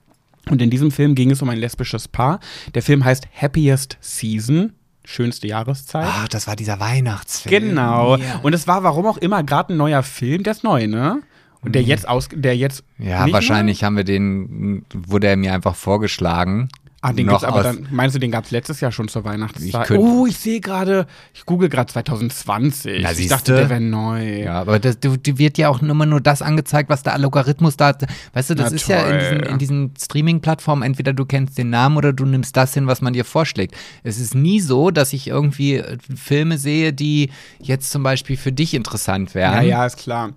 Und 0.51 0.61
in 0.61 0.71
diesem 0.71 0.91
Film 0.91 1.15
ging 1.15 1.31
es 1.31 1.41
um 1.41 1.49
ein 1.49 1.59
lesbisches 1.59 2.09
Paar. 2.09 2.41
Der 2.75 2.83
Film 2.83 3.05
heißt 3.05 3.29
Happiest 3.41 3.97
Season, 4.01 4.73
schönste 5.05 5.47
Jahreszeit. 5.47 6.07
Ah, 6.07 6.27
das 6.29 6.47
war 6.47 6.57
dieser 6.57 6.81
Weihnachtsfilm. 6.81 7.69
Genau. 7.69 8.17
Ja, 8.17 8.41
Und 8.43 8.53
es 8.53 8.67
war, 8.67 8.83
warum 8.83 9.07
auch 9.07 9.19
immer, 9.19 9.43
gerade 9.45 9.73
ein 9.73 9.77
neuer 9.77 10.03
Film, 10.03 10.43
der 10.43 10.53
ist 10.53 10.65
neu, 10.65 10.87
ne? 10.87 11.23
Und 11.65 11.77
der 11.77 11.83
jetzt 11.83 12.09
aus, 12.09 12.29
der 12.33 12.57
jetzt. 12.57 12.83
ja 12.99 13.31
wahrscheinlich 13.31 13.85
haben 13.85 13.97
wir 13.97 14.03
den, 14.03 14.85
wurde 14.93 15.29
er 15.29 15.37
mir 15.37 15.55
einfach 15.55 15.77
vorgeschlagen. 15.77 16.69
Ah, 17.05 17.13
den 17.13 17.27
gibt's 17.27 17.43
aber 17.43 17.65
dann, 17.65 17.89
meinst 17.91 18.15
du, 18.15 18.21
den 18.21 18.31
gab 18.31 18.45
es 18.45 18.53
letztes 18.53 18.81
Jahr 18.81 18.93
schon 18.93 19.09
zur 19.09 19.25
Weihnachtszeit? 19.25 19.89
könnt- 19.89 20.01
oh, 20.01 20.25
ich 20.27 20.39
sehe 20.39 20.61
gerade, 20.61 21.07
ich 21.35 21.45
google 21.45 21.69
gerade 21.69 21.93
2020. 21.93 23.01
Na, 23.03 23.11
ich 23.11 23.17
siehste. 23.17 23.35
dachte, 23.35 23.57
der 23.57 23.71
wäre 23.71 23.81
neu. 23.81 24.43
Ja, 24.45 24.61
aber 24.61 24.79
das, 24.79 25.01
du, 25.01 25.17
dir 25.17 25.37
wird 25.39 25.59
ja 25.59 25.69
auch 25.69 25.83
immer 25.83 26.07
nur 26.07 26.21
das 26.21 26.43
angezeigt, 26.43 26.89
was 26.91 27.03
der 27.03 27.15
Algorithmus 27.15 27.77
da. 27.77 27.97
Weißt 28.33 28.51
du, 28.51 28.55
das 28.55 28.71
Na 28.71 28.77
ist 28.77 28.89
ja 28.89 29.01
in 29.03 29.09
toll. 29.11 29.19
diesen, 29.19 29.41
in 29.53 29.59
diesen 29.59 29.95
Streaming-Plattformen, 30.01 30.83
entweder 30.83 31.13
du 31.13 31.25
kennst 31.25 31.59
den 31.59 31.71
Namen 31.71 31.97
oder 31.97 32.13
du 32.13 32.25
nimmst 32.25 32.57
das 32.57 32.75
hin, 32.75 32.87
was 32.87 33.01
man 33.01 33.13
dir 33.13 33.25
vorschlägt. 33.25 33.75
Es 34.05 34.19
ist 34.19 34.35
nie 34.35 34.61
so, 34.61 34.91
dass 34.91 35.13
ich 35.13 35.27
irgendwie 35.27 35.79
äh, 35.79 35.99
Filme 36.15 36.57
sehe, 36.59 36.93
die 36.93 37.31
jetzt 37.61 37.91
zum 37.91 38.03
Beispiel 38.03 38.37
für 38.37 38.53
dich 38.53 38.75
interessant 38.75 39.35
wären. 39.35 39.55
Ja, 39.55 39.63
ja, 39.63 39.87
ist 39.87 39.97
klar. 39.99 40.31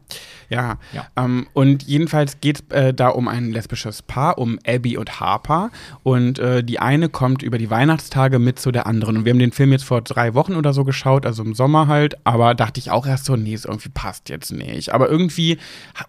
Ja. 0.49 0.78
Ja. 0.93 1.07
Ähm, 1.16 1.47
und 1.53 1.84
jedenfalls 1.84 2.39
geht 2.41 2.63
es 2.70 2.76
äh, 2.76 2.93
da 2.93 3.09
um 3.09 3.28
ein 3.28 3.51
lesbisches 3.51 4.01
Paar, 4.01 4.38
um 4.38 4.59
Abby 4.66 4.97
und 4.97 5.20
Harper. 5.20 5.72
Und 6.03 6.38
äh, 6.39 6.55
die 6.64 6.80
eine 6.80 7.10
kommt 7.10 7.43
über 7.43 7.58
die 7.58 7.70
Weihnachtstage 7.70 8.39
mit 8.39 8.60
zu 8.60 8.72
der 8.72 8.88
anderen. 8.88 9.18
Und 9.18 9.26
wir 9.26 9.32
haben 9.32 9.39
den 9.39 9.51
Film 9.51 9.72
jetzt 9.72 9.86
vor 9.86 10.01
drei 10.01 10.34
Wochen 10.34 10.56
oder 10.56 10.74
so 10.74 10.84
geschaut, 10.84 11.26
also 11.26 11.43
im 11.43 11.53
Sommer 11.53 11.88
halt. 11.88 12.16
Aber 12.24 12.56
dachte 12.56 12.80
ich 12.80 12.91
auch 12.91 13.06
erst 13.06 13.26
so, 13.26 13.36
nee, 13.36 13.53
es 13.53 13.66
irgendwie 13.66 13.89
passt 13.89 14.30
jetzt 14.30 14.51
nicht. 14.51 14.93
Aber 14.93 15.10
irgendwie 15.10 15.58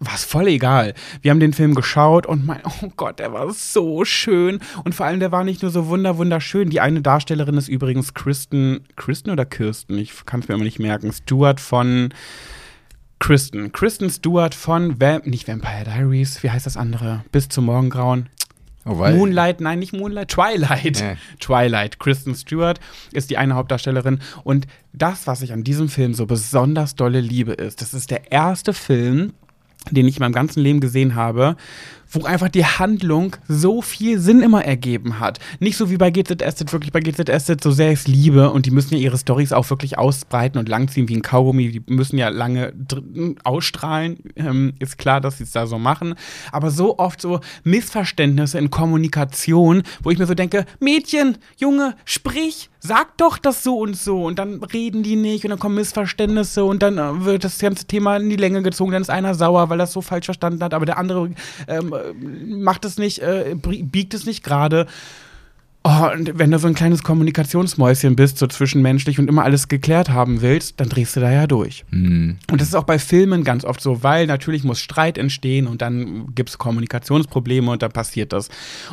war 0.01 0.15
es 0.15 0.25
voll 0.25 0.49
egal. 0.49 0.95
Wir 1.23 1.31
haben 1.31 1.41
den 1.41 1.53
Film 1.53 1.75
geschaut 1.75 2.27
und 2.27 2.47
mein, 2.47 2.61
oh 2.83 2.89
Gott, 2.97 3.19
der 3.19 3.33
war 3.33 3.51
so 3.53 4.05
schön. 4.05 4.61
Und 4.85 4.95
vor 4.95 5.07
allem, 5.07 5.21
der 5.21 5.33
war 5.33 5.45
nicht 5.45 5.63
nur 5.63 5.71
so 5.71 5.87
wunder, 5.89 6.19
wunderschön. 6.19 6.71
Die 6.71 6.81
eine 6.81 7.03
Darstellerin 7.03 7.57
ist 7.57 7.69
übrigens 7.69 8.15
Kristen, 8.15 8.81
Kristen 8.97 9.31
oder 9.31 9.45
Kirsten? 9.45 9.99
Ich 9.99 10.25
kann 10.27 10.41
es 10.41 10.49
mir 10.49 10.55
immer 10.55 10.65
nicht 10.65 10.79
merken. 10.79 11.13
Stuart 11.13 11.61
von 11.61 12.11
Kristen. 13.19 13.73
Kristen 13.73 14.11
Stewart 14.11 14.55
von 14.55 15.01
Vamp 15.01 15.27
nicht 15.27 15.49
Vampire 15.49 15.85
Diaries, 15.85 16.43
wie 16.43 16.51
heißt 16.51 16.67
das 16.67 16.77
andere? 16.77 17.25
Bis 17.33 17.49
zum 17.49 17.65
Morgengrauen. 17.65 18.29
Oh, 18.87 18.95
Moonlight, 18.95 19.61
nein, 19.61 19.81
nicht 19.81 19.93
Moonlight, 19.93 20.29
Twilight. 20.29 21.01
Ja. 21.01 21.17
Twilight. 21.41 21.99
Kristen 21.99 22.35
Stewart 22.35 22.79
ist 23.13 23.31
die 23.31 23.37
eine 23.37 23.55
Hauptdarstellerin. 23.55 24.21
Und 24.45 24.67
das, 24.93 25.27
was 25.27 25.43
ich 25.43 25.53
an 25.53 25.65
diesem 25.65 25.89
Film 25.89 26.15
so 26.15 26.27
besonders 26.27 26.95
dolle 26.95 27.21
liebe, 27.21 27.53
ist, 27.53 27.83
das 27.83 27.95
ist 27.95 28.11
der 28.11 28.31
erste 28.31 28.73
Film, 28.73 29.33
den 29.91 30.07
ich 30.07 30.17
in 30.17 30.21
meinem 30.21 30.33
ganzen 30.33 30.61
Leben 30.61 30.81
gesehen 30.81 31.15
habe, 31.17 31.57
wo 32.17 32.25
einfach 32.25 32.49
die 32.49 32.65
Handlung 32.65 33.37
so 33.47 33.83
viel 33.83 34.19
Sinn 34.19 34.43
immer 34.43 34.65
ergeben 34.65 35.21
hat. 35.21 35.39
Nicht 35.61 35.77
so 35.77 35.91
wie 35.91 35.97
bei 35.97 36.11
GZSZ, 36.11 36.73
wirklich 36.73 36.93
bei 36.93 37.01
GZSZ, 37.01 37.63
so 37.63 37.71
sehr 37.71 37.93
ich 37.93 38.01
es 38.01 38.07
liebe 38.07 38.51
und 38.51 38.67
die 38.67 38.71
müssen 38.71 38.95
ja 38.95 39.01
ihre 39.01 39.19
Stories 39.19 39.53
auch 39.53 39.69
wirklich 39.71 39.99
ausbreiten 39.99 40.59
und 40.59 40.69
langziehen 40.69 41.09
wie 41.09 41.17
ein 41.17 41.23
Kaugummi. 41.23 41.71
Die 41.71 41.83
müssen 41.87 42.19
ja 42.19 42.29
lange 42.29 42.73
ausstrahlen. 43.45 44.19
Ähm, 44.37 44.73
ist 44.79 44.99
klar, 44.99 45.21
dass 45.21 45.39
sie 45.39 45.45
es 45.45 45.53
da 45.53 45.67
so 45.67 45.79
machen. 45.79 46.15
Aber 46.53 46.71
so 46.71 46.99
oft 46.99 47.21
so 47.21 47.41
Missverständnisse 47.65 48.59
in 48.59 48.71
Kommunikation, 48.71 49.83
wo 50.03 50.11
ich 50.11 50.19
mir 50.19 50.27
so 50.27 50.35
denke, 50.35 50.65
Mädchen, 50.81 51.39
Junge, 51.59 51.95
sprich, 52.05 52.71
sag 52.87 53.17
doch 53.17 53.39
das 53.39 53.63
so 53.63 53.79
und 53.79 53.97
so. 53.97 54.25
Und 54.25 54.39
dann 54.39 54.63
reden 54.63 55.03
die 55.03 55.17
nicht 55.17 55.45
und 55.45 55.51
dann 55.51 55.59
kommen 55.59 55.75
Missverständnisse 55.75 56.65
und 56.65 56.83
dann 56.83 56.99
äh, 56.99 57.25
wird 57.25 57.45
das 57.45 57.59
ganze 57.59 57.87
Thema 57.87 58.17
in 58.17 58.31
die 58.31 58.37
Länge 58.37 58.63
gezogen. 58.63 58.93
Dann 58.93 59.03
ist 59.03 59.11
einer 59.11 59.35
sauer, 59.35 59.69
weil 59.69 59.81
er 59.81 59.85
es 59.85 59.93
so 59.93 60.01
falsch 60.01 60.27
verstanden 60.27 60.63
hat, 60.63 60.75
aber 60.75 60.87
der 60.87 60.99
andere 60.99 61.31
ähm, 61.69 61.93
äh, 61.93 62.13
macht 62.47 62.85
es 62.85 62.99
nicht, 62.99 63.21
äh, 63.21 63.55
biegt 63.55 64.15
es 64.15 64.27
nicht 64.27 64.43
gerade. 64.43 64.87
Oh, 65.89 66.11
und 66.13 66.37
wenn 66.37 66.51
du 66.51 66.59
so 66.59 66.67
ein 66.67 66.75
kleines 66.75 67.05
Kommunikationsmäuschen 67.05 68.17
bist, 68.17 68.39
so 68.39 68.49
zwischenmenschlich 68.49 69.21
und 69.21 69.29
immer 69.29 69.45
alles 69.45 69.69
geklärt 69.69 70.09
haben 70.09 70.41
willst, 70.41 70.81
dann 70.81 70.89
drehst 70.89 71.15
du 71.15 71.21
da 71.21 71.31
ja 71.31 71.47
durch. 71.47 71.85
Hm. 71.91 72.39
Und 72.51 72.61
das 72.61 72.67
ist 72.67 72.75
auch 72.75 72.83
bei 72.83 72.99
Filmen 72.99 73.45
ganz 73.45 73.65
oft 73.65 73.81
so, 73.81 74.03
weil 74.03 74.27
natürlich 74.27 74.65
muss 74.65 74.81
Streit 74.81 75.17
entstehen 75.17 75.69
und 75.69 75.83
dann 75.83 76.35
gibt 76.35 76.49
es 76.49 76.59
Kommunikationsprobleme 76.59 77.71
und 77.71 77.83
dann 77.83 77.93
passiert 77.93 78.33
das. 78.33 78.49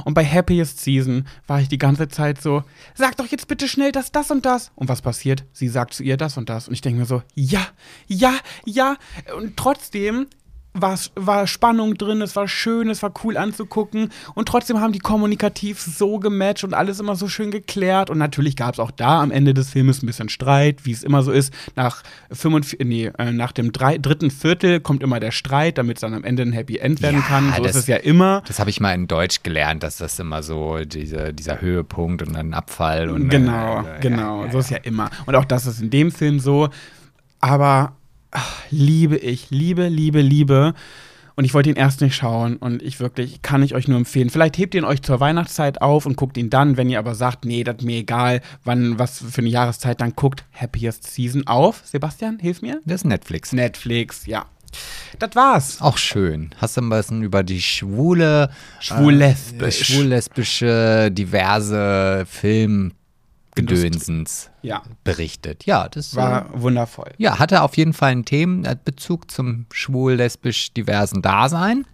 Und 0.05 0.13
bei 0.13 0.23
Happiest 0.23 0.81
Season 0.81 1.25
war 1.47 1.59
ich 1.59 1.67
die 1.67 1.79
ganze 1.79 2.09
Zeit 2.09 2.39
so, 2.39 2.63
sag 2.93 3.17
doch 3.17 3.25
jetzt 3.25 3.47
bitte 3.47 3.67
schnell 3.67 3.91
das, 3.91 4.11
das 4.11 4.29
und 4.29 4.45
das. 4.45 4.71
Und 4.75 4.87
was 4.87 5.01
passiert? 5.01 5.45
Sie 5.51 5.69
sagt 5.69 5.95
zu 5.95 6.03
ihr 6.03 6.17
das 6.17 6.37
und 6.37 6.47
das. 6.47 6.67
Und 6.67 6.75
ich 6.75 6.81
denke 6.81 6.99
mir 6.99 7.07
so, 7.07 7.23
ja, 7.33 7.65
ja, 8.05 8.33
ja. 8.65 8.97
Und 9.35 9.57
trotzdem 9.57 10.27
war, 10.73 10.97
war 11.15 11.45
Spannung 11.47 11.95
drin, 11.95 12.21
es 12.21 12.35
war 12.35 12.47
schön, 12.47 12.89
es 12.89 13.03
war 13.03 13.13
cool 13.23 13.37
anzugucken 13.37 14.09
und 14.33 14.47
trotzdem 14.47 14.79
haben 14.81 14.91
die 14.91 14.99
kommunikativ 14.99 15.79
so 15.81 16.17
gematcht 16.19 16.63
und 16.63 16.73
alles 16.73 16.99
immer 16.99 17.15
so 17.15 17.27
schön 17.27 17.51
geklärt 17.51 18.09
und 18.09 18.17
natürlich 18.17 18.55
gab 18.55 18.73
es 18.73 18.79
auch 18.79 18.91
da 18.91 19.21
am 19.21 19.29
Ende 19.31 19.53
des 19.53 19.69
Filmes 19.69 20.01
ein 20.01 20.07
bisschen 20.07 20.29
Streit, 20.29 20.85
wie 20.85 20.91
es 20.91 21.03
immer 21.03 21.21
so 21.21 21.31
ist. 21.31 21.53
Nach, 21.75 22.01
45, 22.31 22.79
nee, 22.87 23.11
äh, 23.19 23.31
nach 23.31 23.51
dem 23.51 23.71
drei, 23.71 23.97
dritten 23.99 24.31
Viertel 24.31 24.79
kommt 24.79 25.03
immer 25.03 25.19
der 25.19 25.31
Streit, 25.31 25.77
damit 25.77 25.97
es 25.97 26.01
dann 26.01 26.13
am 26.15 26.23
Ende 26.23 26.41
ein 26.43 26.53
Happy 26.53 26.77
End 26.77 27.01
werden 27.01 27.17
Ja, 27.21 27.27
kann. 27.27 27.53
So 27.55 27.63
ist 27.65 27.75
das- 27.75 27.83
es 27.83 27.87
ja 27.87 27.97
immer. 27.97 28.41
Das 28.47 28.59
habe 28.59 28.69
ich 28.71 28.79
mal 28.79 28.93
in 28.93 29.07
Deutsch 29.07 29.43
gelernt, 29.43 29.83
dass 29.83 29.97
das 29.97 30.17
immer 30.19 30.41
so 30.43 30.79
diese, 30.85 31.33
dieser 31.33 31.61
Höhepunkt 31.61 32.21
und 32.23 32.33
dann 32.33 32.53
Abfall 32.53 33.09
und 33.09 33.29
Genau, 33.29 33.81
äh, 33.81 33.99
genau. 34.01 34.39
Ja, 34.41 34.45
ja, 34.47 34.51
so 34.51 34.59
ist 34.59 34.69
ja 34.71 34.77
immer. 34.77 35.09
Und 35.25 35.35
auch 35.35 35.45
das 35.45 35.65
ist 35.67 35.81
in 35.81 35.89
dem 35.91 36.11
Film 36.11 36.39
so. 36.39 36.69
Aber 37.39 37.93
ach, 38.33 38.57
liebe 38.71 39.17
ich, 39.17 39.49
liebe, 39.51 39.87
liebe, 39.87 40.21
liebe. 40.21 40.73
Und 41.35 41.45
ich 41.45 41.53
wollte 41.55 41.69
ihn 41.69 41.75
erst 41.75 42.01
nicht 42.01 42.15
schauen 42.15 42.57
und 42.57 42.83
ich 42.83 42.99
wirklich, 42.99 43.41
kann 43.41 43.63
ich 43.63 43.73
euch 43.73 43.87
nur 43.87 43.97
empfehlen. 43.97 44.29
Vielleicht 44.29 44.57
hebt 44.57 44.75
ihr 44.75 44.81
ihn 44.81 44.85
euch 44.85 45.01
zur 45.01 45.19
Weihnachtszeit 45.19 45.81
auf 45.81 46.05
und 46.05 46.15
guckt 46.15 46.37
ihn 46.37 46.51
dann, 46.51 46.77
wenn 46.77 46.89
ihr 46.89 46.99
aber 46.99 47.15
sagt, 47.15 47.45
nee, 47.45 47.63
das 47.63 47.77
ist 47.77 47.85
mir 47.85 47.97
egal, 47.97 48.41
wann, 48.63 48.99
was 48.99 49.17
für 49.17 49.41
eine 49.41 49.49
Jahreszeit, 49.49 49.99
dann 49.99 50.13
guckt 50.15 50.45
Happiest 50.53 51.11
Season 51.11 51.47
auf. 51.47 51.81
Sebastian, 51.85 52.37
hilf 52.37 52.61
mir. 52.61 52.81
Das 52.85 53.01
ist 53.01 53.05
Netflix. 53.05 53.51
Netflix, 53.51 54.27
ja. 54.27 54.45
Das 55.17 55.35
war's. 55.35 55.81
Auch 55.81 55.97
schön. 55.97 56.51
Hast 56.57 56.77
du 56.77 56.81
ein 56.81 56.89
bisschen 56.89 57.23
über 57.23 57.43
die 57.43 57.61
schwule, 57.61 58.49
Schwul-lesbisch. 58.79 59.81
äh, 59.81 59.83
schwul-lesbische, 59.85 61.09
diverse 61.11 62.25
Filmgedönsens 63.55 64.49
Ja, 64.61 64.81
berichtet. 65.03 65.65
Ja, 65.65 65.87
das 65.89 66.15
war 66.15 66.53
äh, 66.53 66.61
wundervoll. 66.61 67.11
ja, 67.17 67.39
hatte 67.39 67.61
auf 67.61 67.77
jeden 67.77 67.93
Fall 67.93 68.11
einen 68.11 68.25
Themenbezug 68.25 69.29
zum 69.31 69.65
schwul-lesbisch 69.71 70.73
diversen 70.73 71.21
Dasein 71.21 71.85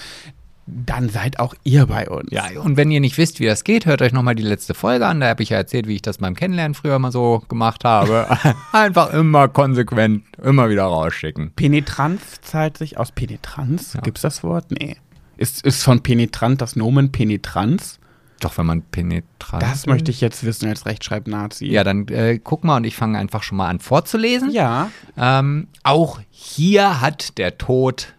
dann 0.86 1.08
seid 1.08 1.38
auch 1.38 1.54
ihr 1.64 1.86
bei 1.86 2.08
uns. 2.08 2.30
Ja, 2.30 2.44
und 2.62 2.76
wenn 2.76 2.90
ihr 2.90 3.00
nicht 3.00 3.18
wisst, 3.18 3.40
wie 3.40 3.46
das 3.46 3.64
geht, 3.64 3.86
hört 3.86 4.02
euch 4.02 4.12
nochmal 4.12 4.34
die 4.34 4.42
letzte 4.42 4.74
Folge 4.74 5.06
an. 5.06 5.20
Da 5.20 5.28
habe 5.28 5.42
ich 5.42 5.50
ja 5.50 5.56
erzählt, 5.56 5.86
wie 5.86 5.94
ich 5.94 6.02
das 6.02 6.18
beim 6.18 6.34
Kennenlernen 6.34 6.74
früher 6.74 6.98
mal 6.98 7.12
so 7.12 7.42
gemacht 7.48 7.84
habe. 7.84 8.26
Einfach 8.72 9.12
immer 9.12 9.48
konsequent, 9.48 10.24
immer 10.42 10.68
wieder 10.68 10.84
rausschicken. 10.84 11.52
Penetranz 11.54 12.40
zahlt 12.42 12.76
sich 12.76 12.98
aus 12.98 13.12
Penetranz. 13.12 13.96
Gibt's 14.02 14.22
das 14.22 14.42
Wort? 14.42 14.66
Nee. 14.70 14.96
Ist, 15.36 15.64
ist 15.64 15.82
von 15.82 16.02
penetrant 16.02 16.60
das 16.60 16.76
Nomen 16.76 17.12
Penetranz? 17.12 18.00
Doch, 18.40 18.56
wenn 18.56 18.66
man 18.66 18.82
penetrant 18.82 19.62
Das 19.62 19.86
möchte 19.86 20.10
ich 20.10 20.20
jetzt 20.20 20.44
wissen 20.44 20.68
als 20.68 20.86
Rechtschreib-Nazi. 20.86 21.66
Ja, 21.66 21.82
dann 21.82 22.06
äh, 22.08 22.38
guck 22.38 22.62
mal 22.62 22.76
und 22.76 22.84
ich 22.84 22.94
fange 22.94 23.18
einfach 23.18 23.42
schon 23.42 23.58
mal 23.58 23.68
an 23.68 23.80
vorzulesen. 23.80 24.50
Ja. 24.50 24.90
Ähm, 25.16 25.68
auch 25.82 26.20
hier 26.30 27.00
hat 27.00 27.38
der 27.38 27.58
Tod 27.58 28.14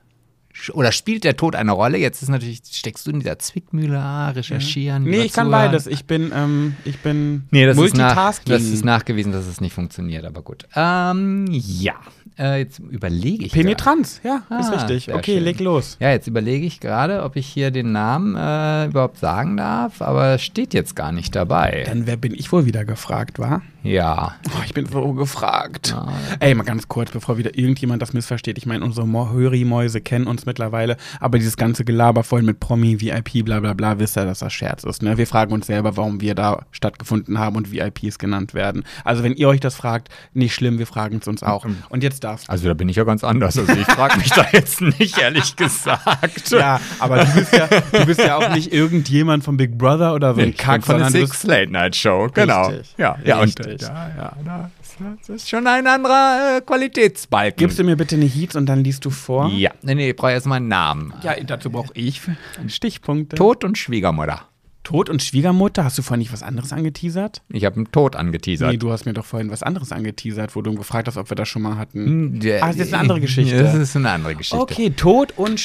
oder 0.73 0.91
spielt 0.91 1.23
der 1.23 1.37
Tod 1.37 1.55
eine 1.55 1.71
Rolle. 1.71 1.97
Jetzt 1.97 2.21
ist 2.21 2.29
natürlich, 2.29 2.61
steckst 2.71 3.07
du 3.07 3.11
in 3.11 3.19
dieser 3.19 3.39
Zwickmühle, 3.39 3.97
ah, 3.99 4.29
recherchieren. 4.29 5.03
Nee, 5.03 5.11
lieber 5.11 5.25
ich 5.25 5.33
kann 5.33 5.47
zuhören. 5.47 5.65
beides. 5.71 5.87
Ich 5.87 6.05
bin, 6.05 6.31
ähm, 6.35 6.75
ich 6.85 6.97
bin 6.99 7.43
Nee, 7.51 7.65
das 7.65 7.77
ist, 7.77 7.95
nach, 7.95 8.15
Multitasking. 8.15 8.53
das 8.53 8.63
ist 8.63 8.83
nachgewiesen, 8.85 9.31
dass 9.31 9.47
es 9.47 9.61
nicht 9.61 9.73
funktioniert, 9.73 10.25
aber 10.25 10.41
gut. 10.41 10.65
Ähm, 10.75 11.45
ja, 11.49 11.93
äh, 12.37 12.59
jetzt 12.59 12.79
überlege 12.79 13.45
ich. 13.45 13.51
Penetranz, 13.51 14.21
ja, 14.23 14.43
ist 14.59 14.69
Ah, 14.69 14.73
richtig. 14.75 15.05
sehr 15.05 15.15
Okay, 15.15 15.35
schön. 15.35 15.43
leg 15.43 15.59
los. 15.59 15.97
Ja, 15.99 16.11
jetzt 16.11 16.27
überlege 16.27 16.65
ich 16.65 16.79
gerade, 16.79 17.23
ob 17.23 17.35
ich 17.35 17.47
hier 17.47 17.71
den 17.71 17.91
Namen 17.91 18.35
äh, 18.35 18.85
überhaupt 18.87 19.17
sagen 19.19 19.57
darf, 19.57 20.01
aber 20.01 20.35
es 20.35 20.41
steht 20.43 20.73
jetzt 20.73 20.95
gar 20.95 21.11
nicht 21.11 21.35
dabei. 21.35 21.83
Dann 21.85 22.05
wer 22.07 22.17
bin 22.17 22.33
ich 22.33 22.51
wohl 22.51 22.65
wieder 22.65 22.85
gefragt, 22.85 23.39
war? 23.39 23.61
Ja. 23.83 24.35
Oh, 24.49 24.61
ich 24.65 24.73
bin 24.73 24.85
so 24.85 25.13
gefragt. 25.13 25.95
Ey, 26.39 26.53
mal 26.53 26.63
ganz 26.63 26.87
kurz, 26.87 27.11
bevor 27.11 27.37
wieder 27.37 27.57
irgendjemand 27.57 28.01
das 28.01 28.13
missversteht. 28.13 28.57
Ich 28.57 28.65
meine, 28.65 28.83
unsere 28.83 29.07
Höri-Mäuse 29.07 30.01
kennen 30.01 30.27
uns 30.27 30.45
mittlerweile, 30.45 30.97
aber 31.19 31.37
dieses 31.37 31.55
ganze 31.55 31.85
Gelaber 31.85 32.23
voll 32.23 32.41
mit 32.41 32.59
Promi, 32.59 32.99
VIP, 32.99 33.45
bla 33.45 33.59
bla 33.59 33.73
bla, 33.73 33.99
wisst 33.99 34.17
ihr, 34.17 34.25
dass 34.25 34.39
das 34.39 34.51
Scherz 34.51 34.83
ist. 34.83 35.01
Ne? 35.01 35.17
Wir 35.17 35.27
fragen 35.27 35.53
uns 35.53 35.67
selber, 35.67 35.95
warum 35.95 36.21
wir 36.21 36.35
da 36.35 36.65
stattgefunden 36.71 37.39
haben 37.39 37.55
und 37.55 37.71
VIPs 37.71 38.19
genannt 38.19 38.53
werden. 38.53 38.83
Also 39.05 39.23
wenn 39.23 39.33
ihr 39.33 39.47
euch 39.47 39.59
das 39.59 39.75
fragt, 39.75 40.09
nicht 40.33 40.53
schlimm, 40.53 40.77
wir 40.77 40.87
fragen 40.87 41.19
es 41.21 41.27
uns 41.27 41.43
auch. 41.43 41.65
Und 41.89 42.03
jetzt 42.03 42.23
darfst 42.23 42.47
du. 42.47 42.51
Also 42.51 42.67
da 42.67 42.73
bin 42.73 42.89
ich 42.89 42.97
ja 42.97 43.03
ganz 43.05 43.23
anders. 43.23 43.57
Also 43.57 43.73
ich 43.73 43.87
frage 43.87 44.17
mich 44.17 44.29
da 44.29 44.45
jetzt 44.51 44.81
nicht, 44.81 45.17
ehrlich 45.17 45.55
gesagt. 45.55 46.51
Ja, 46.51 46.81
aber 46.99 47.23
du 47.23 47.33
bist 47.33 47.53
ja, 47.53 47.67
du 47.67 48.05
bist 48.05 48.19
ja 48.19 48.35
auch 48.37 48.53
nicht 48.53 48.73
irgendjemand 48.73 49.43
von 49.43 49.57
Big 49.57 49.77
Brother 49.77 50.13
oder 50.13 50.33
so 50.33 50.41
ein 50.41 50.49
Ich 50.49 50.57
bin 50.57 50.65
Kack, 50.65 50.83
von 50.85 50.97
der 50.97 51.09
Six 51.09 51.43
Late 51.43 51.71
Night 51.71 51.95
Show, 51.95 52.27
genau. 52.33 52.67
Richtig. 52.67 52.95
Ja, 52.97 53.17
ja, 53.23 53.39
und, 53.39 53.68
Richtig. 53.73 53.87
ja, 53.89 54.11
ja, 54.17 54.33
da 54.45 54.71
ist, 54.81 54.95
das 55.19 55.29
ist 55.29 55.49
schon 55.49 55.65
ein 55.67 55.85
anderer 55.87 56.57
äh, 56.57 56.61
Qualitätsbalken. 56.61 57.57
Gibst 57.57 57.79
du 57.79 57.83
mir 57.83 57.95
bitte 57.95 58.15
eine 58.15 58.25
Heats 58.25 58.55
und 58.55 58.65
dann 58.67 58.83
liest 58.83 59.05
du 59.05 59.09
vor? 59.09 59.49
Ja, 59.49 59.71
nee, 59.81 59.95
nee, 59.95 60.09
ich 60.11 60.15
brauche 60.15 60.31
erstmal 60.31 60.57
einen 60.57 60.67
Namen. 60.67 61.13
Ja, 61.23 61.35
dazu 61.43 61.69
brauche 61.69 61.91
ich 61.93 62.21
Stichpunkte. 62.67 63.35
Tod 63.35 63.63
und 63.63 63.77
Schwiegermutter. 63.77 64.41
Tod 64.83 65.09
und 65.09 65.21
Schwiegermutter, 65.21 65.83
hast 65.83 65.97
du 65.99 66.01
vorhin 66.01 66.19
nicht 66.19 66.33
was 66.33 66.41
anderes 66.41 66.71
angeteasert? 66.73 67.43
Ich 67.49 67.63
habe 67.65 67.75
einen 67.75 67.91
Tod 67.91 68.15
angeteasert. 68.15 68.71
Nee, 68.71 68.77
du 68.77 68.91
hast 68.91 69.05
mir 69.05 69.13
doch 69.13 69.25
vorhin 69.25 69.51
was 69.51 69.61
anderes 69.61 69.91
angeteasert, 69.91 70.55
wo 70.55 70.61
du 70.63 70.73
gefragt 70.73 71.07
hast, 71.07 71.17
ob 71.17 71.29
wir 71.29 71.35
das 71.35 71.47
schon 71.47 71.61
mal 71.61 71.77
hatten. 71.77 72.39
Der- 72.39 72.63
Ah, 72.63 72.67
das 72.69 72.77
ist 72.77 72.93
eine 72.93 73.01
andere 73.01 73.19
Geschichte. 73.21 73.61
Das 73.63 73.75
ist 73.75 73.95
eine 73.95 74.09
andere 74.09 74.33
Geschichte. 74.35 74.57
Okay, 74.59 74.89
Tod 74.91 75.33
und 75.37 75.59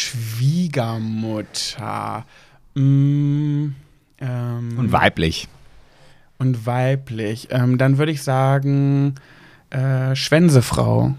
Schwiegermutter. 1.04 2.24
Mm, 2.74 3.68
ähm, 4.20 4.78
Und 4.78 4.92
weiblich. 4.92 5.48
Und 6.44 6.66
weiblich. 6.66 7.48
Ähm, 7.50 7.78
dann 7.78 7.98
würde 7.98 8.12
ich 8.12 8.22
sagen, 8.22 9.14
äh, 9.70 10.14
Schwänzefrau. 10.14 11.14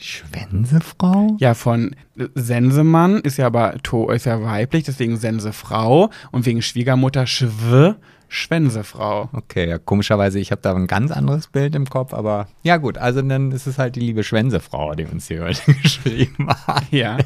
Schwänsefrau? 0.00 1.36
Ja, 1.38 1.54
von 1.54 1.94
Sensemann 2.34 3.20
ist 3.20 3.38
ja 3.38 3.46
aber 3.46 3.76
to 3.82 4.10
ist 4.10 4.26
ja 4.26 4.42
weiblich, 4.42 4.84
deswegen 4.84 5.16
Sensefrau 5.16 6.10
und 6.30 6.46
wegen 6.46 6.62
Schwiegermutter 6.62 7.26
Schw 7.26 7.94
Schwänsefrau. 8.28 9.28
Okay, 9.32 9.68
ja, 9.68 9.78
komischerweise, 9.78 10.40
ich 10.40 10.50
habe 10.50 10.60
da 10.60 10.74
ein 10.74 10.88
ganz 10.88 11.12
anderes 11.12 11.46
Bild 11.46 11.76
im 11.76 11.88
Kopf, 11.88 12.12
aber 12.12 12.48
ja 12.62 12.78
gut, 12.78 12.98
also 12.98 13.22
dann 13.22 13.52
ist 13.52 13.66
es 13.66 13.78
halt 13.78 13.94
die 13.94 14.00
liebe 14.00 14.24
Schwänsefrau, 14.24 14.94
die 14.94 15.04
uns 15.04 15.28
hier 15.28 15.42
heute 15.44 15.72
geschrieben 15.82 16.48
hat. 16.66 16.90
Ja. 16.90 17.18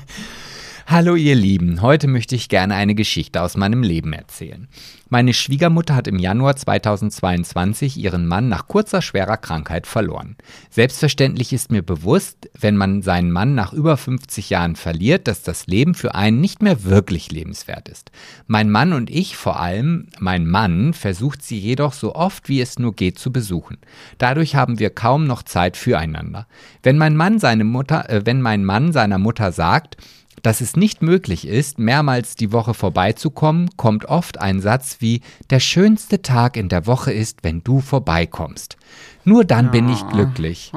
Hallo 0.90 1.16
ihr 1.16 1.34
Lieben, 1.34 1.82
heute 1.82 2.08
möchte 2.08 2.34
ich 2.34 2.48
gerne 2.48 2.74
eine 2.74 2.94
Geschichte 2.94 3.42
aus 3.42 3.58
meinem 3.58 3.82
Leben 3.82 4.14
erzählen. 4.14 4.68
Meine 5.10 5.34
Schwiegermutter 5.34 5.94
hat 5.94 6.08
im 6.08 6.18
Januar 6.18 6.56
2022 6.56 7.98
ihren 7.98 8.26
Mann 8.26 8.48
nach 8.48 8.68
kurzer 8.68 9.02
schwerer 9.02 9.36
Krankheit 9.36 9.86
verloren. 9.86 10.36
Selbstverständlich 10.70 11.52
ist 11.52 11.70
mir 11.70 11.82
bewusst, 11.82 12.48
wenn 12.58 12.74
man 12.78 13.02
seinen 13.02 13.30
Mann 13.32 13.54
nach 13.54 13.74
über 13.74 13.98
50 13.98 14.48
Jahren 14.48 14.76
verliert, 14.76 15.28
dass 15.28 15.42
das 15.42 15.66
Leben 15.66 15.92
für 15.92 16.14
einen 16.14 16.40
nicht 16.40 16.62
mehr 16.62 16.84
wirklich 16.84 17.30
lebenswert 17.30 17.90
ist. 17.90 18.10
Mein 18.46 18.70
Mann 18.70 18.94
und 18.94 19.10
ich, 19.10 19.36
vor 19.36 19.60
allem 19.60 20.06
mein 20.18 20.46
Mann, 20.46 20.94
versucht 20.94 21.42
sie 21.42 21.58
jedoch 21.58 21.92
so 21.92 22.14
oft 22.14 22.48
wie 22.48 22.62
es 22.62 22.78
nur 22.78 22.96
geht 22.96 23.18
zu 23.18 23.30
besuchen. 23.30 23.76
Dadurch 24.16 24.54
haben 24.54 24.78
wir 24.78 24.88
kaum 24.88 25.26
noch 25.26 25.42
Zeit 25.42 25.76
füreinander. 25.76 26.46
Wenn 26.82 26.96
mein 26.96 27.14
Mann 27.14 27.38
seine 27.38 27.64
Mutter, 27.64 28.08
äh, 28.08 28.24
wenn 28.24 28.40
mein 28.40 28.64
Mann 28.64 28.94
seiner 28.94 29.18
Mutter 29.18 29.52
sagt, 29.52 29.98
dass 30.42 30.60
es 30.60 30.76
nicht 30.76 31.02
möglich 31.02 31.46
ist, 31.46 31.78
mehrmals 31.78 32.34
die 32.34 32.52
Woche 32.52 32.74
vorbeizukommen, 32.74 33.70
kommt 33.76 34.06
oft 34.06 34.40
ein 34.40 34.60
Satz 34.60 34.98
wie 35.00 35.20
Der 35.50 35.60
schönste 35.60 36.22
Tag 36.22 36.56
in 36.56 36.68
der 36.68 36.86
Woche 36.86 37.12
ist, 37.12 37.38
wenn 37.42 37.62
du 37.62 37.80
vorbeikommst. 37.80 38.76
Nur 39.24 39.44
dann 39.44 39.70
bin 39.70 39.88
ich 39.88 40.06
glücklich. 40.08 40.72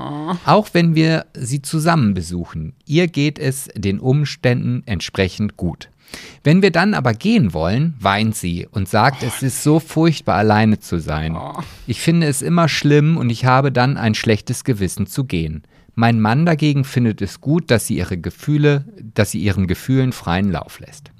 Auch 0.45 0.69
wenn 0.73 0.95
wir 0.95 1.25
sie 1.33 1.61
zusammen 1.61 2.13
besuchen. 2.13 2.73
Ihr 2.85 3.07
geht 3.07 3.39
es 3.39 3.69
den 3.75 3.99
Umständen 3.99 4.83
entsprechend 4.85 5.55
gut. 5.55 5.89
Wenn 6.43 6.61
wir 6.61 6.71
dann 6.71 6.93
aber 6.93 7.13
gehen 7.13 7.53
wollen, 7.53 7.93
weint 7.99 8.35
sie 8.35 8.67
und 8.69 8.89
sagt, 8.89 9.23
es 9.23 9.41
ist 9.41 9.63
so 9.63 9.79
furchtbar 9.79 10.35
alleine 10.35 10.79
zu 10.79 10.99
sein. 10.99 11.37
Ich 11.87 12.01
finde 12.01 12.27
es 12.27 12.41
immer 12.41 12.67
schlimm 12.67 13.17
und 13.17 13.29
ich 13.29 13.45
habe 13.45 13.71
dann 13.71 13.97
ein 13.97 14.15
schlechtes 14.15 14.63
Gewissen 14.63 15.07
zu 15.07 15.23
gehen. 15.23 15.63
Mein 15.95 16.19
Mann 16.21 16.45
dagegen 16.45 16.83
findet 16.83 17.21
es 17.21 17.41
gut, 17.41 17.69
dass 17.69 17.87
sie 17.87 17.97
ihre 17.97 18.17
Gefühle, 18.17 18.85
dass 19.13 19.31
sie 19.31 19.39
ihren 19.39 19.67
Gefühlen 19.67 20.13
freien 20.13 20.51
Lauf 20.51 20.79
lässt. 20.79 21.11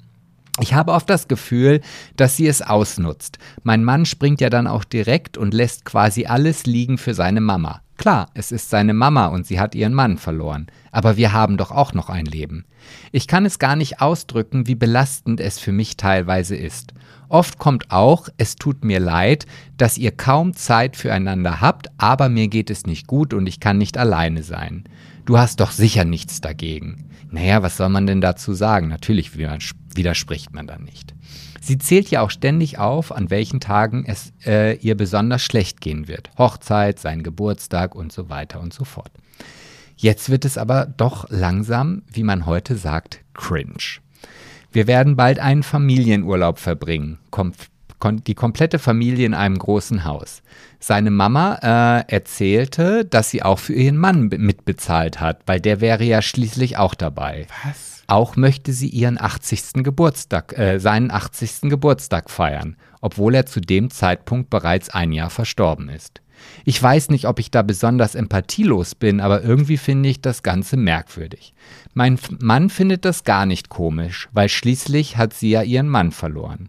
Ich 0.60 0.74
habe 0.74 0.92
oft 0.92 1.08
das 1.08 1.28
Gefühl, 1.28 1.80
dass 2.16 2.36
sie 2.36 2.46
es 2.46 2.60
ausnutzt. 2.60 3.38
Mein 3.62 3.84
Mann 3.84 4.04
springt 4.04 4.40
ja 4.40 4.50
dann 4.50 4.66
auch 4.66 4.84
direkt 4.84 5.38
und 5.38 5.54
lässt 5.54 5.84
quasi 5.86 6.26
alles 6.26 6.66
liegen 6.66 6.98
für 6.98 7.14
seine 7.14 7.40
Mama. 7.40 7.80
Klar, 7.96 8.30
es 8.34 8.52
ist 8.52 8.68
seine 8.68 8.94
Mama 8.94 9.26
und 9.26 9.46
sie 9.46 9.60
hat 9.60 9.74
ihren 9.74 9.94
Mann 9.94 10.18
verloren. 10.18 10.66
Aber 10.90 11.16
wir 11.16 11.32
haben 11.32 11.56
doch 11.56 11.70
auch 11.70 11.94
noch 11.94 12.10
ein 12.10 12.26
Leben. 12.26 12.64
Ich 13.12 13.28
kann 13.28 13.46
es 13.46 13.58
gar 13.58 13.76
nicht 13.76 14.00
ausdrücken, 14.00 14.66
wie 14.66 14.74
belastend 14.74 15.40
es 15.40 15.58
für 15.58 15.72
mich 15.72 15.96
teilweise 15.96 16.56
ist. 16.56 16.92
Oft 17.32 17.58
kommt 17.58 17.90
auch, 17.90 18.28
es 18.36 18.56
tut 18.56 18.84
mir 18.84 19.00
leid, 19.00 19.46
dass 19.78 19.96
ihr 19.96 20.10
kaum 20.10 20.52
Zeit 20.52 20.98
füreinander 20.98 21.62
habt, 21.62 21.86
aber 21.96 22.28
mir 22.28 22.48
geht 22.48 22.68
es 22.68 22.84
nicht 22.84 23.06
gut 23.06 23.32
und 23.32 23.46
ich 23.46 23.58
kann 23.58 23.78
nicht 23.78 23.96
alleine 23.96 24.42
sein. 24.42 24.84
Du 25.24 25.38
hast 25.38 25.60
doch 25.60 25.70
sicher 25.70 26.04
nichts 26.04 26.42
dagegen. 26.42 27.08
Naja, 27.30 27.62
was 27.62 27.78
soll 27.78 27.88
man 27.88 28.06
denn 28.06 28.20
dazu 28.20 28.52
sagen? 28.52 28.88
Natürlich 28.88 29.38
widerspricht 29.38 30.52
man 30.52 30.66
dann 30.66 30.84
nicht. 30.84 31.14
Sie 31.58 31.78
zählt 31.78 32.10
ja 32.10 32.20
auch 32.20 32.30
ständig 32.30 32.78
auf, 32.78 33.10
an 33.12 33.30
welchen 33.30 33.60
Tagen 33.60 34.04
es 34.06 34.34
äh, 34.44 34.76
ihr 34.76 34.94
besonders 34.94 35.40
schlecht 35.40 35.80
gehen 35.80 36.08
wird. 36.08 36.28
Hochzeit, 36.36 36.98
sein 36.98 37.22
Geburtstag 37.22 37.94
und 37.94 38.12
so 38.12 38.28
weiter 38.28 38.60
und 38.60 38.74
so 38.74 38.84
fort. 38.84 39.10
Jetzt 39.96 40.28
wird 40.28 40.44
es 40.44 40.58
aber 40.58 40.84
doch 40.84 41.30
langsam, 41.30 42.02
wie 42.12 42.24
man 42.24 42.44
heute 42.44 42.76
sagt, 42.76 43.20
cringe. 43.32 44.01
Wir 44.72 44.86
werden 44.86 45.16
bald 45.16 45.38
einen 45.38 45.62
Familienurlaub 45.62 46.58
verbringen. 46.58 47.18
Kom 47.30 47.52
die 48.26 48.34
komplette 48.34 48.80
Familie 48.80 49.26
in 49.26 49.34
einem 49.34 49.56
großen 49.56 50.04
Haus. 50.04 50.42
Seine 50.80 51.12
Mama 51.12 51.58
äh, 51.62 52.12
erzählte, 52.12 53.04
dass 53.04 53.30
sie 53.30 53.44
auch 53.44 53.60
für 53.60 53.74
ihren 53.74 53.96
Mann 53.96 54.26
mitbezahlt 54.26 55.20
hat, 55.20 55.42
weil 55.46 55.60
der 55.60 55.80
wäre 55.80 56.02
ja 56.02 56.20
schließlich 56.20 56.78
auch 56.78 56.96
dabei. 56.96 57.46
Was? 57.64 58.02
Auch 58.08 58.34
möchte 58.34 58.72
sie 58.72 58.88
ihren 58.88 59.20
80. 59.20 59.84
Geburtstag, 59.84 60.58
äh, 60.58 60.80
seinen 60.80 61.12
80. 61.12 61.70
Geburtstag 61.70 62.28
feiern, 62.28 62.76
obwohl 63.00 63.36
er 63.36 63.46
zu 63.46 63.60
dem 63.60 63.90
Zeitpunkt 63.90 64.50
bereits 64.50 64.90
ein 64.90 65.12
Jahr 65.12 65.30
verstorben 65.30 65.88
ist. 65.88 66.21
Ich 66.64 66.82
weiß 66.82 67.10
nicht, 67.10 67.26
ob 67.26 67.38
ich 67.38 67.50
da 67.50 67.62
besonders 67.62 68.14
empathielos 68.14 68.94
bin, 68.94 69.20
aber 69.20 69.42
irgendwie 69.42 69.76
finde 69.76 70.08
ich 70.08 70.20
das 70.20 70.42
Ganze 70.42 70.76
merkwürdig. 70.76 71.54
Mein 71.94 72.18
Mann 72.40 72.70
findet 72.70 73.04
das 73.04 73.24
gar 73.24 73.46
nicht 73.46 73.68
komisch, 73.68 74.28
weil 74.32 74.48
schließlich 74.48 75.16
hat 75.16 75.34
sie 75.34 75.50
ja 75.50 75.62
ihren 75.62 75.88
Mann 75.88 76.12
verloren. 76.12 76.68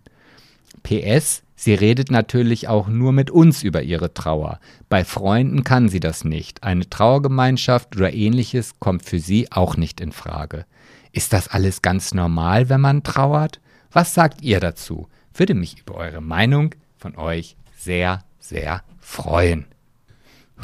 PS, 0.83 1.43
sie 1.55 1.73
redet 1.73 2.11
natürlich 2.11 2.67
auch 2.67 2.87
nur 2.87 3.13
mit 3.13 3.31
uns 3.31 3.63
über 3.63 3.81
ihre 3.81 4.13
Trauer. 4.13 4.59
Bei 4.89 5.05
Freunden 5.05 5.63
kann 5.63 5.89
sie 5.89 5.99
das 5.99 6.23
nicht. 6.23 6.63
Eine 6.63 6.89
Trauergemeinschaft 6.89 7.95
oder 7.95 8.13
ähnliches 8.13 8.79
kommt 8.79 9.05
für 9.05 9.19
sie 9.19 9.51
auch 9.51 9.77
nicht 9.77 10.01
in 10.01 10.11
Frage. 10.11 10.65
Ist 11.11 11.31
das 11.31 11.47
alles 11.47 11.81
ganz 11.81 12.13
normal, 12.13 12.69
wenn 12.69 12.81
man 12.81 13.03
trauert? 13.03 13.59
Was 13.91 14.13
sagt 14.13 14.41
ihr 14.41 14.59
dazu? 14.59 15.07
Würde 15.33 15.53
mich 15.53 15.79
über 15.79 15.95
eure 15.95 16.21
Meinung 16.21 16.75
von 16.97 17.15
euch 17.15 17.55
sehr, 17.77 18.23
sehr 18.39 18.83
freuen. 19.03 19.65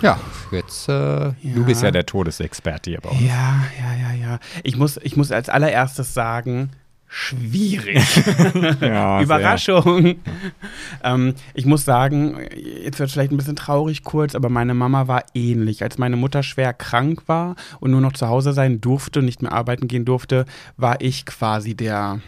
Ja, 0.01 0.19
jetzt, 0.51 0.87
äh, 0.87 0.91
ja. 0.91 1.33
du 1.41 1.65
bist 1.65 1.83
ja 1.83 1.91
der 1.91 2.05
Todesexperte 2.05 2.91
hier 2.91 3.01
bei 3.01 3.09
uns. 3.09 3.21
Ja, 3.21 3.63
ja, 3.79 3.95
ja, 4.01 4.13
ja. 4.13 4.39
Ich 4.63 4.77
muss, 4.77 4.97
ich 5.03 5.17
muss 5.17 5.31
als 5.31 5.49
allererstes 5.49 6.13
sagen, 6.13 6.71
schwierig. 7.09 8.01
ja, 8.81 9.21
Überraschung. 9.21 10.19
ähm, 11.03 11.33
ich 11.53 11.65
muss 11.65 11.83
sagen, 11.83 12.37
jetzt 12.55 12.99
wird 12.99 13.07
es 13.07 13.13
vielleicht 13.13 13.31
ein 13.31 13.37
bisschen 13.37 13.55
traurig 13.55 14.03
kurz, 14.03 14.35
aber 14.35 14.49
meine 14.49 14.73
Mama 14.73 15.07
war 15.07 15.23
ähnlich. 15.33 15.83
Als 15.83 15.97
meine 15.97 16.15
Mutter 16.15 16.43
schwer 16.43 16.73
krank 16.73 17.23
war 17.27 17.55
und 17.79 17.91
nur 17.91 18.01
noch 18.01 18.13
zu 18.13 18.27
Hause 18.27 18.53
sein 18.53 18.79
durfte 18.79 19.19
und 19.19 19.25
nicht 19.25 19.41
mehr 19.41 19.51
arbeiten 19.51 19.87
gehen 19.87 20.05
durfte, 20.05 20.45
war 20.77 21.01
ich 21.01 21.25
quasi 21.25 21.75
der 21.75 22.21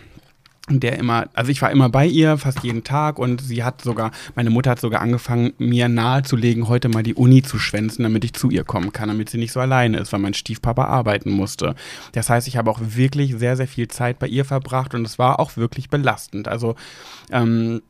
der 0.80 0.98
immer, 0.98 1.26
also 1.34 1.52
ich 1.52 1.62
war 1.62 1.72
immer 1.72 1.90
bei 1.90 2.06
ihr, 2.06 2.38
fast 2.38 2.64
jeden 2.64 2.84
Tag 2.84 3.20
und 3.20 3.42
sie 3.42 3.64
hat 3.64 3.82
sogar, 3.82 4.12
meine 4.36 4.50
Mutter 4.50 4.72
hat 4.72 4.80
sogar 4.80 5.02
angefangen, 5.02 5.54
mir 5.58 5.90
nahezulegen, 5.90 6.68
heute 6.68 6.90
mal 6.90 7.04
die 7.04 7.16
Uni 7.16 7.44
zu 7.44 7.60
schwänzen, 7.60 8.04
damit 8.04 8.24
ich 8.24 8.34
zu 8.34 8.50
ihr 8.50 8.64
kommen 8.64 8.92
kann, 8.94 9.10
damit 9.10 9.30
sie 9.30 9.38
nicht 9.38 9.52
so 9.52 9.60
alleine 9.60 9.98
ist, 9.98 10.14
weil 10.14 10.20
mein 10.20 10.34
Stiefpapa 10.34 10.86
arbeiten 10.86 11.32
musste. 11.32 11.76
Das 12.14 12.30
heißt, 12.30 12.48
ich 12.48 12.58
habe 12.58 12.70
auch 12.70 12.80
wirklich 12.82 13.36
sehr, 13.38 13.58
sehr 13.58 13.68
viel 13.68 13.88
Zeit 13.88 14.20
bei 14.20 14.28
ihr 14.28 14.46
verbracht 14.46 14.94
und 14.94 15.06
es 15.06 15.20
war 15.20 15.40
auch 15.40 15.58
wirklich 15.58 15.90
belastend. 15.90 16.48
Also, 16.48 16.76
ähm, 17.32 17.82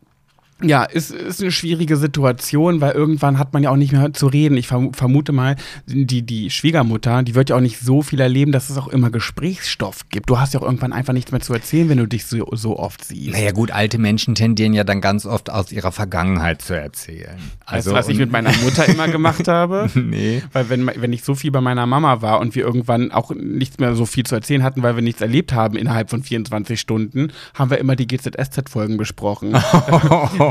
ja, 0.64 0.84
ist, 0.84 1.12
ist 1.12 1.41
eine 1.41 1.51
schwierige 1.51 1.97
Situation, 1.97 2.82
weil 2.82 2.93
irgendwann 2.93 3.38
hat 3.38 3.53
man 3.53 3.64
ja 3.64 3.70
auch 3.70 3.76
nicht 3.76 3.91
mehr 3.91 4.14
zu 4.14 4.28
reden. 4.28 4.57
Ich 4.57 4.68
vermute 4.68 5.32
mal, 5.32 5.55
die, 5.86 6.22
die 6.24 6.49
Schwiegermutter, 6.49 7.24
die 7.24 7.36
wird 7.36 7.49
ja 7.49 7.55
auch 7.55 7.62
nicht 7.62 7.80
so 7.80 8.01
viel 8.01 8.20
erleben, 8.20 8.51
dass 8.51 8.70
es 8.70 8.78
auch 8.78 8.88
immer 8.88 9.09
Gesprächsstoff 9.09 10.09
gibt. 10.09 10.30
Du 10.30 10.39
hast 10.39 10.53
ja 10.53 10.59
auch 10.59 10.64
irgendwann 10.64 10.93
einfach 10.93 11.14
nichts 11.14 11.32
mehr 11.32 11.41
zu 11.41 11.53
erzählen, 11.53 11.89
wenn 11.89 11.97
du 11.97 12.07
dich 12.07 12.26
so, 12.26 12.47
so 12.53 12.78
oft 12.78 13.03
siehst. 13.03 13.34
Naja 13.34 13.51
gut, 13.51 13.72
alte 13.72 13.97
Menschen 13.97 14.36
tendieren 14.36 14.74
ja 14.74 14.84
dann 14.84 15.01
ganz 15.01 15.26
oft 15.26 15.49
aus 15.49 15.72
ihrer 15.72 15.91
Vergangenheit 15.91 16.62
zu 16.62 16.74
erzählen. 16.74 17.38
Also, 17.66 17.76
weißt 17.76 17.88
du, 17.88 17.91
was 17.91 18.07
ich 18.09 18.18
mit 18.18 18.32
meiner 18.32 18.51
Mutter 18.64 18.88
immer 18.88 19.07
gemacht 19.07 19.47
habe? 19.47 19.89
nee. 19.95 20.41
Weil 20.53 20.70
wenn, 20.70 20.89
wenn 20.95 21.14
ich 21.14 21.24
so 21.24 21.36
viel 21.36 21.51
bei 21.51 21.62
meiner 21.62 21.86
Mama 21.86 22.22
war 22.22 22.39
und 22.39 22.55
wir 22.55 22.64
irgendwann 22.64 23.12
auch 23.12 23.32
nichts 23.36 23.80
mehr 23.80 23.95
so 23.95 24.05
viel 24.05 24.26
zu 24.26 24.36
erzählen 24.36 24.64
hatten, 24.64 24.84
weil 24.84 24.95
wir 24.95 25.03
nichts 25.03 25.22
erlebt 25.22 25.53
haben 25.53 25.78
innerhalb 25.78 26.09
von 26.09 26.24
24 26.24 26.80
Stunden, 26.80 27.32
haben 27.53 27.70
wir 27.70 27.78
immer 27.78 27.95
die 27.95 28.07
GZSZ-Folgen 28.07 28.97
besprochen. 28.97 29.53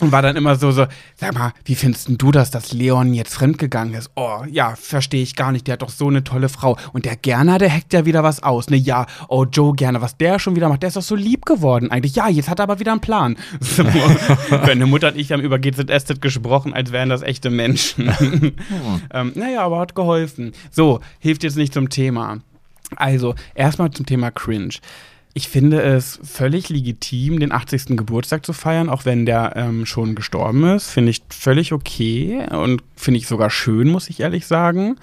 Und 0.00 0.12
war 0.12 0.22
dann 0.22 0.36
immer 0.36 0.56
so, 0.56 0.70
so, 0.70 0.86
sag 1.16 1.34
mal, 1.34 1.52
wie 1.64 1.74
findest 1.74 2.08
du 2.10 2.30
das, 2.30 2.50
dass 2.50 2.72
Leon 2.72 3.14
jetzt 3.14 3.34
fremdgegangen 3.34 3.94
ist? 3.94 4.10
Oh, 4.14 4.44
ja, 4.50 4.76
verstehe 4.76 5.22
ich 5.22 5.34
gar 5.34 5.50
nicht, 5.50 5.66
der 5.66 5.74
hat 5.74 5.82
doch 5.82 5.88
so 5.90 6.06
eine 6.06 6.22
tolle 6.22 6.48
Frau. 6.48 6.76
Und 6.92 7.04
der 7.04 7.16
Gerner, 7.16 7.58
der 7.58 7.72
hackt 7.72 7.92
ja 7.92 8.06
wieder 8.06 8.22
was 8.22 8.42
aus. 8.42 8.70
Ne, 8.70 8.76
ja, 8.76 9.06
oh, 9.28 9.44
Joe 9.44 9.74
Gerner, 9.74 10.00
was 10.00 10.16
der 10.16 10.38
schon 10.38 10.54
wieder 10.54 10.68
macht, 10.68 10.82
der 10.82 10.88
ist 10.88 10.96
doch 10.96 11.02
so 11.02 11.16
lieb 11.16 11.46
geworden 11.46 11.90
eigentlich. 11.90 12.14
Ja, 12.14 12.28
jetzt 12.28 12.48
hat 12.48 12.60
er 12.60 12.64
aber 12.64 12.78
wieder 12.80 12.92
einen 12.92 13.00
Plan. 13.00 13.36
So, 13.60 13.84
Meine 14.50 14.86
Mutter 14.86 15.08
und 15.08 15.16
ich 15.16 15.32
haben 15.32 15.42
über 15.42 15.58
GZSZ 15.58 16.20
gesprochen, 16.20 16.72
als 16.72 16.90
wären 16.90 17.08
das 17.08 17.22
echte 17.22 17.50
Menschen. 17.50 18.12
ähm, 19.12 19.32
naja, 19.34 19.62
aber 19.62 19.80
hat 19.80 19.94
geholfen. 19.94 20.52
So, 20.70 21.00
hilft 21.18 21.42
jetzt 21.42 21.56
nicht 21.56 21.74
zum 21.74 21.90
Thema. 21.90 22.38
Also, 22.96 23.34
erstmal 23.54 23.90
zum 23.90 24.06
Thema 24.06 24.30
Cringe. 24.30 24.74
Ich 25.38 25.48
finde 25.48 25.80
es 25.82 26.18
völlig 26.24 26.68
legitim, 26.68 27.38
den 27.38 27.52
80. 27.52 27.96
Geburtstag 27.96 28.44
zu 28.44 28.52
feiern, 28.52 28.88
auch 28.90 29.04
wenn 29.04 29.24
der 29.24 29.52
ähm, 29.54 29.86
schon 29.86 30.16
gestorben 30.16 30.64
ist. 30.64 30.90
Finde 30.90 31.10
ich 31.10 31.22
völlig 31.30 31.72
okay 31.72 32.44
und 32.50 32.82
finde 32.96 33.18
ich 33.18 33.28
sogar 33.28 33.48
schön, 33.48 33.86
muss 33.86 34.10
ich 34.10 34.18
ehrlich 34.18 34.48
sagen. 34.48 34.96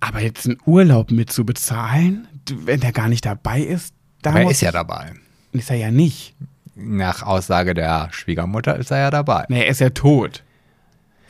Aber 0.00 0.20
jetzt 0.20 0.44
einen 0.44 0.58
Urlaub 0.66 1.10
mit 1.10 1.32
zu 1.32 1.46
bezahlen, 1.46 2.28
wenn 2.50 2.80
der 2.80 2.92
gar 2.92 3.08
nicht 3.08 3.24
dabei 3.24 3.62
ist, 3.62 3.94
da 4.20 4.32
Aber 4.32 4.42
er 4.42 4.50
ist 4.50 4.60
ja 4.60 4.70
dabei. 4.70 5.14
Ist 5.52 5.70
er 5.70 5.76
ja 5.76 5.90
nicht. 5.90 6.34
Nach 6.74 7.22
Aussage 7.22 7.72
der 7.72 8.08
Schwiegermutter 8.10 8.76
ist 8.76 8.90
er 8.90 8.98
ja 8.98 9.10
dabei. 9.10 9.46
Nee, 9.48 9.62
er 9.62 9.68
ist 9.68 9.80
ja 9.80 9.88
tot. 9.88 10.42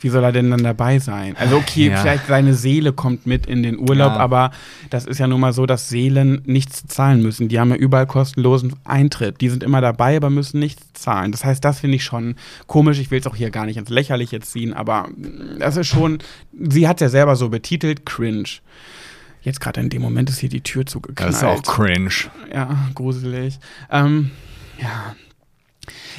Wie 0.01 0.09
soll 0.09 0.23
er 0.23 0.31
denn 0.31 0.49
dann 0.51 0.63
dabei 0.63 0.99
sein? 0.99 1.35
Also 1.37 1.57
okay, 1.57 1.89
Ja. 1.89 1.97
vielleicht 1.97 2.27
seine 2.27 2.53
Seele 2.53 2.93
kommt 2.93 3.25
mit 3.25 3.45
in 3.45 3.63
den 3.63 3.77
Urlaub, 3.77 4.13
Ja. 4.13 4.17
aber 4.17 4.51
das 4.89 5.05
ist 5.05 5.19
ja 5.19 5.27
nun 5.27 5.39
mal 5.41 5.53
so, 5.53 5.65
dass 5.65 5.89
Seelen 5.89 6.41
nichts 6.45 6.85
zahlen 6.87 7.21
müssen. 7.21 7.49
Die 7.49 7.59
haben 7.59 7.69
ja 7.71 7.75
überall 7.75 8.07
kostenlosen 8.07 8.75
Eintritt. 8.85 9.41
Die 9.41 9.49
sind 9.49 9.63
immer 9.63 9.81
dabei, 9.81 10.17
aber 10.17 10.29
müssen 10.29 10.59
nichts 10.59 10.85
zahlen. 10.93 11.31
Das 11.31 11.43
heißt, 11.45 11.63
das 11.63 11.79
finde 11.79 11.97
ich 11.97 12.03
schon 12.03 12.35
komisch. 12.67 12.99
Ich 12.99 13.11
will 13.11 13.19
es 13.19 13.27
auch 13.27 13.35
hier 13.35 13.49
gar 13.51 13.65
nicht 13.65 13.77
ins 13.77 13.89
Lächerliche 13.89 14.39
ziehen, 14.39 14.73
aber 14.73 15.09
das 15.59 15.77
ist 15.77 15.87
schon, 15.87 16.19
sie 16.53 16.87
hat 16.87 17.01
ja 17.01 17.09
selber 17.09 17.35
so 17.35 17.49
betitelt, 17.49 18.05
cringe. 18.05 18.45
Jetzt 19.41 19.61
gerade 19.61 19.79
in 19.79 19.89
dem 19.89 20.01
Moment 20.01 20.29
ist 20.29 20.39
hier 20.39 20.49
die 20.49 20.61
Tür 20.61 20.85
zugeknallt. 20.85 21.29
Das 21.33 21.37
ist 21.37 21.43
auch 21.47 21.61
cringe. 21.63 22.09
Ja, 22.53 22.89
gruselig. 22.93 23.57
Ähm, 23.91 24.31
ja. 24.81 25.15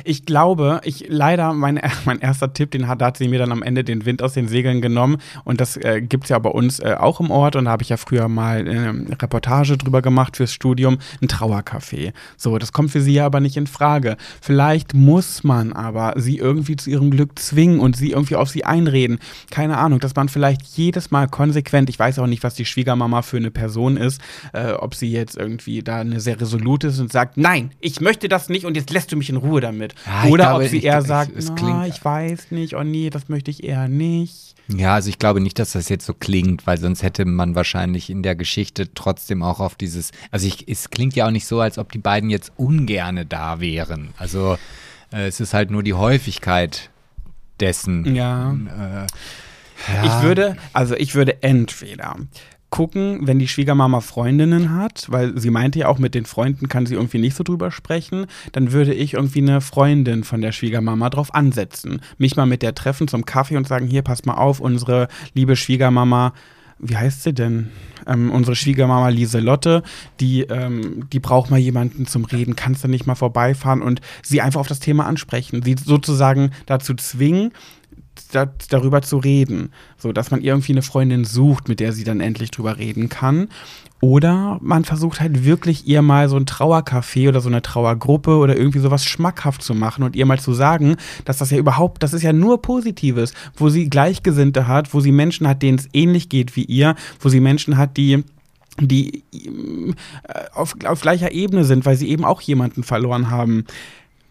Ich 0.04 0.26
glaube, 0.26 0.80
ich 0.84 1.06
leider, 1.08 1.52
mein, 1.52 1.80
mein 2.04 2.20
erster 2.20 2.52
Tipp, 2.52 2.70
den 2.70 2.88
hat, 2.88 3.00
da 3.00 3.06
hat 3.06 3.16
sie 3.16 3.28
mir 3.28 3.38
dann 3.38 3.52
am 3.52 3.62
Ende 3.62 3.84
den 3.84 4.04
Wind 4.06 4.22
aus 4.22 4.34
den 4.34 4.48
Segeln 4.48 4.80
genommen. 4.80 5.18
Und 5.44 5.60
das 5.60 5.76
äh, 5.76 6.00
gibt 6.00 6.24
es 6.24 6.30
ja 6.30 6.38
bei 6.38 6.50
uns 6.50 6.80
äh, 6.80 6.96
auch 6.98 7.20
im 7.20 7.30
Ort. 7.30 7.56
Und 7.56 7.66
da 7.66 7.72
habe 7.72 7.82
ich 7.82 7.88
ja 7.88 7.96
früher 7.96 8.28
mal 8.28 8.66
äh, 8.66 8.70
eine 8.70 9.06
Reportage 9.20 9.76
drüber 9.76 10.02
gemacht 10.02 10.36
fürs 10.36 10.52
Studium. 10.52 10.98
Ein 11.20 11.28
Trauercafé. 11.28 12.12
So, 12.36 12.58
das 12.58 12.72
kommt 12.72 12.90
für 12.90 13.00
sie 13.00 13.14
ja 13.14 13.26
aber 13.26 13.40
nicht 13.40 13.56
in 13.56 13.66
Frage. 13.66 14.16
Vielleicht 14.40 14.94
muss 14.94 15.44
man 15.44 15.72
aber 15.72 16.14
sie 16.16 16.38
irgendwie 16.38 16.76
zu 16.76 16.90
ihrem 16.90 17.10
Glück 17.10 17.38
zwingen 17.38 17.80
und 17.80 17.96
sie 17.96 18.10
irgendwie 18.10 18.36
auf 18.36 18.48
sie 18.48 18.64
einreden. 18.64 19.18
Keine 19.50 19.78
Ahnung, 19.78 20.00
dass 20.00 20.14
man 20.14 20.28
vielleicht 20.28 20.62
jedes 20.76 21.10
Mal 21.10 21.28
konsequent, 21.28 21.88
ich 21.90 21.98
weiß 21.98 22.18
auch 22.18 22.26
nicht, 22.26 22.42
was 22.42 22.54
die 22.54 22.64
Schwiegermama 22.64 23.22
für 23.22 23.36
eine 23.36 23.50
Person 23.50 23.96
ist, 23.96 24.20
äh, 24.52 24.72
ob 24.72 24.94
sie 24.94 25.10
jetzt 25.10 25.36
irgendwie 25.36 25.82
da 25.82 26.00
eine 26.00 26.20
sehr 26.20 26.40
resolut 26.40 26.84
ist 26.84 26.98
und 26.98 27.12
sagt, 27.12 27.36
nein, 27.36 27.70
ich 27.80 28.00
möchte 28.00 28.28
das 28.28 28.48
nicht 28.48 28.64
und 28.64 28.76
jetzt 28.76 28.90
lässt 28.90 29.12
du 29.12 29.16
mich 29.16 29.30
in 29.30 29.36
Ruhe 29.36 29.59
damit. 29.60 29.94
Ja, 30.06 30.28
Oder 30.30 30.44
glaube, 30.44 30.64
ob 30.64 30.70
sie 30.70 30.82
eher 30.82 31.00
ich- 31.00 31.06
sagt, 31.06 31.36
es 31.36 31.48
na, 31.48 31.54
klingt- 31.54 31.86
ich 31.88 32.04
weiß 32.04 32.50
nicht, 32.50 32.74
oh 32.76 32.82
nee, 32.82 33.10
das 33.10 33.28
möchte 33.28 33.50
ich 33.50 33.64
eher 33.64 33.88
nicht. 33.88 34.54
Ja, 34.68 34.94
also 34.94 35.08
ich 35.08 35.18
glaube 35.18 35.40
nicht, 35.40 35.58
dass 35.58 35.72
das 35.72 35.88
jetzt 35.88 36.06
so 36.06 36.14
klingt, 36.14 36.64
weil 36.66 36.78
sonst 36.78 37.02
hätte 37.02 37.24
man 37.24 37.56
wahrscheinlich 37.56 38.08
in 38.08 38.22
der 38.22 38.36
Geschichte 38.36 38.94
trotzdem 38.94 39.42
auch 39.42 39.58
auf 39.58 39.74
dieses, 39.74 40.12
also 40.30 40.46
ich, 40.46 40.68
es 40.68 40.90
klingt 40.90 41.16
ja 41.16 41.26
auch 41.26 41.32
nicht 41.32 41.46
so, 41.46 41.60
als 41.60 41.76
ob 41.76 41.90
die 41.90 41.98
beiden 41.98 42.30
jetzt 42.30 42.52
ungerne 42.56 43.26
da 43.26 43.58
wären. 43.60 44.10
Also 44.16 44.58
äh, 45.12 45.26
es 45.26 45.40
ist 45.40 45.54
halt 45.54 45.72
nur 45.72 45.82
die 45.82 45.94
Häufigkeit 45.94 46.88
dessen. 47.58 48.14
Ja. 48.14 48.52
Äh, 48.52 49.06
Ich 50.06 50.22
würde, 50.22 50.56
also 50.72 50.94
ich 50.94 51.14
würde 51.14 51.42
entweder 51.42 52.14
gucken, 52.70 53.26
wenn 53.26 53.38
die 53.38 53.48
Schwiegermama 53.48 54.00
Freundinnen 54.00 54.72
hat, 54.72 55.06
weil 55.10 55.38
sie 55.38 55.50
meinte 55.50 55.80
ja 55.80 55.88
auch, 55.88 55.98
mit 55.98 56.14
den 56.14 56.24
Freunden 56.24 56.68
kann 56.68 56.86
sie 56.86 56.94
irgendwie 56.94 57.18
nicht 57.18 57.36
so 57.36 57.44
drüber 57.44 57.70
sprechen, 57.70 58.26
dann 58.52 58.72
würde 58.72 58.94
ich 58.94 59.14
irgendwie 59.14 59.40
eine 59.40 59.60
Freundin 59.60 60.24
von 60.24 60.40
der 60.40 60.52
Schwiegermama 60.52 61.10
drauf 61.10 61.34
ansetzen. 61.34 62.00
Mich 62.18 62.36
mal 62.36 62.46
mit 62.46 62.62
der 62.62 62.74
treffen 62.74 63.08
zum 63.08 63.24
Kaffee 63.24 63.56
und 63.56 63.66
sagen, 63.66 63.86
hier, 63.86 64.02
passt 64.02 64.24
mal 64.24 64.34
auf, 64.34 64.60
unsere 64.60 65.08
liebe 65.34 65.56
Schwiegermama, 65.56 66.32
wie 66.78 66.96
heißt 66.96 67.24
sie 67.24 67.34
denn? 67.34 67.68
Ähm, 68.06 68.30
unsere 68.30 68.56
Schwiegermama 68.56 69.08
Lieselotte, 69.08 69.82
die, 70.20 70.42
ähm, 70.42 71.08
die 71.12 71.20
braucht 71.20 71.50
mal 71.50 71.58
jemanden 71.58 72.06
zum 72.06 72.24
Reden, 72.24 72.56
kannst 72.56 72.82
du 72.82 72.88
nicht 72.88 73.06
mal 73.06 73.14
vorbeifahren 73.14 73.82
und 73.82 74.00
sie 74.22 74.40
einfach 74.40 74.60
auf 74.60 74.68
das 74.68 74.80
Thema 74.80 75.06
ansprechen, 75.06 75.62
sie 75.62 75.76
sozusagen 75.82 76.52
dazu 76.66 76.94
zwingen, 76.94 77.52
da, 78.32 78.52
darüber 78.68 79.02
zu 79.02 79.18
reden, 79.18 79.72
so 79.96 80.12
dass 80.12 80.30
man 80.30 80.42
irgendwie 80.42 80.72
eine 80.72 80.82
Freundin 80.82 81.24
sucht, 81.24 81.68
mit 81.68 81.80
der 81.80 81.92
sie 81.92 82.04
dann 82.04 82.20
endlich 82.20 82.50
drüber 82.50 82.78
reden 82.78 83.08
kann. 83.08 83.48
Oder 84.00 84.58
man 84.62 84.84
versucht 84.84 85.20
halt 85.20 85.44
wirklich 85.44 85.86
ihr 85.86 86.00
mal 86.00 86.28
so 86.30 86.36
ein 86.36 86.46
Trauercafé 86.46 87.28
oder 87.28 87.40
so 87.40 87.50
eine 87.50 87.60
Trauergruppe 87.60 88.36
oder 88.36 88.56
irgendwie 88.56 88.78
sowas 88.78 89.04
schmackhaft 89.04 89.62
zu 89.62 89.74
machen 89.74 90.02
und 90.02 90.16
ihr 90.16 90.24
mal 90.24 90.40
zu 90.40 90.54
sagen, 90.54 90.96
dass 91.26 91.38
das 91.38 91.50
ja 91.50 91.58
überhaupt, 91.58 92.02
das 92.02 92.14
ist 92.14 92.22
ja 92.22 92.32
nur 92.32 92.62
Positives, 92.62 93.34
wo 93.56 93.68
sie 93.68 93.90
Gleichgesinnte 93.90 94.66
hat, 94.66 94.94
wo 94.94 95.00
sie 95.00 95.12
Menschen 95.12 95.46
hat, 95.46 95.60
denen 95.62 95.78
es 95.78 95.88
ähnlich 95.92 96.30
geht 96.30 96.56
wie 96.56 96.64
ihr, 96.64 96.94
wo 97.20 97.28
sie 97.28 97.40
Menschen 97.40 97.76
hat, 97.76 97.96
die 97.96 98.24
die 98.78 99.24
äh, 99.32 100.44
auf, 100.54 100.74
auf 100.84 101.00
gleicher 101.00 101.32
Ebene 101.32 101.64
sind, 101.64 101.84
weil 101.84 101.96
sie 101.96 102.08
eben 102.08 102.24
auch 102.24 102.40
jemanden 102.40 102.82
verloren 102.82 103.30
haben. 103.30 103.66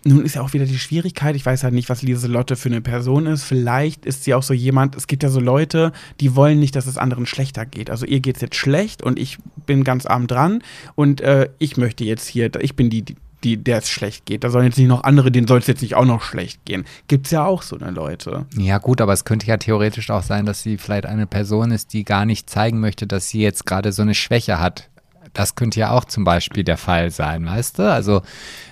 Nun 0.09 0.25
ist 0.25 0.33
ja 0.33 0.41
auch 0.41 0.53
wieder 0.53 0.65
die 0.65 0.79
Schwierigkeit, 0.79 1.35
ich 1.35 1.45
weiß 1.45 1.63
halt 1.63 1.75
nicht, 1.75 1.87
was 1.87 2.01
Lieselotte 2.01 2.55
für 2.55 2.69
eine 2.69 2.81
Person 2.81 3.27
ist. 3.27 3.43
Vielleicht 3.43 4.07
ist 4.07 4.23
sie 4.23 4.33
auch 4.33 4.41
so 4.41 4.55
jemand, 4.55 4.95
es 4.95 5.05
gibt 5.05 5.21
ja 5.21 5.29
so 5.29 5.39
Leute, 5.39 5.91
die 6.19 6.35
wollen 6.35 6.59
nicht, 6.59 6.75
dass 6.75 6.87
es 6.87 6.97
anderen 6.97 7.27
schlechter 7.27 7.63
geht. 7.67 7.91
Also 7.91 8.07
ihr 8.07 8.19
geht's 8.19 8.41
jetzt 8.41 8.55
schlecht 8.55 9.03
und 9.03 9.19
ich 9.19 9.37
bin 9.67 9.83
ganz 9.83 10.07
arm 10.07 10.25
dran 10.25 10.63
und 10.95 11.21
äh, 11.21 11.49
ich 11.59 11.77
möchte 11.77 12.05
jetzt 12.05 12.27
hier, 12.27 12.49
ich 12.59 12.75
bin 12.75 12.89
die, 12.89 13.03
die, 13.03 13.17
die 13.43 13.57
der 13.57 13.77
es 13.77 13.89
schlecht 13.89 14.25
geht. 14.25 14.43
Da 14.43 14.49
sollen 14.49 14.65
jetzt 14.65 14.79
nicht 14.79 14.87
noch 14.87 15.03
andere, 15.03 15.31
denen 15.31 15.47
soll 15.47 15.59
es 15.59 15.67
jetzt 15.67 15.83
nicht 15.83 15.93
auch 15.93 16.05
noch 16.05 16.23
schlecht 16.23 16.65
gehen. 16.65 16.85
Gibt's 17.07 17.29
ja 17.29 17.45
auch 17.45 17.61
so 17.61 17.77
eine 17.77 17.91
Leute. 17.91 18.47
Ja 18.57 18.79
gut, 18.79 19.01
aber 19.01 19.13
es 19.13 19.25
könnte 19.25 19.45
ja 19.45 19.57
theoretisch 19.57 20.09
auch 20.09 20.23
sein, 20.23 20.47
dass 20.47 20.63
sie 20.63 20.79
vielleicht 20.79 21.05
eine 21.05 21.27
Person 21.27 21.69
ist, 21.69 21.93
die 21.93 22.03
gar 22.03 22.25
nicht 22.25 22.49
zeigen 22.49 22.79
möchte, 22.79 23.05
dass 23.05 23.29
sie 23.29 23.41
jetzt 23.41 23.67
gerade 23.67 23.91
so 23.91 24.01
eine 24.01 24.15
Schwäche 24.15 24.59
hat. 24.59 24.89
Das 25.33 25.55
könnte 25.55 25.79
ja 25.79 25.91
auch 25.91 26.05
zum 26.05 26.23
Beispiel 26.23 26.63
der 26.63 26.77
Fall 26.77 27.11
sein, 27.11 27.45
weißt 27.45 27.79
du? 27.79 27.91
Also 27.91 28.21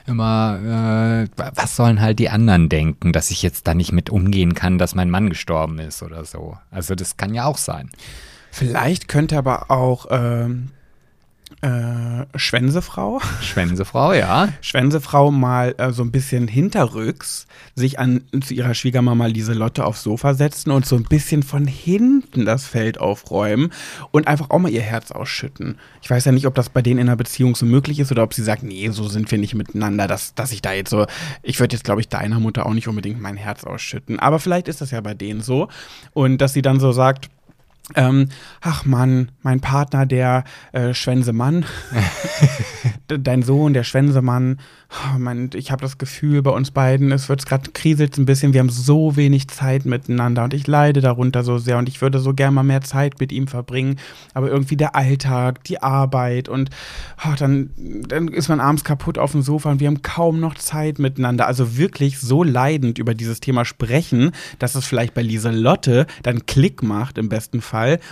immer, 0.06 1.28
äh, 1.28 1.42
was 1.56 1.76
sollen 1.76 2.02
halt 2.02 2.20
die 2.20 2.30
anderen 2.30 2.70
denken, 2.70 3.14
dass 3.14 3.32
ich 3.32 3.42
jetzt 3.42 3.68
da 3.68 3.74
nicht 3.74 3.92
mit 3.92 4.10
umgehen 4.10 4.54
kann, 4.54 4.78
dass 4.78 4.96
mein 4.96 5.10
Mann 5.10 5.30
gestorben 5.30 5.80
ist 5.80 6.04
oder 6.04 6.26
so. 6.26 6.58
Also 6.72 6.96
das 6.96 7.18
kann 7.18 7.34
ja 7.34 7.46
auch 7.46 7.58
sein. 7.58 7.90
Vielleicht 8.52 9.08
könnte 9.08 9.38
aber 9.38 9.70
auch 9.70 10.08
ähm, 10.10 10.72
äh, 11.62 12.26
Schwänzefrau 12.36 13.20
Schwänzefrau, 13.42 14.14
ja. 14.14 14.50
Schwänzefrau 14.62 15.32
mal 15.32 15.74
äh, 15.80 15.92
so 15.92 16.04
ein 16.04 16.12
bisschen 16.12 16.48
hinterrücks 16.48 17.48
sich 17.74 17.98
an 17.98 18.22
zu 18.44 18.54
ihrer 18.54 18.76
Schwiegermama 18.76 19.26
Lieselotte 19.26 19.86
aufs 19.86 20.04
Sofa 20.04 20.36
setzen 20.36 20.70
und 20.70 20.86
so 20.86 20.96
ein 20.96 21.04
bisschen 21.04 21.42
von 21.42 21.66
hinten 21.66 22.46
das 22.46 22.68
Feld 22.68 23.00
aufräumen 23.00 23.72
und 24.12 24.28
einfach 24.28 24.52
auch 24.52 24.60
mal 24.60 24.72
ihr 24.72 24.82
Herz 24.82 25.12
ausschütten. 25.12 25.80
Ich 26.04 26.10
weiß 26.10 26.26
ja 26.26 26.32
nicht, 26.32 26.46
ob 26.46 26.54
das 26.54 26.70
bei 26.70 26.84
denen 26.84 27.00
in 27.00 27.08
einer 27.10 27.16
Beziehung 27.16 27.56
so 27.56 27.66
möglich 27.66 28.00
ist 28.00 28.12
oder 28.12 28.22
ob 28.22 28.36
sie 28.36 28.44
sagt, 28.44 28.62
nee, 28.62 28.90
so 28.90 29.08
sind 29.08 29.32
wir 29.32 29.40
nicht 29.40 29.56
miteinander, 29.56 30.08
dass, 30.08 30.36
dass 30.36 30.52
ich 30.52 30.62
da 30.62 30.74
jetzt 30.74 30.92
so, 30.92 31.08
ich 31.42 31.60
würde 31.60 31.76
jetzt, 31.76 31.84
glaube 31.84 32.02
ich, 32.02 32.10
deiner 32.10 32.40
Mutter 32.40 32.68
auch 32.68 32.74
nicht 32.74 32.88
unbedingt 32.88 33.20
mein 33.20 33.36
Herz 33.36 33.64
ausschütten. 33.64 34.20
Aber 34.20 34.40
vielleicht 34.40 34.68
ist 34.68 34.82
das 34.82 34.92
ja 34.92 35.02
bei 35.02 35.16
denen 35.16 35.42
so. 35.42 35.70
Und 36.14 36.40
dass 36.40 36.54
sie 36.54 36.62
dann 36.62 36.80
so 36.80 36.92
sagt, 36.92 37.30
ähm, 37.96 38.28
ach 38.60 38.84
Mann, 38.84 39.32
mein 39.44 39.62
Partner, 39.62 40.06
der 40.06 40.44
äh, 40.74 40.94
Schwänsemann, 40.94 41.64
D- 43.10 43.18
dein 43.18 43.44
Sohn, 43.44 43.74
der 43.74 43.86
Schwänsemann, 43.86 44.60
oh 44.90 45.18
Mann, 45.20 45.52
ich 45.54 45.72
habe 45.72 45.82
das 45.84 45.98
Gefühl 45.98 46.42
bei 46.42 46.52
uns 46.52 46.72
beiden, 46.72 47.14
es 47.14 47.30
wird 47.30 47.46
gerade 47.46 47.72
kriselt 47.72 48.18
ein 48.18 48.26
bisschen, 48.26 48.52
wir 48.52 48.60
haben 48.60 48.70
so 48.70 49.16
wenig 49.16 49.48
Zeit 49.48 49.86
miteinander 49.86 50.44
und 50.44 50.54
ich 50.54 50.68
leide 50.68 51.00
darunter 51.00 51.46
so 51.46 51.60
sehr 51.60 51.78
und 51.78 51.88
ich 51.88 52.02
würde 52.02 52.20
so 52.20 52.34
gern 52.34 52.54
mal 52.54 52.64
mehr 52.64 52.82
Zeit 52.82 53.22
mit 53.22 53.32
ihm 53.32 53.48
verbringen, 53.48 53.96
aber 54.34 54.50
irgendwie 54.50 54.76
der 54.76 54.96
Alltag, 54.98 55.64
die 55.64 55.82
Arbeit 55.82 56.50
und 56.50 56.70
oh, 57.26 57.36
dann, 57.40 57.70
dann 57.78 58.28
ist 58.28 58.50
man 58.50 58.60
abends 58.60 58.84
kaputt 58.84 59.18
auf 59.18 59.32
dem 59.32 59.42
Sofa 59.42 59.72
und 59.72 59.80
wir 59.80 59.88
haben 59.88 60.02
kaum 60.02 60.42
noch 60.42 60.56
Zeit 60.56 61.00
miteinander. 61.00 61.48
Also 61.48 61.78
wirklich 61.78 62.20
so 62.20 62.44
leidend 62.44 63.00
über 63.00 63.14
dieses 63.14 63.40
Thema 63.40 63.64
sprechen, 63.64 64.32
dass 64.60 64.76
es 64.76 64.86
vielleicht 64.86 65.14
bei 65.14 65.22
Lieselotte 65.22 66.06
dann 66.24 66.46
Klick 66.46 66.84
macht 66.84 67.18
im 67.18 67.30
besten 67.30 67.62
Fall 67.62 67.67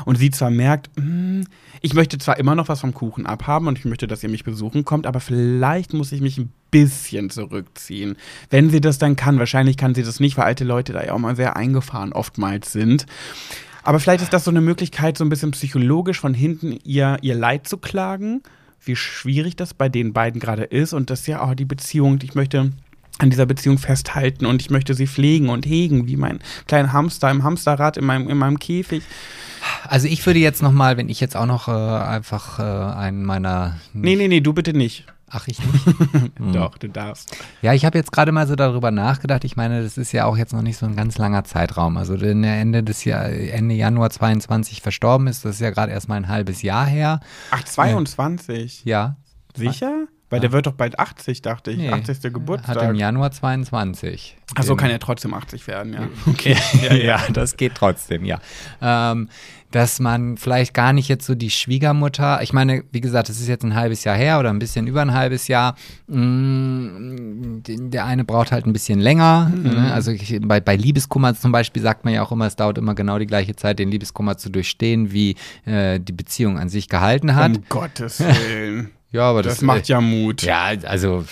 und 0.05 0.17
sie 0.17 0.31
zwar 0.31 0.49
merkt, 0.49 0.89
"Hm, 0.97 1.45
ich 1.81 1.93
möchte 1.93 2.17
zwar 2.17 2.37
immer 2.37 2.55
noch 2.55 2.67
was 2.67 2.81
vom 2.81 2.93
Kuchen 2.93 3.25
abhaben 3.25 3.67
und 3.67 3.77
ich 3.77 3.85
möchte, 3.85 4.07
dass 4.07 4.23
ihr 4.23 4.29
mich 4.29 4.43
besuchen 4.43 4.85
kommt, 4.85 5.05
aber 5.05 5.19
vielleicht 5.19 5.93
muss 5.93 6.11
ich 6.11 6.21
mich 6.21 6.37
ein 6.37 6.51
bisschen 6.71 7.29
zurückziehen. 7.29 8.17
Wenn 8.49 8.69
sie 8.69 8.81
das 8.81 8.97
dann 8.97 9.15
kann, 9.15 9.39
wahrscheinlich 9.39 9.77
kann 9.77 9.95
sie 9.95 10.03
das 10.03 10.19
nicht, 10.19 10.37
weil 10.37 10.45
alte 10.45 10.63
Leute 10.63 10.93
da 10.93 11.03
ja 11.03 11.13
auch 11.13 11.19
mal 11.19 11.35
sehr 11.35 11.55
eingefahren 11.55 12.11
oftmals 12.11 12.71
sind. 12.71 13.05
Aber 13.83 13.99
vielleicht 13.99 14.23
ist 14.23 14.33
das 14.33 14.43
so 14.43 14.51
eine 14.51 14.61
Möglichkeit, 14.61 15.17
so 15.17 15.23
ein 15.23 15.29
bisschen 15.29 15.51
psychologisch 15.51 16.19
von 16.19 16.33
hinten 16.33 16.79
ihr, 16.83 17.17
ihr 17.21 17.35
Leid 17.35 17.67
zu 17.67 17.77
klagen, 17.77 18.41
wie 18.83 18.95
schwierig 18.95 19.55
das 19.55 19.73
bei 19.73 19.89
den 19.89 20.11
beiden 20.11 20.41
gerade 20.41 20.63
ist 20.63 20.93
und 20.93 21.09
dass 21.09 21.27
ja, 21.27 21.47
oh, 21.47 21.53
die 21.53 21.65
Beziehung, 21.65 22.19
ich 22.23 22.33
möchte 22.35 22.71
an 23.19 23.29
dieser 23.29 23.45
Beziehung 23.45 23.77
festhalten 23.77 24.45
und 24.45 24.61
ich 24.61 24.69
möchte 24.69 24.93
sie 24.93 25.07
pflegen 25.07 25.49
und 25.49 25.65
hegen, 25.65 26.07
wie 26.07 26.17
mein 26.17 26.39
kleiner 26.67 26.91
Hamster 26.91 27.31
im 27.31 27.43
Hamsterrad 27.43 27.97
in 27.97 28.05
meinem, 28.05 28.29
in 28.29 28.37
meinem 28.37 28.59
Käfig. 28.59 29.03
Also 29.87 30.07
ich 30.07 30.25
würde 30.25 30.39
jetzt 30.39 30.61
nochmal, 30.61 30.97
wenn 30.97 31.09
ich 31.09 31.19
jetzt 31.19 31.35
auch 31.35 31.45
noch 31.45 31.67
äh, 31.67 31.71
einfach 31.71 32.59
äh, 32.59 32.95
einen 32.95 33.23
meiner... 33.23 33.77
Nee, 33.93 34.15
nee, 34.15 34.27
nee, 34.27 34.41
du 34.41 34.53
bitte 34.53 34.73
nicht. 34.73 35.05
Ach, 35.27 35.47
ich 35.47 35.59
nicht? 35.59 35.85
Doch, 36.53 36.77
du 36.77 36.87
darfst. 36.87 37.35
Ja, 37.61 37.73
ich 37.73 37.83
habe 37.83 37.97
jetzt 37.97 38.11
gerade 38.11 38.31
mal 38.31 38.47
so 38.47 38.55
darüber 38.55 38.91
nachgedacht. 38.91 39.43
Ich 39.43 39.55
meine, 39.55 39.81
das 39.81 39.97
ist 39.97 40.11
ja 40.11 40.25
auch 40.25 40.37
jetzt 40.37 40.53
noch 40.53 40.61
nicht 40.61 40.77
so 40.77 40.85
ein 40.85 40.95
ganz 40.95 41.17
langer 41.17 41.43
Zeitraum. 41.43 41.97
Also 41.97 42.15
er 42.15 42.31
Ende 42.31 42.83
des 42.83 43.03
Jahr, 43.05 43.25
Ende 43.25 43.75
Januar 43.75 44.11
22 44.11 44.81
verstorben 44.81 45.27
ist, 45.27 45.43
das 45.43 45.55
ist 45.55 45.61
ja 45.61 45.71
gerade 45.71 45.91
erst 45.91 46.07
mal 46.07 46.15
ein 46.15 46.27
halbes 46.27 46.61
Jahr 46.61 46.85
her. 46.85 47.19
Ach, 47.51 47.63
22. 47.63 48.85
Ja. 48.85 49.17
Sicher? 49.55 50.05
Weil 50.35 50.39
der 50.41 50.51
wird 50.51 50.67
doch 50.67 50.73
bald 50.73 50.99
80, 50.99 51.41
dachte 51.41 51.71
ich. 51.71 51.77
Nee. 51.77 51.89
80. 51.89 52.17
Hat 52.17 52.25
im 52.25 52.33
Geburtstag. 52.33 52.95
Januar 52.95 53.31
22. 53.31 54.37
Achso, 54.55 54.75
kann 54.75 54.89
er 54.91 54.99
trotzdem 54.99 55.33
80 55.33 55.65
werden, 55.67 55.93
ja. 55.93 56.07
Okay, 56.27 56.55
ja, 57.03 57.19
das 57.33 57.57
geht 57.57 57.75
trotzdem, 57.75 58.23
ja. 58.25 58.39
Ähm, 58.81 59.29
dass 59.71 59.99
man 59.99 60.37
vielleicht 60.37 60.73
gar 60.73 60.93
nicht 60.93 61.09
jetzt 61.09 61.25
so 61.25 61.35
die 61.35 61.49
Schwiegermutter, 61.49 62.41
ich 62.41 62.53
meine, 62.53 62.83
wie 62.93 63.01
gesagt, 63.01 63.27
es 63.27 63.41
ist 63.41 63.47
jetzt 63.49 63.63
ein 63.65 63.75
halbes 63.75 64.05
Jahr 64.05 64.15
her 64.15 64.39
oder 64.39 64.49
ein 64.49 64.59
bisschen 64.59 64.87
über 64.87 65.01
ein 65.01 65.13
halbes 65.13 65.49
Jahr. 65.49 65.75
Mm, 66.45 67.61
den- 67.63 67.91
Der 67.91 68.05
eine 68.05 68.23
braucht 68.23 68.51
halt 68.51 68.65
ein 68.65 68.73
bisschen 68.73 68.99
länger. 68.99 69.49
Ne? 69.53 69.91
Also 69.93 70.11
ich, 70.11 70.39
bei, 70.41 70.59
bei 70.59 70.75
Liebeskummer 70.75 71.33
zum 71.35 71.51
Beispiel 71.51 71.81
sagt 71.81 72.05
man 72.05 72.13
ja 72.13 72.21
auch 72.23 72.31
immer, 72.31 72.45
es 72.47 72.55
dauert 72.55 72.77
immer 72.77 72.95
genau 72.95 73.19
die 73.19 73.27
gleiche 73.27 73.55
Zeit, 73.55 73.79
den 73.79 73.89
Liebeskummer 73.89 74.37
zu 74.37 74.49
durchstehen, 74.49 75.11
wie 75.11 75.35
äh, 75.65 75.99
die 75.99 76.13
Beziehung 76.13 76.57
an 76.57 76.69
sich 76.69 76.87
gehalten 76.89 77.35
hat. 77.35 77.57
Um 77.57 77.63
Gottes 77.69 78.19
Willen. 78.21 78.91
Ja, 79.15 79.23
aber 79.23 79.41
Das, 79.41 79.55
das, 79.55 79.61
macht 79.61 79.87
ja 79.87 80.01
Mut. 80.01 80.43
ja, 80.43 80.71
also 80.83 81.25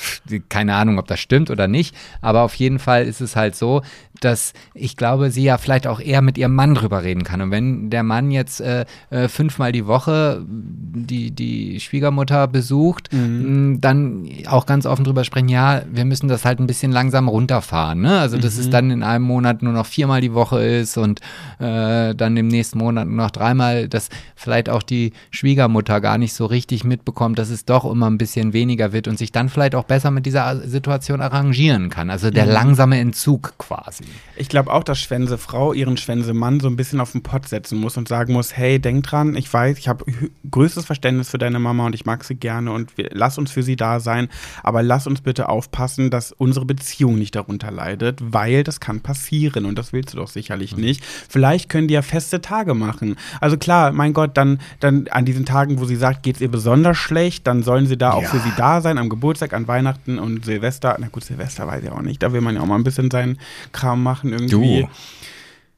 keine 0.50 0.76
Ahnung, 0.76 0.98
ob 1.00 1.08
das 1.08 1.20
stimmt 1.20 1.50
oder 1.52 1.68
nicht, 1.68 1.96
aber 2.22 2.42
auf 2.42 2.56
jeden 2.56 2.80
Fall 2.80 3.06
ist 3.06 3.22
es 3.22 3.36
halt 3.36 3.56
so, 3.56 3.82
dass 4.22 4.54
ich 4.74 4.96
glaube, 4.96 5.32
sie 5.32 5.44
ja 5.44 5.58
vielleicht 5.58 5.86
auch 5.88 6.00
eher 6.00 6.22
mit 6.22 6.38
ihrem 6.38 6.56
Mann 6.56 6.76
drüber 6.76 7.04
reden 7.04 7.24
kann. 7.24 7.42
Und 7.42 7.52
wenn 7.52 7.90
der 7.90 8.04
Mann 8.04 8.32
jetzt 8.32 8.62
äh, 8.62 8.86
äh, 9.10 9.28
fünfmal 9.28 9.72
die 9.72 9.86
Woche 9.86 10.44
die, 10.48 11.32
die 11.32 11.80
Schwiegermutter 11.80 12.48
besucht, 12.48 13.10
mh, 13.12 13.78
dann 13.82 14.30
auch 14.48 14.66
ganz 14.66 14.86
offen 14.86 15.04
drüber 15.04 15.24
sprechen, 15.24 15.50
ja, 15.50 15.82
wir 15.92 16.06
müssen 16.06 16.28
das 16.28 16.46
halt 16.46 16.60
ein 16.60 16.68
bisschen 16.68 16.92
langsam 16.92 17.28
runterfahren. 17.28 18.02
Ne? 18.02 18.20
Also, 18.20 18.38
dass 18.38 18.58
es 18.58 18.70
dann 18.70 18.92
in 18.92 19.04
einem 19.04 19.26
Monat 19.26 19.62
nur 19.62 19.74
noch 19.74 19.86
viermal 19.86 20.22
die 20.22 20.34
Woche 20.34 20.64
ist 20.64 20.98
und 20.98 21.20
äh, 21.60 22.16
dann 22.16 22.38
im 22.38 22.48
nächsten 22.48 22.78
Monat 22.78 23.08
nur 23.08 23.18
noch 23.18 23.32
dreimal, 23.32 23.90
dass 23.90 24.10
vielleicht 24.36 24.70
auch 24.70 24.84
die 24.84 25.12
Schwiegermutter 25.32 26.00
gar 26.00 26.18
nicht 26.18 26.34
so 26.34 26.46
richtig 26.46 26.84
mitbekommt, 26.84 27.40
dass 27.40 27.50
es 27.50 27.66
doch 27.66 27.73
immer 27.84 28.10
ein 28.10 28.18
bisschen 28.18 28.54
weniger 28.54 28.94
wird 28.94 29.08
und 29.08 29.18
sich 29.18 29.32
dann 29.32 29.50
vielleicht 29.50 29.76
auch 29.76 29.84
besser 29.84 30.12
mit 30.12 30.26
dieser 30.26 30.68
Situation 30.68 31.22
arrangieren 31.22 31.90
kann. 31.90 32.10
Also 32.10 32.32
der 32.32 32.46
langsame 32.46 33.00
Entzug 33.00 33.58
quasi. 33.58 34.04
Ich 34.36 34.50
glaube 34.50 34.72
auch, 34.72 34.84
dass 34.84 35.00
Schwänze 35.00 35.38
Frau 35.38 35.74
ihren 35.74 35.98
Schwänze 35.98 36.34
Mann 36.34 36.60
so 36.60 36.68
ein 36.68 36.76
bisschen 36.76 37.00
auf 37.00 37.12
den 37.12 37.24
Pott 37.24 37.48
setzen 37.48 37.80
muss 37.80 37.98
und 37.98 38.08
sagen 38.08 38.34
muss, 38.34 38.56
hey, 38.56 38.80
denk 38.80 39.04
dran, 39.04 39.36
ich 39.36 39.52
weiß, 39.52 39.78
ich 39.78 39.88
habe 39.88 40.06
größtes 40.50 40.86
Verständnis 40.86 41.30
für 41.30 41.38
deine 41.38 41.60
Mama 41.60 41.86
und 41.86 41.96
ich 41.96 42.06
mag 42.06 42.24
sie 42.24 42.36
gerne 42.36 42.72
und 42.72 42.98
wir, 42.98 43.10
lass 43.12 43.38
uns 43.38 43.52
für 43.52 43.64
sie 43.64 43.76
da 43.76 44.00
sein, 44.00 44.30
aber 44.62 44.84
lass 44.84 45.08
uns 45.08 45.22
bitte 45.22 45.50
aufpassen, 45.50 46.10
dass 46.10 46.32
unsere 46.32 46.66
Beziehung 46.66 47.18
nicht 47.18 47.36
darunter 47.36 47.72
leidet, 47.72 48.20
weil 48.22 48.64
das 48.64 48.80
kann 48.80 49.02
passieren 49.02 49.66
und 49.66 49.78
das 49.78 49.94
willst 49.94 50.14
du 50.14 50.18
doch 50.18 50.28
sicherlich 50.28 50.78
nicht. 50.78 51.04
Vielleicht 51.04 51.70
können 51.70 51.88
die 51.88 51.94
ja 51.94 52.02
feste 52.02 52.42
Tage 52.42 52.74
machen. 52.74 53.16
Also 53.40 53.58
klar, 53.58 53.92
mein 53.92 54.14
Gott, 54.14 54.38
dann, 54.38 54.60
dann 54.80 55.08
an 55.10 55.26
diesen 55.26 55.46
Tagen, 55.46 55.80
wo 55.80 55.86
sie 55.86 55.96
sagt, 55.96 56.24
geht's 56.24 56.42
ihr 56.42 56.52
besonders 56.52 56.98
schlecht, 56.98 57.48
dann 57.48 57.53
sollen 57.62 57.86
sie 57.86 57.98
da 57.98 58.14
auch 58.14 58.24
Ja. 58.24 58.30
für 58.30 58.40
sie 58.40 58.52
da 58.58 58.82
sein, 58.82 58.98
am 58.98 59.10
Geburtstag, 59.10 59.54
an 59.54 59.68
Weihnachten 59.68 60.18
und 60.18 60.44
Silvester. 60.46 60.96
Na 61.00 61.10
gut, 61.10 61.24
Silvester 61.24 61.68
weiß 61.68 61.84
ich 61.84 61.92
auch 61.92 62.02
nicht, 62.02 62.24
da 62.24 62.34
will 62.34 62.42
man 62.42 62.56
ja 62.56 62.62
auch 62.62 62.66
mal 62.66 62.76
ein 62.76 62.84
bisschen 62.84 63.12
seinen 63.12 63.38
Kram 63.74 64.02
machen 64.02 64.32
irgendwie. 64.32 64.88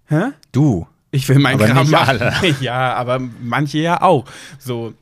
Du. 0.07 0.15
Hä? 0.15 0.31
Du. 0.51 0.87
Ich 1.11 1.27
will 1.29 1.39
meinen 1.39 1.55
Aber 1.61 1.67
Kram 1.67 1.83
nicht 1.83 1.91
machen. 1.91 2.19
alle. 2.21 2.33
Ja, 2.61 2.93
aber 2.93 3.19
manche 3.43 3.79
ja 3.79 4.01
auch. 4.01 4.25
So. 4.59 4.93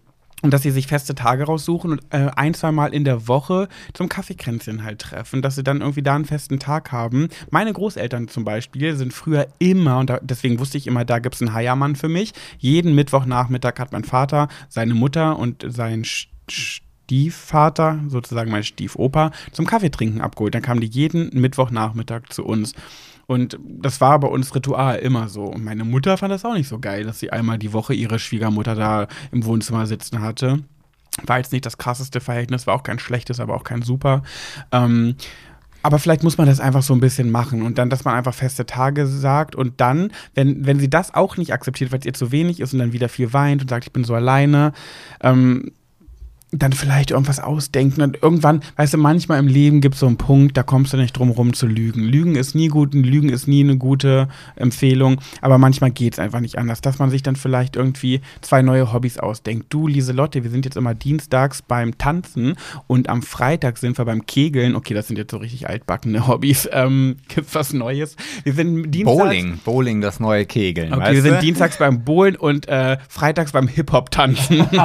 Und 0.41 0.51
dass 0.53 0.61
sie 0.61 0.71
sich 0.71 0.87
feste 0.87 1.15
Tage 1.15 1.45
raussuchen 1.45 1.91
und 1.91 2.01
äh, 2.09 2.29
ein, 2.35 2.53
zwei 2.53 2.73
Mal 2.73 2.93
in 2.93 3.05
der 3.05 3.29
Woche 3.29 3.69
zum 3.93 4.09
Kaffeekränzchen 4.09 4.83
halt 4.83 4.99
treffen, 4.99 5.41
dass 5.41 5.55
sie 5.55 5.63
dann 5.63 5.79
irgendwie 5.79 6.01
da 6.01 6.15
einen 6.15 6.25
festen 6.25 6.59
Tag 6.59 6.91
haben. 6.91 7.29
Meine 7.49 7.71
Großeltern 7.71 8.27
zum 8.27 8.43
Beispiel 8.43 8.97
sind 8.97 9.13
früher 9.13 9.47
immer, 9.59 9.99
und 9.99 10.09
da, 10.09 10.19
deswegen 10.21 10.59
wusste 10.59 10.77
ich 10.77 10.85
immer, 10.85 11.05
da 11.05 11.19
gibt's 11.19 11.41
einen 11.41 11.53
Heiermann 11.53 11.95
für 11.95 12.09
mich. 12.09 12.33
Jeden 12.57 12.93
Mittwochnachmittag 12.93 13.79
hat 13.79 13.93
mein 13.93 14.03
Vater, 14.03 14.49
seine 14.67 14.93
Mutter 14.95 15.39
und 15.39 15.65
sein 15.65 16.03
Sch 16.03 16.27
Stiefvater, 16.49 17.99
sozusagen 18.07 18.51
mein 18.51 18.63
Stiefoper, 18.63 19.31
zum 19.51 19.65
Kaffeetrinken 19.65 20.21
abgeholt. 20.21 20.55
Dann 20.55 20.61
kamen 20.61 20.81
die 20.81 20.87
jeden 20.87 21.29
Mittwochnachmittag 21.39 22.29
zu 22.29 22.45
uns. 22.45 22.73
Und 23.25 23.57
das 23.63 24.01
war 24.01 24.19
bei 24.19 24.27
uns 24.27 24.53
Ritual 24.53 24.97
immer 24.97 25.29
so. 25.29 25.45
Und 25.45 25.63
meine 25.63 25.85
Mutter 25.85 26.17
fand 26.17 26.31
das 26.31 26.45
auch 26.45 26.53
nicht 26.53 26.67
so 26.67 26.79
geil, 26.79 27.05
dass 27.05 27.19
sie 27.19 27.31
einmal 27.31 27.57
die 27.57 27.73
Woche 27.73 27.93
ihre 27.93 28.19
Schwiegermutter 28.19 28.75
da 28.75 29.07
im 29.31 29.45
Wohnzimmer 29.45 29.85
sitzen 29.85 30.21
hatte. 30.21 30.63
War 31.25 31.37
jetzt 31.37 31.51
nicht 31.51 31.65
das 31.65 31.77
krasseste 31.77 32.19
Verhältnis, 32.19 32.67
war 32.67 32.75
auch 32.75 32.83
kein 32.83 32.99
schlechtes, 32.99 33.39
aber 33.39 33.55
auch 33.55 33.63
kein 33.63 33.81
super. 33.81 34.23
Ähm, 34.71 35.15
aber 35.83 35.99
vielleicht 35.99 36.23
muss 36.23 36.37
man 36.37 36.47
das 36.47 36.61
einfach 36.61 36.81
so 36.81 36.93
ein 36.93 37.01
bisschen 37.01 37.29
machen 37.29 37.61
und 37.61 37.77
dann, 37.77 37.89
dass 37.89 38.05
man 38.05 38.15
einfach 38.15 38.33
feste 38.33 38.65
Tage 38.65 39.05
sagt 39.05 39.53
und 39.53 39.81
dann, 39.81 40.11
wenn, 40.33 40.65
wenn 40.65 40.79
sie 40.79 40.89
das 40.89 41.13
auch 41.13 41.35
nicht 41.35 41.51
akzeptiert, 41.51 41.91
weil 41.91 41.99
es 41.99 42.05
ihr 42.05 42.13
zu 42.13 42.31
wenig 42.31 42.61
ist 42.61 42.71
und 42.73 42.79
dann 42.79 42.93
wieder 42.93 43.09
viel 43.09 43.33
weint 43.33 43.61
und 43.61 43.69
sagt, 43.69 43.85
ich 43.85 43.91
bin 43.91 44.05
so 44.05 44.15
alleine, 44.15 44.71
ähm, 45.21 45.71
dann 46.59 46.73
vielleicht 46.73 47.11
irgendwas 47.11 47.39
ausdenken 47.39 48.01
und 48.01 48.21
irgendwann, 48.21 48.61
weißt 48.75 48.93
du, 48.93 48.97
manchmal 48.97 49.39
im 49.39 49.47
Leben 49.47 49.81
gibt 49.81 49.95
es 49.95 50.01
so 50.01 50.07
einen 50.07 50.17
Punkt, 50.17 50.55
da 50.55 50.63
kommst 50.63 50.93
du 50.93 50.97
nicht 50.97 51.17
drum 51.17 51.31
rum 51.31 51.53
zu 51.53 51.67
lügen. 51.67 52.03
Lügen 52.03 52.35
ist 52.35 52.55
nie 52.55 52.67
gut, 52.67 52.93
und 52.93 53.03
Lügen 53.03 53.29
ist 53.29 53.47
nie 53.47 53.63
eine 53.63 53.77
gute 53.77 54.27
Empfehlung, 54.55 55.19
aber 55.41 55.57
manchmal 55.57 55.91
geht 55.91 56.13
es 56.13 56.19
einfach 56.19 56.39
nicht 56.39 56.57
anders, 56.57 56.81
dass 56.81 56.99
man 56.99 57.09
sich 57.09 57.23
dann 57.23 57.35
vielleicht 57.35 57.75
irgendwie 57.75 58.21
zwei 58.41 58.61
neue 58.61 58.93
Hobbys 58.93 59.17
ausdenkt. 59.17 59.67
Du, 59.69 59.87
Lieselotte, 59.87 60.43
wir 60.43 60.51
sind 60.51 60.65
jetzt 60.65 60.77
immer 60.77 60.93
dienstags 60.93 61.61
beim 61.61 61.97
Tanzen 61.97 62.55
und 62.87 63.09
am 63.09 63.21
Freitag 63.21 63.77
sind 63.77 63.97
wir 63.97 64.05
beim 64.05 64.25
Kegeln. 64.25 64.75
Okay, 64.75 64.93
das 64.93 65.07
sind 65.07 65.17
jetzt 65.17 65.31
so 65.31 65.37
richtig 65.37 65.67
altbackene 65.67 66.27
Hobbys. 66.27 66.69
Ähm, 66.71 67.17
gibt's 67.27 67.55
was 67.55 67.73
Neues? 67.73 68.15
Wir 68.43 68.53
sind 68.53 68.91
dienstags. 68.91 69.17
Bowling. 69.17 69.59
Bowling, 69.63 70.01
das 70.01 70.19
neue 70.19 70.45
Kegeln. 70.45 70.93
Okay, 70.93 71.13
wir 71.13 71.21
sind 71.21 71.41
dienstags 71.41 71.77
beim 71.77 72.03
Bowlen 72.03 72.35
und 72.35 72.67
äh, 72.67 72.97
freitags 73.09 73.51
beim 73.51 73.67
Hip-Hop-Tanzen. 73.67 74.67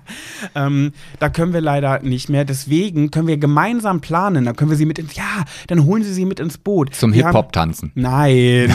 ähm, 0.66 0.92
da 1.18 1.28
können 1.28 1.52
wir 1.52 1.60
leider 1.60 2.00
nicht 2.00 2.28
mehr. 2.28 2.44
Deswegen 2.44 3.10
können 3.10 3.26
wir 3.28 3.36
gemeinsam 3.38 4.00
planen. 4.00 4.44
Dann 4.44 4.56
können 4.56 4.70
wir 4.70 4.76
sie 4.76 4.86
mit 4.86 4.98
ins. 4.98 5.14
Ja, 5.16 5.44
dann 5.68 5.84
holen 5.84 6.02
Sie 6.02 6.12
sie 6.12 6.24
mit 6.24 6.40
ins 6.40 6.58
Boot. 6.58 6.94
Zum 6.94 7.12
Wir 7.12 7.24
haben- 7.24 7.32
Hip-Hop 7.34 7.52
tanzen. 7.52 7.92
Nein. 7.94 8.74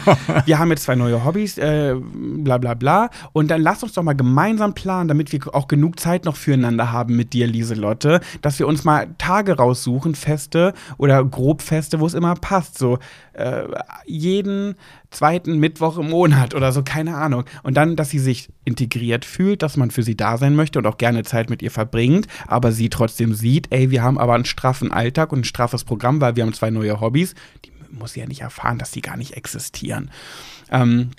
wir 0.46 0.58
haben 0.58 0.70
jetzt 0.70 0.84
zwei 0.84 0.94
neue 0.94 1.24
Hobbys, 1.24 1.58
äh, 1.58 1.94
bla 1.98 2.58
bla 2.58 2.74
bla. 2.74 3.10
Und 3.32 3.50
dann 3.50 3.62
lass 3.62 3.82
uns 3.82 3.92
doch 3.92 4.02
mal 4.02 4.14
gemeinsam 4.14 4.74
planen, 4.74 5.08
damit 5.08 5.32
wir 5.32 5.40
auch 5.54 5.68
genug 5.68 5.98
Zeit 6.00 6.24
noch 6.24 6.36
füreinander 6.36 6.92
haben 6.92 7.16
mit 7.16 7.32
dir, 7.32 7.46
Lieselotte, 7.46 8.20
dass 8.42 8.58
wir 8.58 8.66
uns 8.66 8.84
mal 8.84 9.08
Tage 9.18 9.56
raussuchen, 9.56 10.14
feste 10.14 10.74
oder 10.98 11.24
grob 11.24 11.62
feste, 11.62 12.00
wo 12.00 12.06
es 12.06 12.14
immer 12.14 12.34
passt. 12.34 12.78
So 12.78 12.98
äh, 13.32 13.62
jeden 14.06 14.74
zweiten 15.10 15.58
Mittwoch 15.58 15.98
im 15.98 16.10
Monat 16.10 16.54
oder 16.54 16.72
so, 16.72 16.82
keine 16.82 17.16
Ahnung. 17.16 17.44
Und 17.62 17.74
dann, 17.74 17.96
dass 17.96 18.10
sie 18.10 18.18
sich 18.18 18.48
integriert 18.64 19.24
fühlt, 19.24 19.62
dass 19.62 19.76
man 19.76 19.90
für 19.90 20.02
sie 20.02 20.16
da 20.16 20.38
sein 20.38 20.54
möchte 20.54 20.78
und 20.78 20.86
auch 20.86 20.98
gerne 20.98 21.24
Zeit 21.24 21.50
mit 21.50 21.62
ihr 21.62 21.70
verbringt, 21.70 22.26
aber 22.46 22.72
sie 22.72 22.88
trotzdem 22.88 23.34
sieht, 23.34 23.66
ey, 23.70 23.90
wir 23.90 24.02
haben 24.02 24.18
aber 24.18 24.34
einen 24.34 24.44
straffen 24.44 24.92
Alltag 24.92 25.32
und 25.32 25.40
ein 25.40 25.44
straffes 25.44 25.84
Programm, 25.84 26.20
weil 26.20 26.36
wir 26.36 26.44
haben 26.44 26.52
zwei 26.52 26.70
neue 26.70 27.00
Hobbys. 27.00 27.34
Die 27.64 27.72
muss 27.90 28.12
sie 28.12 28.20
ja 28.20 28.26
nicht 28.26 28.42
erfahren, 28.42 28.78
dass 28.78 28.92
die 28.92 29.02
gar 29.02 29.16
nicht 29.16 29.36
existieren. 29.36 30.10
Ähm, 30.70 31.10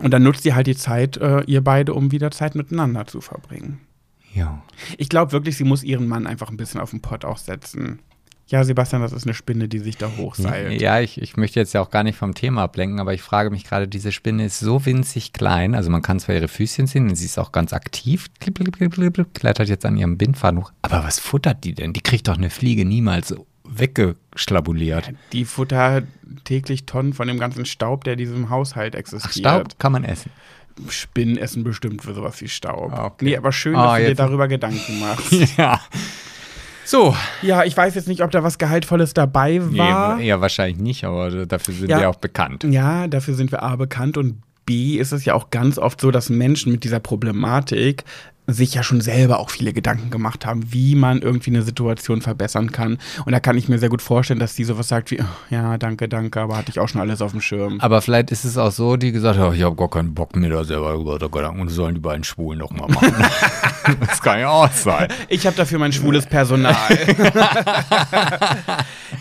und 0.00 0.12
dann 0.12 0.22
nutzt 0.22 0.44
ihr 0.44 0.54
halt 0.54 0.66
die 0.66 0.76
Zeit, 0.76 1.16
äh, 1.18 1.42
ihr 1.44 1.62
beide, 1.62 1.94
um 1.94 2.12
wieder 2.12 2.30
Zeit 2.30 2.54
miteinander 2.54 3.06
zu 3.06 3.20
verbringen. 3.20 3.80
Ja. 4.34 4.62
Ich 4.96 5.08
glaube 5.08 5.32
wirklich, 5.32 5.56
sie 5.56 5.64
muss 5.64 5.82
ihren 5.82 6.08
Mann 6.08 6.26
einfach 6.26 6.50
ein 6.50 6.56
bisschen 6.56 6.80
auf 6.80 6.90
den 6.90 7.02
Pott 7.02 7.24
auch 7.24 7.38
setzen. 7.38 8.00
Ja, 8.50 8.64
Sebastian, 8.64 9.00
das 9.00 9.12
ist 9.12 9.24
eine 9.24 9.34
Spinne, 9.34 9.68
die 9.68 9.78
sich 9.78 9.96
da 9.96 10.10
hochseilt. 10.16 10.80
Ja, 10.80 10.98
ich, 11.00 11.22
ich 11.22 11.36
möchte 11.36 11.60
jetzt 11.60 11.72
ja 11.72 11.80
auch 11.80 11.90
gar 11.90 12.02
nicht 12.02 12.18
vom 12.18 12.34
Thema 12.34 12.62
ablenken, 12.64 12.98
aber 12.98 13.14
ich 13.14 13.22
frage 13.22 13.48
mich 13.50 13.62
gerade, 13.64 13.86
diese 13.86 14.10
Spinne 14.10 14.46
ist 14.46 14.58
so 14.58 14.84
winzig 14.84 15.32
klein, 15.32 15.76
also 15.76 15.88
man 15.88 16.02
kann 16.02 16.18
zwar 16.18 16.34
ihre 16.34 16.48
Füßchen 16.48 16.88
sehen 16.88 17.08
und 17.08 17.14
sie 17.14 17.26
ist 17.26 17.38
auch 17.38 17.52
ganz 17.52 17.72
aktiv, 17.72 18.26
klipp, 18.40 18.58
klipp, 18.58 18.92
klipp, 18.92 19.34
klettert 19.34 19.68
jetzt 19.68 19.86
an 19.86 19.96
ihrem 19.96 20.18
Bindfaden 20.18 20.60
hoch. 20.60 20.72
Aber 20.82 21.04
was 21.04 21.20
futtert 21.20 21.62
die 21.62 21.74
denn? 21.74 21.92
Die 21.92 22.00
kriegt 22.00 22.26
doch 22.26 22.36
eine 22.36 22.50
Fliege 22.50 22.84
niemals 22.84 23.32
weggeschlabuliert. 23.64 25.12
Die 25.32 25.44
futter 25.44 26.02
täglich 26.44 26.86
Tonnen 26.86 27.12
von 27.12 27.28
dem 27.28 27.38
ganzen 27.38 27.64
Staub, 27.66 28.02
der 28.02 28.14
in 28.14 28.18
diesem 28.18 28.50
Haushalt 28.50 28.94
Ach, 28.94 28.98
existiert. 29.00 29.32
Staub 29.36 29.78
kann 29.78 29.92
man 29.92 30.04
essen. 30.04 30.32
Spinnen 30.88 31.36
essen 31.36 31.62
bestimmt 31.62 32.02
für 32.02 32.14
sowas 32.14 32.40
wie 32.40 32.48
Staub. 32.48 32.92
Okay. 32.92 33.26
Nee, 33.26 33.36
aber 33.36 33.52
schön, 33.52 33.76
Ah, 33.76 33.94
dass 33.94 34.02
du 34.02 34.08
dir 34.08 34.14
darüber 34.14 34.48
Gedanken 34.48 34.98
machst. 34.98 35.32
Ja. 35.56 35.80
So. 36.90 37.14
ja, 37.42 37.62
ich 37.64 37.76
weiß 37.76 37.94
jetzt 37.94 38.08
nicht, 38.08 38.22
ob 38.22 38.32
da 38.32 38.42
was 38.42 38.58
Gehaltvolles 38.58 39.14
dabei 39.14 39.60
war. 39.62 40.16
Nee, 40.16 40.26
ja, 40.26 40.40
wahrscheinlich 40.40 40.78
nicht, 40.78 41.04
aber 41.04 41.46
dafür 41.46 41.72
sind 41.74 41.88
Ja. 41.88 42.00
wir 42.00 42.10
auch 42.10 42.16
bekannt. 42.16 42.64
Ja, 42.64 43.06
dafür 43.06 43.34
sind 43.34 43.52
wir 43.52 43.62
A 43.62 43.76
bekannt 43.76 44.16
und 44.16 44.42
B 44.66 44.96
ist 44.96 45.12
es 45.12 45.24
ja 45.24 45.34
auch 45.34 45.50
ganz 45.50 45.78
oft 45.78 46.00
so, 46.00 46.10
dass 46.10 46.30
Menschen 46.30 46.72
mit 46.72 46.82
dieser 46.82 46.98
Problematik 47.00 48.04
sich 48.46 48.74
ja 48.74 48.82
schon 48.82 49.00
selber 49.00 49.38
auch 49.38 49.50
viele 49.50 49.72
Gedanken 49.72 50.10
gemacht 50.10 50.44
haben, 50.46 50.72
wie 50.72 50.94
man 50.94 51.22
irgendwie 51.22 51.50
eine 51.50 51.62
Situation 51.62 52.20
verbessern 52.20 52.72
kann. 52.72 52.98
Und 53.24 53.32
da 53.32 53.40
kann 53.40 53.56
ich 53.56 53.68
mir 53.68 53.78
sehr 53.78 53.88
gut 53.88 54.02
vorstellen, 54.02 54.40
dass 54.40 54.54
die 54.54 54.64
sowas 54.64 54.88
sagt 54.88 55.10
wie, 55.10 55.20
"Oh, 55.20 55.24
ja, 55.54 55.78
danke, 55.78 56.08
danke, 56.08 56.40
aber 56.40 56.56
hatte 56.56 56.70
ich 56.70 56.80
auch 56.80 56.88
schon 56.88 57.00
alles 57.00 57.22
auf 57.22 57.30
dem 57.32 57.40
Schirm. 57.40 57.80
Aber 57.80 58.02
vielleicht 58.02 58.30
ist 58.30 58.44
es 58.44 58.58
auch 58.58 58.72
so, 58.72 58.96
die 58.96 59.12
gesagt 59.12 59.38
haben, 59.38 59.54
ich 59.54 59.62
habe 59.62 59.76
gar 59.76 59.88
keinen 59.90 60.14
Bock 60.14 60.34
mir 60.36 60.50
da 60.50 60.64
selber 60.64 60.94
über 60.94 61.18
da 61.18 61.28
Gedanken 61.28 61.60
und 61.60 61.68
sollen 61.68 61.94
die 61.94 62.00
beiden 62.00 62.24
Schwulen 62.24 62.58
noch 62.58 62.70
mal 62.70 62.88
machen. 62.88 63.14
das 64.00 64.20
kann 64.20 64.40
ja 64.40 64.48
auch 64.48 64.72
sein. 64.72 65.08
Ich 65.28 65.46
habe 65.46 65.56
dafür 65.56 65.78
mein 65.78 65.92
schwules 65.92 66.26
Personal. 66.26 66.74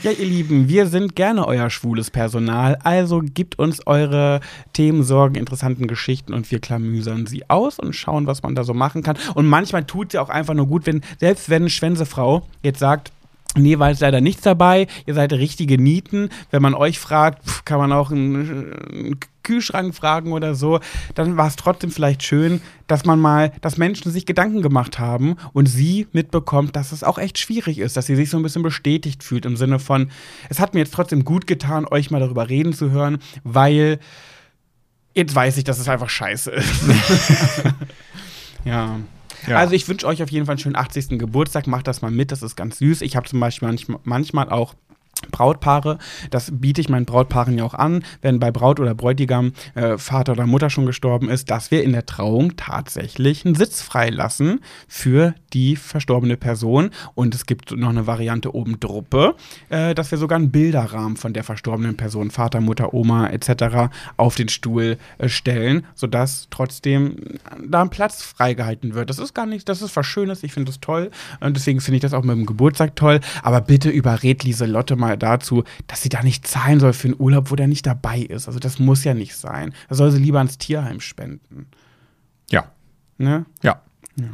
Ja, 0.01 0.11
ihr 0.11 0.25
Lieben, 0.25 0.69
wir 0.69 0.87
sind 0.87 1.17
gerne 1.17 1.45
euer 1.45 1.69
schwules 1.69 2.09
Personal. 2.09 2.77
Also 2.83 3.21
gebt 3.21 3.59
uns 3.59 3.85
eure 3.85 4.39
Themen, 4.71 5.03
Sorgen, 5.03 5.35
interessanten 5.35 5.87
Geschichten 5.87 6.33
und 6.33 6.49
wir 6.51 6.59
klamüsern 6.59 7.25
sie 7.25 7.49
aus 7.49 7.79
und 7.79 7.93
schauen, 7.93 8.25
was 8.25 8.41
man 8.41 8.55
da 8.55 8.63
so 8.63 8.73
machen 8.73 9.03
kann. 9.03 9.17
Und 9.35 9.47
manchmal 9.47 9.85
tut 9.85 10.07
es 10.07 10.13
ja 10.13 10.21
auch 10.21 10.29
einfach 10.29 10.53
nur 10.53 10.67
gut, 10.67 10.85
wenn, 10.85 11.01
selbst 11.19 11.49
wenn 11.49 11.63
eine 11.63 11.69
Schwänzefrau 11.69 12.47
jetzt 12.63 12.79
sagt, 12.79 13.11
Nee, 13.55 13.79
war 13.79 13.89
jetzt 13.89 14.01
leider 14.01 14.21
nichts 14.21 14.43
dabei. 14.43 14.85
Ihr 15.07 15.15
seid 15.15 15.33
richtige 15.33 15.79
Nieten. 15.79 16.29
Wenn 16.51 16.61
man 16.61 16.75
euch 16.75 16.99
fragt, 16.99 17.65
kann 17.65 17.79
man 17.79 17.91
auch 17.91 18.11
einen, 18.11 18.73
einen 18.91 19.19
Kühlschrank 19.41 19.95
fragen 19.95 20.33
oder 20.33 20.53
so. 20.53 20.79
Dann 21.15 21.35
war 21.35 21.47
es 21.47 21.55
trotzdem 21.55 21.89
vielleicht 21.89 22.21
schön, 22.21 22.61
dass 22.85 23.05
man 23.05 23.19
mal, 23.19 23.51
dass 23.61 23.77
Menschen 23.77 24.11
sich 24.11 24.27
Gedanken 24.27 24.61
gemacht 24.61 24.99
haben 24.99 25.35
und 25.51 25.65
sie 25.65 26.07
mitbekommt, 26.11 26.75
dass 26.75 26.91
es 26.91 27.03
auch 27.03 27.17
echt 27.17 27.39
schwierig 27.39 27.79
ist, 27.79 27.97
dass 27.97 28.05
sie 28.05 28.15
sich 28.15 28.29
so 28.29 28.37
ein 28.37 28.43
bisschen 28.43 28.61
bestätigt 28.61 29.23
fühlt 29.23 29.47
im 29.47 29.57
Sinne 29.57 29.79
von, 29.79 30.11
es 30.49 30.59
hat 30.59 30.75
mir 30.75 30.81
jetzt 30.81 30.93
trotzdem 30.93 31.25
gut 31.25 31.47
getan, 31.47 31.87
euch 31.89 32.11
mal 32.11 32.19
darüber 32.19 32.49
reden 32.49 32.73
zu 32.73 32.91
hören, 32.91 33.17
weil 33.43 33.99
jetzt 35.15 35.33
weiß 35.33 35.57
ich, 35.57 35.63
dass 35.63 35.79
es 35.79 35.89
einfach 35.89 36.09
scheiße 36.09 36.51
ist. 36.51 36.83
ja. 38.65 38.99
Ja. 39.47 39.57
Also 39.57 39.73
ich 39.73 39.87
wünsche 39.87 40.05
euch 40.05 40.21
auf 40.21 40.29
jeden 40.29 40.45
Fall 40.45 40.53
einen 40.53 40.59
schönen 40.59 40.75
80. 40.75 41.17
Geburtstag. 41.19 41.67
Macht 41.67 41.87
das 41.87 42.01
mal 42.01 42.11
mit, 42.11 42.31
das 42.31 42.43
ist 42.43 42.55
ganz 42.55 42.79
süß. 42.79 43.01
Ich 43.01 43.15
habe 43.15 43.27
zum 43.27 43.39
Beispiel 43.39 43.67
manchmal, 43.67 43.99
manchmal 44.03 44.49
auch 44.49 44.73
Brautpaare, 45.31 45.97
das 46.29 46.51
biete 46.51 46.81
ich 46.81 46.89
meinen 46.89 47.05
Brautpaaren 47.05 47.57
ja 47.57 47.63
auch 47.63 47.73
an, 47.73 48.03
wenn 48.21 48.39
bei 48.39 48.51
Braut 48.51 48.79
oder 48.79 48.95
Bräutigam 48.95 49.53
äh, 49.75 49.97
Vater 49.97 50.33
oder 50.33 50.47
Mutter 50.47 50.69
schon 50.69 50.85
gestorben 50.85 51.29
ist, 51.29 51.49
dass 51.51 51.71
wir 51.71 51.83
in 51.83 51.91
der 51.91 52.05
Trauung 52.05 52.55
tatsächlich 52.55 53.45
einen 53.45 53.55
Sitz 53.55 53.81
freilassen 53.81 54.61
für 54.87 55.33
die 55.53 55.75
verstorbene 55.75 56.37
Person. 56.37 56.91
Und 57.15 57.35
es 57.35 57.45
gibt 57.45 57.71
noch 57.71 57.89
eine 57.89 58.07
Variante 58.07 58.55
oben 58.55 58.79
Druppe, 58.79 59.35
äh, 59.69 59.93
dass 59.93 60.11
wir 60.11 60.17
sogar 60.17 60.37
einen 60.37 60.51
Bilderrahmen 60.51 61.17
von 61.17 61.33
der 61.33 61.43
verstorbenen 61.43 61.97
Person, 61.97 62.31
Vater, 62.31 62.61
Mutter, 62.61 62.93
Oma 62.93 63.27
etc. 63.27 63.91
auf 64.17 64.35
den 64.35 64.49
Stuhl 64.49 64.97
äh, 65.17 65.29
stellen, 65.29 65.85
sodass 65.95 66.47
trotzdem 66.49 67.17
da 67.67 67.81
ein 67.81 67.89
Platz 67.89 68.23
freigehalten 68.23 68.93
wird. 68.93 69.09
Das 69.09 69.19
ist 69.19 69.33
gar 69.33 69.45
nicht, 69.45 69.67
das 69.69 69.81
ist 69.81 69.95
was 69.95 70.05
Schönes, 70.05 70.43
ich 70.43 70.53
finde 70.53 70.71
das 70.71 70.79
toll. 70.79 71.11
Und 71.39 71.55
deswegen 71.55 71.81
finde 71.81 71.97
ich 71.97 72.01
das 72.01 72.13
auch 72.13 72.23
mit 72.23 72.35
dem 72.35 72.45
Geburtstag 72.45 72.95
toll. 72.95 73.19
Aber 73.43 73.61
bitte 73.61 73.89
überred 73.89 74.43
Lieselotte 74.43 74.95
mal 74.95 75.08
dazu, 75.17 75.63
dass 75.87 76.01
sie 76.01 76.09
da 76.09 76.23
nicht 76.23 76.47
zahlen 76.47 76.79
soll 76.79 76.93
für 76.93 77.07
einen 77.09 77.19
Urlaub, 77.19 77.51
wo 77.51 77.55
der 77.55 77.67
nicht 77.67 77.85
dabei 77.85 78.19
ist. 78.19 78.47
Also 78.47 78.59
das 78.59 78.79
muss 78.79 79.03
ja 79.03 79.13
nicht 79.13 79.35
sein. 79.35 79.73
Da 79.89 79.95
soll 79.95 80.11
sie 80.11 80.19
lieber 80.19 80.39
ans 80.39 80.57
Tierheim 80.57 80.99
spenden. 81.01 81.67
Ja. 82.51 82.65
Ne? 83.17 83.45
Ja. 83.61 83.81
Ja. 84.15 84.25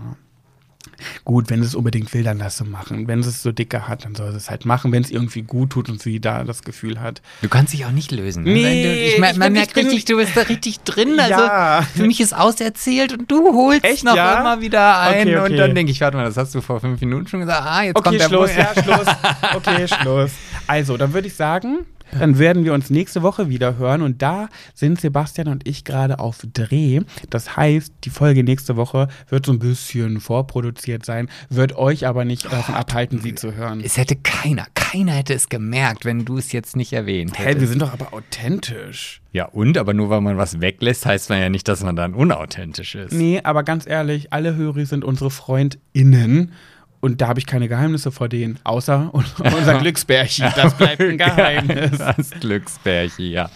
Gut, 1.26 1.50
wenn 1.50 1.62
sie 1.62 1.68
es 1.68 1.76
unbedingt 1.76 2.14
will, 2.14 2.24
dann 2.24 2.38
lass 2.38 2.58
sie 2.58 2.64
machen. 2.64 3.08
Wenn 3.08 3.22
sie 3.22 3.28
es 3.30 3.42
so 3.44 3.52
dicke 3.52 3.88
hat, 3.88 4.06
dann 4.06 4.16
soll 4.16 4.32
sie 4.32 4.38
es 4.38 4.50
halt 4.50 4.66
machen, 4.66 4.92
wenn 4.94 5.04
es 5.04 5.12
irgendwie 5.12 5.42
gut 5.42 5.72
tut 5.72 5.90
und 5.90 6.02
sie 6.02 6.22
da 6.22 6.44
das 6.46 6.62
Gefühl 6.62 7.02
hat. 7.02 7.22
Du 7.42 7.50
kannst 7.50 7.74
dich 7.74 7.86
auch 7.86 7.92
nicht 7.92 8.12
lösen. 8.12 8.44
Ne? 8.44 8.54
Nee, 8.54 8.84
du, 8.84 8.90
ich 9.16 9.20
mein, 9.20 9.34
ich 9.34 9.38
man 9.40 9.48
bin- 9.48 9.60
merkt 9.62 9.76
richtig, 9.76 10.06
du 10.06 10.16
bist 10.16 10.38
da 10.38 10.42
richtig 10.42 10.80
drin. 10.82 11.20
Also 11.20 11.42
Ja. 11.42 11.82
für 11.96 12.04
mich 12.06 12.22
ist 12.22 12.34
auserzählt 12.34 13.12
und 13.18 13.30
du 13.30 13.54
holst 13.54 13.84
Echt, 13.84 14.06
noch 14.06 14.16
ja? 14.16 14.40
immer 14.40 14.62
wieder 14.62 15.00
ein. 15.00 15.28
Okay, 15.28 15.38
okay. 15.38 15.52
Und 15.52 15.58
dann 15.58 15.76
denke 15.76 15.92
ich, 15.92 16.00
warte 16.00 16.16
mal, 16.18 16.24
das 16.26 16.38
hast 16.38 16.56
du 16.56 16.62
vor 16.62 16.80
fünf 16.80 17.02
Minuten 17.02 17.28
schon 17.28 17.42
gesagt. 17.42 17.64
Ah, 17.66 17.84
jetzt 17.84 17.98
Okay, 17.98 18.10
kommt 18.10 18.22
der 18.22 18.28
Schluss, 18.30 18.56
ja, 18.56 18.72
Schluss. 18.82 19.08
Okay, 19.56 19.88
Schluss. 19.88 20.32
Also, 20.68 20.98
dann 20.98 21.14
würde 21.14 21.28
ich 21.28 21.36
sagen, 21.36 21.86
dann 22.12 22.38
werden 22.40 22.64
wir 22.64 22.74
uns 22.74 22.90
nächste 22.90 23.24
Woche 23.24 23.50
wieder 23.50 23.78
hören 23.78 24.02
und 24.02 24.22
da 24.22 24.48
sind 24.74 25.02
Sebastian 25.02 25.48
und 25.48 25.68
ich 25.68 25.84
gerade 25.84 26.20
auf 26.20 26.40
Dreh. 26.54 27.02
Das 27.30 27.58
heißt, 27.58 27.94
die 28.04 28.10
Folge 28.10 28.44
nächste 28.44 28.76
Woche 28.76 29.08
wird 29.30 29.46
so 29.46 29.52
ein 29.52 29.60
bisschen 29.60 30.20
vorproduziert 30.20 31.06
sein, 31.06 31.30
wird 31.50 31.76
euch 31.76 32.08
aber 32.08 32.24
nicht 32.26 32.46
davon 32.52 32.76
abhalten, 32.76 33.20
sie 33.22 33.36
zu 33.36 33.56
hören. 33.56 33.82
Es 33.84 33.98
hätte 33.98 34.16
keiner, 34.16 34.66
keiner 34.76 35.14
hätte 35.14 35.34
es 35.34 35.50
gemerkt, 35.50 36.06
wenn 36.06 36.26
du 36.26 36.38
es 36.38 36.52
jetzt 36.52 36.76
nicht 36.76 36.94
erwähnt 36.94 37.38
Hä, 37.38 37.44
wir 37.44 37.50
hättest. 37.50 37.70
sind 37.70 37.82
doch 37.82 37.94
aber 37.94 38.14
authentisch. 38.14 39.22
Ja, 39.32 39.46
und? 39.46 39.78
Aber 39.78 39.94
nur 39.94 40.10
weil 40.10 40.22
man 40.22 40.38
was 40.38 40.62
weglässt, 40.62 41.06
heißt 41.06 41.30
man 41.30 41.40
ja 41.40 41.50
nicht, 41.50 41.68
dass 41.68 41.84
man 41.84 41.96
dann 41.96 42.14
unauthentisch 42.14 42.96
ist. 42.96 43.14
Nee, 43.14 43.42
aber 43.44 43.64
ganz 43.64 43.86
ehrlich, 43.88 44.32
alle 44.32 44.56
Hörer 44.56 44.86
sind 44.86 45.04
unsere 45.04 45.32
FreundInnen. 45.32 46.52
Und 47.02 47.22
da 47.22 47.28
habe 47.28 47.40
ich 47.40 47.46
keine 47.46 47.68
Geheimnisse 47.68 48.12
vor 48.12 48.30
denen, 48.30 48.60
außer 48.64 49.12
unser 49.40 49.76
Glücksbärchen. 49.80 50.52
Das 50.56 50.74
bleibt 50.76 51.02
ein 51.02 51.18
Geheimnis. 51.20 51.98
Das 51.98 52.30
Glücksbärchen, 52.40 53.26
ja. 53.30 53.50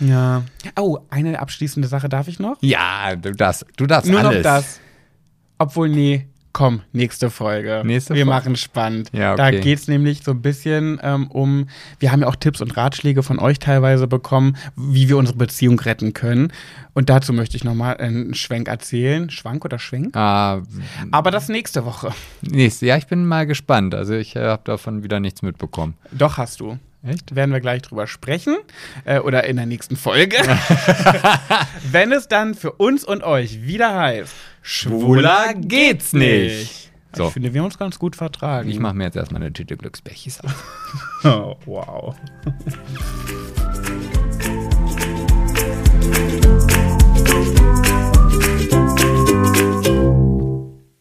Ja. 0.00 0.42
Oh, 0.78 0.98
eine 1.10 1.38
abschließende 1.40 1.86
Sache 1.88 2.08
darf 2.08 2.26
ich 2.28 2.38
noch? 2.38 2.56
Ja, 2.62 3.16
du 3.16 3.32
darfst, 3.32 3.66
du 3.76 3.86
darfst 3.86 4.10
Nur 4.10 4.20
alles. 4.20 4.36
noch 4.36 4.42
das. 4.42 4.80
Obwohl, 5.58 5.90
nee, 5.90 6.26
komm, 6.52 6.82
nächste 6.92 7.30
Folge. 7.30 7.82
Nächste 7.84 8.14
wir 8.14 8.24
Folge. 8.24 8.30
machen 8.30 8.56
spannend. 8.56 9.10
Ja, 9.12 9.36
Da 9.36 9.46
okay. 9.48 9.60
geht 9.60 9.78
es 9.78 9.88
nämlich 9.88 10.22
so 10.22 10.32
ein 10.32 10.42
bisschen 10.42 10.98
ähm, 11.02 11.28
um, 11.28 11.68
wir 11.98 12.12
haben 12.12 12.20
ja 12.20 12.26
auch 12.28 12.36
Tipps 12.36 12.60
und 12.60 12.76
Ratschläge 12.76 13.22
von 13.22 13.38
euch 13.38 13.58
teilweise 13.58 14.06
bekommen, 14.06 14.56
wie 14.76 15.08
wir 15.08 15.16
unsere 15.16 15.36
Beziehung 15.38 15.78
retten 15.80 16.12
können. 16.12 16.52
Und 16.92 17.08
dazu 17.08 17.32
möchte 17.32 17.56
ich 17.56 17.64
nochmal 17.64 17.96
einen 17.98 18.34
Schwenk 18.34 18.68
erzählen. 18.68 19.30
Schwank 19.30 19.64
oder 19.64 19.78
Schwenk? 19.78 20.16
Ah, 20.16 20.60
Aber 21.12 21.30
das 21.30 21.48
nächste 21.48 21.84
Woche. 21.84 22.10
nächste, 22.42 22.86
ja, 22.86 22.96
ich 22.96 23.06
bin 23.06 23.26
mal 23.26 23.46
gespannt. 23.46 23.94
Also 23.94 24.14
ich 24.14 24.34
äh, 24.36 24.40
habe 24.46 24.62
davon 24.64 25.02
wieder 25.02 25.20
nichts 25.20 25.42
mitbekommen. 25.42 25.94
Doch 26.10 26.36
hast 26.36 26.60
du. 26.60 26.78
Echt? 27.02 27.34
Werden 27.34 27.50
wir 27.50 27.60
gleich 27.60 27.82
drüber 27.82 28.06
sprechen 28.06 28.58
äh, 29.04 29.20
oder 29.20 29.44
in 29.44 29.56
der 29.56 29.64
nächsten 29.64 29.96
Folge. 29.96 30.36
Wenn 31.90 32.12
es 32.12 32.28
dann 32.28 32.54
für 32.54 32.72
uns 32.72 33.04
und 33.04 33.22
euch 33.22 33.62
wieder 33.62 33.98
heißt, 33.98 34.34
schwuler 34.60 35.54
geht's 35.54 36.12
nicht. 36.12 36.90
So. 37.16 37.26
Ich 37.26 37.32
finde, 37.32 37.54
wir 37.54 37.60
haben 37.60 37.66
uns 37.66 37.78
ganz 37.78 37.98
gut 37.98 38.16
vertragen. 38.16 38.68
Ich 38.68 38.78
mache 38.78 38.94
mir 38.94 39.04
jetzt 39.04 39.16
erstmal 39.16 39.42
eine 39.42 39.52
Tüte 39.52 39.76
Glücksbechis 39.76 40.40
auf. 40.42 41.24
oh, 41.24 41.56
wow. 41.64 42.14